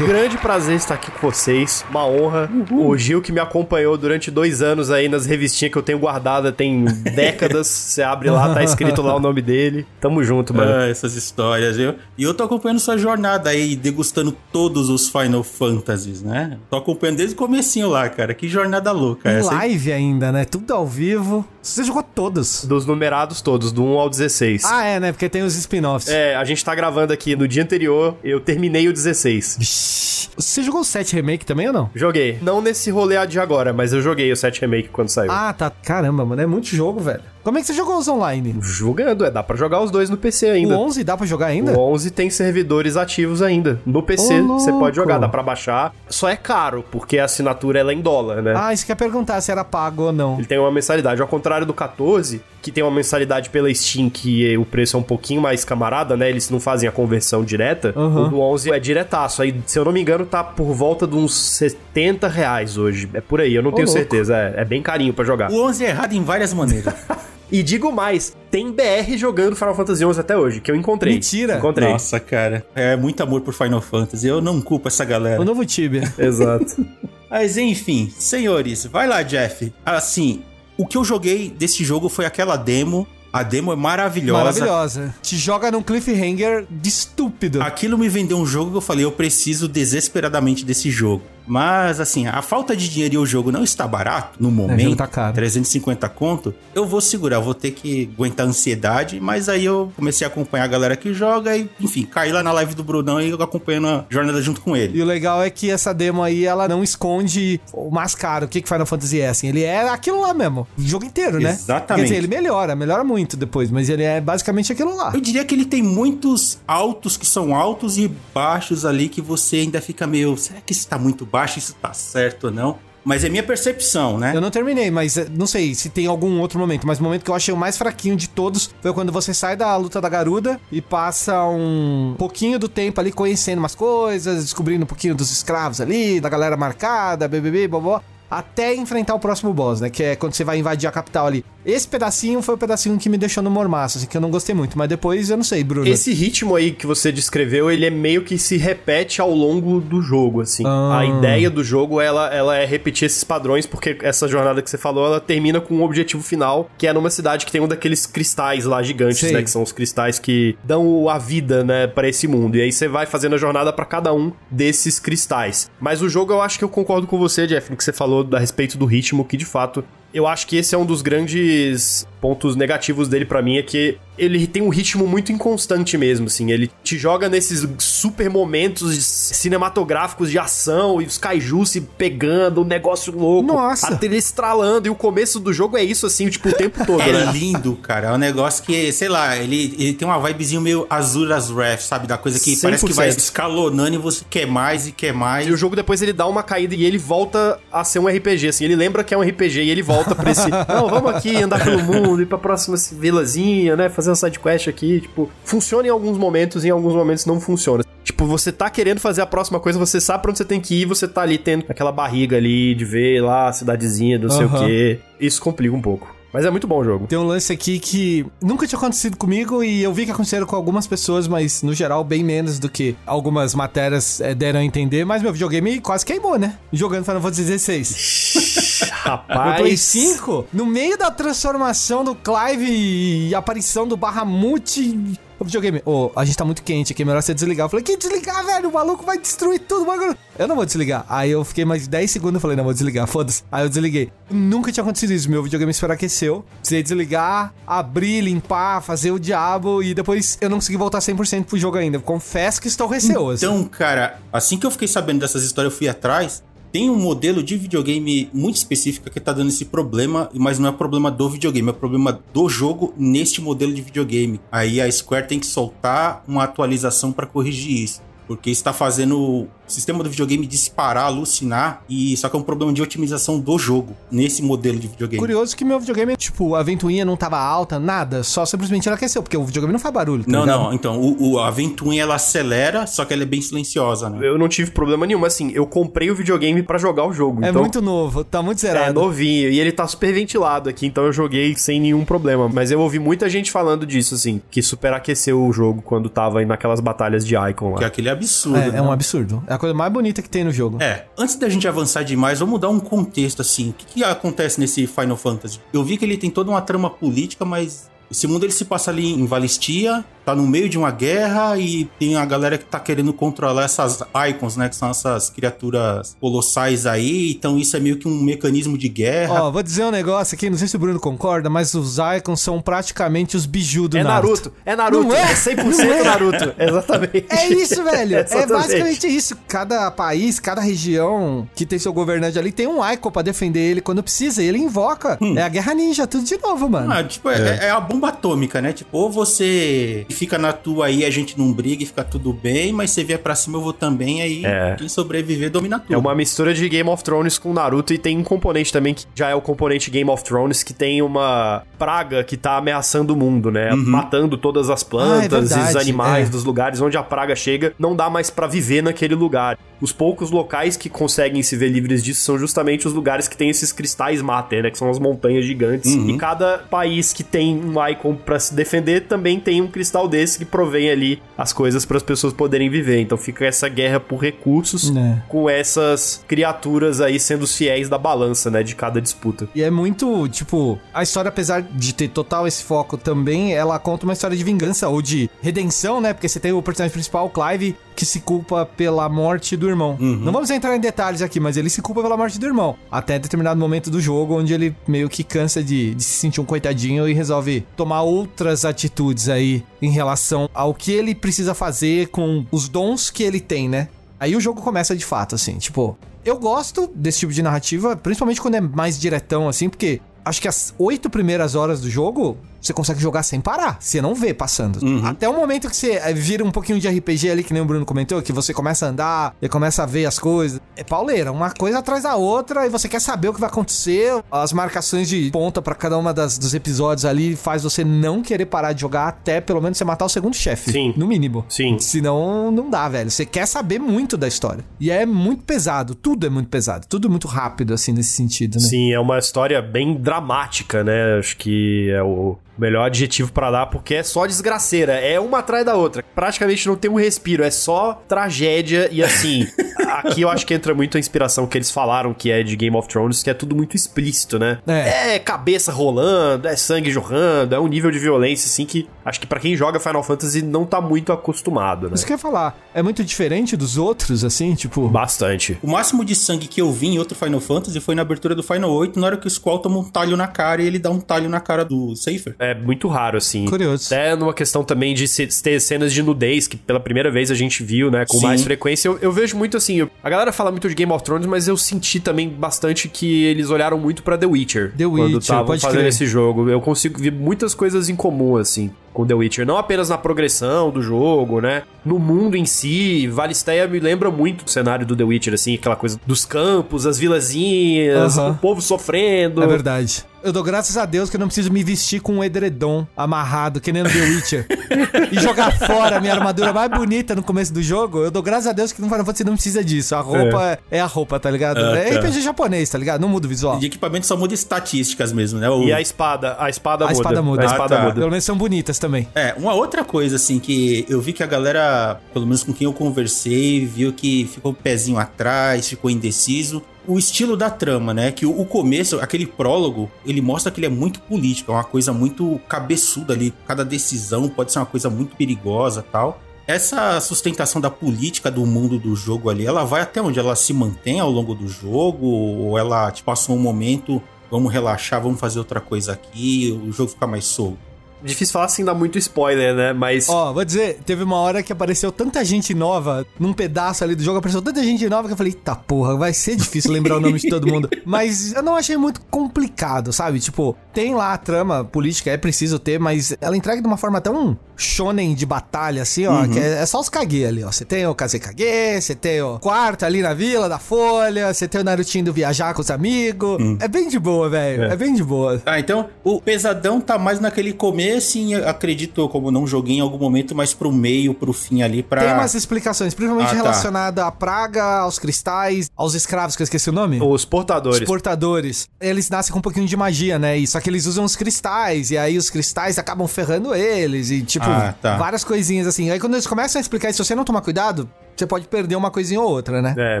Grande 0.06 0.36
prazer 0.38 0.76
estar 0.76 0.94
aqui 0.94 1.10
com 1.10 1.30
vocês, 1.30 1.84
uma 1.90 2.06
honra. 2.06 2.50
Uhul. 2.70 2.88
O 2.90 2.96
Gil 2.96 3.22
que 3.22 3.32
me 3.32 3.40
acompanhou 3.40 3.96
durante 3.96 4.30
dois 4.30 4.62
anos 4.62 4.90
aí 4.90 5.08
nas 5.08 5.26
revistinhas 5.26 5.72
que 5.72 5.78
eu 5.78 5.82
tenho 5.82 5.98
guardada 5.98 6.52
tem 6.52 6.84
décadas. 7.14 7.66
Você 7.66 8.02
abre 8.02 8.30
lá, 8.30 8.52
tá 8.54 8.62
escrito 8.62 9.02
lá 9.02 9.14
o 9.16 9.20
nome 9.20 9.40
dele. 9.42 9.86
Tamo 10.00 10.22
junto, 10.22 10.52
mano. 10.54 10.72
Ah, 10.72 10.88
essas 10.88 11.14
histórias, 11.14 11.76
viu? 11.76 11.94
E 12.18 12.22
eu 12.22 12.34
tô 12.34 12.44
acompanhando 12.44 12.80
sua 12.80 12.96
jornada 12.98 13.50
aí, 13.50 13.76
degustando 13.76 14.36
todos 14.52 14.88
os 14.88 15.08
Final 15.08 15.42
Fantasies, 15.42 16.22
né? 16.22 16.58
Tô 16.70 16.76
acompanhando 16.76 17.18
desde 17.18 17.34
o 17.34 17.38
comecinho 17.38 17.88
lá, 17.88 18.08
cara. 18.08 18.34
Que 18.34 18.48
jornada 18.48 18.92
louca 18.92 19.30
em 19.32 19.36
essa. 19.36 19.54
live 19.54 19.92
ainda, 19.92 20.32
né? 20.32 20.44
Tudo 20.44 20.72
ao 20.74 20.86
vivo. 20.86 21.44
Você 21.62 21.82
jogou 21.82 22.02
todos? 22.02 22.64
Dos 22.64 22.86
numerados 22.86 23.35
todos, 23.40 23.72
do 23.72 23.84
1 23.84 23.98
ao 23.98 24.10
16. 24.10 24.64
Ah, 24.64 24.84
é, 24.84 25.00
né? 25.00 25.12
Porque 25.12 25.28
tem 25.28 25.42
os 25.42 25.56
spin-offs. 25.56 26.08
É, 26.08 26.34
a 26.36 26.44
gente 26.44 26.64
tá 26.64 26.74
gravando 26.74 27.12
aqui 27.12 27.36
no 27.36 27.46
dia 27.46 27.62
anterior, 27.62 28.16
eu 28.22 28.40
terminei 28.40 28.88
o 28.88 28.92
16. 28.92 30.28
Você 30.36 30.62
jogou 30.62 30.80
o 30.82 30.84
7 30.84 31.14
Remake 31.16 31.46
também 31.46 31.68
ou 31.68 31.72
não? 31.72 31.90
Joguei. 31.94 32.38
Não 32.42 32.60
nesse 32.60 32.90
rolê 32.90 33.16
de 33.26 33.40
agora, 33.40 33.72
mas 33.72 33.92
eu 33.92 34.02
joguei 34.02 34.30
o 34.30 34.36
7 34.36 34.60
Remake 34.60 34.88
quando 34.88 35.08
saiu. 35.08 35.30
Ah, 35.30 35.52
tá. 35.52 35.70
Caramba, 35.70 36.24
mano, 36.24 36.42
é 36.42 36.46
muito 36.46 36.66
jogo, 36.68 37.00
velho. 37.00 37.22
Como 37.46 37.58
é 37.58 37.60
que 37.60 37.68
você 37.68 37.74
jogou 37.74 37.96
os 37.96 38.08
online? 38.08 38.56
Jogando, 38.60 39.24
é, 39.24 39.30
dá 39.30 39.40
pra 39.40 39.54
jogar 39.54 39.80
os 39.80 39.88
dois 39.88 40.10
no 40.10 40.16
PC 40.16 40.48
ainda. 40.48 40.76
O 40.76 40.80
11 40.80 41.04
dá 41.04 41.16
pra 41.16 41.24
jogar 41.24 41.46
ainda? 41.46 41.78
O 41.78 41.92
11 41.92 42.10
tem 42.10 42.28
servidores 42.28 42.96
ativos 42.96 43.40
ainda. 43.40 43.80
No 43.86 44.02
PC 44.02 44.42
você 44.42 44.72
pode 44.72 44.96
jogar, 44.96 45.18
dá 45.18 45.28
pra 45.28 45.44
baixar. 45.44 45.94
Só 46.08 46.28
é 46.28 46.34
caro, 46.34 46.84
porque 46.90 47.20
a 47.20 47.24
assinatura 47.24 47.78
ela 47.78 47.92
é 47.92 47.94
em 47.94 48.00
dólar, 48.00 48.42
né? 48.42 48.52
Ah, 48.56 48.72
isso 48.72 48.84
quer 48.84 48.96
perguntar 48.96 49.40
se 49.40 49.52
era 49.52 49.62
pago 49.62 50.06
ou 50.06 50.12
não. 50.12 50.38
Ele 50.38 50.46
tem 50.48 50.58
uma 50.58 50.72
mensalidade. 50.72 51.22
Ao 51.22 51.28
contrário 51.28 51.64
do 51.64 51.72
14, 51.72 52.42
que 52.60 52.72
tem 52.72 52.82
uma 52.82 52.90
mensalidade 52.90 53.48
pela 53.48 53.72
Steam 53.72 54.10
que 54.10 54.56
o 54.56 54.64
preço 54.64 54.96
é 54.96 54.98
um 54.98 55.04
pouquinho 55.04 55.40
mais 55.40 55.64
camarada, 55.64 56.16
né? 56.16 56.28
Eles 56.28 56.50
não 56.50 56.58
fazem 56.58 56.88
a 56.88 56.92
conversão 56.92 57.44
direta. 57.44 57.92
Uhum. 57.94 58.24
O 58.24 58.28
do 58.28 58.40
11 58.40 58.72
é 58.72 58.80
diretaço. 58.80 59.40
Aí, 59.40 59.54
se 59.64 59.78
eu 59.78 59.84
não 59.84 59.92
me 59.92 60.00
engano, 60.00 60.26
tá 60.26 60.42
por 60.42 60.74
volta 60.74 61.06
de 61.06 61.14
uns 61.14 61.32
70 61.32 62.26
reais 62.26 62.76
hoje. 62.76 63.08
É 63.14 63.20
por 63.20 63.40
aí, 63.40 63.54
eu 63.54 63.62
não 63.62 63.70
tenho 63.70 63.86
louco. 63.86 64.00
certeza. 64.00 64.36
É, 64.36 64.62
é 64.62 64.64
bem 64.64 64.82
carinho 64.82 65.14
para 65.14 65.24
jogar. 65.24 65.48
O 65.48 65.64
11 65.64 65.84
é 65.84 65.88
errado 65.90 66.12
em 66.12 66.24
várias 66.24 66.52
maneiras. 66.52 66.92
E 67.50 67.62
digo 67.62 67.92
mais, 67.92 68.36
tem 68.50 68.72
BR 68.72 69.16
jogando 69.16 69.54
Final 69.54 69.74
Fantasy 69.74 70.04
XI 70.04 70.20
até 70.20 70.36
hoje, 70.36 70.60
que 70.60 70.70
eu 70.70 70.74
encontrei. 70.76 71.14
Mentira! 71.14 71.58
Encontrei. 71.58 71.88
Nossa, 71.88 72.18
cara. 72.18 72.66
É 72.74 72.96
muito 72.96 73.22
amor 73.22 73.40
por 73.40 73.54
Final 73.54 73.80
Fantasy. 73.80 74.26
Eu 74.26 74.40
não 74.40 74.60
culpo 74.60 74.88
essa 74.88 75.04
galera. 75.04 75.40
O 75.40 75.44
novo 75.44 75.64
Tibia. 75.64 76.12
Exato. 76.18 76.84
Mas 77.30 77.56
enfim, 77.56 78.12
senhores, 78.18 78.86
vai 78.86 79.06
lá, 79.06 79.22
Jeff. 79.22 79.72
Assim, 79.84 80.42
o 80.76 80.86
que 80.86 80.96
eu 80.96 81.04
joguei 81.04 81.50
desse 81.50 81.84
jogo 81.84 82.08
foi 82.08 82.24
aquela 82.24 82.56
demo 82.56 83.06
a 83.36 83.42
demo 83.42 83.70
é 83.70 83.76
maravilhosa. 83.76 84.44
Maravilhosa. 84.44 85.14
Te 85.20 85.36
joga 85.36 85.70
num 85.70 85.82
cliffhanger 85.82 86.64
de 86.70 86.88
estúpido. 86.88 87.60
Aquilo 87.60 87.98
me 87.98 88.08
vendeu 88.08 88.38
um 88.38 88.46
jogo 88.46 88.70
que 88.70 88.76
eu 88.78 88.80
falei, 88.80 89.04
eu 89.04 89.12
preciso 89.12 89.68
desesperadamente 89.68 90.64
desse 90.64 90.90
jogo. 90.90 91.22
Mas, 91.46 92.00
assim, 92.00 92.26
a 92.26 92.42
falta 92.42 92.76
de 92.76 92.88
dinheiro 92.88 93.14
e 93.14 93.18
o 93.18 93.26
jogo 93.26 93.52
não 93.52 93.62
está 93.62 93.86
barato 93.86 94.36
no 94.40 94.50
momento. 94.50 94.94
É, 94.94 94.96
tá 94.96 95.06
caro. 95.06 95.34
350 95.34 96.08
conto. 96.08 96.54
Eu 96.74 96.86
vou 96.86 97.00
segurar, 97.00 97.36
eu 97.36 97.42
vou 97.42 97.54
ter 97.54 97.70
que 97.70 98.10
aguentar 98.14 98.46
a 98.46 98.48
ansiedade. 98.48 99.20
Mas 99.20 99.48
aí 99.48 99.64
eu 99.64 99.92
comecei 99.96 100.26
a 100.26 100.28
acompanhar 100.28 100.64
a 100.64 100.68
galera 100.68 100.96
que 100.96 101.12
joga 101.14 101.56
e, 101.56 101.68
enfim, 101.80 102.04
caí 102.04 102.32
lá 102.32 102.42
na 102.42 102.52
live 102.52 102.74
do 102.74 102.82
Brunão 102.82 103.20
e 103.20 103.30
eu 103.30 103.42
acompanhando 103.42 103.86
a 103.88 104.04
jornada 104.10 104.40
junto 104.42 104.60
com 104.60 104.76
ele. 104.76 104.98
E 104.98 105.02
o 105.02 105.04
legal 105.04 105.42
é 105.42 105.50
que 105.50 105.70
essa 105.70 105.92
demo 105.94 106.22
aí, 106.22 106.44
ela 106.44 106.66
não 106.66 106.82
esconde 106.82 107.60
o 107.72 107.90
mais 107.90 108.14
caro. 108.14 108.46
O 108.46 108.48
que 108.48 108.60
que 108.60 108.68
Final 108.68 108.86
Fantasy 108.86 109.20
é, 109.20 109.28
assim? 109.28 109.48
Ele 109.48 109.62
é 109.62 109.88
aquilo 109.88 110.20
lá 110.20 110.34
mesmo. 110.34 110.66
O 110.76 110.82
jogo 110.82 111.04
inteiro, 111.04 111.38
né? 111.38 111.50
Exatamente. 111.50 112.02
Quer 112.02 112.08
dizer, 112.08 112.16
ele 112.16 112.28
melhora, 112.28 112.74
melhora 112.74 113.04
muito 113.04 113.36
depois. 113.36 113.70
Mas 113.70 113.88
ele 113.88 114.02
é 114.02 114.20
basicamente 114.20 114.72
aquilo 114.72 114.96
lá. 114.96 115.12
Eu 115.14 115.20
diria 115.20 115.44
que 115.44 115.54
ele 115.54 115.64
tem 115.64 115.82
muitos 115.82 116.58
altos 116.66 117.16
que 117.16 117.26
são 117.26 117.54
altos 117.54 117.96
e 117.98 118.10
baixos 118.34 118.84
ali 118.84 119.08
que 119.08 119.20
você 119.20 119.56
ainda 119.56 119.80
fica 119.80 120.06
meio... 120.06 120.36
Será 120.36 120.60
que 120.60 120.72
isso 120.72 120.86
tá 120.86 120.98
muito 120.98 121.24
baixo? 121.24 121.35
Acho 121.36 121.58
isso 121.58 121.74
tá 121.74 121.92
certo 121.92 122.44
ou 122.44 122.50
não. 122.50 122.78
Mas 123.06 123.22
é 123.22 123.28
minha 123.28 123.42
percepção, 123.44 124.18
né? 124.18 124.32
Eu 124.34 124.40
não 124.40 124.50
terminei, 124.50 124.90
mas 124.90 125.16
eh, 125.16 125.28
não 125.30 125.46
sei 125.46 125.76
se 125.76 125.88
tem 125.88 126.08
algum 126.08 126.40
outro 126.40 126.58
momento. 126.58 126.84
Mas 126.88 126.98
o 126.98 127.04
momento 127.04 127.22
que 127.22 127.30
eu 127.30 127.36
achei 127.36 127.54
o 127.54 127.56
mais 127.56 127.78
fraquinho 127.78 128.16
de 128.16 128.28
todos 128.28 128.74
foi 128.82 128.92
quando 128.92 129.12
você 129.12 129.32
sai 129.32 129.54
da 129.54 129.76
luta 129.76 130.00
da 130.00 130.08
garuda 130.08 130.60
e 130.72 130.82
passa 130.82 131.44
um 131.44 132.16
pouquinho 132.18 132.58
do 132.58 132.68
tempo 132.68 133.00
ali 133.00 133.12
conhecendo 133.12 133.60
umas 133.60 133.76
coisas, 133.76 134.42
descobrindo 134.42 134.82
um 134.82 134.88
pouquinho 134.88 135.14
dos 135.14 135.30
escravos 135.30 135.80
ali, 135.80 136.18
da 136.18 136.28
galera 136.28 136.56
marcada, 136.56 137.28
bbb, 137.28 137.68
bobó 137.68 138.02
até 138.30 138.74
enfrentar 138.74 139.14
o 139.14 139.18
próximo 139.18 139.52
boss, 139.52 139.80
né? 139.80 139.90
Que 139.90 140.02
é 140.02 140.16
quando 140.16 140.34
você 140.34 140.44
vai 140.44 140.58
invadir 140.58 140.88
a 140.88 140.92
capital 140.92 141.26
ali. 141.26 141.44
Esse 141.64 141.88
pedacinho 141.88 142.40
foi 142.42 142.54
o 142.54 142.58
pedacinho 142.58 142.96
que 142.96 143.08
me 143.08 143.18
deixou 143.18 143.42
no 143.42 143.50
mormaço, 143.50 143.98
assim, 143.98 144.06
que 144.06 144.16
eu 144.16 144.20
não 144.20 144.30
gostei 144.30 144.54
muito. 144.54 144.78
Mas 144.78 144.88
depois 144.88 145.30
eu 145.30 145.36
não 145.36 145.42
sei, 145.42 145.64
Bruno. 145.64 145.88
Esse 145.88 146.12
ritmo 146.14 146.54
aí 146.54 146.70
que 146.70 146.86
você 146.86 147.10
descreveu, 147.10 147.68
ele 147.68 147.84
é 147.84 147.90
meio 147.90 148.22
que 148.22 148.38
se 148.38 148.56
repete 148.56 149.20
ao 149.20 149.30
longo 149.32 149.80
do 149.80 150.00
jogo, 150.00 150.42
assim. 150.42 150.62
Ah. 150.64 151.00
A 151.00 151.04
ideia 151.04 151.50
do 151.50 151.64
jogo, 151.64 152.00
ela, 152.00 152.32
ela 152.32 152.56
é 152.56 152.64
repetir 152.64 153.06
esses 153.06 153.24
padrões, 153.24 153.66
porque 153.66 153.98
essa 154.02 154.28
jornada 154.28 154.62
que 154.62 154.70
você 154.70 154.78
falou, 154.78 155.06
ela 155.06 155.20
termina 155.20 155.60
com 155.60 155.74
um 155.74 155.82
objetivo 155.82 156.22
final, 156.22 156.70
que 156.78 156.86
é 156.86 156.92
numa 156.92 157.10
cidade 157.10 157.44
que 157.44 157.50
tem 157.50 157.60
um 157.60 157.66
daqueles 157.66 158.06
cristais 158.06 158.64
lá 158.64 158.80
gigantes, 158.80 159.18
sei. 159.18 159.32
né? 159.32 159.42
Que 159.42 159.50
são 159.50 159.62
os 159.62 159.72
cristais 159.72 160.20
que 160.20 160.56
dão 160.62 161.08
a 161.08 161.18
vida, 161.18 161.64
né, 161.64 161.88
para 161.88 162.08
esse 162.08 162.28
mundo. 162.28 162.56
E 162.56 162.62
aí 162.62 162.70
você 162.70 162.86
vai 162.86 163.06
fazendo 163.06 163.34
a 163.34 163.38
jornada 163.38 163.72
para 163.72 163.84
cada 163.84 164.14
um 164.14 164.32
desses 164.48 165.00
cristais. 165.00 165.68
Mas 165.80 166.00
o 166.00 166.08
jogo, 166.08 166.32
eu 166.32 166.40
acho 166.40 166.58
que 166.58 166.64
eu 166.64 166.68
concordo 166.68 167.08
com 167.08 167.18
você, 167.18 167.46
Jeff, 167.46 167.70
no 167.70 167.76
que 167.76 167.82
você 167.82 167.92
falou 167.92 168.15
falou 168.16 168.28
a 168.32 168.38
respeito 168.38 168.78
do 168.78 168.86
ritmo, 168.86 169.24
que 169.24 169.36
de 169.36 169.44
fato 169.44 169.84
eu 170.12 170.26
acho 170.26 170.46
que 170.46 170.56
esse 170.56 170.74
é 170.74 170.78
um 170.78 170.86
dos 170.86 171.02
grandes 171.02 172.06
pontos 172.20 172.56
negativos 172.56 173.08
dele 173.08 173.24
para 173.24 173.42
mim 173.42 173.58
é 173.58 173.62
que 173.62 173.98
ele 174.18 174.46
tem 174.46 174.62
um 174.62 174.70
ritmo 174.70 175.06
muito 175.06 175.30
inconstante 175.30 175.98
mesmo, 175.98 176.26
assim. 176.26 176.50
Ele 176.50 176.70
te 176.82 176.96
joga 176.96 177.28
nesses 177.28 177.68
super 177.78 178.30
momentos 178.30 179.04
cinematográficos 179.04 180.30
de 180.30 180.38
ação 180.38 181.02
e 181.02 181.04
os 181.04 181.18
kaijus 181.18 181.70
se 181.70 181.82
pegando, 181.82 182.62
um 182.62 182.64
negócio 182.64 183.14
louco. 183.14 183.46
Nossa! 183.46 183.88
A 183.88 183.96
trilha 183.96 184.16
estralando. 184.16 184.88
E 184.88 184.90
o 184.90 184.94
começo 184.94 185.38
do 185.38 185.52
jogo 185.52 185.76
é 185.76 185.84
isso, 185.84 186.06
assim, 186.06 186.30
tipo, 186.30 186.48
o 186.48 186.52
tempo 186.52 186.84
todo, 186.86 187.02
é 187.02 187.12
né? 187.12 187.26
É 187.28 187.32
lindo, 187.32 187.76
cara. 187.76 188.08
É 188.08 188.12
um 188.12 188.18
negócio 188.18 188.64
que, 188.64 188.90
sei 188.90 189.08
lá, 189.08 189.36
ele, 189.36 189.74
ele 189.78 189.92
tem 189.92 190.08
uma 190.08 190.18
vibezinho 190.18 190.62
meio 190.62 190.86
Azuras 190.88 191.50
Wrath, 191.50 191.80
sabe? 191.80 192.06
Da 192.06 192.16
coisa 192.16 192.40
que 192.40 192.54
100%. 192.54 192.62
parece 192.62 192.86
que 192.86 192.92
vai 192.94 193.08
escalonando 193.08 193.94
e 193.94 193.98
você 193.98 194.24
quer 194.30 194.46
mais 194.46 194.86
e 194.86 194.92
quer 194.92 195.12
mais. 195.12 195.46
E 195.46 195.52
o 195.52 195.56
jogo 195.58 195.76
depois 195.76 196.00
ele 196.00 196.14
dá 196.14 196.26
uma 196.26 196.42
caída 196.42 196.74
e 196.74 196.84
ele 196.84 196.96
volta 196.96 197.60
a 197.70 197.84
ser 197.84 197.98
um 197.98 198.08
RPG, 198.08 198.48
assim. 198.48 198.64
Ele 198.64 198.76
lembra 198.76 199.04
que 199.04 199.12
é 199.12 199.18
um 199.18 199.22
RPG 199.22 199.60
e 199.60 199.70
ele 199.70 199.82
volta 199.82 199.95
pra 200.04 200.30
esse... 200.30 200.48
Não, 200.50 200.88
vamos 200.88 201.14
aqui 201.14 201.36
andar 201.36 201.62
pelo 201.62 201.82
mundo, 201.82 202.22
ir 202.22 202.26
pra 202.26 202.38
próxima 202.38 202.76
vilazinha, 202.92 203.76
né? 203.76 203.88
Fazer 203.88 204.10
uma 204.10 204.16
sidequest 204.16 204.68
aqui, 204.68 205.00
tipo, 205.00 205.30
funciona 205.44 205.86
em 205.88 205.90
alguns 205.90 206.18
momentos 206.18 206.64
e 206.64 206.68
em 206.68 206.70
alguns 206.70 206.94
momentos 206.94 207.26
não 207.26 207.40
funciona. 207.40 207.84
Tipo, 208.04 208.24
você 208.24 208.52
tá 208.52 208.70
querendo 208.70 209.00
fazer 209.00 209.20
a 209.20 209.26
próxima 209.26 209.60
coisa, 209.60 209.78
você 209.78 210.00
sabe 210.00 210.22
pra 210.22 210.30
onde 210.30 210.38
você 210.38 210.44
tem 210.44 210.60
que 210.60 210.82
ir, 210.82 210.84
você 210.84 211.08
tá 211.08 211.22
ali 211.22 211.38
tendo 211.38 211.64
aquela 211.68 211.90
barriga 211.90 212.36
ali 212.36 212.74
de 212.74 212.84
ver 212.84 213.20
lá 213.20 213.48
a 213.48 213.52
cidadezinha, 213.52 214.18
não 214.18 214.28
uhum. 214.28 214.30
sei 214.30 214.46
o 214.46 214.50
quê. 214.50 214.98
Isso 215.20 215.40
complica 215.42 215.74
um 215.74 215.82
pouco. 215.82 216.15
Mas 216.32 216.44
é 216.44 216.50
muito 216.50 216.66
bom 216.66 216.80
o 216.80 216.84
jogo. 216.84 217.06
Tem 217.06 217.18
um 217.18 217.26
lance 217.26 217.52
aqui 217.52 217.78
que 217.78 218.26
nunca 218.42 218.66
tinha 218.66 218.78
acontecido 218.78 219.16
comigo 219.16 219.62
e 219.62 219.82
eu 219.82 219.92
vi 219.92 220.04
que 220.04 220.12
aconteceram 220.12 220.46
com 220.46 220.56
algumas 220.56 220.86
pessoas, 220.86 221.26
mas 221.26 221.62
no 221.62 221.72
geral 221.72 222.04
bem 222.04 222.22
menos 222.22 222.58
do 222.58 222.68
que 222.68 222.96
algumas 223.06 223.54
matérias 223.54 224.20
é, 224.20 224.34
deram 224.34 224.60
a 224.60 224.64
entender. 224.64 225.04
Mas 225.04 225.22
meu 225.22 225.32
videogame 225.32 225.80
quase 225.80 226.04
queimou, 226.04 226.38
né? 226.38 226.58
Jogando 226.72 227.04
Final 227.04 227.22
Fantasy 227.22 227.58
XVI. 227.58 228.86
Rapaz. 229.06 229.50
No 229.50 229.56
Play 229.56 229.76
5, 229.76 230.46
no 230.52 230.66
meio 230.66 230.98
da 230.98 231.10
transformação 231.10 232.04
do 232.04 232.14
Clive 232.14 233.28
e 233.28 233.34
aparição 233.34 233.86
do 233.86 233.96
Bahamut, 233.96 235.18
o 235.38 235.44
videogame, 235.44 235.82
ô, 235.84 236.06
oh, 236.14 236.18
a 236.18 236.24
gente 236.24 236.36
tá 236.36 236.44
muito 236.44 236.62
quente 236.62 236.92
aqui, 236.92 237.02
é 237.02 237.04
melhor 237.04 237.22
você 237.22 237.34
desligar. 237.34 237.66
Eu 237.66 237.68
falei, 237.68 237.84
que 237.84 237.96
desligar, 237.96 238.44
velho? 238.44 238.70
O 238.70 238.72
maluco 238.72 239.04
vai 239.04 239.18
destruir 239.18 239.60
tudo, 239.60 239.84
bagulho. 239.84 240.16
Eu 240.38 240.48
não 240.48 240.56
vou 240.56 240.64
desligar. 240.64 241.04
Aí 241.08 241.30
eu 241.30 241.44
fiquei 241.44 241.64
mais 241.64 241.86
10 241.86 242.10
segundos 242.10 242.38
e 242.38 242.42
falei, 242.42 242.56
não, 242.56 242.64
vou 242.64 242.72
desligar, 242.72 243.06
foda-se. 243.06 243.42
Aí 243.52 243.64
eu 243.64 243.68
desliguei. 243.68 244.10
Nunca 244.30 244.72
tinha 244.72 244.82
acontecido 244.82 245.12
isso. 245.12 245.30
Meu 245.30 245.42
videogame 245.42 245.70
enfraqueceu. 245.70 246.44
Precisei 246.58 246.82
desligar, 246.82 247.52
abrir, 247.66 248.22
limpar, 248.22 248.80
fazer 248.80 249.10
o 249.10 249.18
diabo 249.18 249.82
e 249.82 249.94
depois 249.94 250.38
eu 250.40 250.48
não 250.48 250.56
consegui 250.56 250.78
voltar 250.78 250.98
100% 250.98 251.44
pro 251.44 251.58
jogo 251.58 251.76
ainda. 251.76 251.98
Confesso 251.98 252.60
que 252.60 252.68
estou 252.68 252.86
receoso. 252.86 253.44
Então, 253.44 253.64
cara, 253.64 254.18
assim 254.32 254.58
que 254.58 254.66
eu 254.66 254.70
fiquei 254.70 254.88
sabendo 254.88 255.20
dessas 255.20 255.42
histórias, 255.42 255.72
eu 255.72 255.78
fui 255.78 255.88
atrás 255.88 256.42
tem 256.76 256.90
um 256.90 256.98
modelo 256.98 257.42
de 257.42 257.56
videogame 257.56 258.28
muito 258.34 258.56
específico 258.56 259.08
que 259.08 259.18
tá 259.18 259.32
dando 259.32 259.48
esse 259.48 259.64
problema, 259.64 260.28
mas 260.34 260.58
não 260.58 260.68
é 260.68 260.72
problema 260.72 261.10
do 261.10 261.26
videogame, 261.26 261.70
é 261.70 261.72
problema 261.72 262.20
do 262.34 262.50
jogo 262.50 262.92
neste 262.98 263.40
modelo 263.40 263.72
de 263.72 263.80
videogame. 263.80 264.38
Aí 264.52 264.78
a 264.78 264.92
Square 264.92 265.26
tem 265.26 265.40
que 265.40 265.46
soltar 265.46 266.22
uma 266.28 266.44
atualização 266.44 267.12
para 267.12 267.24
corrigir 267.24 267.82
isso. 267.82 268.02
Porque 268.28 268.50
está 268.50 268.74
fazendo 268.74 269.48
sistema 269.66 270.02
do 270.02 270.10
videogame 270.10 270.46
disparar, 270.46 271.06
alucinar, 271.06 271.82
e 271.88 272.16
só 272.16 272.28
que 272.28 272.36
é 272.36 272.38
um 272.38 272.42
problema 272.42 272.72
de 272.72 272.82
otimização 272.82 273.38
do 273.38 273.58
jogo, 273.58 273.96
nesse 274.10 274.42
modelo 274.42 274.78
de 274.78 274.88
videogame. 274.88 275.18
Curioso 275.18 275.56
que 275.56 275.64
meu 275.64 275.78
videogame, 275.78 276.16
tipo, 276.16 276.54
a 276.54 276.62
ventoinha 276.62 277.04
não 277.04 277.16
tava 277.16 277.38
alta, 277.38 277.78
nada, 277.78 278.22
só 278.22 278.44
simplesmente 278.46 278.88
ela 278.88 278.96
aqueceu, 278.96 279.22
porque 279.22 279.36
o 279.36 279.44
videogame 279.44 279.72
não 279.72 279.80
faz 279.80 279.92
barulho. 279.92 280.24
Tá 280.24 280.30
não, 280.30 280.40
ligado? 280.40 280.62
não, 280.62 280.72
então, 280.72 281.00
o, 281.00 281.32
o, 281.32 281.38
a 281.38 281.50
ventoinha 281.50 282.02
ela 282.02 282.16
acelera, 282.16 282.86
só 282.86 283.04
que 283.04 283.12
ela 283.12 283.22
é 283.22 283.26
bem 283.26 283.40
silenciosa, 283.40 284.08
né? 284.08 284.26
Eu 284.26 284.38
não 284.38 284.48
tive 284.48 284.70
problema 284.70 285.06
nenhum, 285.06 285.24
assim, 285.24 285.50
eu 285.52 285.66
comprei 285.66 286.10
o 286.10 286.14
videogame 286.14 286.62
para 286.62 286.78
jogar 286.78 287.06
o 287.06 287.12
jogo. 287.12 287.44
É 287.44 287.50
então... 287.50 287.60
muito 287.60 287.82
novo, 287.82 288.24
tá 288.24 288.42
muito 288.42 288.60
zerado. 288.60 288.90
É 288.90 288.92
novinho, 288.92 289.50
e 289.50 289.58
ele 289.58 289.72
tá 289.72 289.86
super 289.86 290.12
ventilado 290.12 290.68
aqui, 290.68 290.86
então 290.86 291.04
eu 291.04 291.12
joguei 291.12 291.54
sem 291.56 291.80
nenhum 291.80 292.04
problema. 292.04 292.48
Mas 292.48 292.70
eu 292.70 292.80
ouvi 292.80 292.98
muita 292.98 293.28
gente 293.28 293.50
falando 293.50 293.86
disso, 293.86 294.14
assim, 294.14 294.40
que 294.50 294.62
superaqueceu 294.62 295.44
o 295.44 295.52
jogo 295.52 295.82
quando 295.82 296.08
tava 296.08 296.40
aí 296.40 296.46
naquelas 296.46 296.80
batalhas 296.80 297.26
de 297.26 297.34
Icon 297.34 297.72
lá. 297.72 297.78
Que 297.78 297.84
aquele 297.84 298.08
é 298.08 298.12
absurdo. 298.12 298.58
É, 298.58 298.70
né? 298.70 298.78
é 298.78 298.82
um 298.82 298.92
absurdo. 298.92 299.42
É 299.46 299.55
a 299.56 299.58
coisa 299.58 299.74
mais 299.74 299.92
bonita 299.92 300.22
que 300.22 300.28
tem 300.28 300.44
no 300.44 300.52
jogo. 300.52 300.80
É. 300.80 301.06
Antes 301.18 301.36
da 301.36 301.48
gente 301.48 301.66
avançar 301.66 302.02
demais, 302.02 302.38
vamos 302.38 302.60
dar 302.60 302.68
um 302.68 302.78
contexto 302.78 303.42
assim. 303.42 303.70
O 303.70 303.72
que, 303.72 303.86
que 303.86 304.04
acontece 304.04 304.60
nesse 304.60 304.86
Final 304.86 305.16
Fantasy? 305.16 305.60
Eu 305.72 305.82
vi 305.82 305.96
que 305.96 306.04
ele 306.04 306.16
tem 306.16 306.30
toda 306.30 306.50
uma 306.50 306.60
trama 306.60 306.88
política, 306.88 307.44
mas 307.44 307.90
esse 308.10 308.26
mundo 308.26 308.44
ele 308.44 308.52
se 308.52 308.64
passa 308.64 308.90
ali 308.90 309.12
em 309.12 309.26
Valistia, 309.26 310.04
tá 310.26 310.34
no 310.34 310.44
meio 310.44 310.68
de 310.68 310.76
uma 310.76 310.90
guerra 310.90 311.56
e 311.56 311.84
tem 312.00 312.16
a 312.16 312.24
galera 312.24 312.58
que 312.58 312.64
tá 312.64 312.80
querendo 312.80 313.12
controlar 313.12 313.62
essas 313.62 314.02
icons, 314.28 314.56
né? 314.56 314.68
Que 314.68 314.74
são 314.74 314.90
essas 314.90 315.30
criaturas 315.30 316.16
colossais 316.20 316.84
aí. 316.84 317.30
Então 317.30 317.56
isso 317.56 317.76
é 317.76 317.80
meio 317.80 317.96
que 317.96 318.08
um 318.08 318.22
mecanismo 318.24 318.76
de 318.76 318.88
guerra. 318.88 319.44
Ó, 319.44 319.50
vou 319.52 319.62
dizer 319.62 319.84
um 319.84 319.90
negócio 319.92 320.34
aqui, 320.34 320.50
não 320.50 320.58
sei 320.58 320.66
se 320.66 320.74
o 320.74 320.80
Bruno 320.80 320.98
concorda, 320.98 321.48
mas 321.48 321.74
os 321.74 321.98
icons 322.18 322.40
são 322.40 322.60
praticamente 322.60 323.36
os 323.36 323.46
biju 323.46 323.86
do 323.86 323.98
é 323.98 324.02
Naruto. 324.02 324.26
Naruto. 324.26 324.52
É 324.66 324.74
Naruto, 324.74 325.04
não 325.04 325.14
é? 325.14 325.30
é 325.30 325.34
100% 325.34 325.80
é? 325.80 326.02
Naruto. 326.02 326.54
Exatamente. 326.58 327.26
É 327.30 327.48
isso, 327.48 327.84
velho. 327.84 328.16
é 328.28 328.46
basicamente 328.46 329.06
isso. 329.06 329.36
Cada 329.46 329.88
país, 329.92 330.40
cada 330.40 330.60
região 330.60 331.48
que 331.54 331.64
tem 331.64 331.78
seu 331.78 331.92
governante 331.92 332.36
ali 332.36 332.50
tem 332.50 332.66
um 332.66 332.84
icon 332.90 333.12
pra 333.12 333.22
defender 333.22 333.60
ele 333.60 333.80
quando 333.80 334.02
precisa. 334.02 334.42
E 334.42 334.46
ele 334.46 334.58
invoca. 334.58 335.18
Hum. 335.20 335.38
É 335.38 335.42
a 335.42 335.48
guerra 335.48 335.72
ninja, 335.72 336.04
tudo 336.04 336.24
de 336.24 336.36
novo, 336.38 336.68
mano. 336.68 336.92
Ah, 336.92 337.04
tipo, 337.04 337.30
é. 337.30 337.36
É, 337.36 337.66
é 337.66 337.70
a 337.70 337.78
bomba 337.78 338.08
atômica, 338.08 338.60
né? 338.60 338.72
Tipo, 338.72 338.98
ou 338.98 339.08
você 339.08 340.04
fica 340.16 340.38
na 340.38 340.52
tua 340.52 340.86
aí, 340.86 341.04
a 341.04 341.10
gente 341.10 341.38
não 341.38 341.52
briga 341.52 341.82
e 341.82 341.86
fica 341.86 342.02
tudo 342.02 342.32
bem, 342.32 342.72
mas 342.72 342.90
você 342.90 343.04
vier 343.04 343.18
pra 343.18 343.34
cima, 343.34 343.58
eu 343.58 343.62
vou 343.62 343.72
também, 343.72 344.22
aí 344.22 344.44
é. 344.44 344.74
quem 344.78 344.88
sobreviver 344.88 345.50
domina 345.50 345.78
tudo. 345.78 345.92
É 345.92 345.96
uma 345.96 346.14
mistura 346.14 346.54
de 346.54 346.68
Game 346.68 346.88
of 346.88 347.04
Thrones 347.04 347.38
com 347.38 347.52
Naruto 347.52 347.92
e 347.92 347.98
tem 347.98 348.16
um 348.16 348.24
componente 348.24 348.72
também 348.72 348.94
que 348.94 349.04
já 349.14 349.28
é 349.28 349.34
o 349.34 349.40
componente 349.40 349.90
Game 349.90 350.10
of 350.10 350.24
Thrones, 350.24 350.62
que 350.62 350.72
tem 350.72 351.02
uma 351.02 351.62
praga 351.78 352.24
que 352.24 352.36
tá 352.36 352.56
ameaçando 352.56 353.12
o 353.12 353.16
mundo, 353.16 353.50
né? 353.50 353.72
Uhum. 353.72 353.84
Matando 353.84 354.36
todas 354.38 354.70
as 354.70 354.82
plantas 354.82 355.52
ah, 355.52 355.60
é 355.60 355.62
e 355.62 355.68
os 355.68 355.76
animais 355.76 356.28
é. 356.28 356.30
dos 356.30 356.44
lugares 356.44 356.80
onde 356.80 356.96
a 356.96 357.02
praga 357.02 357.36
chega, 357.36 357.74
não 357.78 357.94
dá 357.94 358.08
mais 358.08 358.30
para 358.30 358.46
viver 358.46 358.82
naquele 358.82 359.14
lugar. 359.14 359.58
Os 359.80 359.92
poucos 359.92 360.30
locais 360.30 360.76
que 360.76 360.88
conseguem 360.88 361.42
se 361.42 361.56
ver 361.56 361.68
livres 361.68 362.02
disso 362.02 362.22
são 362.22 362.38
justamente 362.38 362.86
os 362.86 362.94
lugares 362.94 363.28
que 363.28 363.36
tem 363.36 363.50
esses 363.50 363.72
cristais 363.72 364.22
mater, 364.22 364.62
né? 364.62 364.70
Que 364.70 364.78
são 364.78 364.90
as 364.90 364.98
montanhas 364.98 365.44
gigantes. 365.44 365.94
Uhum. 365.94 366.10
E 366.10 366.18
cada 366.18 366.58
país 366.58 367.12
que 367.12 367.22
tem 367.22 367.56
um 367.56 367.86
icon 367.88 368.14
para 368.14 368.38
se 368.38 368.54
defender 368.54 369.02
também 369.02 369.38
tem 369.38 369.60
um 369.60 369.68
cristal 369.68 370.08
desse 370.08 370.38
que 370.38 370.44
provém 370.44 370.90
ali 370.90 371.22
as 371.36 371.52
coisas 371.52 371.84
para 371.84 371.96
as 371.96 372.02
pessoas 372.02 372.32
poderem 372.32 372.70
viver. 372.70 373.00
Então 373.00 373.18
fica 373.18 373.44
essa 373.44 373.68
guerra 373.68 374.00
por 374.00 374.18
recursos 374.18 374.94
é. 374.94 375.22
com 375.28 375.48
essas 375.48 376.24
criaturas 376.26 377.00
aí 377.00 377.18
sendo 377.20 377.42
os 377.42 377.56
fiéis 377.56 377.88
da 377.88 377.98
balança, 377.98 378.50
né, 378.50 378.62
de 378.62 378.74
cada 378.74 379.00
disputa. 379.00 379.48
E 379.54 379.62
é 379.62 379.70
muito, 379.70 380.28
tipo, 380.28 380.78
a 380.92 381.02
história 381.02 381.28
apesar 381.28 381.60
de 381.62 381.94
ter 381.94 382.08
total 382.08 382.46
esse 382.46 382.62
foco 382.62 382.96
também, 382.96 383.54
ela 383.54 383.78
conta 383.78 384.04
uma 384.04 384.12
história 384.12 384.36
de 384.36 384.44
vingança 384.44 384.88
ou 384.88 385.02
de 385.02 385.30
redenção, 385.42 386.00
né? 386.00 386.12
Porque 386.12 386.28
você 386.28 386.40
tem 386.40 386.52
o 386.52 386.62
personagem 386.62 386.92
principal, 386.92 387.26
o 387.26 387.30
Clive, 387.30 387.76
que 387.96 388.04
se 388.04 388.20
culpa 388.20 388.66
pela 388.66 389.08
morte 389.08 389.56
do 389.56 389.68
irmão. 389.68 389.96
Uhum. 389.98 390.16
Não 390.16 390.32
vamos 390.32 390.50
entrar 390.50 390.76
em 390.76 390.80
detalhes 390.80 391.22
aqui, 391.22 391.40
mas 391.40 391.56
ele 391.56 391.70
se 391.70 391.80
culpa 391.80 392.02
pela 392.02 392.16
morte 392.16 392.38
do 392.38 392.46
irmão. 392.46 392.76
Até 392.90 393.18
determinado 393.18 393.58
momento 393.58 393.90
do 393.90 394.00
jogo, 394.00 394.38
onde 394.38 394.52
ele 394.52 394.76
meio 394.86 395.08
que 395.08 395.24
cansa 395.24 395.64
de, 395.64 395.94
de 395.94 396.04
se 396.04 396.18
sentir 396.18 396.40
um 396.40 396.44
coitadinho 396.44 397.08
e 397.08 397.14
resolve 397.14 397.66
tomar 397.74 398.02
outras 398.02 398.64
atitudes 398.66 399.30
aí 399.30 399.64
em 399.80 399.90
relação 399.90 400.48
ao 400.52 400.74
que 400.74 400.92
ele 400.92 401.14
precisa 401.14 401.54
fazer 401.54 402.08
com 402.08 402.44
os 402.52 402.68
dons 402.68 403.10
que 403.10 403.22
ele 403.22 403.40
tem, 403.40 403.68
né? 403.68 403.88
Aí 404.20 404.36
o 404.36 404.40
jogo 404.40 404.60
começa 404.60 404.94
de 404.94 405.04
fato, 405.04 405.34
assim, 405.34 405.58
tipo. 405.58 405.96
Eu 406.24 406.38
gosto 406.38 406.90
desse 406.92 407.20
tipo 407.20 407.32
de 407.32 407.40
narrativa, 407.40 407.96
principalmente 407.96 408.40
quando 408.40 408.56
é 408.56 408.60
mais 408.60 408.98
diretão, 408.98 409.48
assim, 409.48 409.68
porque 409.68 410.00
acho 410.24 410.42
que 410.42 410.48
as 410.48 410.74
oito 410.76 411.08
primeiras 411.08 411.54
horas 411.54 411.80
do 411.80 411.88
jogo 411.88 412.36
você 412.66 412.72
consegue 412.72 413.00
jogar 413.00 413.22
sem 413.22 413.40
parar. 413.40 413.78
Você 413.80 414.00
não 414.00 414.14
vê 414.14 414.34
passando. 414.34 414.82
Uhum. 414.82 415.06
Até 415.06 415.28
o 415.28 415.34
momento 415.34 415.68
que 415.68 415.76
você 415.76 415.92
eh, 415.92 416.12
vira 416.12 416.44
um 416.44 416.50
pouquinho 416.50 416.78
de 416.78 416.88
RPG 416.88 417.30
ali, 417.30 417.44
que 417.44 417.52
nem 417.52 417.62
o 417.62 417.64
Bruno 417.64 417.84
comentou, 417.84 418.20
que 418.22 418.32
você 418.32 418.52
começa 418.52 418.86
a 418.86 418.88
andar 418.90 419.36
e 419.40 419.48
começa 419.48 419.82
a 419.82 419.86
ver 419.86 420.06
as 420.06 420.18
coisas. 420.18 420.60
É 420.76 420.84
pauleira, 420.84 421.32
uma 421.32 421.50
coisa 421.50 421.78
atrás 421.78 422.02
da 422.02 422.16
outra 422.16 422.66
e 422.66 422.68
você 422.68 422.88
quer 422.88 423.00
saber 423.00 423.28
o 423.28 423.34
que 423.34 423.40
vai 423.40 423.48
acontecer. 423.48 424.22
As 424.30 424.52
marcações 424.52 425.08
de 425.08 425.30
ponta 425.30 425.62
para 425.62 425.74
cada 425.74 425.96
uma 425.96 426.12
das, 426.12 426.38
dos 426.38 426.54
episódios 426.54 427.04
ali 427.04 427.36
faz 427.36 427.62
você 427.62 427.84
não 427.84 428.22
querer 428.22 428.46
parar 428.46 428.72
de 428.72 428.80
jogar 428.80 429.08
até 429.08 429.40
pelo 429.40 429.60
menos 429.60 429.78
você 429.78 429.84
matar 429.84 430.04
o 430.04 430.08
segundo 430.08 430.34
chefe. 430.34 430.72
Sim. 430.72 430.94
No 430.96 431.06
mínimo. 431.06 431.44
Sim. 431.48 431.78
Senão 431.78 432.50
não 432.50 432.70
dá, 432.70 432.88
velho. 432.88 433.10
Você 433.10 433.24
quer 433.24 433.46
saber 433.46 433.78
muito 433.78 434.16
da 434.16 434.26
história. 434.26 434.64
E 434.80 434.90
é 434.90 435.06
muito 435.06 435.42
pesado. 435.44 435.94
Tudo 435.94 436.26
é 436.26 436.30
muito 436.30 436.48
pesado. 436.48 436.86
Tudo 436.86 437.08
muito 437.08 437.28
rápido, 437.28 437.74
assim, 437.74 437.92
nesse 437.92 438.10
sentido, 438.10 438.56
né? 438.56 438.60
Sim, 438.60 438.92
é 438.92 439.00
uma 439.00 439.18
história 439.18 439.60
bem 439.62 439.94
dramática, 439.94 440.82
né? 440.82 441.18
Acho 441.18 441.36
que 441.36 441.90
é 441.90 442.02
o 442.02 442.36
melhor 442.58 442.86
adjetivo 442.86 443.32
para 443.32 443.50
dar, 443.50 443.66
porque 443.66 443.94
é 443.94 444.02
só 444.02 444.26
desgraceira. 444.26 444.92
É 444.92 445.18
uma 445.20 445.38
atrás 445.38 445.64
da 445.64 445.74
outra. 445.74 446.04
Praticamente 446.14 446.66
não 446.66 446.76
tem 446.76 446.90
um 446.90 446.94
respiro, 446.96 447.42
é 447.42 447.50
só 447.50 448.02
tragédia. 448.08 448.88
E 448.90 449.02
assim, 449.02 449.46
aqui 449.88 450.22
eu 450.22 450.28
acho 450.28 450.46
que 450.46 450.54
entra 450.54 450.74
muito 450.74 450.96
a 450.96 451.00
inspiração 451.00 451.46
que 451.46 451.58
eles 451.58 451.70
falaram 451.70 452.14
que 452.14 452.30
é 452.30 452.42
de 452.42 452.56
Game 452.56 452.76
of 452.76 452.88
Thrones, 452.88 453.22
que 453.22 453.30
é 453.30 453.34
tudo 453.34 453.54
muito 453.54 453.76
explícito, 453.76 454.38
né? 454.38 454.58
É. 454.66 455.16
É 455.16 455.18
cabeça 455.18 455.72
rolando, 455.72 456.48
é 456.48 456.56
sangue 456.56 456.90
jorrando, 456.90 457.54
é 457.54 457.60
um 457.60 457.66
nível 457.66 457.90
de 457.90 457.98
violência, 457.98 458.46
assim, 458.46 458.64
que 458.64 458.88
acho 459.04 459.20
que 459.20 459.26
pra 459.26 459.40
quem 459.40 459.56
joga 459.56 459.78
Final 459.78 460.02
Fantasy 460.02 460.42
não 460.42 460.64
tá 460.64 460.80
muito 460.80 461.12
acostumado, 461.12 461.88
né? 461.88 461.94
Isso 461.94 462.06
que 462.06 462.12
eu 462.12 462.16
ia 462.16 462.18
falar. 462.18 462.58
É 462.74 462.82
muito 462.82 463.04
diferente 463.04 463.56
dos 463.56 463.76
outros, 463.76 464.24
assim, 464.24 464.54
tipo. 464.54 464.88
Bastante. 464.88 465.58
O 465.62 465.70
máximo 465.70 466.04
de 466.04 466.14
sangue 466.14 466.46
que 466.46 466.60
eu 466.60 466.72
vi 466.72 466.88
em 466.88 466.98
outro 466.98 467.16
Final 467.16 467.40
Fantasy 467.40 467.80
foi 467.80 467.94
na 467.94 468.02
abertura 468.02 468.34
do 468.34 468.42
Final 468.42 468.70
8, 468.70 468.98
na 468.98 469.06
hora 469.06 469.16
que 469.16 469.26
o 469.26 469.30
Squall 469.30 469.58
toma 469.58 469.78
um 469.78 469.84
talho 469.84 470.16
na 470.16 470.26
cara 470.26 470.62
e 470.62 470.66
ele 470.66 470.78
dá 470.78 470.90
um 470.90 471.00
talho 471.00 471.28
na 471.28 471.40
cara 471.40 471.64
do 471.64 471.94
Safer. 471.96 472.34
É 472.38 472.45
muito 472.54 472.88
raro, 472.88 473.16
assim. 473.18 473.44
Curioso. 473.46 473.86
Até 473.86 474.14
numa 474.16 474.32
questão 474.34 474.62
também 474.64 474.94
de 474.94 475.06
ter 475.42 475.60
cenas 475.60 475.92
de 475.92 476.02
nudez, 476.02 476.46
que 476.46 476.56
pela 476.56 476.80
primeira 476.80 477.10
vez 477.10 477.30
a 477.30 477.34
gente 477.34 477.62
viu, 477.62 477.90
né, 477.90 478.04
com 478.08 478.18
Sim. 478.18 478.26
mais 478.26 478.42
frequência. 478.42 478.88
Eu, 478.88 478.98
eu 479.00 479.12
vejo 479.12 479.36
muito 479.36 479.56
assim, 479.56 479.76
eu- 479.76 479.90
a 480.02 480.10
galera 480.10 480.32
fala 480.32 480.50
muito 480.50 480.68
de 480.68 480.74
Game 480.74 480.90
of 480.92 481.04
Thrones, 481.04 481.26
mas 481.26 481.48
eu 481.48 481.56
senti 481.56 482.00
também 482.00 482.28
bastante 482.28 482.88
que 482.88 483.24
eles 483.24 483.50
olharam 483.50 483.78
muito 483.78 484.02
pra 484.02 484.16
The 484.18 484.26
Witcher. 484.26 484.72
The 484.76 484.84
quando 484.84 485.02
Witcher, 485.04 485.18
estavam 485.18 485.46
pode 485.46 485.60
fazendo 485.62 485.78
crer. 485.80 485.88
esse 485.88 486.06
jogo. 486.06 486.48
Eu 486.48 486.60
consigo 486.60 487.00
ver 487.00 487.12
muitas 487.12 487.54
coisas 487.54 487.88
em 487.88 487.96
comum, 487.96 488.36
assim. 488.36 488.70
Com 488.92 489.06
The 489.06 489.14
Witcher, 489.14 489.46
não 489.46 489.58
apenas 489.58 489.90
na 489.90 489.98
progressão 489.98 490.70
do 490.70 490.80
jogo, 490.80 491.40
né? 491.40 491.62
No 491.86 492.00
mundo 492.00 492.36
em 492.36 492.44
si, 492.44 493.06
Valisteia 493.06 493.68
me 493.68 493.78
lembra 493.78 494.10
muito 494.10 494.44
do 494.44 494.50
cenário 494.50 494.84
do 494.84 494.96
The 494.96 495.04
Witcher, 495.04 495.34
assim, 495.34 495.54
aquela 495.54 495.76
coisa 495.76 496.00
dos 496.04 496.24
campos, 496.24 496.84
as 496.84 496.98
vilazinhas, 496.98 498.18
o 498.18 498.34
povo 498.34 498.60
sofrendo. 498.60 499.40
É 499.42 499.46
verdade. 499.46 500.04
Eu 500.24 500.32
dou 500.32 500.42
graças 500.42 500.76
a 500.76 500.84
Deus 500.84 501.08
que 501.08 501.14
eu 501.14 501.20
não 501.20 501.28
preciso 501.28 501.52
me 501.52 501.62
vestir 501.62 502.00
com 502.00 502.14
um 502.14 502.24
edredom 502.24 502.84
amarrado, 502.96 503.60
que 503.60 503.70
nem 503.72 503.84
no 503.84 503.88
The 503.88 504.00
Witcher. 504.00 504.46
e 505.12 505.20
jogar 505.20 505.52
fora 505.56 505.98
a 505.98 506.00
minha 506.00 506.12
armadura 506.14 506.52
mais 506.52 506.68
bonita 506.68 507.14
no 507.14 507.22
começo 507.22 507.54
do 507.54 507.62
jogo. 507.62 508.02
Eu 508.02 508.10
dou 508.10 508.24
graças 508.24 508.48
a 508.48 508.52
Deus 508.52 508.72
que 508.72 508.80
no 508.82 508.88
Final 508.88 509.04
Fantasy 509.04 509.22
não 509.22 509.34
precisa 509.34 509.62
disso. 509.62 509.94
A 509.94 510.00
roupa 510.00 510.58
é, 510.68 510.80
a 510.80 510.86
roupa, 510.86 511.20
tá 511.20 511.30
ligado? 511.30 511.58
Ah, 511.58 511.76
é 511.78 511.92
tá. 511.92 512.00
RPG 512.00 512.22
japonês, 512.22 512.68
tá 512.68 512.76
ligado? 512.76 513.00
Não 513.00 513.08
muda 513.08 513.26
o 513.26 513.28
visual. 513.28 513.56
De 513.60 513.66
equipamento 513.66 514.04
só 514.04 514.16
muda 514.16 514.34
estatísticas 514.34 515.12
mesmo, 515.12 515.38
né? 515.38 515.48
O- 515.48 515.62
E 515.62 515.72
a 515.72 515.80
espada, 515.80 516.34
a 516.40 516.50
espada 516.50 516.86
A 516.86 516.88
muda. 516.88 516.98
espada 516.98 517.22
muda. 517.22 517.42
A 517.42 517.46
espada 517.46 517.74
Ah, 517.74 517.78
tá. 517.78 517.84
muda. 517.84 517.94
Pelo 517.94 518.10
menos 518.10 518.24
são 518.24 518.36
bonitas 518.36 518.80
também. 518.80 519.06
É, 519.14 519.32
uma 519.38 519.54
outra 519.54 519.84
coisa, 519.84 520.16
assim, 520.16 520.40
que 520.40 520.84
eu 520.88 521.00
vi 521.00 521.12
que 521.12 521.22
a 521.22 521.26
galera, 521.26 521.75
pelo 522.12 522.26
menos 522.26 522.42
com 522.42 522.52
quem 522.52 522.64
eu 522.64 522.72
conversei, 522.72 523.64
viu 523.66 523.92
que 523.92 524.26
ficou 524.26 524.52
pezinho 524.52 524.98
atrás, 524.98 525.68
ficou 525.68 525.90
indeciso. 525.90 526.62
O 526.86 526.98
estilo 526.98 527.36
da 527.36 527.50
trama, 527.50 527.92
né? 527.92 528.12
Que 528.12 528.24
o, 528.24 528.40
o 528.40 528.44
começo, 528.44 529.00
aquele 529.00 529.26
prólogo, 529.26 529.90
ele 530.04 530.20
mostra 530.20 530.52
que 530.52 530.60
ele 530.60 530.66
é 530.66 530.70
muito 530.70 531.00
político, 531.00 531.50
é 531.50 531.54
uma 531.54 531.64
coisa 531.64 531.92
muito 531.92 532.40
cabeçuda 532.48 533.12
ali. 533.12 533.34
Cada 533.46 533.64
decisão 533.64 534.28
pode 534.28 534.52
ser 534.52 534.60
uma 534.60 534.66
coisa 534.66 534.88
muito 534.88 535.16
perigosa 535.16 535.82
tal. 535.82 536.20
Essa 536.46 537.00
sustentação 537.00 537.60
da 537.60 537.68
política 537.68 538.30
do 538.30 538.46
mundo 538.46 538.78
do 538.78 538.94
jogo 538.94 539.28
ali, 539.28 539.44
ela 539.44 539.64
vai 539.64 539.80
até 539.80 540.00
onde? 540.00 540.20
Ela 540.20 540.36
se 540.36 540.52
mantém 540.52 541.00
ao 541.00 541.10
longo 541.10 541.34
do 541.34 541.48
jogo? 541.48 542.06
Ou 542.06 542.56
ela, 542.56 542.92
tipo, 542.92 543.06
passou 543.06 543.34
um 543.34 543.40
momento, 543.40 544.00
vamos 544.30 544.52
relaxar, 544.52 545.02
vamos 545.02 545.18
fazer 545.18 545.40
outra 545.40 545.60
coisa 545.60 545.92
aqui, 545.92 546.56
o 546.64 546.70
jogo 546.70 546.90
fica 546.90 547.06
mais 547.06 547.24
solto? 547.24 547.65
Difícil 548.06 548.32
falar 548.32 548.48
sem 548.48 548.64
dar 548.64 548.74
muito 548.74 548.98
spoiler, 548.98 549.54
né? 549.54 549.72
Mas. 549.72 550.08
Ó, 550.08 550.32
vou 550.32 550.44
dizer, 550.44 550.78
teve 550.84 551.02
uma 551.02 551.16
hora 551.16 551.42
que 551.42 551.52
apareceu 551.52 551.92
tanta 551.92 552.24
gente 552.24 552.54
nova 552.54 553.06
num 553.18 553.32
pedaço 553.32 553.84
ali 553.84 553.94
do 553.94 554.02
jogo, 554.02 554.18
apareceu 554.18 554.40
tanta 554.40 554.62
gente 554.62 554.88
nova 554.88 555.08
que 555.08 555.12
eu 555.12 555.16
falei, 555.16 555.32
tá 555.32 555.54
porra, 555.54 555.96
vai 555.96 556.12
ser 556.12 556.36
difícil 556.36 556.72
lembrar 556.72 556.96
o 556.96 557.00
nome 557.00 557.18
de 557.18 557.28
todo 557.28 557.46
mundo. 557.46 557.68
Mas 557.84 558.32
eu 558.32 558.42
não 558.42 558.56
achei 558.56 558.76
muito 558.76 559.00
complicado, 559.10 559.92
sabe? 559.92 560.20
Tipo, 560.20 560.56
tem 560.72 560.94
lá 560.94 561.12
a 561.12 561.18
trama 561.18 561.64
política, 561.64 562.10
é 562.10 562.16
preciso 562.16 562.58
ter, 562.58 562.78
mas 562.78 563.16
ela 563.20 563.36
entrega 563.36 563.62
de 563.62 563.66
uma 563.66 563.78
forma 563.78 564.00
tão 564.00 564.38
shonen 564.56 565.14
de 565.14 565.24
batalha, 565.24 565.82
assim, 565.82 566.06
ó, 566.06 566.26
que 566.26 566.38
é, 566.38 566.62
é 566.62 566.66
só 566.66 566.80
os 566.80 566.88
kage 566.88 567.24
ali, 567.24 567.44
ó. 567.44 567.50
Você 567.50 567.64
tem 567.64 567.86
o 567.86 567.94
Kazekage, 567.94 568.80
você 568.80 568.94
tem 568.94 569.22
o 569.22 569.38
quarto 569.38 569.84
ali 569.84 570.02
na 570.02 570.14
vila 570.14 570.48
da 570.48 570.58
Folha, 570.58 571.32
você 571.32 571.48
tem 571.48 571.60
o 571.60 571.64
Narutinho 571.64 572.06
do 572.06 572.12
viajar 572.12 572.52
com 572.54 572.60
os 572.60 572.70
amigos. 572.70 573.38
É 573.60 573.68
bem 573.68 573.88
de 573.88 573.98
boa, 573.98 574.28
velho. 574.28 574.64
É. 574.64 574.76
bem 574.76 574.94
de 574.94 575.02
boa. 575.02 575.40
Ah, 575.46 575.58
então 575.58 575.88
o 576.04 576.20
pesadão 576.20 576.80
tá 576.80 576.98
mais 576.98 577.20
naquele 577.20 577.52
começo 577.52 577.95
e 578.32 578.34
acredito, 578.34 579.08
como 579.08 579.30
não 579.30 579.46
joguei 579.46 579.76
em 579.76 579.80
algum 579.80 579.98
momento, 579.98 580.34
mas 580.34 580.52
pro 580.54 580.72
meio, 580.72 581.14
pro 581.14 581.32
fim 581.32 581.62
ali, 581.62 581.82
pra... 581.82 582.02
Tem 582.02 582.12
umas 582.12 582.34
explicações, 582.34 582.94
principalmente 582.94 583.28
Ah, 583.28 583.36
tá. 583.36 583.36
relacionada 583.42 584.06
à 584.06 584.12
praga, 584.12 584.62
aos 584.80 584.98
cristais, 584.98 585.70
aos 585.76 585.94
escravos, 585.94 586.36
que 586.36 586.42
eu 586.42 586.44
esqueci 586.44 586.70
o 586.70 586.72
nome. 586.72 587.00
Os 587.00 587.24
portadores. 587.24 587.80
Os 587.80 587.86
portadores. 587.86 588.68
Eles 588.80 589.08
nascem 589.10 589.32
com 589.32 589.38
um 589.38 589.42
pouquinho 589.42 589.66
de 589.66 589.76
magia, 589.76 590.18
né? 590.18 590.36
E 590.36 590.46
só 590.46 590.60
que 590.60 590.68
eles 590.70 590.86
usam 590.86 591.04
os 591.04 591.16
cristais. 591.16 591.90
E 591.90 591.98
aí 591.98 592.16
os 592.18 592.30
cristais 592.30 592.78
acabam 592.78 593.06
ferrando 593.06 593.54
eles. 593.54 594.10
E, 594.10 594.22
tipo, 594.22 594.44
Ah, 594.46 594.74
tá. 594.80 594.96
várias 594.96 595.24
coisinhas 595.24 595.66
assim. 595.66 595.90
Aí 595.90 595.98
quando 596.00 596.14
eles 596.14 596.26
começam 596.26 596.58
a 596.58 596.62
explicar 596.62 596.90
isso, 596.90 597.02
se 597.02 597.08
você 597.08 597.14
não 597.14 597.24
tomar 597.24 597.40
cuidado, 597.40 597.88
você 598.20 598.26
pode 598.26 598.46
perder 598.48 598.76
uma 598.76 598.90
coisinha 598.90 599.20
ou 599.20 599.28
outra, 599.28 599.60
né? 599.60 599.74
É. 599.76 600.00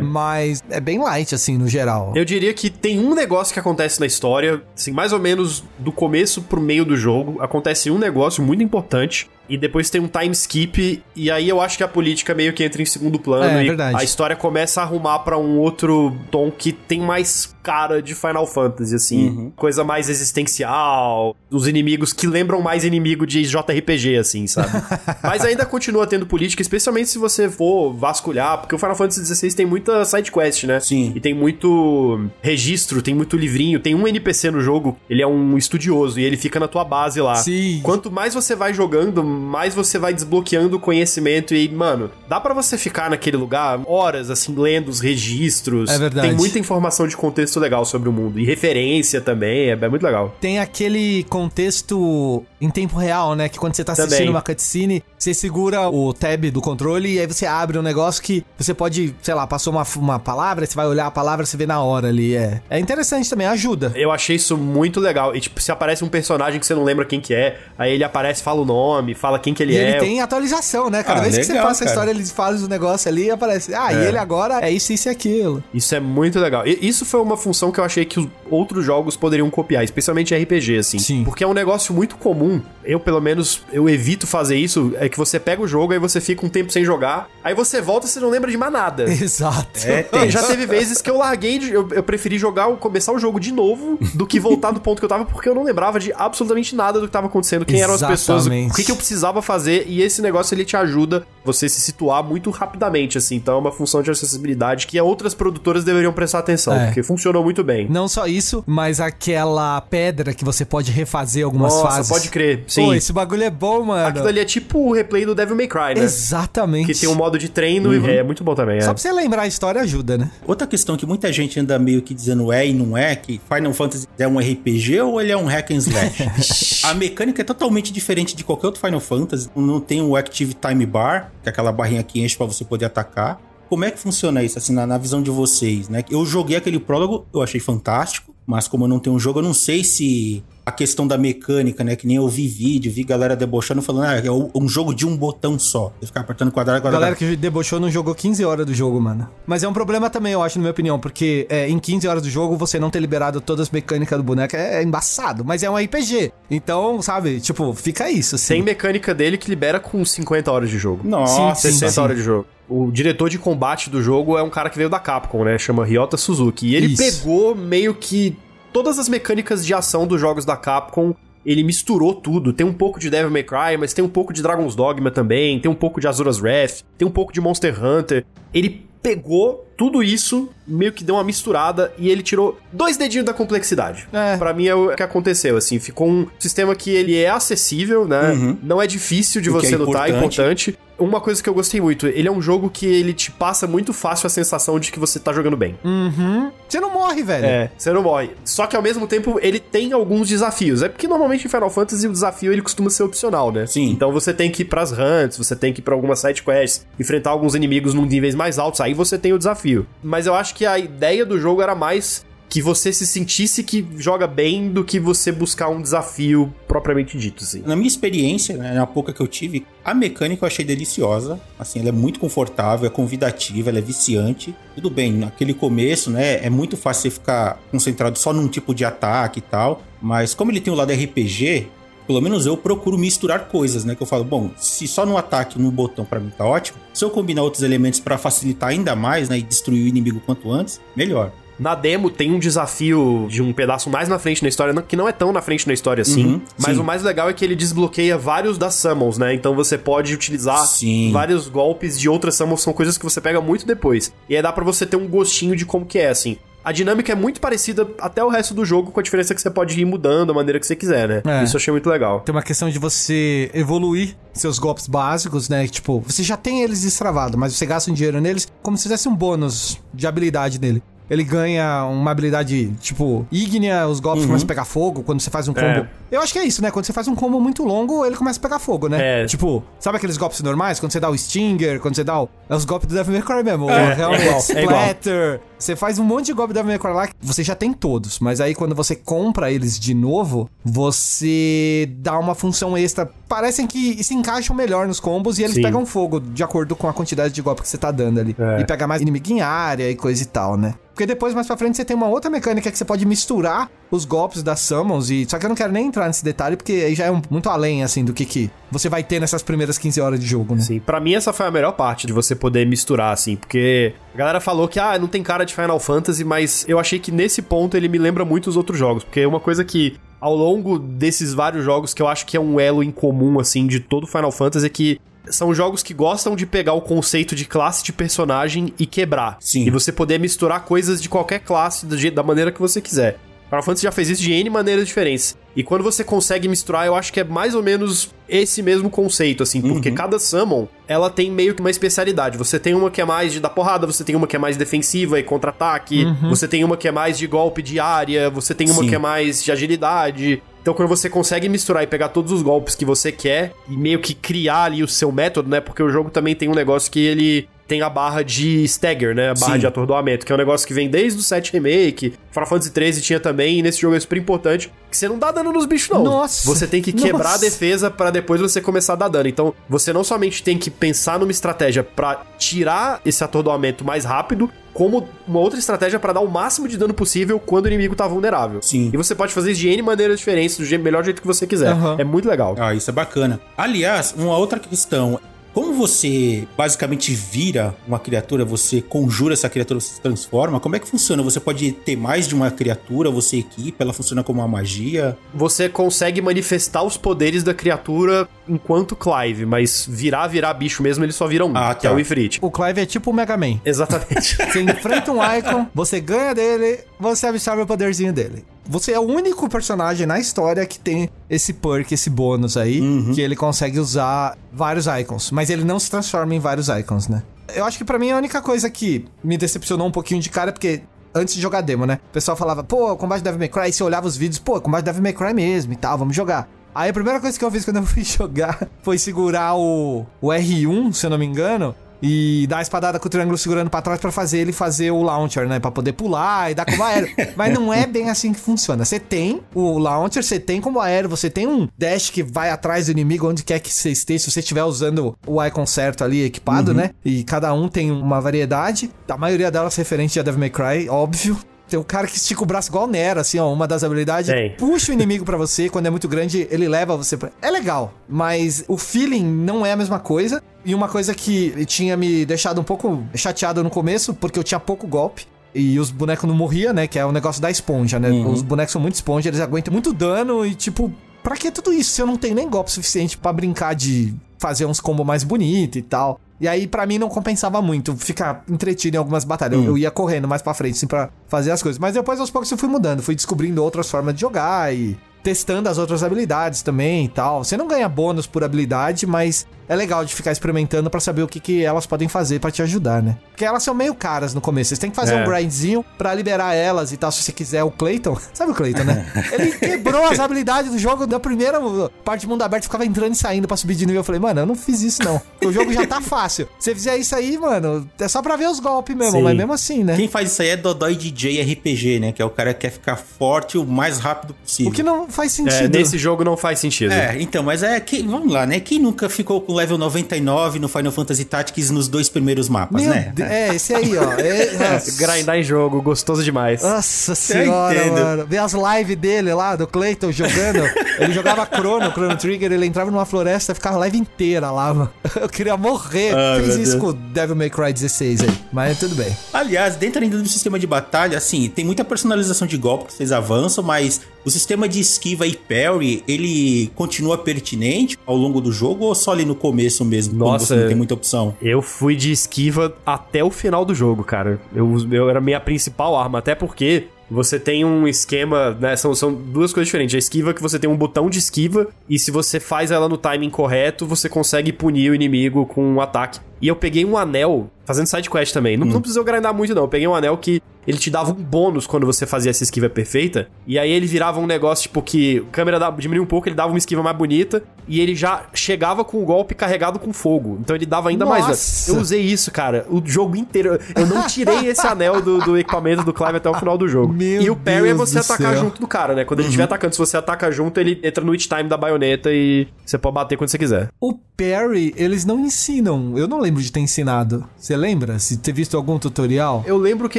Mas 0.00 0.62
é 0.70 0.80
bem 0.80 0.98
light, 0.98 1.34
assim, 1.34 1.56
no 1.58 1.68
geral. 1.68 2.12
Eu 2.14 2.24
diria 2.24 2.52
que 2.54 2.70
tem 2.70 2.98
um 2.98 3.14
negócio 3.14 3.52
que 3.52 3.60
acontece 3.60 4.00
na 4.00 4.06
história, 4.06 4.62
assim, 4.74 4.92
mais 4.92 5.12
ou 5.12 5.18
menos 5.18 5.64
do 5.78 5.92
começo 5.92 6.42
pro 6.42 6.60
meio 6.60 6.84
do 6.84 6.96
jogo, 6.96 7.40
acontece 7.40 7.90
um 7.90 7.98
negócio 7.98 8.42
muito 8.42 8.62
importante. 8.62 9.28
E 9.48 9.56
depois 9.56 9.90
tem 9.90 10.00
um 10.00 10.08
time 10.08 10.32
skip, 10.32 11.02
e 11.14 11.30
aí 11.30 11.48
eu 11.48 11.60
acho 11.60 11.76
que 11.76 11.84
a 11.84 11.88
política 11.88 12.34
meio 12.34 12.52
que 12.52 12.64
entra 12.64 12.82
em 12.82 12.86
segundo 12.86 13.18
plano. 13.18 13.58
É, 13.58 13.64
e 13.64 13.68
verdade. 13.68 13.96
a 13.98 14.04
história 14.04 14.36
começa 14.36 14.80
a 14.80 14.84
arrumar 14.84 15.20
pra 15.20 15.38
um 15.38 15.58
outro 15.58 16.16
tom 16.30 16.50
que 16.50 16.72
tem 16.72 17.00
mais 17.00 17.54
cara 17.66 18.00
de 18.00 18.14
Final 18.14 18.46
Fantasy, 18.46 18.94
assim. 18.94 19.28
Uhum. 19.28 19.52
Coisa 19.56 19.82
mais 19.82 20.08
existencial. 20.08 21.34
Os 21.50 21.66
inimigos 21.66 22.12
que 22.12 22.24
lembram 22.24 22.60
mais 22.62 22.84
inimigo 22.84 23.26
de 23.26 23.42
JRPG, 23.42 24.18
assim, 24.18 24.46
sabe? 24.46 24.70
Mas 25.20 25.44
ainda 25.44 25.66
continua 25.66 26.06
tendo 26.06 26.26
política, 26.26 26.62
especialmente 26.62 27.08
se 27.08 27.18
você 27.18 27.50
for 27.50 27.92
vasculhar, 27.92 28.58
porque 28.58 28.74
o 28.74 28.78
Final 28.78 28.94
Fantasy 28.94 29.26
XVI 29.26 29.52
tem 29.52 29.66
muita 29.66 30.04
side 30.04 30.30
quest, 30.30 30.62
né? 30.62 30.78
Sim. 30.78 31.12
E 31.16 31.20
tem 31.20 31.34
muito 31.34 32.28
registro, 32.40 33.02
tem 33.02 33.14
muito 33.14 33.36
livrinho, 33.36 33.80
tem 33.80 33.96
um 33.96 34.06
NPC 34.06 34.52
no 34.52 34.60
jogo, 34.60 34.96
ele 35.10 35.20
é 35.20 35.26
um 35.26 35.58
estudioso 35.58 36.20
e 36.20 36.24
ele 36.24 36.36
fica 36.36 36.60
na 36.60 36.68
tua 36.68 36.84
base 36.84 37.20
lá. 37.20 37.34
Sim. 37.34 37.80
Quanto 37.82 38.12
mais 38.12 38.32
você 38.32 38.54
vai 38.54 38.72
jogando, 38.72 39.24
mais 39.36 39.74
você 39.74 39.98
vai 39.98 40.12
desbloqueando 40.12 40.76
o 40.76 40.80
conhecimento 40.80 41.54
e, 41.54 41.68
mano, 41.68 42.10
dá 42.28 42.40
pra 42.40 42.54
você 42.54 42.78
ficar 42.78 43.10
naquele 43.10 43.36
lugar 43.36 43.80
horas, 43.86 44.30
assim, 44.30 44.54
lendo 44.56 44.88
os 44.88 45.00
registros. 45.00 45.90
É 45.90 45.98
verdade. 45.98 46.28
Tem 46.28 46.36
muita 46.36 46.58
informação 46.58 47.06
de 47.06 47.16
contexto 47.16 47.60
legal 47.60 47.84
sobre 47.84 48.08
o 48.08 48.12
mundo. 48.12 48.38
E 48.38 48.44
referência 48.44 49.20
também, 49.20 49.70
é, 49.70 49.78
é 49.80 49.88
muito 49.88 50.02
legal. 50.02 50.34
Tem 50.40 50.58
aquele 50.58 51.24
contexto 51.24 52.44
em 52.60 52.70
tempo 52.70 52.98
real, 52.98 53.34
né? 53.34 53.48
Que 53.48 53.58
quando 53.58 53.74
você 53.74 53.84
tá 53.84 53.92
assistindo 53.92 54.16
Também. 54.16 54.30
uma 54.30 54.42
cutscene, 54.42 55.02
você 55.18 55.34
segura 55.34 55.88
o 55.88 56.12
tab 56.12 56.50
do 56.50 56.60
controle 56.60 57.14
e 57.14 57.20
aí 57.20 57.26
você 57.26 57.46
abre 57.46 57.78
um 57.78 57.82
negócio 57.82 58.22
que 58.22 58.44
você 58.58 58.72
pode, 58.72 59.14
sei 59.22 59.34
lá, 59.34 59.46
passou 59.46 59.72
uma, 59.72 59.86
uma 59.96 60.18
palavra, 60.18 60.64
você 60.64 60.74
vai 60.74 60.86
olhar 60.86 61.06
a 61.06 61.10
palavra, 61.10 61.44
você 61.44 61.56
vê 61.56 61.66
na 61.66 61.82
hora 61.82 62.08
ali. 62.08 62.34
É, 62.34 62.60
é 62.70 62.78
interessante 62.78 63.28
também, 63.28 63.46
ajuda. 63.46 63.92
Eu 63.94 64.10
achei 64.10 64.36
isso 64.36 64.56
muito 64.56 65.00
legal. 65.00 65.34
E, 65.34 65.40
tipo, 65.40 65.60
se 65.60 65.70
aparece 65.70 66.04
um 66.04 66.08
personagem 66.08 66.58
que 66.58 66.66
você 66.66 66.74
não 66.74 66.84
lembra 66.84 67.04
quem 67.04 67.20
que 67.20 67.34
é, 67.34 67.58
aí 67.78 67.92
ele 67.92 68.04
aparece, 68.04 68.42
fala 68.42 68.60
o 68.60 68.64
nome, 68.64 69.14
fala 69.14 69.25
quem 69.38 69.52
que 69.54 69.62
ele 69.62 69.74
E 69.74 69.76
é. 69.76 69.90
ele 69.90 69.98
tem 69.98 70.20
atualização, 70.20 70.88
né? 70.90 71.02
Cada 71.02 71.20
Ah, 71.20 71.22
vez 71.24 71.36
que 71.38 71.44
você 71.44 71.52
legal, 71.52 71.68
passa 71.68 71.84
a 71.84 71.86
cara. 71.86 71.90
história, 71.94 72.10
eles 72.10 72.30
fazem 72.30 72.64
o 72.64 72.68
negócio 72.68 73.08
ali 73.08 73.24
e 73.26 73.30
aparece. 73.30 73.74
Ah, 73.74 73.92
e 73.92 74.06
ele 74.06 74.18
agora 74.18 74.60
é 74.60 74.70
isso, 74.70 74.92
isso 74.92 75.08
e 75.08 75.10
aquilo. 75.10 75.62
Isso 75.74 75.94
é 75.94 76.00
muito 76.00 76.38
legal. 76.38 76.66
E 76.66 76.78
isso 76.86 77.04
foi 77.04 77.20
uma 77.20 77.36
função 77.36 77.70
que 77.72 77.80
eu 77.80 77.84
achei 77.84 78.04
que 78.04 78.18
os 78.20 78.28
outros 78.50 78.84
jogos 78.84 79.16
poderiam 79.16 79.48
copiar, 79.50 79.82
especialmente 79.84 80.34
RPG, 80.34 80.78
assim. 80.78 80.98
Sim. 80.98 81.24
Porque 81.24 81.42
é 81.44 81.46
um 81.46 81.54
negócio 81.54 81.92
muito 81.94 82.16
comum. 82.16 82.60
Eu, 82.84 83.00
pelo 83.00 83.20
menos, 83.20 83.62
eu 83.72 83.88
evito 83.88 84.26
fazer 84.26 84.56
isso. 84.56 84.92
É 84.96 85.08
que 85.08 85.18
você 85.18 85.40
pega 85.40 85.60
o 85.62 85.66
jogo, 85.66 85.92
aí 85.92 85.98
você 85.98 86.20
fica 86.20 86.46
um 86.46 86.48
tempo 86.48 86.72
sem 86.72 86.84
jogar, 86.84 87.28
aí 87.42 87.54
você 87.54 87.80
volta 87.80 88.06
e 88.06 88.10
você 88.10 88.20
não 88.20 88.30
lembra 88.30 88.50
de 88.50 88.56
mais 88.56 88.72
nada. 88.72 89.04
Exato. 89.10 89.80
É, 89.84 90.02
tem. 90.02 90.30
Já 90.30 90.42
teve 90.42 90.66
vezes 90.66 91.02
que 91.02 91.10
eu 91.10 91.16
larguei, 91.18 91.58
de, 91.58 91.72
eu, 91.72 91.88
eu 91.90 92.02
preferi 92.02 92.38
jogar, 92.38 92.68
começar 92.76 93.12
o 93.12 93.18
jogo 93.18 93.40
de 93.40 93.52
novo, 93.52 93.98
do 94.14 94.26
que 94.26 94.38
voltar 94.38 94.70
do 94.70 94.80
ponto 94.80 94.98
que 94.98 95.04
eu 95.04 95.08
tava, 95.08 95.24
porque 95.24 95.48
eu 95.48 95.54
não 95.54 95.64
lembrava 95.64 95.98
de 95.98 96.12
absolutamente 96.12 96.74
nada 96.76 97.00
do 97.00 97.06
que 97.06 97.12
tava 97.12 97.26
acontecendo, 97.26 97.64
quem 97.64 97.80
eram 97.80 97.94
as 97.94 98.02
pessoas, 98.02 98.44
o 98.44 98.48
Exatamente. 98.48 98.74
que, 98.74 98.84
que 98.84 98.92
eu 98.92 98.96
precisava 98.96 99.15
fazer, 99.42 99.84
e 99.86 100.02
esse 100.02 100.20
negócio 100.22 100.54
ele 100.54 100.64
te 100.64 100.76
ajuda 100.76 101.26
você 101.44 101.68
se 101.68 101.80
situar 101.80 102.22
muito 102.24 102.50
rapidamente, 102.50 103.16
assim. 103.18 103.36
Então 103.36 103.54
é 103.54 103.58
uma 103.58 103.70
função 103.72 104.02
de 104.02 104.10
acessibilidade 104.10 104.86
que 104.86 105.00
outras 105.00 105.34
produtoras 105.34 105.84
deveriam 105.84 106.12
prestar 106.12 106.40
atenção, 106.40 106.74
É. 106.74 106.86
porque 106.86 107.02
funcionou 107.02 107.42
muito 107.44 107.62
bem. 107.62 107.88
Não 107.88 108.08
só 108.08 108.26
isso, 108.26 108.64
mas 108.66 109.00
aquela 109.00 109.80
pedra 109.80 110.34
que 110.34 110.44
você 110.44 110.64
pode 110.64 110.90
refazer 110.90 111.44
algumas 111.44 111.72
Nossa, 111.72 111.88
fases. 111.88 112.10
pode 112.10 112.28
crer. 112.30 112.64
Sim. 112.66 112.86
Pô, 112.86 112.94
esse 112.94 113.12
bagulho 113.12 113.44
é 113.44 113.50
bom, 113.50 113.82
mano. 113.84 114.06
Aquilo 114.08 114.26
ali 114.28 114.40
é 114.40 114.44
tipo 114.44 114.78
o 114.78 114.92
replay 114.92 115.24
do 115.24 115.34
Devil 115.34 115.56
May 115.56 115.68
Cry, 115.68 115.94
né? 115.96 116.04
Exatamente. 116.04 116.92
Que 116.92 116.98
tem 116.98 117.08
um 117.08 117.14
modo 117.14 117.38
de 117.38 117.48
treino 117.48 117.94
e 117.94 118.10
é 118.16 118.22
muito 118.22 118.42
bom 118.42 118.54
também. 118.54 118.80
Só 118.80 118.90
É. 118.90 118.94
pra 118.94 119.02
você 119.02 119.12
lembrar 119.12 119.42
a 119.42 119.46
história 119.46 119.80
ajuda, 119.80 120.18
né? 120.18 120.30
Outra 120.46 120.66
questão 120.66 120.96
que 120.96 121.06
muita 121.06 121.32
gente 121.32 121.58
anda 121.60 121.78
meio 121.78 122.02
que 122.02 122.12
dizendo 122.14 122.52
é 122.52 122.66
e 122.66 122.72
não 122.72 122.96
é, 122.96 123.14
que 123.14 123.40
Final 123.52 123.72
Fantasy 123.72 124.06
é 124.18 124.26
um 124.26 124.38
RPG 124.38 125.00
ou 125.00 125.20
ele 125.20 125.30
é 125.32 125.36
um 125.36 125.46
hack 125.46 125.70
and 125.70 125.76
slash? 125.76 126.80
a 126.84 126.94
mecânica 126.94 127.42
é 127.42 127.44
totalmente 127.44 127.92
diferente 127.92 128.34
de 128.34 128.42
qualquer 128.44 128.66
outro 128.66 128.80
Final 128.80 129.00
Fantasy. 129.06 129.48
Não 129.54 129.80
tem 129.80 130.02
o 130.02 130.16
Active 130.16 130.54
Time 130.54 130.84
Bar, 130.84 131.32
que 131.42 131.48
é 131.48 131.50
aquela 131.50 131.72
barrinha 131.72 132.02
que 132.02 132.20
enche 132.20 132.36
pra 132.36 132.46
você 132.46 132.64
poder 132.64 132.86
atacar. 132.86 133.40
Como 133.68 133.84
é 133.84 133.90
que 133.90 133.98
funciona 133.98 134.42
isso, 134.42 134.58
assim, 134.58 134.72
na, 134.72 134.86
na 134.86 134.98
visão 134.98 135.22
de 135.22 135.30
vocês, 135.30 135.88
né? 135.88 136.04
Eu 136.10 136.24
joguei 136.24 136.56
aquele 136.56 136.78
prólogo, 136.78 137.26
eu 137.34 137.42
achei 137.42 137.60
fantástico, 137.60 138.34
mas 138.46 138.68
como 138.68 138.84
eu 138.84 138.88
não 138.88 138.98
tenho 138.98 139.16
um 139.16 139.18
jogo, 139.18 139.40
eu 139.40 139.42
não 139.42 139.54
sei 139.54 139.82
se 139.82 140.44
a 140.66 140.72
questão 140.72 141.06
da 141.06 141.16
mecânica, 141.16 141.84
né? 141.84 141.94
Que 141.94 142.08
nem 142.08 142.16
eu 142.16 142.28
vi 142.28 142.48
vídeo, 142.48 142.90
vi 142.90 143.04
galera 143.04 143.36
debochando, 143.36 143.80
falando, 143.80 144.06
ah, 144.06 144.16
é 144.16 144.58
um 144.58 144.68
jogo 144.68 144.92
de 144.92 145.06
um 145.06 145.16
botão 145.16 145.56
só. 145.60 145.92
Você 146.00 146.06
ficar 146.06 146.22
apertando 146.22 146.50
quadrado, 146.50 146.82
quadrado. 146.82 147.00
Galera 147.00 147.14
que 147.14 147.36
debochou 147.36 147.78
não 147.78 147.88
jogou 147.88 148.12
15 148.16 148.44
horas 148.44 148.66
do 148.66 148.74
jogo, 148.74 149.00
mano. 149.00 149.28
Mas 149.46 149.62
é 149.62 149.68
um 149.68 149.72
problema 149.72 150.10
também, 150.10 150.32
eu 150.32 150.42
acho, 150.42 150.58
na 150.58 150.62
minha 150.62 150.72
opinião, 150.72 150.98
porque 150.98 151.46
é, 151.48 151.68
em 151.68 151.78
15 151.78 152.08
horas 152.08 152.22
do 152.24 152.28
jogo 152.28 152.56
você 152.56 152.80
não 152.80 152.90
ter 152.90 152.98
liberado 152.98 153.40
todas 153.40 153.68
as 153.68 153.70
mecânicas 153.70 154.18
do 154.18 154.24
boneco 154.24 154.56
é, 154.56 154.80
é 154.80 154.82
embaçado, 154.82 155.44
mas 155.44 155.62
é 155.62 155.70
um 155.70 155.76
RPG. 155.76 156.32
Então, 156.50 157.00
sabe, 157.00 157.40
tipo, 157.40 157.72
fica 157.72 158.10
isso. 158.10 158.34
Assim. 158.34 158.54
Tem 158.54 158.62
mecânica 158.62 159.14
dele 159.14 159.38
que 159.38 159.48
libera 159.48 159.78
com 159.78 160.04
50 160.04 160.50
horas 160.50 160.68
de 160.68 160.78
jogo. 160.78 161.08
Nossa, 161.08 161.54
sim, 161.54 161.70
60 161.70 161.92
sim. 161.92 162.00
horas 162.00 162.16
de 162.16 162.24
jogo. 162.24 162.44
O 162.68 162.90
diretor 162.90 163.30
de 163.30 163.38
combate 163.38 163.88
do 163.88 164.02
jogo 164.02 164.36
é 164.36 164.42
um 164.42 164.50
cara 164.50 164.68
que 164.68 164.76
veio 164.76 164.90
da 164.90 164.98
Capcom, 164.98 165.44
né? 165.44 165.56
Chama 165.56 165.84
Ryota 165.84 166.16
Suzuki. 166.16 166.66
E 166.66 166.74
ele 166.74 166.86
Isso. 166.86 166.96
pegou 166.96 167.54
meio 167.54 167.94
que 167.94 168.36
todas 168.76 168.98
as 168.98 169.08
mecânicas 169.08 169.64
de 169.64 169.72
ação 169.72 170.06
dos 170.06 170.20
jogos 170.20 170.44
da 170.44 170.54
Capcom 170.54 171.14
ele 171.46 171.62
misturou 171.62 172.14
tudo. 172.14 172.52
Tem 172.52 172.66
um 172.66 172.74
pouco 172.74 173.00
de 173.00 173.08
Devil 173.08 173.30
May 173.30 173.42
Cry, 173.42 173.78
mas 173.78 173.94
tem 173.94 174.04
um 174.04 174.08
pouco 174.08 174.34
de 174.34 174.42
Dragon's 174.42 174.76
Dogma 174.76 175.10
também, 175.10 175.58
tem 175.58 175.70
um 175.70 175.74
pouco 175.74 175.98
de 175.98 176.06
Azura's 176.06 176.38
Wrath, 176.38 176.82
tem 176.98 177.08
um 177.08 177.10
pouco 177.10 177.32
de 177.32 177.40
Monster 177.40 177.82
Hunter. 177.82 178.26
Ele 178.52 178.86
pegou 179.00 179.65
tudo 179.76 180.02
isso, 180.02 180.48
meio 180.66 180.92
que 180.92 181.04
deu 181.04 181.16
uma 181.16 181.24
misturada 181.24 181.92
e 181.98 182.08
ele 182.08 182.22
tirou 182.22 182.58
dois 182.72 182.96
dedinhos 182.96 183.26
da 183.26 183.34
complexidade. 183.34 184.08
É. 184.12 184.36
Para 184.36 184.52
mim 184.52 184.66
é 184.66 184.74
o 184.74 184.94
que 184.94 185.02
aconteceu, 185.02 185.56
assim, 185.56 185.78
ficou 185.78 186.08
um 186.08 186.26
sistema 186.38 186.74
que 186.74 186.90
ele 186.90 187.16
é 187.16 187.28
acessível, 187.28 188.06
né? 188.06 188.32
Uhum. 188.32 188.58
Não 188.62 188.80
é 188.80 188.86
difícil 188.86 189.40
de 189.40 189.50
o 189.50 189.52
você 189.52 189.74
é 189.74 189.78
lutar, 189.78 190.08
é 190.08 190.16
importante 190.16 190.76
uma 190.98 191.20
coisa 191.20 191.42
que 191.42 191.48
eu 191.48 191.54
gostei 191.54 191.80
muito, 191.80 192.06
ele 192.06 192.26
é 192.26 192.32
um 192.32 192.40
jogo 192.40 192.70
que 192.70 192.86
ele 192.86 193.12
te 193.12 193.30
passa 193.30 193.66
muito 193.66 193.92
fácil 193.92 194.26
a 194.26 194.30
sensação 194.30 194.78
de 194.78 194.90
que 194.90 194.98
você 194.98 195.18
tá 195.18 195.32
jogando 195.32 195.56
bem. 195.56 195.78
Uhum. 195.84 196.50
Você 196.68 196.80
não 196.80 196.92
morre, 196.92 197.22
velho. 197.22 197.44
É, 197.44 197.70
você 197.76 197.92
não 197.92 198.02
morre. 198.02 198.30
Só 198.44 198.66
que 198.66 198.74
ao 198.74 198.82
mesmo 198.82 199.06
tempo 199.06 199.38
ele 199.42 199.60
tem 199.60 199.92
alguns 199.92 200.28
desafios. 200.28 200.82
É 200.82 200.88
porque 200.88 201.06
normalmente 201.06 201.46
em 201.46 201.50
Final 201.50 201.70
Fantasy 201.70 202.06
o 202.08 202.12
desafio 202.12 202.52
ele 202.52 202.62
costuma 202.62 202.90
ser 202.90 203.02
opcional, 203.02 203.52
né? 203.52 203.66
Sim. 203.66 203.90
Então 203.90 204.10
você 204.10 204.32
tem 204.32 204.50
que 204.50 204.62
ir 204.62 204.64
pras 204.64 204.92
hunts, 204.92 205.38
você 205.38 205.54
tem 205.54 205.72
que 205.72 205.80
ir 205.80 205.82
pra 205.82 205.94
algumas 205.94 206.18
side 206.18 206.42
quests, 206.42 206.86
enfrentar 206.98 207.30
alguns 207.30 207.54
inimigos 207.54 207.94
num 207.94 208.06
níveis 208.06 208.34
mais 208.34 208.58
altos, 208.58 208.80
aí 208.80 208.94
você 208.94 209.18
tem 209.18 209.32
o 209.32 209.38
desafio. 209.38 209.65
Mas 210.02 210.26
eu 210.26 210.34
acho 210.34 210.54
que 210.54 210.64
a 210.64 210.78
ideia 210.78 211.24
do 211.24 211.38
jogo 211.38 211.62
era 211.62 211.74
mais 211.74 212.24
que 212.48 212.62
você 212.62 212.92
se 212.92 213.06
sentisse 213.06 213.62
que 213.62 213.86
joga 213.96 214.26
bem 214.26 214.70
do 214.70 214.84
que 214.84 215.00
você 215.00 215.32
buscar 215.32 215.68
um 215.68 215.82
desafio 215.82 216.52
propriamente 216.68 217.18
dito, 217.18 217.42
assim. 217.42 217.62
Na 217.66 217.74
minha 217.74 217.88
experiência, 217.88 218.56
né, 218.56 218.72
na 218.72 218.86
pouca 218.86 219.12
que 219.12 219.20
eu 219.20 219.26
tive, 219.26 219.66
a 219.84 219.92
mecânica 219.92 220.44
eu 220.44 220.46
achei 220.46 220.64
deliciosa. 220.64 221.40
Assim, 221.58 221.80
ela 221.80 221.88
é 221.88 221.92
muito 221.92 222.20
confortável, 222.20 222.86
é 222.86 222.90
convidativa, 222.90 223.70
ela 223.70 223.78
é 223.78 223.82
viciante. 223.82 224.54
Tudo 224.74 224.88
bem, 224.88 225.12
naquele 225.12 225.54
começo, 225.54 226.10
né, 226.10 226.44
é 226.44 226.48
muito 226.48 226.76
fácil 226.76 227.02
você 227.02 227.10
ficar 227.10 227.60
concentrado 227.70 228.18
só 228.18 228.32
num 228.32 228.48
tipo 228.48 228.74
de 228.74 228.84
ataque 228.84 229.40
e 229.40 229.42
tal. 229.42 229.82
Mas 230.00 230.34
como 230.34 230.50
ele 230.50 230.60
tem 230.60 230.72
o 230.72 230.76
lado 230.76 230.92
RPG, 230.92 231.66
pelo 232.06 232.20
menos 232.20 232.46
eu 232.46 232.56
procuro 232.56 232.96
misturar 232.96 233.48
coisas, 233.48 233.84
né? 233.84 233.94
Que 233.94 234.02
eu 234.02 234.06
falo, 234.06 234.24
bom, 234.24 234.50
se 234.56 234.86
só 234.86 235.04
no 235.04 235.16
ataque, 235.16 235.60
no 235.60 235.70
botão 235.70 236.04
para 236.04 236.20
mim 236.20 236.30
tá 236.36 236.44
ótimo, 236.44 236.78
se 236.92 237.04
eu 237.04 237.10
combinar 237.10 237.42
outros 237.42 237.62
elementos 237.62 238.00
para 238.00 238.16
facilitar 238.16 238.70
ainda 238.70 238.94
mais, 238.94 239.28
né, 239.28 239.38
e 239.38 239.42
destruir 239.42 239.84
o 239.84 239.88
inimigo 239.88 240.20
quanto 240.24 240.50
antes, 240.52 240.80
melhor. 240.94 241.32
Na 241.58 241.74
demo 241.74 242.10
tem 242.10 242.30
um 242.30 242.38
desafio 242.38 243.26
de 243.30 243.42
um 243.42 243.52
pedaço 243.52 243.88
mais 243.88 244.08
na 244.08 244.18
frente 244.18 244.42
na 244.42 244.48
história, 244.48 244.74
que 244.82 244.94
não 244.94 245.08
é 245.08 245.12
tão 245.12 245.32
na 245.32 245.40
frente 245.40 245.66
na 245.66 245.72
história 245.72 246.02
assim. 246.02 246.26
Uhum, 246.26 246.40
mas 246.58 246.74
sim. 246.76 246.82
o 246.82 246.84
mais 246.84 247.02
legal 247.02 247.30
é 247.30 247.32
que 247.32 247.44
ele 247.44 247.56
desbloqueia 247.56 248.18
vários 248.18 248.58
das 248.58 248.74
summons, 248.74 249.16
né? 249.16 249.32
Então 249.32 249.54
você 249.54 249.78
pode 249.78 250.12
utilizar 250.12 250.66
sim. 250.66 251.10
vários 251.12 251.48
golpes 251.48 251.98
de 251.98 252.08
outras 252.08 252.34
summons, 252.34 252.60
são 252.60 252.74
coisas 252.74 252.98
que 252.98 253.04
você 253.04 253.20
pega 253.22 253.40
muito 253.40 253.66
depois. 253.66 254.12
E 254.28 254.36
aí 254.36 254.42
dá 254.42 254.52
para 254.52 254.64
você 254.64 254.84
ter 254.84 254.96
um 254.96 255.08
gostinho 255.08 255.56
de 255.56 255.64
como 255.64 255.86
que 255.86 255.98
é, 255.98 256.10
assim. 256.10 256.36
A 256.66 256.72
dinâmica 256.72 257.12
é 257.12 257.14
muito 257.14 257.40
parecida 257.40 257.86
até 258.00 258.24
o 258.24 258.28
resto 258.28 258.52
do 258.52 258.64
jogo, 258.64 258.90
com 258.90 258.98
a 258.98 259.02
diferença 259.02 259.32
que 259.32 259.40
você 259.40 259.48
pode 259.48 259.80
ir 259.80 259.84
mudando 259.84 260.32
a 260.32 260.34
maneira 260.34 260.58
que 260.58 260.66
você 260.66 260.74
quiser, 260.74 261.06
né? 261.06 261.22
É. 261.24 261.44
Isso 261.44 261.54
eu 261.54 261.58
achei 261.58 261.70
muito 261.70 261.88
legal. 261.88 262.22
Tem 262.22 262.34
uma 262.34 262.42
questão 262.42 262.68
de 262.68 262.76
você 262.76 263.48
evoluir 263.54 264.16
seus 264.32 264.58
golpes 264.58 264.88
básicos, 264.88 265.48
né? 265.48 265.68
Tipo, 265.68 266.00
você 266.00 266.24
já 266.24 266.36
tem 266.36 266.64
eles 266.64 266.82
destravados, 266.82 267.38
mas 267.38 267.52
você 267.52 267.64
gasta 267.64 267.88
um 267.88 267.94
dinheiro 267.94 268.20
neles 268.20 268.48
como 268.64 268.76
se 268.76 268.82
fizesse 268.82 269.08
um 269.08 269.14
bônus 269.14 269.80
de 269.94 270.08
habilidade 270.08 270.60
nele 270.60 270.82
ele 271.08 271.22
ganha 271.22 271.84
uma 271.84 272.10
habilidade, 272.10 272.72
tipo, 272.80 273.26
ígnea, 273.30 273.86
os 273.86 274.00
golpes 274.00 274.22
uhum. 274.22 274.28
começam 274.28 274.44
a 274.44 274.48
pegar 274.48 274.64
fogo 274.64 275.02
quando 275.02 275.20
você 275.20 275.30
faz 275.30 275.46
um 275.46 275.54
combo. 275.54 275.66
É. 275.66 275.88
Eu 276.10 276.20
acho 276.20 276.32
que 276.32 276.38
é 276.38 276.44
isso, 276.44 276.60
né? 276.62 276.70
Quando 276.70 276.84
você 276.84 276.92
faz 276.92 277.06
um 277.08 277.14
combo 277.14 277.40
muito 277.40 277.64
longo, 277.64 278.04
ele 278.04 278.16
começa 278.16 278.38
a 278.38 278.42
pegar 278.42 278.58
fogo, 278.58 278.88
né? 278.88 279.22
É. 279.22 279.26
Tipo, 279.26 279.62
sabe 279.78 279.98
aqueles 279.98 280.16
golpes 280.16 280.40
normais? 280.40 280.80
Quando 280.80 280.92
você 280.92 281.00
dá 281.00 281.08
o 281.08 281.16
Stinger, 281.16 281.80
quando 281.80 281.94
você 281.94 282.04
dá 282.04 282.22
o... 282.22 282.28
É 282.48 282.54
os 282.54 282.64
golpes 282.64 282.88
do 282.88 282.94
Devil 282.94 283.12
May 283.12 283.22
Cry 283.22 283.44
mesmo. 283.44 283.70
É, 283.70 283.94
realmente, 283.94 284.22
é 284.56 284.62
igual, 284.62 284.78
Splatter. 284.78 285.34
É 285.34 285.40
você 285.58 285.74
faz 285.74 285.98
um 285.98 286.04
monte 286.04 286.26
de 286.26 286.32
golpe 286.32 286.52
Devil 286.52 286.68
May 286.68 286.78
Cry 286.78 286.92
lá, 286.92 287.08
você 287.20 287.42
já 287.42 287.54
tem 287.54 287.72
todos. 287.72 288.18
Mas 288.20 288.40
aí 288.40 288.54
quando 288.54 288.74
você 288.74 288.94
compra 288.94 289.50
eles 289.50 289.78
de 289.78 289.94
novo, 289.94 290.50
você 290.64 291.88
dá 291.98 292.18
uma 292.18 292.34
função 292.34 292.76
extra. 292.76 293.10
Parecem 293.28 293.66
que 293.66 294.02
se 294.02 294.14
encaixam 294.14 294.54
melhor 294.54 294.86
nos 294.86 295.00
combos 295.00 295.38
e 295.38 295.42
eles 295.42 295.54
Sim. 295.54 295.62
pegam 295.62 295.84
fogo 295.84 296.20
de 296.20 296.42
acordo 296.42 296.76
com 296.76 296.88
a 296.88 296.92
quantidade 296.92 297.34
de 297.34 297.42
golpe 297.42 297.62
que 297.62 297.68
você 297.68 297.78
tá 297.78 297.90
dando 297.90 298.20
ali. 298.20 298.36
É. 298.38 298.60
E 298.60 298.64
pega 298.66 298.86
mais 298.86 299.02
inimigo 299.02 299.30
em 299.32 299.40
área 299.40 299.90
e 299.90 299.96
coisa 299.96 300.22
e 300.22 300.26
tal, 300.26 300.56
né? 300.56 300.74
Porque 300.96 301.04
depois, 301.04 301.34
mais 301.34 301.46
pra 301.46 301.58
frente, 301.58 301.76
você 301.76 301.84
tem 301.84 301.94
uma 301.94 302.08
outra 302.08 302.30
mecânica 302.30 302.70
que 302.70 302.78
você 302.78 302.84
pode 302.84 303.04
misturar 303.04 303.70
os 303.90 304.06
golpes 304.06 304.42
das 304.42 304.60
summons. 304.60 305.10
E... 305.10 305.26
Só 305.28 305.38
que 305.38 305.44
eu 305.44 305.48
não 305.50 305.54
quero 305.54 305.70
nem 305.70 305.88
entrar 305.88 306.06
nesse 306.06 306.24
detalhe, 306.24 306.56
porque 306.56 306.72
aí 306.72 306.94
já 306.94 307.04
é 307.04 307.10
um, 307.10 307.20
muito 307.28 307.50
além, 307.50 307.84
assim, 307.84 308.02
do 308.02 308.14
que, 308.14 308.24
que 308.24 308.50
você 308.70 308.88
vai 308.88 309.04
ter 309.04 309.20
nessas 309.20 309.42
primeiras 309.42 309.76
15 309.76 310.00
horas 310.00 310.18
de 310.18 310.26
jogo, 310.26 310.54
né? 310.54 310.62
Sim, 310.62 310.80
pra 310.80 310.98
mim 310.98 311.14
essa 311.14 311.34
foi 311.34 311.46
a 311.46 311.50
melhor 311.50 311.72
parte 311.72 312.06
de 312.06 312.14
você 312.14 312.34
poder 312.34 312.66
misturar, 312.66 313.12
assim, 313.12 313.36
porque 313.36 313.92
a 314.14 314.16
galera 314.16 314.40
falou 314.40 314.66
que, 314.66 314.80
ah, 314.80 314.98
não 314.98 315.06
tem 315.06 315.22
cara 315.22 315.44
de 315.46 315.54
Final 315.54 315.78
Fantasy, 315.78 316.24
mas 316.24 316.64
eu 316.68 316.78
achei 316.78 316.98
que 316.98 317.10
nesse 317.10 317.40
ponto 317.40 317.76
ele 317.76 317.88
me 317.88 317.98
lembra 317.98 318.24
muito 318.24 318.48
os 318.48 318.56
outros 318.56 318.78
jogos, 318.78 319.04
porque 319.04 319.20
é 319.20 319.28
uma 319.28 319.40
coisa 319.40 319.64
que 319.64 319.96
ao 320.20 320.34
longo 320.34 320.78
desses 320.78 321.32
vários 321.32 321.64
jogos 321.64 321.94
que 321.94 322.02
eu 322.02 322.08
acho 322.08 322.26
que 322.26 322.36
é 322.36 322.40
um 322.40 322.58
elo 322.58 322.82
em 322.82 322.90
comum, 322.90 323.38
assim, 323.38 323.66
de 323.66 323.80
todo 323.80 324.06
Final 324.06 324.32
Fantasy 324.32 324.66
é 324.66 324.68
que 324.68 325.00
são 325.28 325.54
jogos 325.54 325.82
que 325.82 325.92
gostam 325.92 326.36
de 326.36 326.46
pegar 326.46 326.72
o 326.72 326.80
conceito 326.80 327.34
de 327.34 327.44
classe 327.44 327.82
de 327.82 327.92
personagem 327.92 328.72
e 328.78 328.86
quebrar. 328.86 329.36
Sim. 329.40 329.66
E 329.66 329.70
você 329.70 329.90
poder 329.90 330.18
misturar 330.18 330.64
coisas 330.64 331.02
de 331.02 331.08
qualquer 331.08 331.40
classe 331.40 331.86
do 331.86 331.98
jeito, 331.98 332.14
da 332.14 332.22
maneira 332.22 332.52
que 332.52 332.60
você 332.60 332.80
quiser. 332.80 333.18
Final 333.46 333.62
Fantasy 333.62 333.82
já 333.84 333.92
fez 333.92 334.10
isso 334.10 334.22
de 334.22 334.32
N 334.32 334.50
maneiras 334.50 334.86
diferentes. 334.86 335.36
E 335.54 335.62
quando 335.62 335.82
você 335.82 336.04
consegue 336.04 336.48
misturar, 336.48 336.86
eu 336.86 336.94
acho 336.94 337.12
que 337.12 337.20
é 337.20 337.24
mais 337.24 337.54
ou 337.54 337.62
menos 337.62 338.10
esse 338.28 338.62
mesmo 338.62 338.90
conceito, 338.90 339.42
assim, 339.42 339.62
porque 339.62 339.88
uhum. 339.88 339.94
cada 339.94 340.18
summon, 340.18 340.66
ela 340.86 341.08
tem 341.08 341.30
meio 341.30 341.54
que 341.54 341.60
uma 341.60 341.70
especialidade. 341.70 342.36
Você 342.36 342.58
tem 342.58 342.74
uma 342.74 342.90
que 342.90 343.00
é 343.00 343.04
mais 343.04 343.32
de 343.32 343.40
dar 343.40 343.48
porrada, 343.50 343.86
você 343.86 344.04
tem 344.04 344.14
uma 344.14 344.26
que 344.26 344.36
é 344.36 344.38
mais 344.38 344.56
defensiva 344.56 345.18
e 345.18 345.22
contra-ataque, 345.22 346.04
uhum. 346.04 346.28
você 346.28 346.46
tem 346.46 346.62
uma 346.64 346.76
que 346.76 346.88
é 346.88 346.92
mais 346.92 347.16
de 347.16 347.26
golpe 347.26 347.62
de 347.62 347.80
área, 347.80 348.28
você 348.28 348.54
tem 348.54 348.68
uma 348.68 348.82
Sim. 348.82 348.88
que 348.88 348.94
é 348.94 348.98
mais 348.98 349.42
de 349.42 349.50
agilidade. 349.50 350.42
Então, 350.60 350.74
quando 350.74 350.88
você 350.88 351.08
consegue 351.08 351.48
misturar 351.48 351.84
e 351.84 351.86
pegar 351.86 352.08
todos 352.08 352.32
os 352.32 352.42
golpes 352.42 352.74
que 352.74 352.84
você 352.84 353.12
quer 353.12 353.52
e 353.68 353.76
meio 353.76 354.00
que 354.00 354.12
criar 354.12 354.64
ali 354.64 354.82
o 354.82 354.88
seu 354.88 355.12
método, 355.12 355.48
né? 355.48 355.60
Porque 355.60 355.80
o 355.80 355.88
jogo 355.88 356.10
também 356.10 356.34
tem 356.34 356.48
um 356.48 356.54
negócio 356.54 356.90
que 356.90 356.98
ele 356.98 357.48
tem 357.66 357.82
a 357.82 357.90
barra 357.90 358.22
de 358.22 358.62
stagger, 358.64 359.14
né? 359.14 359.30
A 359.30 359.34
barra 359.34 359.54
Sim. 359.54 359.58
de 359.58 359.66
atordoamento, 359.66 360.24
que 360.24 360.32
é 360.32 360.34
um 360.34 360.38
negócio 360.38 360.66
que 360.66 360.72
vem 360.72 360.88
desde 360.88 361.18
o 361.18 361.22
7 361.22 361.52
Remake. 361.52 362.14
Final 362.30 362.46
Fantasy 362.46 362.70
13 362.70 363.00
tinha 363.02 363.18
também, 363.18 363.58
e 363.58 363.62
nesse 363.62 363.80
jogo 363.80 363.96
é 363.96 364.00
super 364.00 364.18
importante, 364.18 364.72
que 364.90 364.96
você 364.96 365.08
não 365.08 365.18
dá 365.18 365.32
dano 365.32 365.52
nos 365.52 365.66
bichos, 365.66 365.88
não. 365.90 366.04
Nossa! 366.04 366.46
Você 366.46 366.66
tem 366.66 366.80
que 366.80 366.92
quebrar 366.92 367.24
Nossa. 367.24 367.36
a 367.36 367.38
defesa 367.38 367.90
para 367.90 368.10
depois 368.10 368.40
você 368.40 368.60
começar 368.60 368.92
a 368.92 368.96
dar 368.96 369.08
dano. 369.08 369.28
Então, 369.28 369.54
você 369.68 369.92
não 369.92 370.04
somente 370.04 370.42
tem 370.42 370.56
que 370.58 370.70
pensar 370.70 371.18
numa 371.18 371.30
estratégia 371.30 371.82
para 371.82 372.22
tirar 372.38 373.00
esse 373.04 373.24
atordoamento 373.24 373.84
mais 373.84 374.04
rápido, 374.04 374.50
como 374.72 375.08
uma 375.26 375.40
outra 375.40 375.58
estratégia 375.58 375.98
para 375.98 376.12
dar 376.12 376.20
o 376.20 376.28
máximo 376.28 376.68
de 376.68 376.76
dano 376.76 376.92
possível 376.92 377.40
quando 377.40 377.64
o 377.64 377.68
inimigo 377.68 377.96
tá 377.96 378.06
vulnerável. 378.06 378.60
Sim. 378.62 378.90
E 378.92 378.96
você 378.96 379.14
pode 379.14 379.32
fazer 379.32 379.52
isso 379.52 379.60
de 379.62 379.68
N 379.70 379.80
maneiras 379.82 380.18
diferentes, 380.18 380.58
do 380.58 380.78
melhor 380.78 381.02
jeito 381.02 381.20
que 381.20 381.26
você 381.26 381.46
quiser. 381.46 381.74
Uhum. 381.74 381.96
É 381.98 382.04
muito 382.04 382.28
legal. 382.28 382.54
Ah, 382.58 382.74
isso 382.74 382.90
é 382.90 382.92
bacana. 382.92 383.40
Aliás, 383.56 384.14
uma 384.16 384.36
outra 384.36 384.60
questão. 384.60 385.18
Como 385.56 385.72
você 385.72 386.46
basicamente 386.54 387.14
vira 387.14 387.74
uma 387.88 387.98
criatura, 387.98 388.44
você 388.44 388.82
conjura 388.82 389.32
essa 389.32 389.48
criatura, 389.48 389.80
você 389.80 389.94
se 389.94 390.00
transforma, 390.02 390.60
como 390.60 390.76
é 390.76 390.78
que 390.78 390.86
funciona? 390.86 391.22
Você 391.22 391.40
pode 391.40 391.72
ter 391.72 391.96
mais 391.96 392.28
de 392.28 392.34
uma 392.34 392.50
criatura, 392.50 393.10
você 393.10 393.38
equipa, 393.38 393.82
ela 393.82 393.94
funciona 393.94 394.22
como 394.22 394.42
uma 394.42 394.46
magia? 394.46 395.16
Você 395.32 395.66
consegue 395.66 396.20
manifestar 396.20 396.82
os 396.82 396.98
poderes 396.98 397.42
da 397.42 397.54
criatura 397.54 398.28
enquanto 398.46 398.94
Clive, 398.94 399.46
mas 399.46 399.86
virar, 399.88 400.26
virar 400.26 400.52
bicho 400.52 400.82
mesmo, 400.82 401.02
ele 401.06 401.12
só 401.12 401.26
vira 401.26 401.46
um, 401.46 401.56
ah, 401.56 401.74
que 401.74 401.86
é 401.86 401.90
tá. 401.90 401.96
o 401.96 401.98
Ifrit. 401.98 402.38
O 402.42 402.50
Clive 402.50 402.82
é 402.82 402.84
tipo 402.84 403.10
o 403.10 403.14
Mega 403.14 403.38
Man. 403.38 403.58
Exatamente. 403.64 404.36
você 404.36 404.60
enfrenta 404.60 405.10
um 405.10 405.36
Icon, 405.38 405.68
você 405.74 406.02
ganha 406.02 406.34
dele, 406.34 406.80
você 407.00 407.28
absorve 407.28 407.62
o 407.62 407.66
poderzinho 407.66 408.12
dele. 408.12 408.44
Você 408.68 408.92
é 408.92 408.98
o 408.98 409.02
único 409.02 409.48
personagem 409.48 410.06
na 410.06 410.18
história 410.18 410.64
que 410.66 410.78
tem 410.78 411.08
esse 411.30 411.52
perk, 411.52 411.92
esse 411.92 412.10
bônus 412.10 412.56
aí, 412.56 412.80
uhum. 412.80 413.12
que 413.14 413.20
ele 413.20 413.36
consegue 413.36 413.78
usar 413.78 414.36
vários 414.52 414.86
icons, 414.86 415.30
mas 415.30 415.50
ele 415.50 415.64
não 415.64 415.78
se 415.78 415.90
transforma 415.90 416.34
em 416.34 416.40
vários 416.40 416.68
icons, 416.68 417.08
né? 417.08 417.22
Eu 417.54 417.64
acho 417.64 417.78
que 417.78 417.84
para 417.84 417.98
mim 417.98 418.10
a 418.10 418.16
única 418.16 418.42
coisa 418.42 418.68
que 418.68 419.06
me 419.22 419.38
decepcionou 419.38 419.86
um 419.86 419.92
pouquinho 419.92 420.20
de 420.20 420.28
cara 420.28 420.50
é 420.50 420.52
porque 420.52 420.82
antes 421.14 421.34
de 421.34 421.40
jogar 421.40 421.60
demo, 421.60 421.86
né? 421.86 422.00
O 422.10 422.12
pessoal 422.12 422.36
falava, 422.36 422.62
pô, 422.62 422.94
combate 422.96 423.22
Devil 423.22 423.38
May 423.38 423.48
Cry, 423.48 423.68
e 423.68 423.72
você 423.72 423.82
olhava 423.82 424.06
os 424.06 424.16
vídeos, 424.16 424.38
pô, 424.38 424.60
combate 424.60 424.84
Devil 424.84 425.02
May 425.02 425.12
Cry 425.12 425.32
mesmo 425.32 425.72
e 425.72 425.76
tal, 425.76 425.96
vamos 425.96 426.14
jogar. 426.14 426.48
Aí 426.74 426.90
a 426.90 426.92
primeira 426.92 427.18
coisa 427.18 427.38
que 427.38 427.44
eu 427.44 427.50
fiz 427.50 427.64
quando 427.64 427.78
eu 427.78 427.86
fui 427.86 428.04
jogar 428.04 428.68
foi 428.82 428.98
segurar 428.98 429.56
o, 429.56 430.04
o 430.20 430.28
R1, 430.28 430.92
se 430.92 431.06
eu 431.06 431.10
não 431.10 431.16
me 431.16 431.24
engano, 431.24 431.74
e 432.02 432.46
dá 432.48 432.58
a 432.58 432.62
espadada 432.62 432.98
com 432.98 433.06
o 433.06 433.10
triângulo 433.10 433.38
segurando 433.38 433.70
pra 433.70 433.82
trás 433.82 434.00
pra 434.00 434.12
fazer 434.12 434.38
ele 434.38 434.52
fazer 434.52 434.90
o 434.90 435.02
launcher, 435.02 435.48
né? 435.48 435.58
Pra 435.58 435.70
poder 435.70 435.92
pular 435.92 436.50
e 436.50 436.54
dar 436.54 436.64
como 436.64 436.82
aéreo. 436.82 437.08
Mas 437.36 437.52
não 437.52 437.72
é 437.72 437.86
bem 437.86 438.10
assim 438.10 438.32
que 438.32 438.40
funciona. 438.40 438.84
Você 438.84 438.98
tem 438.98 439.40
o 439.54 439.78
launcher, 439.78 440.22
você 440.22 440.38
tem 440.38 440.60
como 440.60 440.80
aéreo, 440.80 441.08
você 441.08 441.30
tem 441.30 441.46
um 441.46 441.68
dash 441.76 442.10
que 442.10 442.22
vai 442.22 442.50
atrás 442.50 442.86
do 442.86 442.92
inimigo 442.92 443.28
onde 443.28 443.42
quer 443.42 443.58
que 443.60 443.72
você 443.72 443.90
esteja, 443.90 444.24
se 444.24 444.30
você 444.30 444.40
estiver 444.40 444.64
usando 444.64 445.16
o 445.26 445.44
icon 445.44 445.66
certo 445.66 446.04
ali 446.04 446.24
equipado, 446.24 446.72
né? 446.74 446.90
E 447.04 447.24
cada 447.24 447.52
um 447.52 447.68
tem 447.68 447.90
uma 447.90 448.20
variedade. 448.20 448.90
A 449.08 449.16
maioria 449.16 449.50
delas 449.50 449.76
referente 449.76 450.18
a 450.18 450.22
Devil 450.22 450.40
May 450.40 450.50
Cry, 450.50 450.88
óbvio. 450.88 451.38
Tem 451.68 451.78
um 451.78 451.82
cara 451.82 452.06
que 452.06 452.16
estica 452.16 452.42
o 452.42 452.46
braço 452.46 452.68
igual 452.70 452.86
Nero, 452.86 453.20
assim, 453.20 453.38
ó, 453.38 453.52
uma 453.52 453.66
das 453.66 453.82
habilidades. 453.82 454.30
Puxa 454.56 454.92
o 454.92 454.94
inimigo 454.94 455.24
pra 455.24 455.36
você, 455.36 455.68
quando 455.68 455.86
é 455.86 455.90
muito 455.90 456.08
grande, 456.08 456.46
ele 456.50 456.68
leva 456.68 456.96
você 456.96 457.16
pra... 457.16 457.30
É 457.42 457.50
legal, 457.50 457.92
mas 458.08 458.64
o 458.68 458.76
feeling 458.76 459.24
não 459.24 459.66
é 459.66 459.72
a 459.72 459.76
mesma 459.76 459.98
coisa. 459.98 460.42
E 460.64 460.74
uma 460.74 460.88
coisa 460.88 461.14
que 461.14 461.64
tinha 461.66 461.96
me 461.96 462.24
deixado 462.24 462.60
um 462.60 462.64
pouco 462.64 463.02
chateado 463.14 463.62
no 463.62 463.70
começo, 463.70 464.14
porque 464.14 464.38
eu 464.38 464.44
tinha 464.44 464.60
pouco 464.60 464.86
golpe. 464.86 465.26
E 465.54 465.78
os 465.78 465.90
bonecos 465.90 466.28
não 466.28 466.34
morriam, 466.34 466.72
né? 466.72 466.86
Que 466.86 466.98
é 466.98 467.06
o 467.06 467.10
negócio 467.10 467.40
da 467.40 467.50
esponja, 467.50 467.98
né? 467.98 468.10
Os 468.10 468.42
bonecos 468.42 468.72
são 468.72 468.80
muito 468.80 468.94
esponja, 468.94 469.28
eles 469.28 469.40
aguentam 469.40 469.72
muito 469.72 469.92
dano 469.92 470.44
e, 470.44 470.54
tipo, 470.54 470.92
pra 471.22 471.34
que 471.36 471.50
tudo 471.50 471.72
isso 471.72 471.90
se 471.90 472.02
eu 472.02 472.06
não 472.06 472.16
tenho 472.16 472.34
nem 472.34 472.48
golpe 472.48 472.70
suficiente 472.70 473.16
pra 473.16 473.32
brincar 473.32 473.74
de 473.74 474.14
fazer 474.38 474.66
uns 474.66 474.80
combos 474.80 475.06
mais 475.06 475.22
bonitos 475.24 475.76
e 475.78 475.82
tal? 475.82 476.20
E 476.40 476.46
aí, 476.46 476.66
pra 476.66 476.84
mim, 476.84 476.98
não 476.98 477.08
compensava 477.08 477.62
muito 477.62 477.96
ficar 477.96 478.44
entretido 478.48 478.96
em 478.96 478.98
algumas 478.98 479.24
batalhas. 479.24 479.58
Eu- 479.58 479.64
Eu, 479.64 479.78
ia 479.78 479.90
correndo 479.90 480.28
mais 480.28 480.42
pra 480.42 480.52
frente, 480.52 480.74
assim, 480.76 480.86
pra 480.86 481.08
fazer 481.28 481.50
as 481.50 481.62
coisas. 481.62 481.78
Mas 481.78 481.94
depois, 481.94 482.20
aos 482.20 482.30
poucos, 482.30 482.50
eu 482.50 482.58
fui 482.58 482.68
mudando. 482.68 483.02
Fui 483.02 483.14
descobrindo 483.14 483.62
outras 483.64 483.90
formas 483.90 484.14
de 484.14 484.20
jogar 484.20 484.74
e 484.74 484.98
testando 485.22 485.68
as 485.68 485.78
outras 485.78 486.02
habilidades 486.04 486.60
também 486.62 487.06
e 487.06 487.08
tal. 487.08 487.42
Você 487.42 487.56
não 487.56 487.66
ganha 487.66 487.88
bônus 487.88 488.26
por 488.26 488.44
habilidade, 488.44 489.06
mas 489.06 489.46
é 489.68 489.74
legal 489.76 490.04
de 490.04 490.14
ficar 490.14 490.32
experimentando 490.32 490.88
pra 490.90 491.00
saber 491.00 491.22
o 491.22 491.28
que, 491.28 491.40
que 491.40 491.64
elas 491.64 491.86
podem 491.86 492.08
fazer 492.08 492.40
pra 492.40 492.50
te 492.50 492.62
ajudar, 492.62 493.02
né? 493.02 493.16
Porque 493.30 493.44
elas 493.44 493.62
são 493.62 493.74
meio 493.74 493.94
caras 493.94 494.32
no 494.34 494.40
começo. 494.40 494.68
Vocês 494.68 494.78
têm 494.78 494.90
que 494.90 494.96
fazer 494.96 495.14
É. 495.14 495.22
um 495.22 495.24
grindzinho 495.28 495.84
pra 495.98 496.14
liberar 496.14 496.54
elas 496.54 496.92
e 496.92 496.96
tal. 496.96 497.10
Se 497.12 497.22
você 497.22 497.32
quiser 497.32 497.62
o 497.64 497.70
Clayton, 497.70 498.16
sabe 498.32 498.52
o 498.52 498.54
Clayton, 498.54 498.84
né? 498.84 499.06
Ele 499.32 499.52
quebrou 499.52 500.04
as 500.06 500.18
habilidades 500.20 500.70
do 500.72 500.78
jogo 500.78 501.06
da 501.06 501.18
primeira 501.20 501.58
parte 502.04 502.22
de 502.22 502.28
mundo 502.28 502.42
aberto, 502.42 502.64
ficava 502.64 502.84
entrando 502.84 503.12
e 503.12 503.16
saindo 503.16 503.46
pra 503.48 503.56
subir 503.56 503.74
de 503.74 503.84
nível. 503.86 504.00
Eu 504.00 504.04
falei, 504.04 504.20
mano, 504.20 504.40
eu 504.40 504.46
não 504.46 504.54
fiz 504.54 504.82
isso 504.82 505.02
não. 505.02 505.20
O 505.44 505.52
jogo 505.52 505.72
já 505.72 505.86
tá 505.86 506.00
fácil. 506.00 506.48
Se 506.58 506.70
você 506.70 506.74
fizer 506.74 506.96
isso 506.96 507.14
aí, 507.14 507.36
mano, 507.38 507.88
é 507.98 508.08
só 508.08 508.22
pra 508.22 508.36
ver 508.36 508.48
os 508.48 508.60
golpes 508.60 508.96
mesmo, 508.96 509.18
Sim. 509.18 509.22
mas 509.22 509.36
mesmo 509.36 509.52
assim, 509.52 509.84
né? 509.84 509.96
Quem 509.96 510.08
faz 510.08 510.32
isso 510.32 510.42
aí 510.42 510.48
é 510.48 510.56
Dodói 510.56 510.94
DJ 510.94 511.42
RPG, 511.52 512.00
né? 512.00 512.12
Que 512.12 512.22
é 512.22 512.24
o 512.24 512.30
cara 512.30 512.54
que 512.54 512.60
quer 512.60 512.70
ficar 512.70 512.96
forte 512.96 513.58
o 513.58 513.64
mais 513.66 513.98
rápido 513.98 514.34
possível. 514.34 514.70
O 514.72 514.74
que 514.74 514.82
não 514.82 515.08
faz 515.08 515.32
sentido. 515.32 515.76
É, 515.76 515.78
nesse 515.78 515.98
jogo 515.98 516.24
não 516.24 516.36
faz 516.36 516.58
sentido. 516.58 516.92
É, 516.92 517.16
então, 517.20 517.42
mas 517.42 517.62
é 517.62 517.78
que, 517.80 518.02
vamos 518.02 518.32
lá, 518.32 518.46
né? 518.46 518.60
Quem 518.60 518.78
nunca 518.78 519.08
ficou 519.08 519.40
com 519.40 519.52
level 519.56 519.78
99 519.78 520.58
no 520.58 520.68
Final 520.68 520.92
Fantasy 520.92 521.24
Tactics 521.24 521.70
nos 521.70 521.88
dois 521.88 522.08
primeiros 522.08 522.48
mapas, 522.48 522.82
Meu 522.82 522.90
né? 522.90 523.12
Deus, 523.14 523.30
é, 523.30 523.54
esse 523.54 523.74
aí, 523.74 523.96
ó. 523.96 524.12
É, 524.26 524.72
nossa. 524.72 524.92
Grindar 525.06 525.36
em 525.36 525.42
jogo, 525.42 525.80
gostoso 525.82 526.22
demais. 526.22 526.62
Nossa 526.62 527.14
senhora, 527.14 527.74
entendo. 527.76 527.92
mano. 527.92 528.26
Ver 528.26 528.38
as 528.38 528.52
lives 528.52 528.96
dele 528.96 529.32
lá, 529.34 529.56
do 529.56 529.66
Clayton 529.66 530.10
jogando. 530.12 530.62
ele 530.98 531.12
jogava 531.12 531.46
Chrono, 531.46 531.90
Chrono 531.92 532.16
Trigger, 532.16 532.52
ele 532.52 532.66
entrava 532.66 532.90
numa 532.90 533.04
floresta 533.06 533.52
e 533.52 533.54
ficava 533.54 533.76
a 533.76 533.78
live 533.80 533.98
inteira 533.98 534.50
lá, 534.50 534.72
mano. 534.74 534.90
Eu 535.20 535.28
queria 535.28 535.56
morrer. 535.56 536.14
Ah, 536.14 536.40
Fiz 536.42 536.56
isso 536.56 536.72
Deus. 536.72 536.74
com 536.76 536.86
o 536.88 536.92
Devil 536.92 537.36
May 537.36 537.50
Cry 537.50 537.72
16 537.72 538.22
aí. 538.22 538.38
Mas 538.52 538.78
tudo 538.78 538.94
bem. 538.94 539.16
Aliás, 539.32 539.76
dentro 539.76 540.02
ainda 540.02 540.18
do 540.18 540.28
sistema 540.28 540.58
de 540.58 540.66
batalha, 540.66 541.16
assim, 541.16 541.48
tem 541.48 541.64
muita 541.64 541.84
personalização 541.84 542.46
de 542.46 542.56
golpe 542.56 542.86
que 542.86 542.92
vocês 542.94 543.12
avançam, 543.12 543.62
mas 543.62 544.00
o 544.26 544.30
sistema 544.30 544.68
de 544.68 544.80
esquiva 544.80 545.24
e 545.24 545.36
parry, 545.36 546.02
ele 546.08 546.68
continua 546.74 547.16
pertinente 547.16 547.96
ao 548.04 548.16
longo 548.16 548.40
do 548.40 548.50
jogo 548.50 548.86
ou 548.86 548.94
só 548.94 549.12
ali 549.12 549.24
no 549.24 549.36
começo 549.36 549.84
mesmo, 549.84 550.18
quando 550.18 550.32
Nossa, 550.32 550.46
você 550.46 550.56
não 550.56 550.66
tem 550.66 550.76
muita 550.76 550.94
opção? 550.94 551.36
Eu 551.40 551.62
fui 551.62 551.94
de 551.94 552.10
esquiva 552.10 552.76
até 552.84 553.22
o 553.22 553.30
final 553.30 553.64
do 553.64 553.72
jogo, 553.72 554.02
cara. 554.02 554.40
Eu, 554.52 554.76
eu 554.90 555.08
era 555.08 555.20
a 555.20 555.22
minha 555.22 555.38
principal 555.38 555.94
arma, 555.96 556.18
até 556.18 556.34
porque 556.34 556.88
você 557.08 557.38
tem 557.38 557.64
um 557.64 557.86
esquema, 557.86 558.56
né? 558.58 558.74
São, 558.74 558.94
são 558.94 559.14
duas 559.14 559.52
coisas 559.52 559.68
diferentes. 559.68 559.94
A 559.94 559.98
esquiva 559.98 560.34
que 560.34 560.42
você 560.42 560.58
tem 560.58 560.68
um 560.68 560.76
botão 560.76 561.08
de 561.08 561.20
esquiva, 561.20 561.68
e 561.88 561.96
se 561.96 562.10
você 562.10 562.40
faz 562.40 562.72
ela 562.72 562.88
no 562.88 562.98
timing 562.98 563.30
correto, 563.30 563.86
você 563.86 564.08
consegue 564.08 564.52
punir 564.52 564.90
o 564.90 564.94
inimigo 564.94 565.46
com 565.46 565.62
um 565.64 565.80
ataque. 565.80 566.18
E 566.40 566.48
eu 566.48 566.56
peguei 566.56 566.84
um 566.84 566.96
anel, 566.96 567.50
fazendo 567.64 567.86
side 567.86 568.10
quest 568.10 568.32
também. 568.32 568.56
Não, 568.56 568.66
não 568.66 568.80
precisou 568.80 569.04
grindar 569.04 569.34
muito, 569.34 569.54
não. 569.54 569.62
Eu 569.62 569.68
peguei 569.68 569.86
um 569.86 569.94
anel 569.94 570.16
que 570.16 570.42
ele 570.66 570.78
te 570.78 570.90
dava 570.90 571.12
um 571.12 571.14
bônus 571.14 571.66
quando 571.66 571.86
você 571.86 572.04
fazia 572.06 572.30
essa 572.30 572.42
esquiva 572.42 572.68
perfeita. 572.68 573.28
E 573.46 573.58
aí 573.58 573.70
ele 573.70 573.86
virava 573.86 574.18
um 574.18 574.26
negócio, 574.26 574.64
tipo, 574.64 574.82
que 574.82 575.18
a 575.18 575.30
câmera 575.30 575.58
dava, 575.58 575.80
diminuía 575.80 576.02
um 576.02 576.06
pouco, 576.06 576.28
ele 576.28 576.34
dava 576.34 576.50
uma 576.50 576.58
esquiva 576.58 576.82
mais 576.82 576.96
bonita. 576.96 577.42
E 577.68 577.80
ele 577.80 577.94
já 577.94 578.26
chegava 578.34 578.84
com 578.84 579.02
o 579.02 579.04
golpe 579.04 579.34
carregado 579.34 579.78
com 579.78 579.92
fogo. 579.92 580.38
Então 580.40 580.54
ele 580.54 580.66
dava 580.66 580.88
ainda 580.88 581.04
mais 581.06 581.22
dano. 581.22 581.32
Nossa! 581.32 581.70
Eu 581.70 581.78
usei 581.78 582.00
isso, 582.00 582.30
cara, 582.30 582.66
o 582.68 582.82
jogo 582.84 583.16
inteiro. 583.16 583.58
Eu 583.74 583.86
não 583.86 584.06
tirei 584.06 584.46
esse 584.48 584.66
anel 584.66 585.00
do, 585.00 585.18
do 585.18 585.38
equipamento 585.38 585.84
do 585.84 585.92
Clive 585.92 586.16
até 586.16 586.28
o 586.28 586.34
final 586.34 586.58
do 586.58 586.68
jogo. 586.68 586.92
Meu 586.92 587.22
e 587.22 587.30
o 587.30 587.36
parry 587.36 587.70
é 587.70 587.74
Deus 587.74 587.90
você 587.90 587.98
do 587.98 588.04
atacar 588.04 588.32
céu. 588.32 588.44
junto 588.44 588.60
do 588.60 588.66
cara, 588.66 588.94
né? 588.94 589.04
Quando 589.04 589.20
ele 589.20 589.28
estiver 589.28 589.44
atacando, 589.44 589.72
se 589.74 589.78
você 589.78 589.96
ataca 589.96 590.30
junto, 590.30 590.58
ele 590.58 590.80
entra 590.82 591.04
no 591.04 591.12
hit 591.12 591.28
time 591.28 591.44
da 591.44 591.56
baioneta 591.56 592.12
e 592.12 592.48
você 592.64 592.76
pode 592.76 592.94
bater 592.94 593.16
quando 593.16 593.30
você 593.30 593.38
quiser. 593.38 593.68
O 593.80 593.94
parry, 594.16 594.74
eles 594.76 595.04
não 595.04 595.20
ensinam. 595.20 595.96
Eu 595.96 596.06
não 596.08 596.18
lembro 596.18 596.25
de 596.30 596.50
ter 596.52 596.60
ensinado. 596.60 597.26
Você 597.36 597.56
lembra? 597.56 597.98
Se 597.98 598.16
ter 598.16 598.32
visto 598.32 598.56
algum 598.56 598.78
tutorial? 598.78 599.42
Eu 599.46 599.56
lembro 599.56 599.88
que 599.88 599.98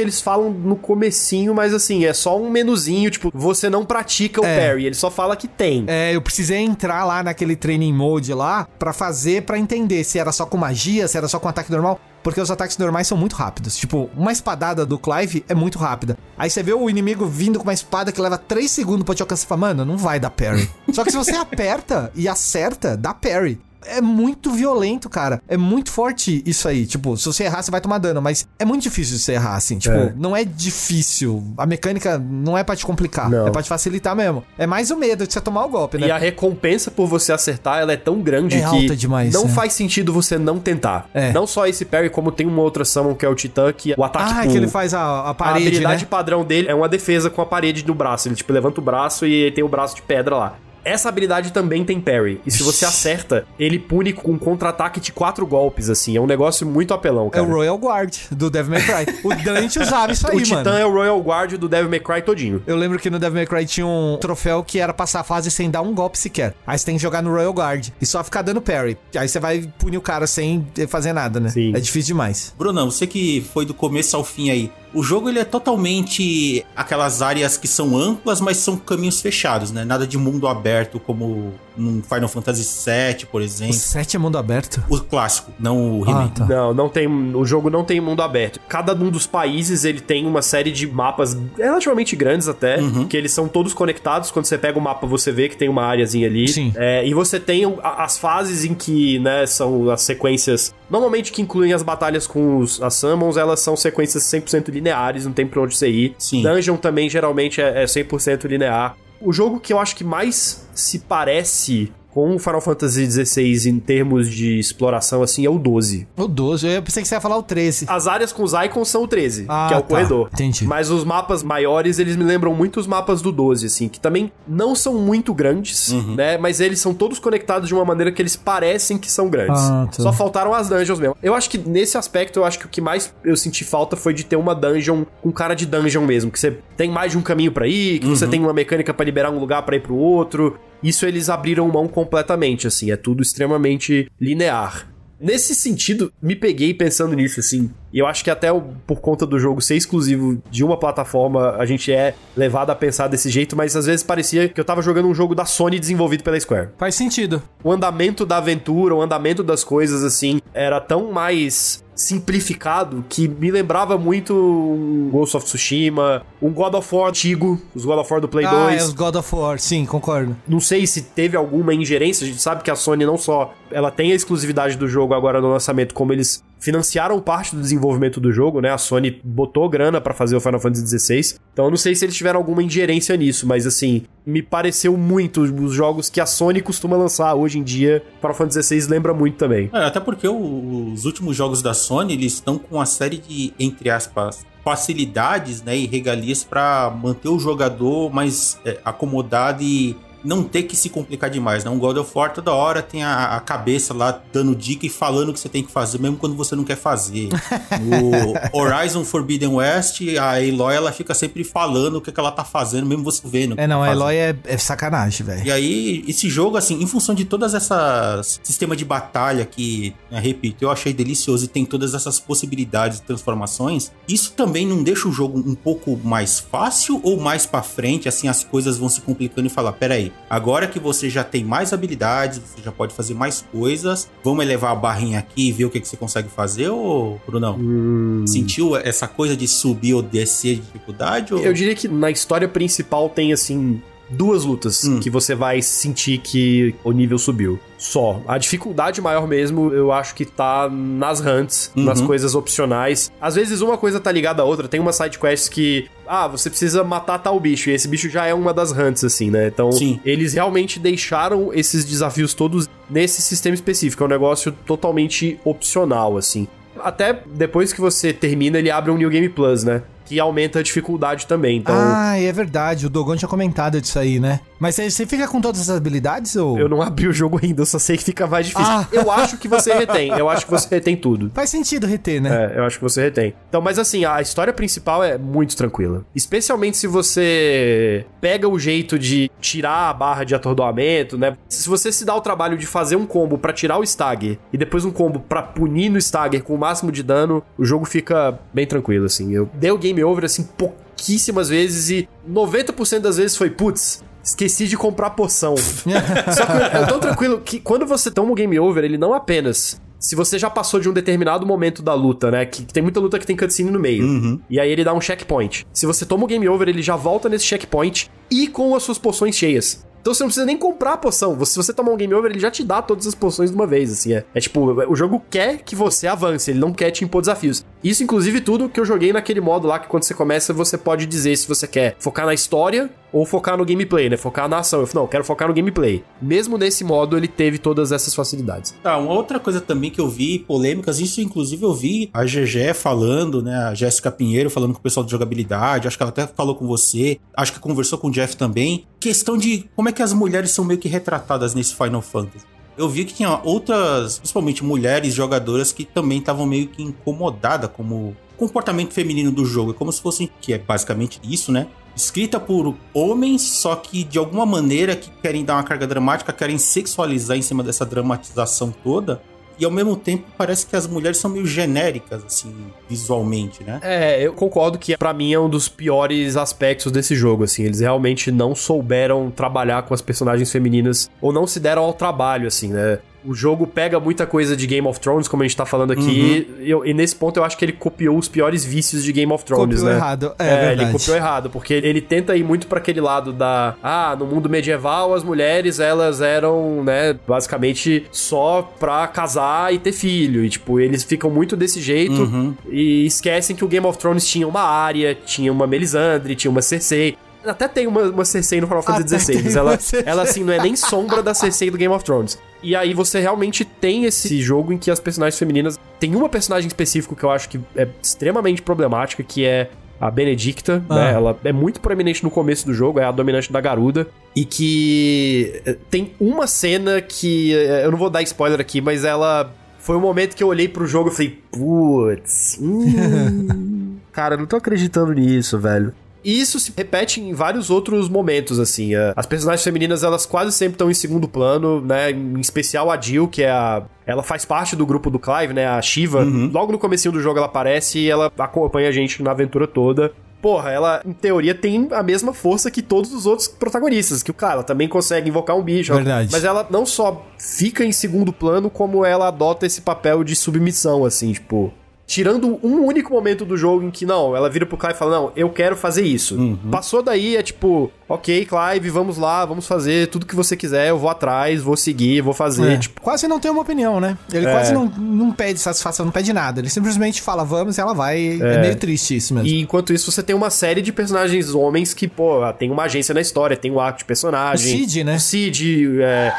eles 0.00 0.20
falam 0.20 0.50
no 0.50 0.76
comecinho, 0.76 1.54
mas 1.54 1.72
assim, 1.74 2.04
é 2.04 2.12
só 2.12 2.40
um 2.40 2.50
menuzinho, 2.50 3.10
tipo, 3.10 3.30
você 3.34 3.68
não 3.70 3.84
pratica 3.84 4.40
o 4.40 4.44
É. 4.44 4.68
parry, 4.68 4.86
ele 4.86 4.94
só 4.94 5.10
fala 5.10 5.36
que 5.36 5.48
tem. 5.48 5.84
É, 5.86 6.14
eu 6.14 6.20
precisei 6.22 6.58
entrar 6.58 7.04
lá 7.04 7.22
naquele 7.22 7.56
training 7.56 7.92
mode 7.92 8.32
lá 8.34 8.66
pra 8.78 8.92
fazer, 8.92 9.42
pra 9.42 9.58
entender 9.58 10.04
se 10.04 10.18
era 10.18 10.32
só 10.32 10.44
com 10.46 10.56
magia, 10.56 11.06
se 11.08 11.16
era 11.16 11.28
só 11.28 11.38
com 11.38 11.48
ataque 11.48 11.70
normal. 11.70 12.00
Porque 12.20 12.40
os 12.40 12.50
ataques 12.50 12.76
normais 12.76 13.06
são 13.06 13.16
muito 13.16 13.36
rápidos. 13.36 13.76
Tipo, 13.76 14.10
uma 14.14 14.32
espadada 14.32 14.84
do 14.84 14.98
Clive 14.98 15.44
é 15.48 15.54
muito 15.54 15.78
rápida. 15.78 16.18
Aí 16.36 16.50
você 16.50 16.62
vê 16.64 16.74
o 16.74 16.90
inimigo 16.90 17.24
vindo 17.26 17.58
com 17.58 17.62
uma 17.64 17.72
espada 17.72 18.10
que 18.10 18.20
leva 18.20 18.36
3 18.36 18.68
segundos 18.70 19.04
pra 19.04 19.14
te 19.14 19.22
alcançar 19.22 19.44
e 19.44 19.48
fala, 19.48 19.60
mano, 19.60 19.84
não 19.84 19.96
vai 19.96 20.18
dar 20.18 20.28
parry. 20.30 20.68
Só 20.92 21.04
que 21.04 21.12
se 21.12 21.16
você 21.16 21.36
aperta 21.36 22.10
e 22.16 22.28
acerta, 22.28 22.96
dá 22.96 23.14
parry. 23.14 23.58
É 23.86 24.00
muito 24.00 24.50
violento, 24.50 25.08
cara. 25.08 25.40
É 25.48 25.56
muito 25.56 25.90
forte 25.90 26.42
isso 26.44 26.68
aí. 26.68 26.86
Tipo, 26.86 27.16
se 27.16 27.24
você 27.26 27.44
errar, 27.44 27.62
você 27.62 27.70
vai 27.70 27.80
tomar 27.80 27.98
dano. 27.98 28.20
Mas 28.20 28.46
é 28.58 28.64
muito 28.64 28.82
difícil 28.82 29.16
de 29.16 29.22
você 29.22 29.32
errar, 29.32 29.54
assim. 29.56 29.78
Tipo, 29.78 29.94
É. 29.94 30.12
não 30.16 30.36
é 30.36 30.44
difícil. 30.44 31.42
A 31.56 31.66
mecânica 31.66 32.18
não 32.18 32.56
é 32.56 32.64
pra 32.64 32.74
te 32.76 32.84
complicar. 32.84 33.28
Não. 33.30 33.46
É 33.46 33.50
pra 33.50 33.62
te 33.62 33.68
facilitar 33.68 34.14
mesmo. 34.16 34.44
É 34.56 34.66
mais 34.66 34.90
o 34.90 34.96
medo 34.96 35.26
de 35.26 35.32
você 35.32 35.40
tomar 35.40 35.64
o 35.64 35.68
golpe, 35.68 35.98
né? 35.98 36.06
E 36.06 36.10
a 36.10 36.18
recompensa 36.18 36.90
por 36.90 37.06
você 37.06 37.32
acertar, 37.32 37.80
ela 37.80 37.92
é 37.92 37.96
tão 37.96 38.20
grande 38.20 38.56
É 38.56 38.60
que 38.60 38.64
alta 38.64 38.96
demais, 38.96 39.32
não 39.34 39.44
é. 39.44 39.48
faz 39.48 39.72
sentido 39.72 40.12
você 40.12 40.38
não 40.38 40.58
tentar. 40.58 41.08
É. 41.14 41.32
Não 41.32 41.46
só 41.46 41.66
esse 41.66 41.84
parry, 41.84 42.10
como 42.10 42.30
tem 42.32 42.46
uma 42.46 42.62
outra 42.62 42.84
summon 42.84 43.14
que 43.14 43.24
é 43.24 43.28
o 43.28 43.34
Titã, 43.34 43.72
que 43.72 43.94
o 43.96 44.04
ataque 44.04 44.32
Ah, 44.36 44.42
com... 44.44 44.50
que 44.50 44.56
ele 44.56 44.68
faz 44.68 44.94
a, 44.94 45.00
a 45.00 45.30
A 45.30 45.34
parede, 45.34 45.68
habilidade 45.68 46.02
né? 46.04 46.08
padrão 46.10 46.44
dele 46.44 46.68
é 46.68 46.74
uma 46.74 46.88
defesa 46.88 47.30
com 47.30 47.40
a 47.42 47.46
parede 47.46 47.86
no 47.86 47.94
braço. 47.94 48.28
Ele, 48.28 48.34
tipo, 48.34 48.52
levanta 48.52 48.80
o 48.80 48.84
braço 48.84 49.26
e 49.26 49.50
tem 49.52 49.62
o 49.64 49.68
braço 49.68 49.94
de 49.96 50.02
pedra 50.02 50.36
lá. 50.36 50.54
Essa 50.84 51.08
habilidade 51.08 51.52
também 51.52 51.84
tem 51.84 52.00
parry. 52.00 52.40
E 52.46 52.50
se 52.50 52.62
você 52.62 52.84
acerta, 52.84 53.46
ele 53.58 53.78
pune 53.78 54.12
com 54.12 54.32
um 54.32 54.38
contra-ataque 54.38 55.00
de 55.00 55.12
quatro 55.12 55.46
golpes, 55.46 55.88
assim. 55.90 56.16
É 56.16 56.20
um 56.20 56.26
negócio 56.26 56.66
muito 56.66 56.94
apelão, 56.94 57.26
É 57.28 57.30
cara. 57.30 57.44
o 57.46 57.50
Royal 57.50 57.76
Guard 57.76 58.14
do 58.30 58.50
Devil 58.50 58.72
May 58.72 58.82
Cry. 58.82 59.18
o 59.24 59.34
Dante 59.44 59.78
usava 59.78 60.12
isso 60.12 60.26
aí, 60.30 60.36
o 60.36 60.42
Titã 60.42 60.56
mano. 60.64 60.78
é 60.78 60.86
o 60.86 60.92
Royal 60.92 61.20
Guard 61.20 61.52
do 61.54 61.68
Devil 61.68 61.90
May 61.90 62.00
Cry 62.00 62.22
todinho. 62.22 62.62
Eu 62.66 62.76
lembro 62.76 62.98
que 62.98 63.10
no 63.10 63.18
Devil 63.18 63.34
May 63.36 63.46
Cry 63.46 63.66
tinha 63.66 63.86
um 63.86 64.16
troféu 64.20 64.62
que 64.62 64.78
era 64.78 64.92
passar 64.92 65.20
a 65.20 65.24
fase 65.24 65.50
sem 65.50 65.70
dar 65.70 65.82
um 65.82 65.94
golpe 65.94 66.18
sequer. 66.18 66.54
Aí 66.66 66.78
você 66.78 66.86
tem 66.86 66.96
que 66.96 67.02
jogar 67.02 67.22
no 67.22 67.30
Royal 67.30 67.52
Guard 67.52 67.88
e 68.00 68.06
só 68.06 68.22
ficar 68.24 68.42
dando 68.42 68.60
parry. 68.60 68.96
Aí 69.16 69.28
você 69.28 69.38
vai 69.40 69.68
punir 69.78 69.96
o 69.98 70.02
cara 70.02 70.26
sem 70.26 70.66
fazer 70.88 71.12
nada, 71.12 71.38
né? 71.40 71.48
Sim. 71.50 71.74
É 71.74 71.80
difícil 71.80 72.08
demais. 72.14 72.54
Brunão, 72.58 72.90
você 72.90 73.06
que 73.06 73.44
foi 73.52 73.64
do 73.66 73.74
começo 73.74 74.16
ao 74.16 74.24
fim 74.24 74.50
aí, 74.50 74.70
o 74.94 75.02
jogo 75.02 75.28
ele 75.28 75.38
é 75.38 75.44
totalmente 75.44 76.64
aquelas 76.76 77.22
áreas 77.22 77.56
que 77.56 77.66
são 77.68 77.96
amplas, 77.96 78.40
mas 78.40 78.56
são 78.58 78.76
caminhos 78.76 79.20
fechados, 79.20 79.70
né? 79.70 79.84
Nada 79.84 80.06
de 80.06 80.16
mundo 80.18 80.46
aberto 80.46 80.98
como 81.00 81.54
num 81.76 82.02
Final 82.02 82.28
Fantasy 82.28 82.62
VII, 82.64 83.26
por 83.26 83.40
O 83.40 83.44
exemplo. 83.44 83.74
7 83.74 84.16
é 84.16 84.18
mundo 84.18 84.36
aberto? 84.36 84.82
O 84.90 84.98
clássico, 85.00 85.52
não 85.60 86.00
o 86.00 86.04
Ah, 86.04 86.06
remake. 86.06 86.34
tá. 86.40 86.46
Não, 86.46 86.74
não 86.74 86.88
tem. 86.88 87.06
O 87.34 87.44
jogo 87.44 87.70
não 87.70 87.84
tem 87.84 88.00
mundo 88.00 88.20
aberto. 88.20 88.58
Cada 88.68 88.92
um 88.94 89.10
dos 89.10 89.26
países 89.26 89.84
ele 89.84 90.00
tem 90.00 90.26
uma 90.26 90.42
série 90.42 90.72
de 90.72 90.86
mapas 90.88 91.36
relativamente 91.56 92.16
grandes 92.16 92.48
até, 92.48 92.78
que 93.08 93.16
eles 93.16 93.32
são 93.32 93.46
todos 93.46 93.72
conectados. 93.72 94.30
Quando 94.32 94.46
você 94.46 94.58
pega 94.58 94.76
o 94.78 94.82
mapa, 94.82 95.06
você 95.06 95.30
vê 95.30 95.48
que 95.48 95.56
tem 95.56 95.68
uma 95.68 95.84
áreazinha 95.84 96.26
ali. 96.26 96.48
Sim. 96.48 96.72
É, 96.76 97.06
e 97.06 97.14
você 97.14 97.38
tem 97.38 97.64
o- 97.64 97.78
as 97.82 98.18
fases 98.18 98.64
em 98.64 98.74
que, 98.74 99.18
né, 99.20 99.46
são 99.46 99.88
as 99.90 100.02
sequências. 100.02 100.74
Normalmente 100.90 101.30
que 101.30 101.42
incluem 101.42 101.72
as 101.72 101.82
batalhas 101.82 102.26
com 102.26 102.58
os, 102.58 102.82
as 102.82 102.94
Summons, 102.94 103.36
elas 103.36 103.60
são 103.60 103.76
sequências 103.76 104.24
100% 104.24 104.70
lineares, 104.78 105.24
não 105.24 105.32
tem 105.32 105.46
pra 105.46 105.60
onde 105.60 105.76
você 105.76 105.88
ir. 105.88 106.14
Sim. 106.18 106.42
Dungeon 106.42 106.76
também 106.76 107.08
geralmente 107.08 107.60
é, 107.60 107.82
é 107.82 107.84
100% 107.84 108.44
linear. 108.46 108.96
O 109.20 109.32
jogo 109.32 109.58
que 109.58 109.72
eu 109.72 109.78
acho 109.78 109.96
que 109.96 110.04
mais 110.04 110.68
se 110.74 111.00
parece 111.00 111.92
com 112.18 112.34
o 112.34 112.38
Final 112.40 112.60
Fantasy 112.60 113.08
XVI 113.24 113.68
em 113.68 113.78
termos 113.78 114.28
de 114.28 114.58
exploração, 114.58 115.22
assim, 115.22 115.46
é 115.46 115.50
o 115.50 115.56
12. 115.56 116.08
O 116.16 116.26
12, 116.26 116.66
eu 116.66 116.82
pensei 116.82 117.00
que 117.00 117.08
você 117.08 117.14
ia 117.14 117.20
falar 117.20 117.36
o 117.36 117.44
13. 117.44 117.86
As 117.88 118.08
áreas 118.08 118.32
com 118.32 118.42
os 118.42 118.52
icons 118.54 118.88
são 118.88 119.04
o 119.04 119.06
13, 119.06 119.44
Ah, 119.48 119.66
que 119.68 119.74
é 119.74 119.76
o 119.76 119.80
tá. 119.82 119.86
corredor. 119.86 120.28
Entendi. 120.32 120.66
Mas 120.66 120.90
os 120.90 121.04
mapas 121.04 121.44
maiores, 121.44 122.00
eles 122.00 122.16
me 122.16 122.24
lembram 122.24 122.52
muito 122.52 122.80
os 122.80 122.88
mapas 122.88 123.22
do 123.22 123.30
12, 123.30 123.66
assim, 123.66 123.88
que 123.88 124.00
também 124.00 124.32
não 124.48 124.74
são 124.74 124.94
muito 124.94 125.32
grandes, 125.32 125.92
né? 126.16 126.36
Mas 126.36 126.58
eles 126.60 126.80
são 126.80 126.92
todos 126.92 127.20
conectados 127.20 127.68
de 127.68 127.74
uma 127.74 127.84
maneira 127.84 128.10
que 128.10 128.20
eles 128.20 128.34
parecem 128.34 128.98
que 128.98 129.08
são 129.08 129.30
grandes. 129.30 129.60
Ah, 129.62 129.86
tá. 129.86 130.02
Só 130.02 130.12
faltaram 130.12 130.52
as 130.52 130.68
dungeons 130.68 130.98
mesmo. 130.98 131.16
Eu 131.22 131.36
acho 131.36 131.48
que 131.48 131.56
nesse 131.56 131.96
aspecto, 131.96 132.40
eu 132.40 132.44
acho 132.44 132.58
que 132.58 132.66
o 132.66 132.68
que 132.68 132.80
mais 132.80 133.14
eu 133.24 133.36
senti 133.36 133.62
falta 133.62 133.94
foi 133.94 134.12
de 134.12 134.24
ter 134.24 134.34
uma 134.34 134.56
dungeon 134.56 135.04
com 135.22 135.30
cara 135.30 135.54
de 135.54 135.64
dungeon 135.66 136.04
mesmo, 136.04 136.32
que 136.32 136.40
você 136.40 136.58
tem 136.76 136.90
mais 136.90 137.12
de 137.12 137.18
um 137.18 137.22
caminho 137.22 137.52
pra 137.52 137.68
ir, 137.68 138.00
que 138.00 138.06
você 138.08 138.26
tem 138.26 138.40
uma 138.40 138.52
mecânica 138.52 138.92
pra 138.92 139.04
liberar 139.06 139.30
um 139.30 139.38
lugar 139.38 139.62
pra 139.62 139.76
ir 139.76 139.82
pro 139.82 139.94
outro. 139.94 140.58
Isso 140.82 141.06
eles 141.06 141.28
abriram 141.28 141.68
mão 141.68 141.88
completamente, 141.88 142.66
assim, 142.66 142.90
é 142.90 142.96
tudo 142.96 143.22
extremamente 143.22 144.10
linear. 144.20 144.88
Nesse 145.20 145.54
sentido, 145.54 146.12
me 146.22 146.36
peguei 146.36 146.72
pensando 146.72 147.16
nisso, 147.16 147.40
assim. 147.40 147.70
E 147.92 147.98
eu 147.98 148.06
acho 148.06 148.22
que 148.22 148.30
até 148.30 148.48
por 148.86 149.00
conta 149.00 149.26
do 149.26 149.38
jogo 149.38 149.60
ser 149.60 149.76
exclusivo 149.76 150.40
de 150.50 150.64
uma 150.64 150.76
plataforma, 150.76 151.56
a 151.58 151.64
gente 151.64 151.92
é 151.92 152.14
levado 152.36 152.70
a 152.70 152.74
pensar 152.74 153.08
desse 153.08 153.30
jeito, 153.30 153.56
mas 153.56 153.74
às 153.74 153.86
vezes 153.86 154.02
parecia 154.02 154.48
que 154.48 154.60
eu 154.60 154.64
tava 154.64 154.82
jogando 154.82 155.08
um 155.08 155.14
jogo 155.14 155.34
da 155.34 155.44
Sony 155.44 155.78
desenvolvido 155.78 156.22
pela 156.22 156.38
Square. 156.38 156.70
Faz 156.76 156.94
sentido. 156.94 157.42
O 157.62 157.72
andamento 157.72 158.26
da 158.26 158.38
aventura, 158.38 158.94
o 158.94 159.02
andamento 159.02 159.42
das 159.42 159.64
coisas, 159.64 160.04
assim, 160.04 160.40
era 160.52 160.80
tão 160.80 161.10
mais 161.12 161.82
simplificado 161.98 163.04
que 163.08 163.26
me 163.26 163.50
lembrava 163.50 163.98
muito 163.98 164.32
um 164.32 165.10
Ghost 165.10 165.36
of 165.36 165.46
Tsushima, 165.46 166.22
um 166.40 166.50
God 166.50 166.74
of 166.74 166.94
War 166.94 167.08
antigo, 167.08 167.60
os 167.74 167.84
God 167.84 167.98
of 167.98 168.12
War 168.12 168.20
do 168.20 168.28
Play 168.28 168.46
ah, 168.46 168.66
2. 168.66 168.80
é 168.80 168.84
os 168.84 168.92
God 168.92 169.16
of 169.16 169.34
War, 169.34 169.58
sim, 169.58 169.84
concordo. 169.84 170.36
Não 170.46 170.60
sei 170.60 170.86
se 170.86 171.02
teve 171.02 171.36
alguma 171.36 171.74
ingerência, 171.74 172.24
a 172.24 172.28
gente 172.28 172.40
sabe 172.40 172.62
que 172.62 172.70
a 172.70 172.76
Sony 172.76 173.04
não 173.04 173.18
só 173.18 173.52
ela 173.70 173.90
tem 173.90 174.12
a 174.12 174.14
exclusividade 174.14 174.76
do 174.76 174.88
jogo 174.88 175.12
agora 175.12 175.40
no 175.40 175.50
lançamento, 175.50 175.92
como 175.92 176.12
eles 176.12 176.42
financiaram 176.60 177.20
parte 177.20 177.54
do 177.54 177.62
desenvolvimento 177.62 178.20
do 178.20 178.32
jogo, 178.32 178.60
né? 178.60 178.70
A 178.70 178.78
Sony 178.78 179.20
botou 179.24 179.68
grana 179.68 180.00
pra 180.00 180.14
fazer 180.14 180.36
o 180.36 180.40
Final 180.40 180.60
Fantasy 180.60 180.98
XVI. 180.98 181.38
Então 181.52 181.66
eu 181.66 181.70
não 181.70 181.76
sei 181.76 181.94
se 181.94 182.04
eles 182.04 182.16
tiveram 182.16 182.38
alguma 182.38 182.62
ingerência 182.62 183.16
nisso, 183.16 183.46
mas 183.46 183.66
assim, 183.66 184.02
me 184.26 184.42
pareceu 184.42 184.96
muito 184.96 185.42
os 185.42 185.72
jogos 185.72 186.10
que 186.10 186.20
a 186.20 186.26
Sony 186.26 186.60
costuma 186.60 186.96
lançar 186.96 187.34
hoje 187.34 187.58
em 187.58 187.62
dia. 187.62 188.02
Final 188.20 188.34
Fantasy 188.34 188.80
XVI 188.80 188.90
lembra 188.90 189.14
muito 189.14 189.36
também. 189.36 189.70
É, 189.72 189.84
até 189.84 190.00
porque 190.00 190.28
os 190.28 191.04
últimos 191.04 191.36
jogos 191.36 191.62
da 191.62 191.74
Sony, 191.74 192.14
eles 192.14 192.34
estão 192.34 192.58
com 192.58 192.76
uma 192.76 192.86
série 192.86 193.18
de, 193.18 193.52
entre 193.58 193.90
aspas, 193.90 194.44
facilidades 194.64 195.62
né, 195.62 195.76
e 195.76 195.86
regalias 195.86 196.44
pra 196.44 196.90
manter 196.90 197.28
o 197.28 197.38
jogador 197.38 198.12
mais 198.12 198.58
é, 198.64 198.78
acomodado 198.84 199.62
e 199.62 199.96
não 200.28 200.44
ter 200.44 200.64
que 200.64 200.76
se 200.76 200.90
complicar 200.90 201.30
demais. 201.30 201.64
Né? 201.64 201.70
Um 201.70 201.78
God 201.78 201.96
of 201.96 202.10
War 202.14 202.30
toda 202.34 202.52
hora 202.52 202.82
tem 202.82 203.02
a, 203.02 203.36
a 203.36 203.40
cabeça 203.40 203.94
lá 203.94 204.22
dando 204.30 204.54
dica 204.54 204.84
e 204.84 204.90
falando 204.90 205.30
o 205.30 205.32
que 205.32 205.40
você 205.40 205.48
tem 205.48 205.62
que 205.62 205.72
fazer, 205.72 205.98
mesmo 205.98 206.18
quando 206.18 206.36
você 206.36 206.54
não 206.54 206.64
quer 206.64 206.76
fazer. 206.76 207.30
o 208.52 208.58
Horizon 208.58 209.04
Forbidden 209.04 209.54
West, 209.54 210.02
a 210.20 210.32
Aloy, 210.34 210.74
ela 210.74 210.92
fica 210.92 211.14
sempre 211.14 211.42
falando 211.42 211.96
o 211.96 212.00
que, 212.02 212.12
que 212.12 212.20
ela 212.20 212.30
tá 212.30 212.44
fazendo, 212.44 212.86
mesmo 212.86 213.02
você 213.02 213.22
vendo. 213.24 213.58
É, 213.58 213.66
não, 213.66 213.80
tá 213.80 213.86
a. 213.86 213.92
Eloy 213.92 214.14
é, 214.14 214.36
é 214.44 214.58
sacanagem, 214.58 215.24
velho. 215.24 215.46
E 215.46 215.50
aí, 215.50 216.04
esse 216.06 216.28
jogo, 216.28 216.58
assim, 216.58 216.82
em 216.82 216.86
função 216.86 217.14
de 217.14 217.24
todas 217.24 217.54
essas 217.54 218.38
sistema 218.42 218.76
de 218.76 218.84
batalha 218.84 219.46
que, 219.46 219.94
né, 220.10 220.20
repito, 220.20 220.62
eu 220.62 220.70
achei 220.70 220.92
delicioso 220.92 221.46
e 221.46 221.48
tem 221.48 221.64
todas 221.64 221.94
essas 221.94 222.20
possibilidades 222.20 223.00
de 223.00 223.06
transformações, 223.06 223.90
isso 224.06 224.32
também 224.32 224.66
não 224.66 224.82
deixa 224.82 225.08
o 225.08 225.12
jogo 225.12 225.38
um 225.38 225.54
pouco 225.54 225.98
mais 226.04 226.38
fácil 226.38 227.00
ou 227.02 227.18
mais 227.18 227.46
pra 227.46 227.62
frente, 227.62 228.08
assim, 228.08 228.28
as 228.28 228.44
coisas 228.44 228.76
vão 228.76 228.90
se 228.90 229.00
complicando 229.00 229.46
e 229.46 229.50
falar, 229.50 229.72
peraí, 229.72 230.12
agora 230.28 230.66
que 230.66 230.78
você 230.78 231.08
já 231.08 231.24
tem 231.24 231.44
mais 231.44 231.72
habilidades, 231.72 232.38
você 232.38 232.62
já 232.62 232.72
pode 232.72 232.94
fazer 232.94 233.14
mais 233.14 233.44
coisas, 233.52 234.08
vamos 234.22 234.44
elevar 234.44 234.72
a 234.72 234.74
barrinha 234.74 235.18
aqui 235.18 235.48
e 235.48 235.52
ver 235.52 235.64
o 235.64 235.70
que, 235.70 235.80
que 235.80 235.88
você 235.88 235.96
consegue 235.96 236.28
fazer, 236.28 236.68
ou, 236.68 237.20
Brunão? 237.26 237.56
Hum. 237.58 238.24
Sentiu 238.26 238.76
essa 238.76 239.08
coisa 239.08 239.36
de 239.36 239.48
subir 239.48 239.94
ou 239.94 240.02
descer 240.02 240.56
de 240.56 240.62
dificuldade? 240.62 241.34
Ou... 241.34 241.40
Eu 241.40 241.52
diria 241.52 241.74
que 241.74 241.88
na 241.88 242.10
história 242.10 242.48
principal 242.48 243.08
tem 243.08 243.32
assim 243.32 243.80
duas 244.10 244.44
lutas 244.44 244.84
Hum. 244.84 245.00
que 245.00 245.10
você 245.10 245.34
vai 245.34 245.60
sentir 245.62 246.18
que 246.18 246.74
o 246.82 246.92
nível 246.92 247.18
subiu. 247.18 247.58
Só. 247.76 248.20
A 248.26 248.38
dificuldade 248.38 249.00
maior 249.00 249.28
mesmo, 249.28 249.72
eu 249.72 249.92
acho 249.92 250.14
que 250.14 250.24
tá 250.24 250.68
nas 250.70 251.20
hunts, 251.20 251.70
Uhum. 251.76 251.84
nas 251.84 252.00
coisas 252.00 252.34
opcionais. 252.34 253.10
Às 253.20 253.34
vezes 253.36 253.60
uma 253.60 253.76
coisa 253.78 254.00
tá 254.00 254.10
ligada 254.10 254.42
à 254.42 254.44
outra. 254.44 254.66
Tem 254.66 254.80
uma 254.80 254.92
side 254.92 255.18
quest 255.18 255.48
que, 255.50 255.86
ah, 256.06 256.26
você 256.26 256.50
precisa 256.50 256.82
matar 256.82 257.18
tal 257.18 257.38
bicho, 257.38 257.70
e 257.70 257.74
esse 257.74 257.86
bicho 257.86 258.08
já 258.10 258.26
é 258.26 258.34
uma 258.34 258.52
das 258.52 258.72
hunts, 258.72 259.04
assim, 259.04 259.30
né? 259.30 259.46
Então, 259.48 259.70
Sim. 259.70 260.00
eles 260.04 260.32
realmente 260.34 260.78
deixaram 260.80 261.52
esses 261.54 261.84
desafios 261.84 262.34
todos 262.34 262.68
nesse 262.90 263.22
sistema 263.22 263.54
específico. 263.54 264.02
É 264.02 264.06
um 264.06 264.10
negócio 264.10 264.50
totalmente 264.66 265.38
opcional, 265.44 266.16
assim. 266.16 266.48
Até 266.80 267.22
depois 267.26 267.72
que 267.72 267.80
você 267.80 268.12
termina, 268.12 268.58
ele 268.58 268.70
abre 268.70 268.90
um 268.90 268.96
New 268.96 269.10
Game 269.10 269.28
Plus, 269.28 269.64
né? 269.64 269.82
Que 270.08 270.18
aumenta 270.18 270.60
a 270.60 270.62
dificuldade 270.62 271.26
também. 271.26 271.58
Então, 271.58 271.74
Ah, 271.76 272.18
é 272.18 272.32
verdade. 272.32 272.86
O 272.86 272.90
Dogon 272.90 273.14
tinha 273.16 273.28
comentado 273.28 273.80
disso 273.80 273.98
aí, 273.98 274.18
né? 274.18 274.40
Mas 274.58 274.74
você- 274.74 274.90
você 274.90 275.06
fica 275.06 275.26
com 275.28 275.40
todas 275.40 275.60
essas 275.60 275.76
habilidades 275.76 276.34
ou. 276.36 276.58
Eu 276.58 276.68
não 276.68 276.82
abri 276.82 277.06
o 277.06 277.12
jogo 277.12 277.38
ainda, 277.42 277.62
eu 277.62 277.66
só 277.66 277.78
sei 277.78 277.96
que 277.96 278.04
fica 278.04 278.26
mais 278.26 278.46
difícil. 278.46 278.66
Ah. 278.72 278.86
Eu 278.92 279.10
acho 279.10 279.36
que 279.38 279.46
você 279.48 279.72
retém, 279.72 280.10
eu 280.10 280.28
acho 280.28 280.44
que 280.44 280.50
você 280.50 280.68
retém 280.74 280.96
tudo. 280.96 281.30
Faz 281.34 281.50
sentido 281.50 281.86
reter, 281.86 282.20
né? 282.20 282.52
É, 282.54 282.58
eu 282.58 282.64
acho 282.64 282.76
que 282.78 282.82
você 282.82 283.02
retém. 283.02 283.34
Então, 283.48 283.60
mas 283.60 283.78
assim, 283.78 284.04
a 284.04 284.20
história 284.20 284.52
principal 284.52 285.02
é 285.04 285.16
muito 285.16 285.56
tranquila. 285.56 286.04
Especialmente 286.14 286.76
se 286.76 286.86
você 286.86 288.04
pega 288.20 288.48
o 288.48 288.58
jeito 288.58 288.98
de 288.98 289.30
tirar 289.40 289.90
a 289.90 289.92
barra 289.94 290.24
de 290.24 290.34
atordoamento, 290.34 291.16
né? 291.16 291.36
Se 291.48 291.68
você 291.68 291.92
se 291.92 292.04
dá 292.04 292.14
o 292.14 292.20
trabalho 292.20 292.56
de 292.58 292.66
fazer 292.66 292.96
um 292.96 293.06
combo 293.06 293.38
pra 293.38 293.52
tirar 293.52 293.78
o 293.78 293.82
stagger 293.84 294.38
e 294.52 294.58
depois 294.58 294.84
um 294.84 294.90
combo 294.90 295.20
pra 295.20 295.42
punir 295.42 295.88
no 295.88 295.98
stagger 295.98 296.42
com 296.42 296.54
o 296.54 296.58
máximo 296.58 296.90
de 296.92 297.02
dano, 297.02 297.42
o 297.56 297.64
jogo 297.64 297.84
fica 297.84 298.38
bem 298.52 298.66
tranquilo, 298.66 299.06
assim. 299.06 299.32
Eu 299.32 299.48
dei 299.54 299.70
o 299.70 299.78
game 299.78 300.02
over, 300.02 300.24
assim, 300.24 300.42
pouquíssimas 300.42 301.48
vezes 301.48 301.90
e 301.90 302.08
90% 302.28 303.00
das 303.00 303.16
vezes 303.16 303.36
foi, 303.36 303.50
putz, 303.50 304.02
esqueci 304.28 304.66
de 304.66 304.76
comprar 304.76 305.10
poção. 305.10 305.56
Só 305.56 306.46
que 306.46 306.76
é 306.76 306.86
tão 306.86 307.00
tranquilo 307.00 307.40
que 307.40 307.60
quando 307.60 307.86
você 307.86 308.10
toma 308.10 308.32
o 308.32 308.34
game 308.34 308.58
over, 308.58 308.84
ele 308.84 308.98
não 308.98 309.14
apenas. 309.14 309.80
Se 309.98 310.14
você 310.14 310.38
já 310.38 310.48
passou 310.48 310.78
de 310.78 310.88
um 310.88 310.92
determinado 310.92 311.44
momento 311.44 311.82
da 311.82 311.92
luta, 311.92 312.30
né? 312.30 312.46
Que 312.46 312.62
tem 312.62 312.82
muita 312.82 313.00
luta 313.00 313.18
que 313.18 313.26
tem 313.26 313.36
cutscene 313.36 313.70
no 313.70 313.80
meio. 313.80 314.04
Uhum. 314.04 314.40
E 314.48 314.60
aí 314.60 314.70
ele 314.70 314.84
dá 314.84 314.94
um 314.94 315.00
checkpoint. 315.00 315.66
Se 315.72 315.86
você 315.86 316.06
toma 316.06 316.24
o 316.24 316.26
game 316.26 316.48
over, 316.48 316.68
ele 316.68 316.82
já 316.82 316.94
volta 316.94 317.28
nesse 317.28 317.44
checkpoint 317.44 318.08
e 318.30 318.46
com 318.46 318.76
as 318.76 318.84
suas 318.84 318.98
poções 318.98 319.36
cheias. 319.36 319.84
Então 320.00 320.14
você 320.14 320.22
não 320.22 320.28
precisa 320.28 320.46
nem 320.46 320.56
comprar 320.56 320.92
a 320.94 320.96
poção. 320.96 321.44
Se 321.44 321.56
você 321.56 321.72
tomar 321.72 321.92
um 321.92 321.96
game 321.96 322.14
over, 322.14 322.30
ele 322.30 322.40
já 322.40 322.50
te 322.50 322.64
dá 322.64 322.80
todas 322.80 323.06
as 323.06 323.14
poções 323.14 323.50
de 323.50 323.56
uma 323.56 323.66
vez, 323.66 323.92
assim. 323.92 324.14
É, 324.14 324.24
é 324.34 324.40
tipo, 324.40 324.60
o 324.60 324.96
jogo 324.96 325.22
quer 325.28 325.58
que 325.58 325.74
você 325.74 326.06
avance, 326.06 326.50
ele 326.50 326.60
não 326.60 326.72
quer 326.72 326.90
te 326.90 327.04
impor 327.04 327.20
desafios. 327.20 327.64
Isso, 327.82 328.02
inclusive, 328.02 328.40
tudo 328.40 328.68
que 328.68 328.80
eu 328.80 328.84
joguei 328.84 329.12
naquele 329.12 329.40
modo 329.40 329.66
lá, 329.66 329.78
que 329.78 329.88
quando 329.88 330.02
você 330.02 330.14
começa, 330.14 330.52
você 330.52 330.76
pode 330.76 331.06
dizer 331.06 331.36
se 331.36 331.46
você 331.46 331.66
quer 331.66 331.96
focar 331.98 332.26
na 332.26 332.34
história 332.34 332.90
ou 333.12 333.24
focar 333.24 333.56
no 333.56 333.64
gameplay, 333.64 334.08
né? 334.08 334.16
Focar 334.16 334.48
na 334.48 334.58
ação. 334.58 334.80
Eu 334.80 334.86
falei, 334.86 335.00
não, 335.00 335.04
eu 335.04 335.08
quero 335.08 335.24
focar 335.24 335.48
no 335.48 335.54
gameplay. 335.54 336.04
Mesmo 336.20 336.58
nesse 336.58 336.84
modo, 336.84 337.16
ele 337.16 337.28
teve 337.28 337.58
todas 337.58 337.92
essas 337.92 338.14
facilidades. 338.14 338.74
Tá, 338.82 338.98
uma 338.98 339.12
outra 339.12 339.40
coisa 339.40 339.60
também 339.60 339.90
que 339.90 340.00
eu 340.00 340.08
vi, 340.08 340.40
polêmicas, 340.40 341.00
isso 341.00 341.20
inclusive 341.20 341.62
eu 341.62 341.72
vi 341.72 342.10
a 342.12 342.24
GG 342.24 342.74
falando, 342.74 343.42
né, 343.42 343.54
a 343.56 343.74
Jéssica 343.74 344.10
Pinheiro 344.10 344.50
falando 344.50 344.72
com 344.72 344.78
o 344.78 344.82
pessoal 344.82 345.04
de 345.04 345.10
jogabilidade, 345.10 345.88
acho 345.88 345.96
que 345.96 346.02
ela 346.02 346.10
até 346.10 346.26
falou 346.26 346.54
com 346.54 346.66
você, 346.66 347.18
acho 347.36 347.52
que 347.52 347.60
conversou 347.60 347.98
com 347.98 348.08
o 348.08 348.10
Jeff 348.10 348.36
também, 348.36 348.84
questão 349.00 349.36
de 349.36 349.68
como 349.74 349.88
é 349.88 349.92
que 349.92 350.02
as 350.02 350.12
mulheres 350.12 350.50
são 350.50 350.64
meio 350.64 350.78
que 350.78 350.88
retratadas 350.88 351.54
nesse 351.54 351.74
Final 351.74 352.02
Fantasy. 352.02 352.57
Eu 352.78 352.88
vi 352.88 353.04
que 353.04 353.12
tinha 353.12 353.40
outras, 353.42 354.18
principalmente 354.18 354.64
mulheres 354.64 355.12
jogadoras 355.12 355.72
que 355.72 355.84
também 355.84 356.20
estavam 356.20 356.46
meio 356.46 356.68
que 356.68 356.80
incomodadas 356.80 357.68
como 357.72 358.16
comportamento 358.36 358.94
feminino 358.94 359.32
do 359.32 359.44
jogo, 359.44 359.72
é 359.72 359.74
como 359.74 359.92
se 359.92 360.00
fosse, 360.00 360.30
que 360.40 360.52
é 360.52 360.58
basicamente 360.58 361.20
isso, 361.24 361.50
né? 361.50 361.66
Escrita 361.96 362.38
por 362.38 362.76
homens, 362.94 363.42
só 363.42 363.74
que 363.74 364.04
de 364.04 364.16
alguma 364.16 364.46
maneira 364.46 364.94
que 364.94 365.10
querem 365.20 365.44
dar 365.44 365.54
uma 365.54 365.64
carga 365.64 365.88
dramática, 365.88 366.32
querem 366.32 366.56
sexualizar 366.56 367.36
em 367.36 367.42
cima 367.42 367.64
dessa 367.64 367.84
dramatização 367.84 368.70
toda. 368.70 369.20
E 369.58 369.64
ao 369.64 369.70
mesmo 369.70 369.96
tempo 369.96 370.24
parece 370.36 370.66
que 370.66 370.76
as 370.76 370.86
mulheres 370.86 371.18
são 371.18 371.30
meio 371.30 371.46
genéricas, 371.46 372.24
assim, 372.24 372.54
visualmente, 372.88 373.64
né? 373.64 373.80
É, 373.82 374.22
eu 374.24 374.32
concordo 374.32 374.78
que 374.78 374.96
pra 374.96 375.12
mim 375.12 375.32
é 375.32 375.38
um 375.38 375.48
dos 375.48 375.68
piores 375.68 376.36
aspectos 376.36 376.92
desse 376.92 377.14
jogo, 377.16 377.44
assim. 377.44 377.64
Eles 377.64 377.80
realmente 377.80 378.30
não 378.30 378.54
souberam 378.54 379.30
trabalhar 379.30 379.82
com 379.82 379.94
as 379.94 380.00
personagens 380.00 380.50
femininas 380.50 381.10
ou 381.20 381.32
não 381.32 381.46
se 381.46 381.58
deram 381.58 381.82
ao 381.82 381.92
trabalho, 381.92 382.46
assim, 382.46 382.68
né? 382.68 382.98
O 383.28 383.34
jogo 383.34 383.66
pega 383.66 384.00
muita 384.00 384.26
coisa 384.26 384.56
de 384.56 384.66
Game 384.66 384.86
of 384.88 384.98
Thrones, 384.98 385.28
como 385.28 385.42
a 385.42 385.46
gente 385.46 385.56
tá 385.56 385.66
falando 385.66 385.92
aqui, 385.92 386.48
e, 386.60 386.70
eu- 386.70 386.84
e 386.86 386.94
nesse 386.94 387.14
ponto 387.14 387.36
eu 387.38 387.44
acho 387.44 387.58
que 387.58 387.64
ele 387.64 387.72
copiou 387.72 388.16
os 388.16 388.26
piores 388.26 388.64
vícios 388.64 389.04
de 389.04 389.12
Game 389.12 389.30
of 389.30 389.44
Thrones, 389.44 389.76
Copiou 389.76 389.84
né? 389.90 389.96
errado. 389.96 390.32
É, 390.38 390.46
É, 390.46 390.56
verdade. 390.68 390.82
ele 390.90 390.92
copiou 390.98 391.16
errado, 391.16 391.50
porque 391.50 391.74
ele 391.74 392.00
tenta 392.00 392.34
ir 392.34 392.42
muito 392.42 392.66
pra 392.66 392.78
aquele 392.78 393.00
lado 393.00 393.32
da. 393.32 393.74
Ah, 393.82 394.16
no 394.18 394.24
mundo 394.26 394.48
medieval 394.48 395.12
as 395.14 395.22
mulheres 395.22 395.78
elas 395.78 396.20
eram, 396.22 396.82
né, 396.82 397.14
basicamente 397.28 398.06
só 398.10 398.62
pra 398.80 399.06
casar 399.06 399.74
e 399.74 399.78
ter 399.78 399.92
filho. 399.92 400.44
E, 400.44 400.48
tipo, 400.48 400.80
eles 400.80 401.04
ficam 401.04 401.30
muito 401.30 401.54
desse 401.56 401.80
jeito 401.82 402.22
Uhum. 402.22 402.54
e 402.70 403.04
esquecem 403.06 403.54
que 403.54 403.64
o 403.64 403.68
Game 403.68 403.86
of 403.86 403.98
Thrones 403.98 404.26
tinha 404.26 404.48
uma 404.48 404.62
Arya, 404.62 405.14
tinha 405.14 405.52
uma 405.52 405.66
Melisandre, 405.66 406.34
tinha 406.34 406.50
uma 406.50 406.62
Cersei. 406.62 407.16
Até 407.44 407.68
tem 407.68 407.86
uma, 407.86 408.02
uma 408.02 408.24
Cersei 408.24 408.60
no 408.60 408.66
Final 408.66 408.82
Fantasy 408.82 409.32
XVI, 409.32 409.56
ela, 409.56 409.78
ela, 410.04 410.22
assim, 410.22 410.42
não 410.44 410.52
é 410.52 410.60
nem 410.60 410.74
sombra 410.74 411.22
da 411.22 411.32
Cersei 411.34 411.70
do 411.70 411.78
Game 411.78 411.92
of 411.94 412.04
Thrones. 412.04 412.38
E 412.62 412.74
aí 412.74 412.92
você 412.92 413.20
realmente 413.20 413.64
tem 413.64 414.04
esse 414.04 414.40
jogo 414.42 414.72
em 414.72 414.78
que 414.78 414.90
as 414.90 414.98
personagens 414.98 415.38
femininas... 415.38 415.78
Tem 416.00 416.14
uma 416.16 416.28
personagem 416.28 416.66
específica 416.66 417.14
que 417.14 417.22
eu 417.24 417.30
acho 417.30 417.48
que 417.48 417.60
é 417.76 417.86
extremamente 418.02 418.60
problemática, 418.60 419.22
que 419.22 419.44
é 419.44 419.70
a 420.00 420.10
Benedicta, 420.10 420.82
Ah. 420.88 420.94
né? 420.96 421.12
Ela 421.12 421.36
é 421.44 421.52
muito 421.52 421.80
proeminente 421.80 422.22
no 422.24 422.30
começo 422.30 422.66
do 422.66 422.74
jogo, 422.74 422.98
é 423.00 423.04
a 423.04 423.10
dominante 423.12 423.52
da 423.52 423.60
Garuda. 423.60 424.08
E 424.34 424.44
que 424.44 425.62
eh, 425.64 425.76
tem 425.90 426.12
uma 426.20 426.46
cena 426.46 427.00
que... 427.00 427.54
eh, 427.54 427.84
Eu 427.84 427.90
não 427.92 427.98
vou 427.98 428.10
dar 428.10 428.22
spoiler 428.22 428.60
aqui, 428.60 428.80
mas 428.80 429.04
ela... 429.04 429.52
Foi 429.78 429.96
o 429.96 430.00
momento 430.00 430.34
que 430.36 430.42
eu 430.42 430.48
olhei 430.48 430.68
pro 430.68 430.86
jogo 430.86 431.08
e 431.08 431.12
falei, 431.12 431.38
putz... 431.50 432.58
hum, 432.60 433.96
cara, 434.12 434.34
eu 434.34 434.38
não 434.38 434.46
tô 434.46 434.56
acreditando 434.56 435.12
nisso, 435.14 435.58
velho. 435.58 435.92
E 436.28 436.38
isso 436.38 436.60
se 436.60 436.70
repete 436.76 437.22
em 437.22 437.32
vários 437.32 437.70
outros 437.70 438.06
momentos, 438.06 438.58
assim. 438.58 438.94
eh, 438.94 439.14
As 439.16 439.24
personagens 439.24 439.64
femininas, 439.64 440.02
elas 440.02 440.26
quase 440.26 440.52
sempre 440.52 440.74
estão 440.74 440.90
em 440.90 440.94
segundo 440.94 441.26
plano, 441.26 441.80
né? 441.80 442.10
Em 442.10 442.38
especial 442.38 442.90
a 442.90 443.00
Jill, 443.00 443.28
que 443.28 443.42
é 443.42 443.50
a... 443.50 443.82
Ela 444.04 444.22
faz 444.22 444.44
parte 444.44 444.76
do 444.76 444.84
grupo 444.84 445.08
do 445.08 445.18
Clive, 445.18 445.54
né? 445.54 445.66
A 445.66 445.80
Shiva. 445.80 446.22
Logo 446.52 446.70
no 446.70 446.78
comecinho 446.78 447.12
do 447.12 447.22
jogo 447.22 447.38
ela 447.38 447.46
aparece 447.46 447.98
e 447.98 448.10
ela 448.10 448.30
acompanha 448.38 448.90
a 448.90 448.92
gente 448.92 449.22
na 449.22 449.30
aventura 449.30 449.66
toda. 449.66 450.12
Porra, 450.42 450.70
ela, 450.70 451.02
em 451.04 451.12
teoria, 451.14 451.54
tem 451.54 451.88
a 451.92 452.02
mesma 452.02 452.34
força 452.34 452.70
que 452.70 452.82
todos 452.82 453.12
os 453.14 453.24
outros 453.24 453.48
protagonistas. 453.48 454.22
Que, 454.22 454.32
cara, 454.32 454.52
ela 454.54 454.62
também 454.62 454.86
consegue 454.86 455.30
invocar 455.30 455.56
um 455.56 455.62
bicho. 455.62 455.94
Verdade. 455.94 456.28
Mas 456.30 456.44
ela 456.44 456.66
não 456.68 456.84
só 456.84 457.26
fica 457.38 457.84
em 457.84 457.90
segundo 457.90 458.34
plano, 458.34 458.68
como 458.68 459.04
ela 459.04 459.28
adota 459.28 459.64
esse 459.64 459.80
papel 459.80 460.22
de 460.22 460.36
submissão, 460.36 461.04
assim, 461.06 461.32
tipo... 461.32 461.72
Tirando 462.08 462.58
um 462.62 462.86
único 462.86 463.12
momento 463.12 463.44
do 463.44 463.54
jogo 463.54 463.84
em 463.84 463.90
que, 463.90 464.06
não, 464.06 464.34
ela 464.34 464.48
vira 464.48 464.64
pro 464.64 464.78
Clive 464.78 464.94
e 464.94 464.98
fala, 464.98 465.14
não, 465.14 465.32
eu 465.36 465.50
quero 465.50 465.76
fazer 465.76 466.00
isso. 466.06 466.58
Passou 466.70 467.02
daí, 467.02 467.36
é 467.36 467.42
tipo, 467.42 467.92
ok, 468.08 468.46
Clive, 468.46 468.88
vamos 468.88 469.18
lá, 469.18 469.44
vamos 469.44 469.66
fazer 469.66 470.08
tudo 470.08 470.24
que 470.24 470.34
você 470.34 470.56
quiser, 470.56 470.88
eu 470.88 470.96
vou 470.96 471.10
atrás, 471.10 471.60
vou 471.60 471.76
seguir, 471.76 472.22
vou 472.22 472.32
fazer, 472.32 472.72
É, 472.72 472.76
tipo... 472.78 472.98
Quase 473.02 473.28
não 473.28 473.38
tem 473.38 473.50
uma 473.50 473.60
opinião, 473.60 474.00
né? 474.00 474.16
Ele 474.32 474.46
É. 474.46 474.50
quase 474.50 474.72
não, 474.72 474.86
não 474.86 475.30
pede 475.32 475.60
satisfação, 475.60 476.06
não 476.06 476.12
pede 476.12 476.32
nada. 476.32 476.60
Ele 476.62 476.70
simplesmente 476.70 477.20
fala, 477.20 477.44
vamos, 477.44 477.76
e 477.76 477.80
ela 477.82 477.92
vai. 477.92 478.40
É, 478.40 478.58
meio 478.58 478.76
triste 478.76 479.14
isso 479.14 479.34
mesmo. 479.34 479.46
E 479.46 479.60
enquanto 479.60 479.92
isso, 479.92 480.10
você 480.10 480.22
tem 480.22 480.34
uma 480.34 480.48
série 480.48 480.80
de 480.80 480.90
personagens 480.90 481.54
homens 481.54 481.92
que, 481.92 482.08
pô, 482.08 482.40
tem 482.58 482.70
uma 482.70 482.84
agência 482.84 483.12
na 483.12 483.20
história, 483.20 483.54
tem 483.54 483.70
um 483.70 483.78
arco 483.78 483.98
de 483.98 484.06
personagem. 484.06 484.74
O 484.74 484.78
Cid, 484.78 485.04
né? 485.04 485.16
O 485.16 485.20
Cid, 485.20 486.00
é... 486.00 486.32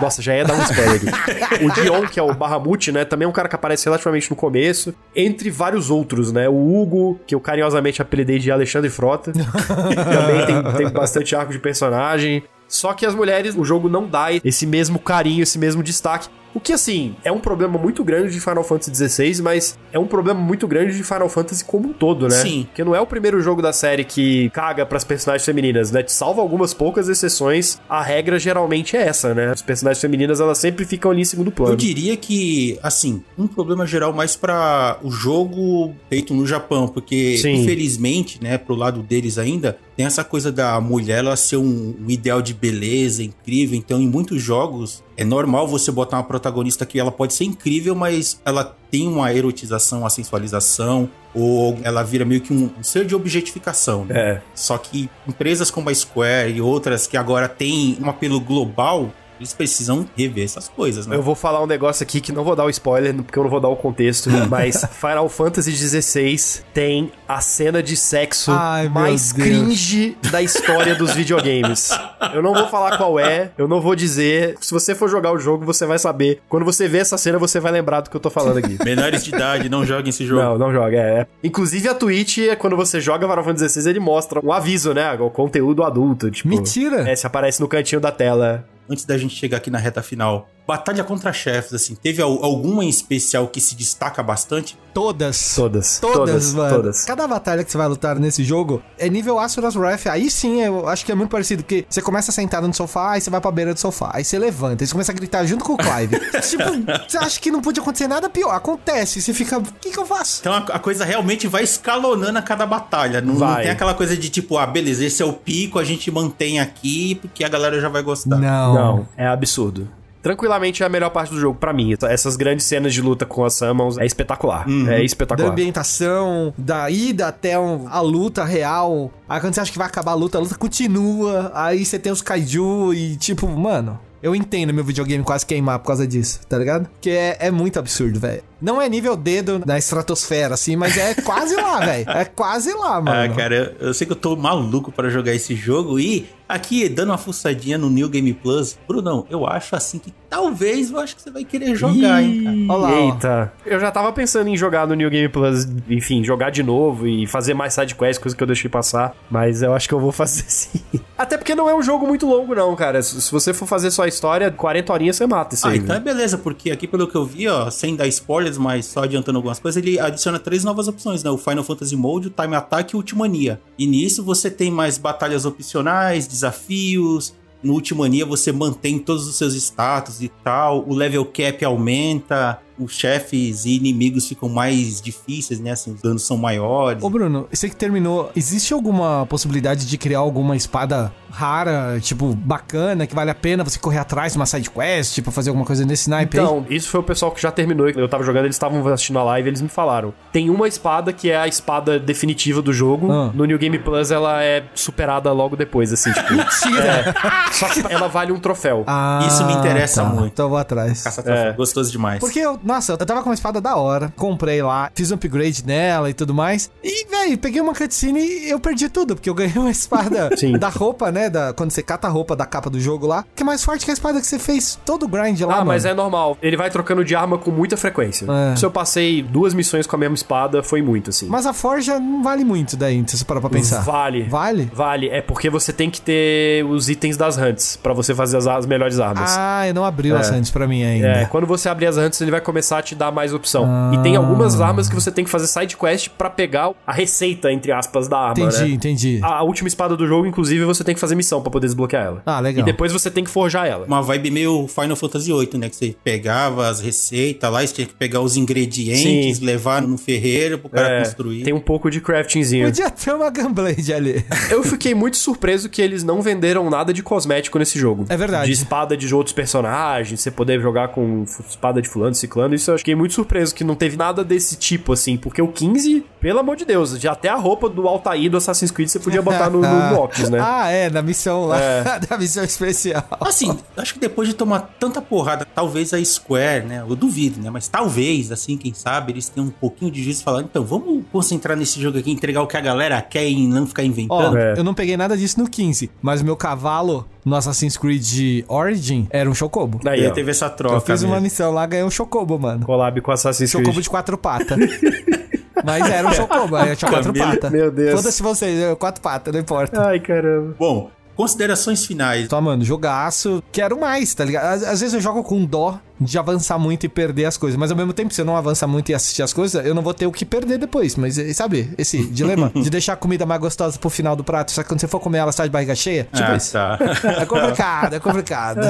Nossa, 0.00 0.22
já 0.22 0.36
ia 0.36 0.44
dar 0.44 0.54
um 0.54 0.62
spoiler 0.62 0.94
aqui. 0.96 1.64
o 1.64 1.72
Dion, 1.72 2.06
que 2.06 2.20
é 2.20 2.22
o 2.22 2.32
Bahamut, 2.32 2.92
né? 2.92 3.04
Também 3.04 3.26
é 3.26 3.28
um 3.28 3.32
cara 3.32 3.48
que 3.48 3.54
aparece 3.54 3.84
relativamente 3.86 4.30
no 4.30 4.36
começo. 4.36 4.94
Entre 5.14 5.50
vários 5.50 5.90
outros, 5.90 6.32
né? 6.32 6.48
O 6.48 6.54
Hugo, 6.54 7.20
que 7.26 7.34
eu 7.34 7.40
carinhosamente 7.40 8.00
apelidei 8.00 8.38
de 8.38 8.50
Alexandre 8.50 8.90
Frota. 8.90 9.32
também 9.34 10.46
tem, 10.46 10.72
tem 10.76 10.88
bastante 10.90 11.34
arco 11.34 11.52
de 11.52 11.58
personagem. 11.58 12.42
Só 12.68 12.92
que 12.92 13.06
as 13.06 13.14
mulheres, 13.14 13.56
o 13.56 13.64
jogo 13.64 13.88
não 13.88 14.06
dá 14.06 14.28
esse 14.32 14.66
mesmo 14.66 14.98
carinho, 14.98 15.42
esse 15.42 15.58
mesmo 15.58 15.82
destaque. 15.82 16.28
O 16.54 16.60
que, 16.60 16.72
assim, 16.72 17.14
é 17.24 17.30
um 17.30 17.38
problema 17.38 17.78
muito 17.78 18.02
grande 18.02 18.32
de 18.32 18.40
Final 18.40 18.64
Fantasy 18.64 19.08
XVI, 19.08 19.42
mas 19.42 19.78
é 19.92 19.98
um 19.98 20.06
problema 20.06 20.40
muito 20.40 20.66
grande 20.66 20.96
de 20.96 21.02
Final 21.02 21.28
Fantasy 21.28 21.64
como 21.64 21.90
um 21.90 21.92
todo, 21.92 22.26
né? 22.26 22.36
Sim. 22.36 22.64
Porque 22.64 22.82
não 22.82 22.94
é 22.94 23.00
o 23.00 23.06
primeiro 23.06 23.40
jogo 23.40 23.62
da 23.62 23.72
série 23.72 24.04
que 24.04 24.50
caga 24.50 24.84
pras 24.86 25.04
personagens 25.04 25.44
femininas, 25.44 25.90
né? 25.90 26.04
Salvo 26.06 26.40
algumas 26.40 26.72
poucas 26.72 27.08
exceções, 27.08 27.80
a 27.88 28.02
regra 28.02 28.38
geralmente 28.38 28.96
é 28.96 29.02
essa, 29.02 29.34
né? 29.34 29.50
As 29.52 29.62
personagens 29.62 30.00
femininas, 30.00 30.40
elas 30.40 30.58
sempre 30.58 30.84
ficam 30.84 31.10
ali 31.10 31.20
em 31.20 31.24
segundo 31.24 31.50
plano. 31.50 31.72
Eu 31.72 31.76
diria 31.76 32.16
que, 32.16 32.78
assim, 32.82 33.22
um 33.36 33.46
problema 33.46 33.86
geral 33.86 34.12
mais 34.12 34.34
pra 34.34 34.98
o 35.02 35.10
jogo 35.10 35.94
feito 36.08 36.34
no 36.34 36.46
Japão, 36.46 36.88
porque 36.88 37.36
Sim. 37.38 37.62
infelizmente, 37.62 38.42
né, 38.42 38.58
pro 38.58 38.74
lado 38.74 39.02
deles 39.02 39.38
ainda, 39.38 39.78
tem 39.96 40.06
essa 40.06 40.24
coisa 40.24 40.50
da 40.50 40.80
mulher 40.80 41.18
ela 41.18 41.36
ser 41.36 41.56
um, 41.56 41.94
um 42.00 42.10
ideal 42.10 42.40
de 42.40 42.54
beleza 42.54 43.22
incrível, 43.22 43.76
então 43.76 44.00
em 44.00 44.08
muitos 44.08 44.42
jogos 44.42 45.02
é 45.18 45.24
normal 45.24 45.66
você 45.66 45.90
botar 45.90 46.16
uma 46.18 46.22
protagonista 46.22 46.86
que 46.86 46.98
ela 46.98 47.10
pode 47.10 47.34
ser 47.34 47.42
incrível, 47.42 47.92
mas 47.92 48.40
ela 48.44 48.76
tem 48.88 49.08
uma 49.08 49.34
erotização, 49.34 50.00
uma 50.00 50.10
sensualização, 50.10 51.10
ou 51.34 51.76
ela 51.82 52.04
vira 52.04 52.24
meio 52.24 52.40
que 52.40 52.52
um, 52.52 52.70
um 52.78 52.84
ser 52.84 53.04
de 53.04 53.16
objetificação, 53.16 54.04
né? 54.04 54.14
É. 54.16 54.42
Só 54.54 54.78
que 54.78 55.10
empresas 55.26 55.72
como 55.72 55.90
a 55.90 55.94
Square 55.94 56.52
e 56.52 56.60
outras 56.60 57.08
que 57.08 57.16
agora 57.16 57.48
têm 57.48 57.98
um 58.00 58.08
apelo 58.08 58.40
global, 58.40 59.12
eles 59.38 59.52
precisam 59.52 60.08
rever 60.16 60.44
essas 60.44 60.68
coisas, 60.68 61.06
né? 61.06 61.16
Eu 61.16 61.22
vou 61.22 61.34
falar 61.34 61.62
um 61.62 61.66
negócio 61.66 62.02
aqui 62.02 62.20
que 62.20 62.32
não 62.32 62.44
vou 62.44 62.56
dar 62.56 62.64
o 62.64 62.70
spoiler, 62.70 63.14
porque 63.14 63.38
eu 63.38 63.42
não 63.42 63.50
vou 63.50 63.60
dar 63.60 63.68
o 63.68 63.76
contexto, 63.76 64.30
mas 64.48 64.84
Final 64.92 65.28
Fantasy 65.28 65.72
XVI 65.72 66.62
tem 66.74 67.12
a 67.26 67.40
cena 67.40 67.82
de 67.82 67.96
sexo 67.96 68.50
Ai, 68.52 68.88
mais 68.88 69.32
cringe 69.32 70.16
da 70.30 70.42
história 70.42 70.94
dos 70.94 71.14
videogames. 71.14 71.90
Eu 72.32 72.42
não 72.42 72.54
vou 72.54 72.68
falar 72.68 72.96
qual 72.96 73.18
é, 73.18 73.50
eu 73.56 73.68
não 73.68 73.80
vou 73.80 73.94
dizer. 73.94 74.56
Se 74.60 74.72
você 74.72 74.94
for 74.94 75.08
jogar 75.08 75.32
o 75.32 75.38
jogo, 75.38 75.64
você 75.64 75.86
vai 75.86 75.98
saber. 75.98 76.40
Quando 76.48 76.64
você 76.64 76.88
ver 76.88 76.98
essa 76.98 77.16
cena, 77.16 77.38
você 77.38 77.60
vai 77.60 77.72
lembrar 77.72 78.00
do 78.00 78.10
que 78.10 78.16
eu 78.16 78.20
tô 78.20 78.30
falando 78.30 78.58
aqui. 78.58 78.78
Menores 78.84 79.24
de 79.24 79.34
idade, 79.34 79.68
não 79.68 79.84
joguem 79.84 80.10
esse 80.10 80.26
jogo. 80.26 80.42
Não, 80.42 80.58
não 80.58 80.72
joga, 80.72 80.96
é. 80.96 81.26
Inclusive 81.42 81.88
a 81.88 81.94
Twitch, 81.94 82.38
quando 82.58 82.76
você 82.76 83.00
joga 83.00 83.28
Final 83.28 83.44
Fantasy 83.44 83.80
XVI, 83.80 83.90
ele 83.90 84.00
mostra 84.00 84.40
um 84.44 84.52
aviso, 84.52 84.92
né? 84.92 85.12
O 85.14 85.30
conteúdo 85.30 85.84
adulto, 85.84 86.30
tipo... 86.30 86.48
Mentira! 86.48 87.08
É, 87.08 87.14
se 87.14 87.26
aparece 87.26 87.60
no 87.60 87.68
cantinho 87.68 88.00
da 88.00 88.10
tela. 88.10 88.64
Antes 88.88 89.04
da 89.04 89.18
gente 89.18 89.34
chegar 89.34 89.58
aqui 89.58 89.70
na 89.70 89.78
reta 89.78 90.02
final, 90.02 90.48
batalha 90.68 91.02
contra 91.02 91.32
chefes, 91.32 91.72
assim, 91.72 91.94
teve 91.94 92.20
al- 92.20 92.44
alguma 92.44 92.84
em 92.84 92.90
especial 92.90 93.48
que 93.48 93.58
se 93.58 93.74
destaca 93.74 94.22
bastante? 94.22 94.78
Todas. 94.92 95.54
Todas. 95.54 95.98
Todas, 95.98 96.52
mano. 96.52 96.76
Todas. 96.76 97.04
Cada 97.06 97.26
batalha 97.26 97.64
que 97.64 97.72
você 97.72 97.78
vai 97.78 97.88
lutar 97.88 98.18
nesse 98.18 98.44
jogo 98.44 98.82
é 98.98 99.08
nível 99.08 99.38
Asura's 99.38 99.76
Wrath. 99.76 100.08
Aí 100.08 100.30
sim, 100.30 100.60
eu 100.60 100.86
acho 100.86 101.06
que 101.06 101.12
é 101.12 101.14
muito 101.14 101.30
parecido. 101.30 101.62
Porque 101.62 101.86
você 101.88 102.02
começa 102.02 102.30
sentado 102.32 102.66
no 102.68 102.74
sofá, 102.74 103.12
aí 103.12 103.20
você 103.22 103.30
vai 103.30 103.40
pra 103.40 103.50
beira 103.50 103.72
do 103.72 103.80
sofá. 103.80 104.10
Aí 104.12 104.24
você 104.24 104.38
levanta, 104.38 104.84
aí 104.84 104.86
você 104.86 104.92
começa 104.92 105.10
a 105.12 105.14
gritar 105.14 105.46
junto 105.46 105.64
com 105.64 105.72
o 105.72 105.76
Clive. 105.78 106.18
tipo, 106.42 106.64
você 107.08 107.16
acha 107.16 107.40
que 107.40 107.50
não 107.50 107.62
podia 107.62 107.80
acontecer 107.82 108.06
nada 108.08 108.28
pior. 108.28 108.50
Acontece. 108.54 109.22
Você 109.22 109.32
fica, 109.32 109.56
o 109.58 109.62
que 109.62 109.90
que 109.90 109.98
eu 109.98 110.04
faço? 110.04 110.40
Então 110.40 110.52
a, 110.52 110.58
a 110.58 110.78
coisa 110.78 111.02
realmente 111.04 111.46
vai 111.46 111.62
escalonando 111.62 112.36
a 112.38 112.42
cada 112.42 112.66
batalha. 112.66 113.20
Não, 113.22 113.34
não 113.34 113.56
tem 113.56 113.70
aquela 113.70 113.94
coisa 113.94 114.16
de 114.16 114.28
tipo, 114.28 114.58
ah, 114.58 114.66
beleza, 114.66 115.02
esse 115.04 115.22
é 115.22 115.24
o 115.24 115.32
pico, 115.32 115.78
a 115.78 115.84
gente 115.84 116.10
mantém 116.10 116.60
aqui 116.60 117.14
porque 117.14 117.42
a 117.44 117.48
galera 117.48 117.80
já 117.80 117.88
vai 117.88 118.02
gostar. 118.02 118.36
Não. 118.36 118.74
Não, 118.74 119.08
é 119.16 119.26
absurdo. 119.26 119.88
Tranquilamente 120.22 120.82
é 120.82 120.86
a 120.86 120.88
melhor 120.88 121.10
parte 121.10 121.30
do 121.30 121.38
jogo 121.40 121.58
pra 121.58 121.72
mim. 121.72 121.94
Essas 122.02 122.36
grandes 122.36 122.66
cenas 122.66 122.92
de 122.92 123.00
luta 123.00 123.24
com 123.24 123.44
as 123.44 123.54
Summons 123.54 123.98
é 123.98 124.04
espetacular. 124.04 124.66
É 124.68 124.84
Da 124.98 125.02
espetacular. 125.02 125.50
ambientação, 125.50 126.52
da 126.58 126.90
ida 126.90 127.28
até 127.28 127.58
um- 127.58 127.86
a 127.88 128.00
luta 128.00 128.44
real. 128.44 129.10
Aí 129.28 129.40
quando 129.40 129.54
você 129.54 129.60
acha 129.60 129.72
que 129.72 129.78
vai 129.78 129.86
acabar 129.86 130.12
a 130.12 130.14
luta, 130.14 130.38
a 130.38 130.40
luta 130.40 130.54
continua. 130.56 131.50
Aí 131.54 131.84
você 131.84 131.98
tem 131.98 132.10
os 132.12 132.22
kaiju 132.22 132.92
e 132.94 133.16
tipo, 133.16 133.46
mano. 133.48 133.98
Eu 134.20 134.34
entendo 134.34 134.74
meu 134.74 134.82
videogame 134.82 135.22
quase 135.22 135.46
queimar 135.46 135.78
por 135.78 135.86
causa 135.86 136.04
disso, 136.04 136.40
tá 136.48 136.58
ligado? 136.58 136.88
Que 137.00 137.08
é, 137.10 137.36
é 137.38 137.50
muito 137.52 137.78
absurdo, 137.78 138.18
velho. 138.18 138.42
Não 138.60 138.80
é 138.82 138.88
nível 138.88 139.16
dedo 139.16 139.62
na 139.64 139.78
estratosfera, 139.78 140.54
assim, 140.54 140.76
mas 140.76 140.96
é 140.96 141.14
quase 141.14 141.54
lá, 141.56 141.78
velho. 141.84 142.10
É 142.10 142.24
quase 142.24 142.72
lá, 142.72 143.00
mano. 143.00 143.32
Ah, 143.32 143.34
cara, 143.36 143.74
eu, 143.80 143.88
eu 143.88 143.94
sei 143.94 144.06
que 144.06 144.12
eu 144.12 144.16
tô 144.16 144.36
maluco 144.36 144.90
pra 144.92 145.08
jogar 145.08 145.32
esse 145.34 145.54
jogo 145.54 145.98
e 146.00 146.26
aqui, 146.48 146.88
dando 146.88 147.10
uma 147.10 147.18
fuçadinha 147.18 147.76
no 147.76 147.90
New 147.90 148.08
Game 148.08 148.32
Plus, 148.32 148.78
Brunão, 148.88 149.26
eu 149.30 149.46
acho 149.46 149.76
assim 149.76 149.98
que 149.98 150.12
talvez 150.30 150.90
eu 150.90 150.98
acho 150.98 151.14
que 151.14 151.22
você 151.22 151.30
vai 151.30 151.44
querer 151.44 151.74
jogar, 151.74 152.22
hein, 152.22 152.42
cara. 152.42 152.56
Olha 152.68 152.76
lá, 152.78 152.90
ó. 152.90 153.12
Eita. 153.12 153.52
Eu 153.66 153.78
já 153.78 153.90
tava 153.90 154.10
pensando 154.12 154.48
em 154.48 154.56
jogar 154.56 154.86
no 154.86 154.94
New 154.94 155.10
Game 155.10 155.28
Plus, 155.28 155.66
enfim, 155.88 156.24
jogar 156.24 156.50
de 156.50 156.62
novo 156.62 157.06
e 157.06 157.26
fazer 157.26 157.52
mais 157.54 157.74
sidequests, 157.74 158.18
coisa 158.18 158.34
que 158.36 158.42
eu 158.42 158.46
deixei 158.46 158.68
passar. 158.70 159.14
Mas 159.30 159.60
eu 159.62 159.74
acho 159.74 159.86
que 159.88 159.94
eu 159.94 160.00
vou 160.00 160.10
fazer 160.12 160.44
sim. 160.48 160.80
Até 161.16 161.36
porque 161.36 161.54
não 161.54 161.68
é 161.68 161.74
um 161.74 161.82
jogo 161.82 162.06
muito 162.06 162.26
longo, 162.26 162.54
não, 162.54 162.74
cara. 162.74 163.02
Se 163.02 163.20
se 163.20 163.30
você 163.32 163.52
for 163.52 163.66
fazer 163.66 163.90
só 163.90 164.04
a 164.04 164.08
história, 164.08 164.50
40 164.50 164.92
horinhas 164.92 165.16
você 165.16 165.26
mata 165.26 165.54
isso 165.54 165.66
Ah, 165.66 165.70
aí. 165.70 165.78
então 165.78 165.94
é 165.96 165.98
né? 165.98 166.04
beleza, 166.04 166.38
porque 166.38 166.70
aqui 166.70 166.86
pelo 166.88 167.06
que 167.06 167.14
eu 167.14 167.26
vi, 167.26 167.46
ó, 167.46 167.68
sem 167.70 167.94
dar 167.94 168.06
spoilers, 168.48 168.58
mas 168.58 168.86
só 168.86 169.04
adiantando 169.04 169.38
algumas 169.38 169.58
coisas, 169.58 169.82
ele 169.82 169.98
adiciona 170.00 170.38
três 170.38 170.64
novas 170.64 170.88
opções, 170.88 171.22
né? 171.22 171.30
O 171.30 171.38
Final 171.38 171.62
Fantasy 171.62 171.94
Mode, 171.94 172.28
o 172.28 172.30
Time 172.30 172.56
Attack 172.56 172.92
e 172.92 172.96
o 172.96 172.98
Ultimania. 172.98 173.60
E 173.78 173.86
nisso 173.86 174.24
você 174.24 174.50
tem 174.50 174.70
mais 174.70 174.98
batalhas 174.98 175.44
opcionais, 175.44 176.26
desafios. 176.26 177.34
No 177.62 177.74
Ultimania 177.74 178.24
você 178.24 178.52
mantém 178.52 178.98
todos 178.98 179.26
os 179.26 179.36
seus 179.36 179.54
status 179.54 180.22
e 180.22 180.28
tal. 180.28 180.84
O 180.88 180.94
level 180.94 181.24
cap 181.26 181.64
aumenta. 181.64 182.60
Os 182.78 182.92
chefes 182.92 183.64
e 183.64 183.76
inimigos 183.76 184.28
ficam 184.28 184.48
mais 184.48 185.00
difíceis, 185.00 185.60
né? 185.60 185.72
Assim, 185.72 185.92
os 185.92 186.00
danos 186.00 186.26
são 186.26 186.36
maiores. 186.36 187.02
Ô, 187.02 187.10
Bruno, 187.10 187.48
você 187.50 187.68
que 187.68 187.76
terminou, 187.76 188.30
existe 188.34 188.72
alguma 188.72 189.26
possibilidade 189.26 189.86
de 189.86 189.98
criar 189.98 190.20
alguma 190.20 190.56
espada 190.56 191.12
rara, 191.30 191.98
tipo, 192.00 192.34
bacana, 192.34 193.06
que 193.06 193.14
vale 193.14 193.30
a 193.30 193.34
pena 193.34 193.62
você 193.62 193.78
correr 193.78 193.98
atrás 193.98 194.32
de 194.32 194.38
uma 194.38 194.46
side 194.46 194.70
quest, 194.70 195.14
tipo, 195.14 195.30
fazer 195.30 195.50
alguma 195.50 195.66
coisa 195.66 195.84
nesse 195.84 196.08
naipe 196.08 196.38
aí? 196.38 196.44
Então, 196.44 196.66
isso 196.68 196.88
foi 196.88 197.00
o 197.00 197.02
pessoal 197.02 197.30
que 197.32 197.40
já 197.40 197.50
terminou. 197.50 197.88
Eu 197.88 198.08
tava 198.08 198.24
jogando, 198.24 198.44
eles 198.44 198.56
estavam 198.56 198.86
assistindo 198.88 199.18
a 199.18 199.24
live 199.24 199.48
eles 199.48 199.60
me 199.60 199.68
falaram. 199.68 200.12
Tem 200.32 200.50
uma 200.50 200.68
espada 200.68 201.12
que 201.12 201.30
é 201.30 201.36
a 201.36 201.46
espada 201.46 201.98
definitiva 201.98 202.62
do 202.62 202.72
jogo. 202.72 203.10
Ah. 203.10 203.30
No 203.34 203.44
New 203.44 203.58
Game 203.58 203.78
Plus 203.78 204.10
ela 204.10 204.42
é 204.42 204.64
superada 204.74 205.32
logo 205.32 205.56
depois, 205.56 205.92
assim, 205.92 206.12
tipo. 206.12 206.32
Mentira! 206.34 207.14
só 207.52 207.68
que 207.68 207.80
ela 207.92 208.08
vale 208.08 208.32
um 208.32 208.38
troféu. 208.38 208.84
Ah, 208.86 209.24
Isso 209.26 209.44
me 209.44 209.52
interessa 209.54 210.02
tá. 210.02 210.08
muito. 210.08 210.32
Então 210.32 210.46
eu 210.46 210.50
vou 210.50 210.58
atrás. 210.58 211.02
Caça 211.02 211.22
troféu. 211.22 211.44
É. 211.44 211.52
Gostoso 211.52 211.90
demais. 211.90 212.20
Porque 212.20 212.38
eu 212.38 212.58
Nossa, 212.68 212.92
eu 212.92 212.98
tava 212.98 213.22
com 213.22 213.30
uma 213.30 213.34
espada 213.34 213.62
da 213.62 213.76
hora. 213.76 214.12
Comprei 214.14 214.62
lá, 214.62 214.90
fiz 214.94 215.10
um 215.10 215.14
upgrade 215.14 215.64
nela 215.66 216.10
e 216.10 216.12
tudo 216.12 216.34
mais. 216.34 216.70
E, 216.84 217.06
velho, 217.08 217.38
peguei 217.38 217.62
uma 217.62 217.74
cutscene 217.74 218.20
e 218.20 218.50
eu 218.50 218.60
perdi 218.60 218.90
tudo, 218.90 219.14
porque 219.16 219.30
eu 219.30 219.34
ganhei 219.34 219.56
uma 219.56 219.70
espada 219.70 220.28
Sim. 220.36 220.52
da 220.58 220.68
roupa, 220.68 221.10
né? 221.10 221.30
Da, 221.30 221.54
quando 221.54 221.70
você 221.70 221.82
cata 221.82 222.06
a 222.06 222.10
roupa 222.10 222.36
da 222.36 222.44
capa 222.44 222.68
do 222.68 222.78
jogo 222.78 223.06
lá, 223.06 223.24
que 223.34 223.42
é 223.42 223.46
mais 223.46 223.64
forte 223.64 223.86
que 223.86 223.90
a 223.90 223.94
espada 223.94 224.20
que 224.20 224.26
você 224.26 224.38
fez 224.38 224.78
todo 224.84 225.04
o 225.04 225.08
grind 225.08 225.40
lá, 225.40 225.60
Ah, 225.60 225.64
mas 225.64 225.84
mano. 225.84 225.94
é 225.94 225.96
normal. 225.96 226.38
Ele 226.42 226.58
vai 226.58 226.68
trocando 226.68 227.02
de 227.02 227.14
arma 227.16 227.38
com 227.38 227.50
muita 227.50 227.74
frequência. 227.78 228.26
É. 228.52 228.56
Se 228.56 228.66
eu 228.66 228.70
passei 228.70 229.22
duas 229.22 229.54
missões 229.54 229.86
com 229.86 229.96
a 229.96 229.98
mesma 229.98 230.14
espada, 230.16 230.62
foi 230.62 230.82
muito, 230.82 231.08
assim. 231.08 231.26
Mas 231.26 231.46
a 231.46 231.54
forja 231.54 231.98
não 231.98 232.22
vale 232.22 232.44
muito 232.44 232.76
daí, 232.76 233.02
se 233.06 233.16
você 233.16 233.24
parar 233.24 233.40
pra 233.40 233.48
pensar. 233.48 233.80
Vale. 233.80 234.24
Vale? 234.24 234.70
Vale. 234.74 235.08
É 235.08 235.22
porque 235.22 235.48
você 235.48 235.72
tem 235.72 235.88
que 235.90 236.02
ter 236.02 236.66
os 236.66 236.90
itens 236.90 237.16
das 237.16 237.38
hunts 237.38 237.76
pra 237.82 237.94
você 237.94 238.14
fazer 238.14 238.36
as, 238.36 238.46
as 238.46 238.66
melhores 238.66 239.00
armas. 239.00 239.34
Ah, 239.38 239.66
eu 239.66 239.72
não 239.72 239.86
abriu 239.86 240.14
É. 240.16 240.20
as 240.20 240.30
antes 240.30 240.50
pra 240.50 240.66
mim 240.68 240.82
ainda. 240.84 241.06
É, 241.08 241.24
quando 241.24 241.46
você 241.46 241.68
abrir 241.70 241.86
as 241.86 241.96
hunts, 241.96 242.20
ele 242.20 242.30
vai 242.30 242.42
começar 242.42 242.57
a 242.78 242.82
te 242.82 242.94
dar 242.94 243.10
mais 243.10 243.32
opção. 243.34 243.92
E 243.92 243.98
tem 244.02 244.16
algumas 244.16 244.60
armas 244.60 244.88
que 244.88 244.94
você 244.94 245.10
tem 245.10 245.24
que 245.24 245.30
fazer 245.30 245.46
side 245.46 245.76
quest 245.76 246.08
pra 246.10 246.28
pegar 246.30 246.70
a 246.86 246.92
receita, 246.92 247.52
entre 247.52 247.72
aspas, 247.72 248.08
da 248.08 248.18
arma, 248.18 248.44
entendi, 248.44 248.62
né? 248.64 248.68
entendi. 248.70 249.20
A 249.22 249.42
última 249.42 249.68
espada 249.68 249.96
do 249.96 250.06
jogo, 250.06 250.26
inclusive, 250.26 250.64
você 250.64 250.82
tem 250.84 250.94
que 250.94 251.00
fazer 251.00 251.14
missão 251.14 251.40
pra 251.40 251.50
poder 251.50 251.66
desbloquear 251.66 252.04
ela. 252.04 252.22
Ah, 252.26 252.40
legal. 252.40 252.62
E 252.62 252.64
depois 252.64 252.92
você 252.92 253.10
tem 253.10 253.24
que 253.24 253.30
forjar 253.30 253.66
ela. 253.66 253.86
Uma 253.86 254.02
vibe 254.02 254.30
meio 254.30 254.66
Final 254.68 254.96
Fantasy 254.96 255.32
VIII, 255.32 255.58
né? 255.58 255.68
Que 255.68 255.76
você 255.76 255.96
pegava 256.04 256.68
as 256.68 256.80
receitas 256.80 257.50
lá, 257.50 257.60
você 257.60 257.74
tinha 257.74 257.86
que 257.86 257.94
pegar 257.94 258.20
os 258.20 258.36
ingredientes, 258.36 259.38
Sim. 259.38 259.44
levar 259.44 259.82
no 259.82 259.96
ferreiro 259.98 260.58
pro 260.58 260.68
cara 260.68 260.88
É, 260.88 260.98
construir. 261.04 261.44
tem 261.44 261.52
um 261.52 261.60
pouco 261.60 261.90
de 261.90 262.00
craftingzinho. 262.00 262.66
Podia 262.66 262.90
ter 262.90 263.12
uma 263.14 263.30
Gunblade 263.30 263.92
ali. 263.92 264.24
Eu 264.50 264.62
fiquei 264.64 264.94
muito 264.94 265.16
surpreso 265.16 265.68
que 265.68 265.80
eles 265.80 266.02
não 266.02 266.20
venderam 266.22 266.68
nada 266.70 266.92
de 266.92 267.02
cosmético 267.02 267.58
nesse 267.58 267.78
jogo. 267.78 268.06
É 268.08 268.16
verdade. 268.16 268.46
De 268.46 268.52
espada 268.52 268.96
de 268.96 269.14
outros 269.14 269.32
personagens, 269.34 270.20
você 270.20 270.30
poder 270.30 270.60
jogar 270.60 270.88
com 270.88 271.24
espada 271.48 271.80
de 271.82 271.88
fulano, 271.88 272.14
ciclano, 272.14 272.47
isso 272.54 272.70
eu 272.70 272.78
fiquei 272.78 272.94
muito 272.94 273.14
surpreso 273.14 273.54
que 273.54 273.64
não 273.64 273.74
teve 273.74 273.96
nada 273.96 274.24
desse 274.24 274.56
tipo, 274.56 274.92
assim, 274.92 275.16
porque 275.16 275.40
o 275.40 275.48
15, 275.48 276.04
pelo 276.20 276.38
amor 276.38 276.56
de 276.56 276.64
Deus, 276.64 276.98
já 276.98 277.12
até 277.12 277.28
a 277.28 277.36
roupa 277.36 277.68
do 277.68 277.86
Altair 277.86 278.30
do 278.30 278.36
Assassin's 278.36 278.70
Creed 278.70 278.88
você 278.88 278.98
podia 278.98 279.22
botar 279.22 279.50
no, 279.50 279.60
no 279.60 280.08
né? 280.30 280.38
Ah, 280.40 280.68
é, 280.70 280.90
na 280.90 281.02
missão 281.02 281.46
lá, 281.46 281.60
É. 281.60 281.82
da 282.08 282.18
missão 282.18 282.44
especial. 282.44 283.04
Assim, 283.20 283.58
acho 283.76 283.94
que 283.94 284.00
depois 284.00 284.28
de 284.28 284.34
tomar 284.34 284.74
tanta 284.78 285.00
porrada, 285.00 285.46
talvez 285.54 285.92
a 285.92 286.04
Square, 286.04 286.66
né? 286.66 286.84
Eu 286.86 286.96
duvido, 286.96 287.40
né? 287.40 287.50
Mas 287.50 287.68
talvez, 287.68 288.32
assim, 288.32 288.56
quem 288.56 288.72
sabe, 288.74 289.12
eles 289.12 289.28
tenham 289.28 289.48
um 289.48 289.50
pouquinho 289.50 289.90
de 289.90 290.02
juízo 290.02 290.20
e 290.20 290.24
falar, 290.24 290.42
então, 290.42 290.64
vamos 290.64 291.04
concentrar 291.12 291.56
nesse 291.56 291.80
jogo 291.80 291.98
aqui, 291.98 292.10
entregar 292.10 292.42
o 292.42 292.46
que 292.46 292.56
a 292.56 292.60
galera 292.60 293.00
quer 293.00 293.28
e 293.28 293.46
não 293.46 293.66
ficar 293.66 293.84
inventando. 293.84 294.36
É. 294.36 294.54
eu 294.56 294.64
não 294.64 294.74
peguei 294.74 294.96
nada 294.96 295.16
disso 295.16 295.40
no 295.40 295.48
15, 295.48 295.90
mas 296.00 296.20
o 296.20 296.24
meu 296.24 296.36
cavalo 296.36 297.06
no 297.24 297.36
Assassin's 297.36 297.76
Creed 297.76 298.44
Origin 298.48 299.06
era 299.10 299.28
um 299.28 299.34
Chocobo. 299.34 299.80
Aí, 299.86 300.00
Aí 300.00 300.08
ó, 300.08 300.12
teve 300.12 300.30
essa 300.30 300.48
troca. 300.48 300.76
Eu 300.76 300.80
fiz 300.80 301.02
uma 301.02 301.16
né? 301.16 301.22
missão 301.22 301.52
lá, 301.52 301.66
ganhei 301.66 301.84
um 301.84 301.90
Chocobo, 301.90 302.27
mano. 302.36 302.66
collab 302.66 303.00
com 303.00 303.12
Assassin's 303.12 303.52
Creed. 303.52 303.64
Chocobo 303.64 303.80
de 303.80 303.88
quatro 303.88 304.18
patas. 304.18 304.58
Mas 305.64 305.88
era 305.88 306.08
um 306.08 306.12
Chocobo, 306.12 306.56
tinha 306.76 306.90
quatro 306.90 307.12
Camila, 307.12 307.26
patas. 307.32 307.50
meu 307.52 307.70
Deus. 307.70 308.00
Foda-se 308.00 308.22
vocês, 308.22 308.60
eu- 308.60 308.76
quatro 308.76 309.00
patas, 309.00 309.32
não 309.32 309.40
importa. 309.40 309.88
Ai, 309.88 310.00
caramba. 310.00 310.54
Bom, 310.58 310.90
considerações 311.16 311.84
finais. 311.84 312.28
Tô 312.28 312.36
amando, 312.36 312.64
jogaço, 312.64 313.42
quero 313.52 313.78
mais, 313.78 314.14
tá 314.14 314.24
ligado? 314.24 314.44
Às, 314.44 314.62
às 314.62 314.80
vezes 314.80 314.94
eu 314.94 315.00
jogo 315.00 315.22
com 315.22 315.44
dó 315.44 315.78
de 316.00 316.18
avançar 316.18 316.58
muito 316.58 316.84
e 316.84 316.88
perder 316.88 317.24
as 317.24 317.36
coisas, 317.36 317.58
mas 317.58 317.70
ao 317.70 317.76
mesmo 317.76 317.92
tempo, 317.92 318.12
se 318.12 318.20
eu 318.20 318.24
não 318.24 318.36
avançar 318.36 318.66
muito 318.66 318.90
e 318.90 318.94
assistir 318.94 319.22
as 319.22 319.32
coisas, 319.32 319.64
eu 319.64 319.74
não 319.74 319.82
vou 319.82 319.94
ter 319.94 320.06
o 320.06 320.12
que 320.12 320.24
perder 320.24 320.58
depois. 320.58 320.96
Mas 320.96 321.18
eh, 321.18 321.32
sabe, 321.32 321.70
esse 321.76 322.06
dilema 322.10 322.50
de 322.54 322.70
deixar 322.70 322.94
a 322.94 322.96
comida 322.96 323.26
mais 323.26 323.40
gostosa 323.40 323.78
pro 323.78 323.90
final 323.90 324.14
do 324.16 324.24
prato, 324.24 324.52
só 324.52 324.62
que 324.62 324.68
quando 324.68 324.80
você 324.80 324.88
for 324.88 325.00
comer 325.00 325.18
ela, 325.18 325.32
sai 325.32 325.48
de 325.48 325.52
barriga 325.52 325.74
cheia? 325.74 326.08
Tipo 326.12 326.30
ah, 326.30 326.36
isso. 326.36 326.52
tá. 326.52 326.78
É 327.18 327.26
complicado, 327.26 327.94
é 327.94 328.00
complicado. 328.00 328.60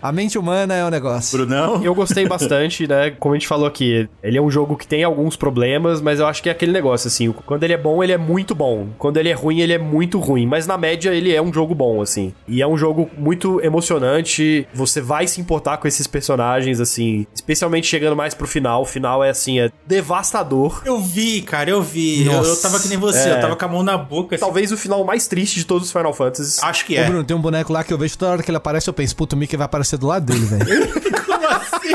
A 0.00 0.12
mente 0.12 0.38
humana 0.38 0.74
é 0.74 0.84
um 0.84 0.90
negócio. 0.90 1.36
Brunão? 1.36 1.82
Eu 1.82 1.94
gostei 1.94 2.26
bastante, 2.26 2.86
né? 2.86 3.10
Como 3.10 3.34
a 3.34 3.38
gente 3.38 3.48
falou 3.48 3.66
aqui, 3.66 4.08
ele 4.22 4.38
é 4.38 4.42
um 4.42 4.50
jogo 4.50 4.76
que 4.76 4.86
tem 4.86 5.02
alguns 5.02 5.36
problemas, 5.36 6.00
mas 6.00 6.20
eu 6.20 6.26
acho 6.26 6.42
que 6.42 6.48
é 6.48 6.52
aquele 6.52 6.72
negócio, 6.72 7.08
assim, 7.08 7.32
quando 7.44 7.62
ele 7.64 7.72
é 7.72 7.78
bom, 7.78 8.02
ele 8.02 8.12
é 8.12 8.18
muito 8.18 8.54
bom. 8.54 8.88
Quando 8.98 9.16
ele 9.16 9.28
é 9.28 9.32
ruim, 9.32 9.60
ele 9.60 9.72
é 9.72 9.78
muito 9.78 10.18
ruim. 10.18 10.46
Mas 10.46 10.66
na 10.66 10.78
média, 10.78 11.14
ele 11.14 11.34
é 11.34 11.40
um 11.40 11.52
jogo 11.52 11.74
bom, 11.74 12.00
assim. 12.00 12.32
E 12.46 12.62
é 12.62 12.66
um 12.66 12.76
jogo 12.76 13.10
muito 13.16 13.60
emocionante. 13.60 14.66
Você 14.74 15.00
vai 15.00 15.26
se 15.26 15.40
importar 15.40 15.78
com 15.78 15.88
esses 15.88 16.06
personagens, 16.06 16.75
assim, 16.80 17.26
especialmente 17.34 17.86
chegando 17.86 18.16
mais 18.16 18.34
pro 18.34 18.46
final. 18.46 18.82
O 18.82 18.86
final 18.86 19.22
é, 19.24 19.30
assim, 19.30 19.58
é 19.60 19.70
devastador. 19.86 20.82
Eu 20.84 20.98
vi, 21.00 21.42
cara, 21.42 21.70
eu 21.70 21.82
vi. 21.82 22.26
Eu, 22.26 22.32
Nossa. 22.32 22.50
eu 22.50 22.56
tava 22.62 22.80
que 22.80 22.88
nem 22.88 22.98
você, 22.98 23.28
É. 23.28 23.36
eu 23.36 23.40
tava 23.40 23.56
com 23.56 23.64
a 23.64 23.68
mão 23.68 23.82
na 23.82 23.96
boca. 23.98 24.34
assim. 24.36 24.44
Talvez 24.44 24.72
o 24.72 24.76
final 24.76 25.04
mais 25.04 25.26
triste 25.26 25.56
de 25.56 25.64
todos 25.66 25.86
os 25.88 25.92
Final 25.92 26.12
Fantasies. 26.12 26.62
Acho 26.62 26.84
que 26.84 26.96
Ô, 26.96 27.00
é. 27.00 27.04
Bruno, 27.04 27.24
tem 27.24 27.36
um 27.36 27.40
boneco 27.40 27.72
lá 27.72 27.82
que 27.84 27.92
eu 27.92 27.98
vejo 27.98 28.16
toda 28.18 28.32
hora 28.32 28.42
que 28.42 28.50
ele 28.50 28.56
aparece, 28.58 28.88
eu 28.88 28.94
penso, 28.94 29.14
puto, 29.16 29.36
o 29.36 29.38
Mickey 29.38 29.56
vai 29.56 29.64
aparecer 29.66 29.98
do 29.98 30.06
lado 30.06 30.24
dele, 30.26 30.44
velho. 30.46 30.66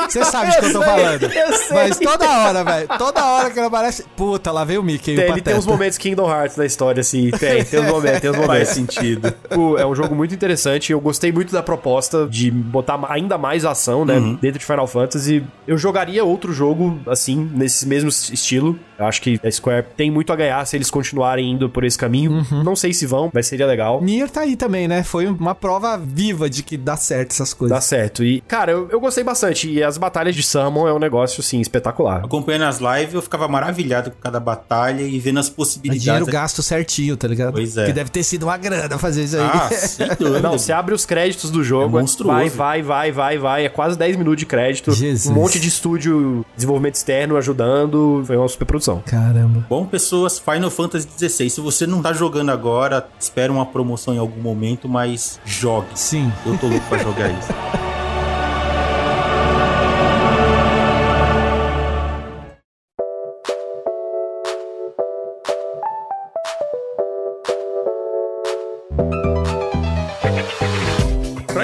Você 0.10 0.24
sabe 0.26 0.52
de 0.52 0.58
que 0.60 0.66
eu 0.66 0.74
tô 0.74 0.82
falando. 0.82 1.30
Mas 1.72 1.98
toda 2.00 2.30
hora, 2.30 2.64
velho. 2.64 2.88
Toda 2.98 3.26
hora 3.26 3.50
que 3.50 3.60
ele 3.60 3.68
aparece, 3.68 4.04
puta, 4.16 4.52
lá 4.52 4.64
veio 4.64 4.82
o 4.82 4.84
Mickey. 4.84 5.16
Tem- 5.16 5.30
o 5.30 5.34
ele 5.34 5.42
tem 5.42 5.56
uns 5.56 5.66
momentos 5.66 5.98
Kingdom 5.98 6.30
Hearts 6.30 6.58
na 6.58 6.66
história, 6.66 7.02
assim. 7.02 7.30
Tem, 7.32 7.64
tem 7.64 7.80
uns 7.82 7.88
momentos, 7.90 8.20
tem 8.22 8.30
uns 8.30 8.36
Faz 8.46 8.48
momentos. 8.48 8.74
sentido. 8.74 9.34
O- 9.56 9.78
é 9.78 9.86
um 9.86 9.96
jogo 9.96 10.16
muito 10.16 10.34
interessante. 10.34 10.92
Eu 10.92 11.00
gostei 11.00 11.32
muito 11.32 11.52
da 11.54 11.64
proposta 11.64 12.28
de 12.28 12.50
botar 12.52 13.00
ainda 13.10 13.38
mais 13.38 13.64
ação, 13.66 14.04
né? 14.06 14.20
Dentro 14.42 14.60
de 14.60 14.66
Final 14.72 14.88
Fantasy. 14.88 15.44
Eu 15.68 15.78
jogaria 15.78 16.24
outro 16.24 16.54
jogo, 16.54 17.00
assim, 17.08 17.50
nesse 17.54 17.88
mesmo 17.88 18.10
estilo. 18.10 18.78
Eu 18.98 19.06
acho 19.06 19.22
que 19.22 19.40
a 19.44 19.50
Square 19.52 19.86
tem 19.98 20.12
muito 20.12 20.32
a 20.32 20.36
ganhar 20.36 20.64
se 20.66 20.76
eles 20.78 20.90
continuarem 20.92 21.52
indo 21.52 21.70
por 21.70 21.84
esse 21.84 21.98
caminho. 21.98 22.46
Não 22.64 22.76
sei 22.76 22.94
se 22.94 23.06
vão, 23.06 23.32
mas 23.34 23.48
seria 23.48 23.66
legal. 23.66 24.02
Nier 24.02 24.30
tá 24.30 24.42
aí 24.42 24.56
também, 24.56 24.88
né? 24.88 25.04
Foi 25.04 25.26
uma 25.28 25.56
prova 25.56 25.98
viva 25.98 26.50
de 26.50 26.62
que 26.64 26.78
dá 26.78 26.96
certo 26.96 27.32
essas 27.32 27.54
coisas. 27.54 27.76
Dá 27.76 27.82
certo. 27.82 28.24
E, 28.24 28.42
cara, 28.42 28.72
eu, 28.72 28.88
eu 28.92 29.00
gostei 29.00 29.24
bastante. 29.24 29.70
E 29.72 29.84
as 29.84 29.98
batalhas 29.98 30.36
de 30.36 30.44
Summon 30.44 30.88
é 30.88 30.94
um 30.94 31.00
negócio, 31.00 31.42
assim, 31.42 31.60
espetacular. 31.60 32.24
Acompanhando 32.24 32.64
as 32.66 32.80
lives, 32.80 33.14
eu 33.14 33.22
ficava 33.22 33.48
maravilhado 33.48 34.12
com 34.12 34.18
cada 34.20 34.40
batalha 34.40 35.02
e 35.02 35.18
vendo 35.20 35.40
as 35.40 35.48
É 35.50 35.52
possibilidades. 35.52 36.04
dinheiro 36.04 36.26
gasto 36.28 36.62
certinho, 36.62 37.18
tá 37.18 37.28
ligado? 37.28 37.54
Pois 37.54 37.76
é. 37.78 37.88
Que 37.88 37.94
deve 37.94 38.10
ter 38.12 38.24
sido 38.24 38.44
uma 38.44 38.58
grana 38.58 38.98
fazer 38.98 39.24
isso 39.24 39.38
aí. 39.38 39.42
Ah, 39.44 39.70
sem 39.72 40.08
dúvida. 40.20 40.40
Não, 40.42 40.52
você 40.58 40.72
abre 40.72 40.94
os 40.94 41.06
créditos 41.06 41.50
do 41.50 41.64
jogo, 41.64 41.98
É 41.98 42.02
monstruoso. 42.02 42.36
vai, 42.38 42.50
vai, 42.50 42.82
vai, 42.82 43.12
vai, 43.12 43.38
vai. 43.38 43.66
É 43.66 43.70
quase 43.70 43.98
10 43.98 44.16
minutos 44.18 44.40
de 44.40 44.46
crédito. 44.46 44.61
Jesus. 44.70 45.28
Um 45.28 45.34
monte 45.34 45.60
de 45.60 45.68
estúdio, 45.68 46.46
desenvolvimento 46.56 46.96
externo 46.96 47.38
ajudando. 47.38 48.24
Foi 48.26 48.38
uma 48.38 48.48
super 48.48 48.66
produção. 48.66 49.02
Caramba. 49.06 49.66
Bom, 49.70 49.86
pessoas, 49.86 50.40
Final 50.40 50.70
Fantasy 50.70 51.08
XVI. 51.18 51.50
Se 51.50 51.62
você 51.62 51.88
não 51.88 52.02
tá 52.02 52.14
jogando 52.14 52.52
agora, 52.52 53.08
espera 53.20 53.52
uma 53.52 53.66
promoção 53.66 54.14
em 54.14 54.18
algum 54.18 54.42
momento, 54.42 54.88
mas 54.88 55.40
jogue. 55.46 55.88
Sim. 55.96 56.32
Eu 56.46 56.58
tô 56.58 56.68
louco 56.68 56.86
pra 56.88 56.98
jogar 56.98 57.30
isso. 57.30 57.50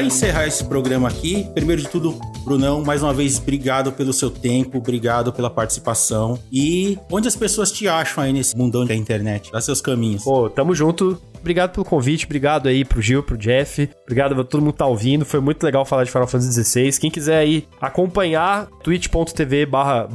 encerrar 0.08 0.48
esse 0.48 0.64
programa 0.64 1.10
aqui, 1.10 1.46
primeiro 1.54 1.82
de 1.82 1.90
tudo, 1.90 2.18
Brunão, 2.46 2.82
mais 2.82 3.04
uma 3.04 3.14
vez, 3.14 3.38
obrigado 3.38 3.92
pelo 3.92 4.14
seu 4.14 4.32
tempo, 4.32 4.78
obrigado 4.78 5.34
pela 5.34 5.50
participação. 5.50 6.40
E 6.52 6.98
onde 7.12 7.28
as 7.28 7.36
pessoas 7.36 7.72
te 7.72 7.90
acham 7.90 8.24
aí 8.24 8.32
nesse 8.32 8.58
mundão 8.58 8.86
da 8.86 8.96
internet? 8.96 9.52
Dá 9.52 9.60
seus 9.60 9.82
caminhos. 9.82 10.24
Pô, 10.24 10.50
tamo 10.50 10.74
junto. 10.74 11.22
Obrigado 11.40 11.72
pelo 11.72 11.86
convite, 11.86 12.26
obrigado 12.26 12.68
aí 12.68 12.84
pro 12.84 13.02
Gil, 13.02 13.22
pro 13.22 13.38
Jeff, 13.38 13.90
obrigado 14.04 14.40
a 14.42 14.44
todo 14.44 14.60
mundo 14.60 14.74
que 14.74 14.80
tá 14.80 14.88
ouvindo, 14.88 15.24
foi 15.24 15.40
muito 15.40 15.64
legal 15.64 15.86
falar 15.86 16.04
de 16.04 16.12
Final 16.12 16.28
Fantasy 16.28 16.64
XVI. 16.64 17.00
Quem 17.00 17.12
quiser 17.12 17.38
aí 17.38 17.68
acompanhar, 17.80 18.68
twitch.tv 18.84 19.66
barra 19.66 20.08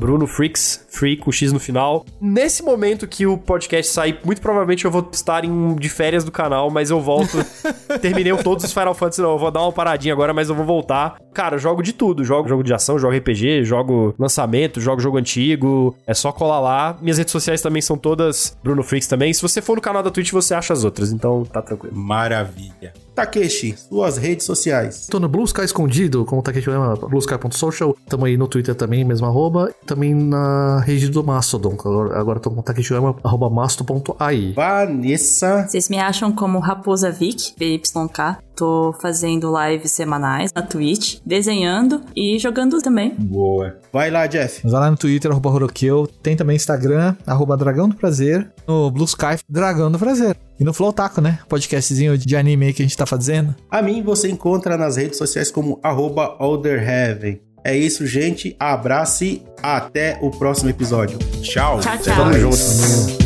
free 0.93 1.17
com 1.17 1.33
X 1.33 1.53
no 1.53 1.59
final. 1.59 2.05
Nesse 2.21 2.63
momento 2.63 3.07
que 3.09 3.27
o 3.27 3.39
podcast 3.39 3.93
sair, 3.93 4.19
muito 4.25 4.41
provavelmente 4.41 4.85
eu 4.85 4.91
vou 4.91 5.09
estar 5.11 5.45
em, 5.45 5.75
de 5.75 5.89
férias 5.89 6.23
do 6.23 6.31
canal, 6.31 6.71
mas 6.71 6.91
eu 6.91 7.01
volto. 7.01 7.39
Terminei 8.01 8.33
todos 8.37 8.65
os 8.65 8.73
Final 8.73 8.95
Fantasy, 8.95 9.23
não, 9.23 9.33
eu 9.33 9.39
vou 9.39 9.51
dar 9.51 9.63
uma 9.63 9.73
paradinha 9.73 10.13
agora, 10.13 10.35
mas 10.35 10.49
eu 10.49 10.55
vou 10.55 10.65
voltar. 10.65 11.17
Cara, 11.33 11.57
eu 11.57 11.59
jogo 11.59 11.83
de 11.83 11.93
tudo, 11.93 12.25
jogo 12.25 12.49
jogo 12.49 12.63
de 12.63 12.75
ação, 12.75 12.99
jogo 12.99 13.17
RPG, 13.17 13.65
jogo 13.65 14.15
lançamento, 14.19 14.81
jogo 14.81 15.01
jogo 15.01 15.17
antigo, 15.17 15.97
é 16.07 16.13
só 16.13 16.31
colar 16.31 16.61
lá. 16.61 16.97
Minhas 17.01 17.19
redes 17.19 17.33
sociais 17.33 17.63
também 17.63 17.81
são 17.81 17.97
todas 17.97 18.57
Bruno 18.63 18.83
Freaks 18.83 19.09
também. 19.09 19.33
Se 19.33 19.41
você 19.41 19.63
for 19.63 19.77
no 19.77 19.83
canal 19.83 20.03
da 20.03 20.11
Twitch, 20.11 20.31
você 20.31 20.55
acha 20.55 20.73
as 20.73 20.85
outras, 20.85 21.11
então 21.13 21.45
tá 21.45 21.63
tranquilo. 21.63 21.97
Maravilha. 21.97 22.93
Takeshi, 23.15 23.75
suas 23.77 24.17
redes 24.17 24.47
sociais. 24.47 25.07
Tô 25.11 25.21
no 25.21 25.29
Blue 25.29 25.45
Sky 25.45 25.63
escondido, 25.63 26.25
como 26.25 26.41
o 26.41 26.45
Takeshi 26.45 26.65
chama, 26.65 26.97
bluesky.social. 26.97 27.97
Tamo 28.09 28.25
aí 28.25 28.37
no 28.37 28.49
Twitter 28.49 28.75
também, 28.75 29.05
mesmo 29.05 29.27
arroba. 29.27 29.73
Também 29.87 30.15
na 30.15 30.81
rede 30.81 31.09
do 31.09 31.23
Mastodon. 31.23 31.75
Agora, 31.79 32.19
agora 32.19 32.41
tô 32.41 32.51
com 32.51 32.61
o 32.61 32.63
Takeshi 32.63 32.95
arroba 32.95 33.51
masto.ai. 33.51 34.53
Vanessa. 34.55 35.67
Vocês 35.69 35.89
me 35.89 35.99
acham 35.99 36.33
como 36.33 36.59
Raposa 36.59 37.11
Vic, 37.11 37.55
VYK. 37.59 38.39
Tô 38.55 38.95
fazendo 39.01 39.53
lives 39.57 39.93
semanais 39.93 40.53
na 40.55 40.63
Twitch, 40.63 41.19
desenhando 41.25 42.03
e 42.15 42.39
jogando 42.39 42.81
também. 42.81 43.15
Boa. 43.19 43.77
Vai 43.93 44.11
lá, 44.11 44.27
Jeff. 44.27 44.61
Mas 44.63 44.73
vai 44.73 44.81
lá 44.83 44.91
no 44.91 44.97
Twitter, 44.97 45.31
arroba 45.31 45.51
Horokeu. 45.51 46.07
Tem 46.23 46.37
também 46.37 46.57
Instagram, 46.57 47.17
arroba 47.27 47.57
Dragão 47.57 47.89
do 47.89 47.97
Prazer. 47.97 48.51
No 48.67 48.91
Blue 48.91 49.05
Sky, 49.05 49.39
Dragão 49.49 49.91
do 49.91 49.99
Prazer. 49.99 50.37
E 50.59 50.65
no 50.65 50.73
Flow 50.73 50.93
Taco, 50.93 51.21
né? 51.21 51.39
Podcastzinho 51.49 52.17
de 52.17 52.37
anime 52.37 52.67
aí 52.67 52.73
que 52.73 52.83
a 52.83 52.85
gente 52.85 52.97
tá 52.97 53.07
fazendo. 53.07 53.55
A 53.71 53.83
mim 53.83 54.03
você 54.03 54.29
encontra 54.31 54.77
nas 54.77 54.97
redes 54.97 55.19
sociais 55.19 55.51
como 55.51 55.81
arroba 55.83 56.37
Olderheaven. 56.39 57.41
É 57.65 57.77
isso, 57.77 58.07
gente. 58.07 58.57
Abraço 58.59 59.25
e 59.25 59.43
até 59.63 60.19
o 60.21 60.31
próximo 60.31 60.71
episódio. 60.71 61.19
Tchau. 61.41 61.81
Tchau, 61.81 61.99
tchau. 61.99 62.17
Tamo 62.17 62.33
junto. 62.35 63.22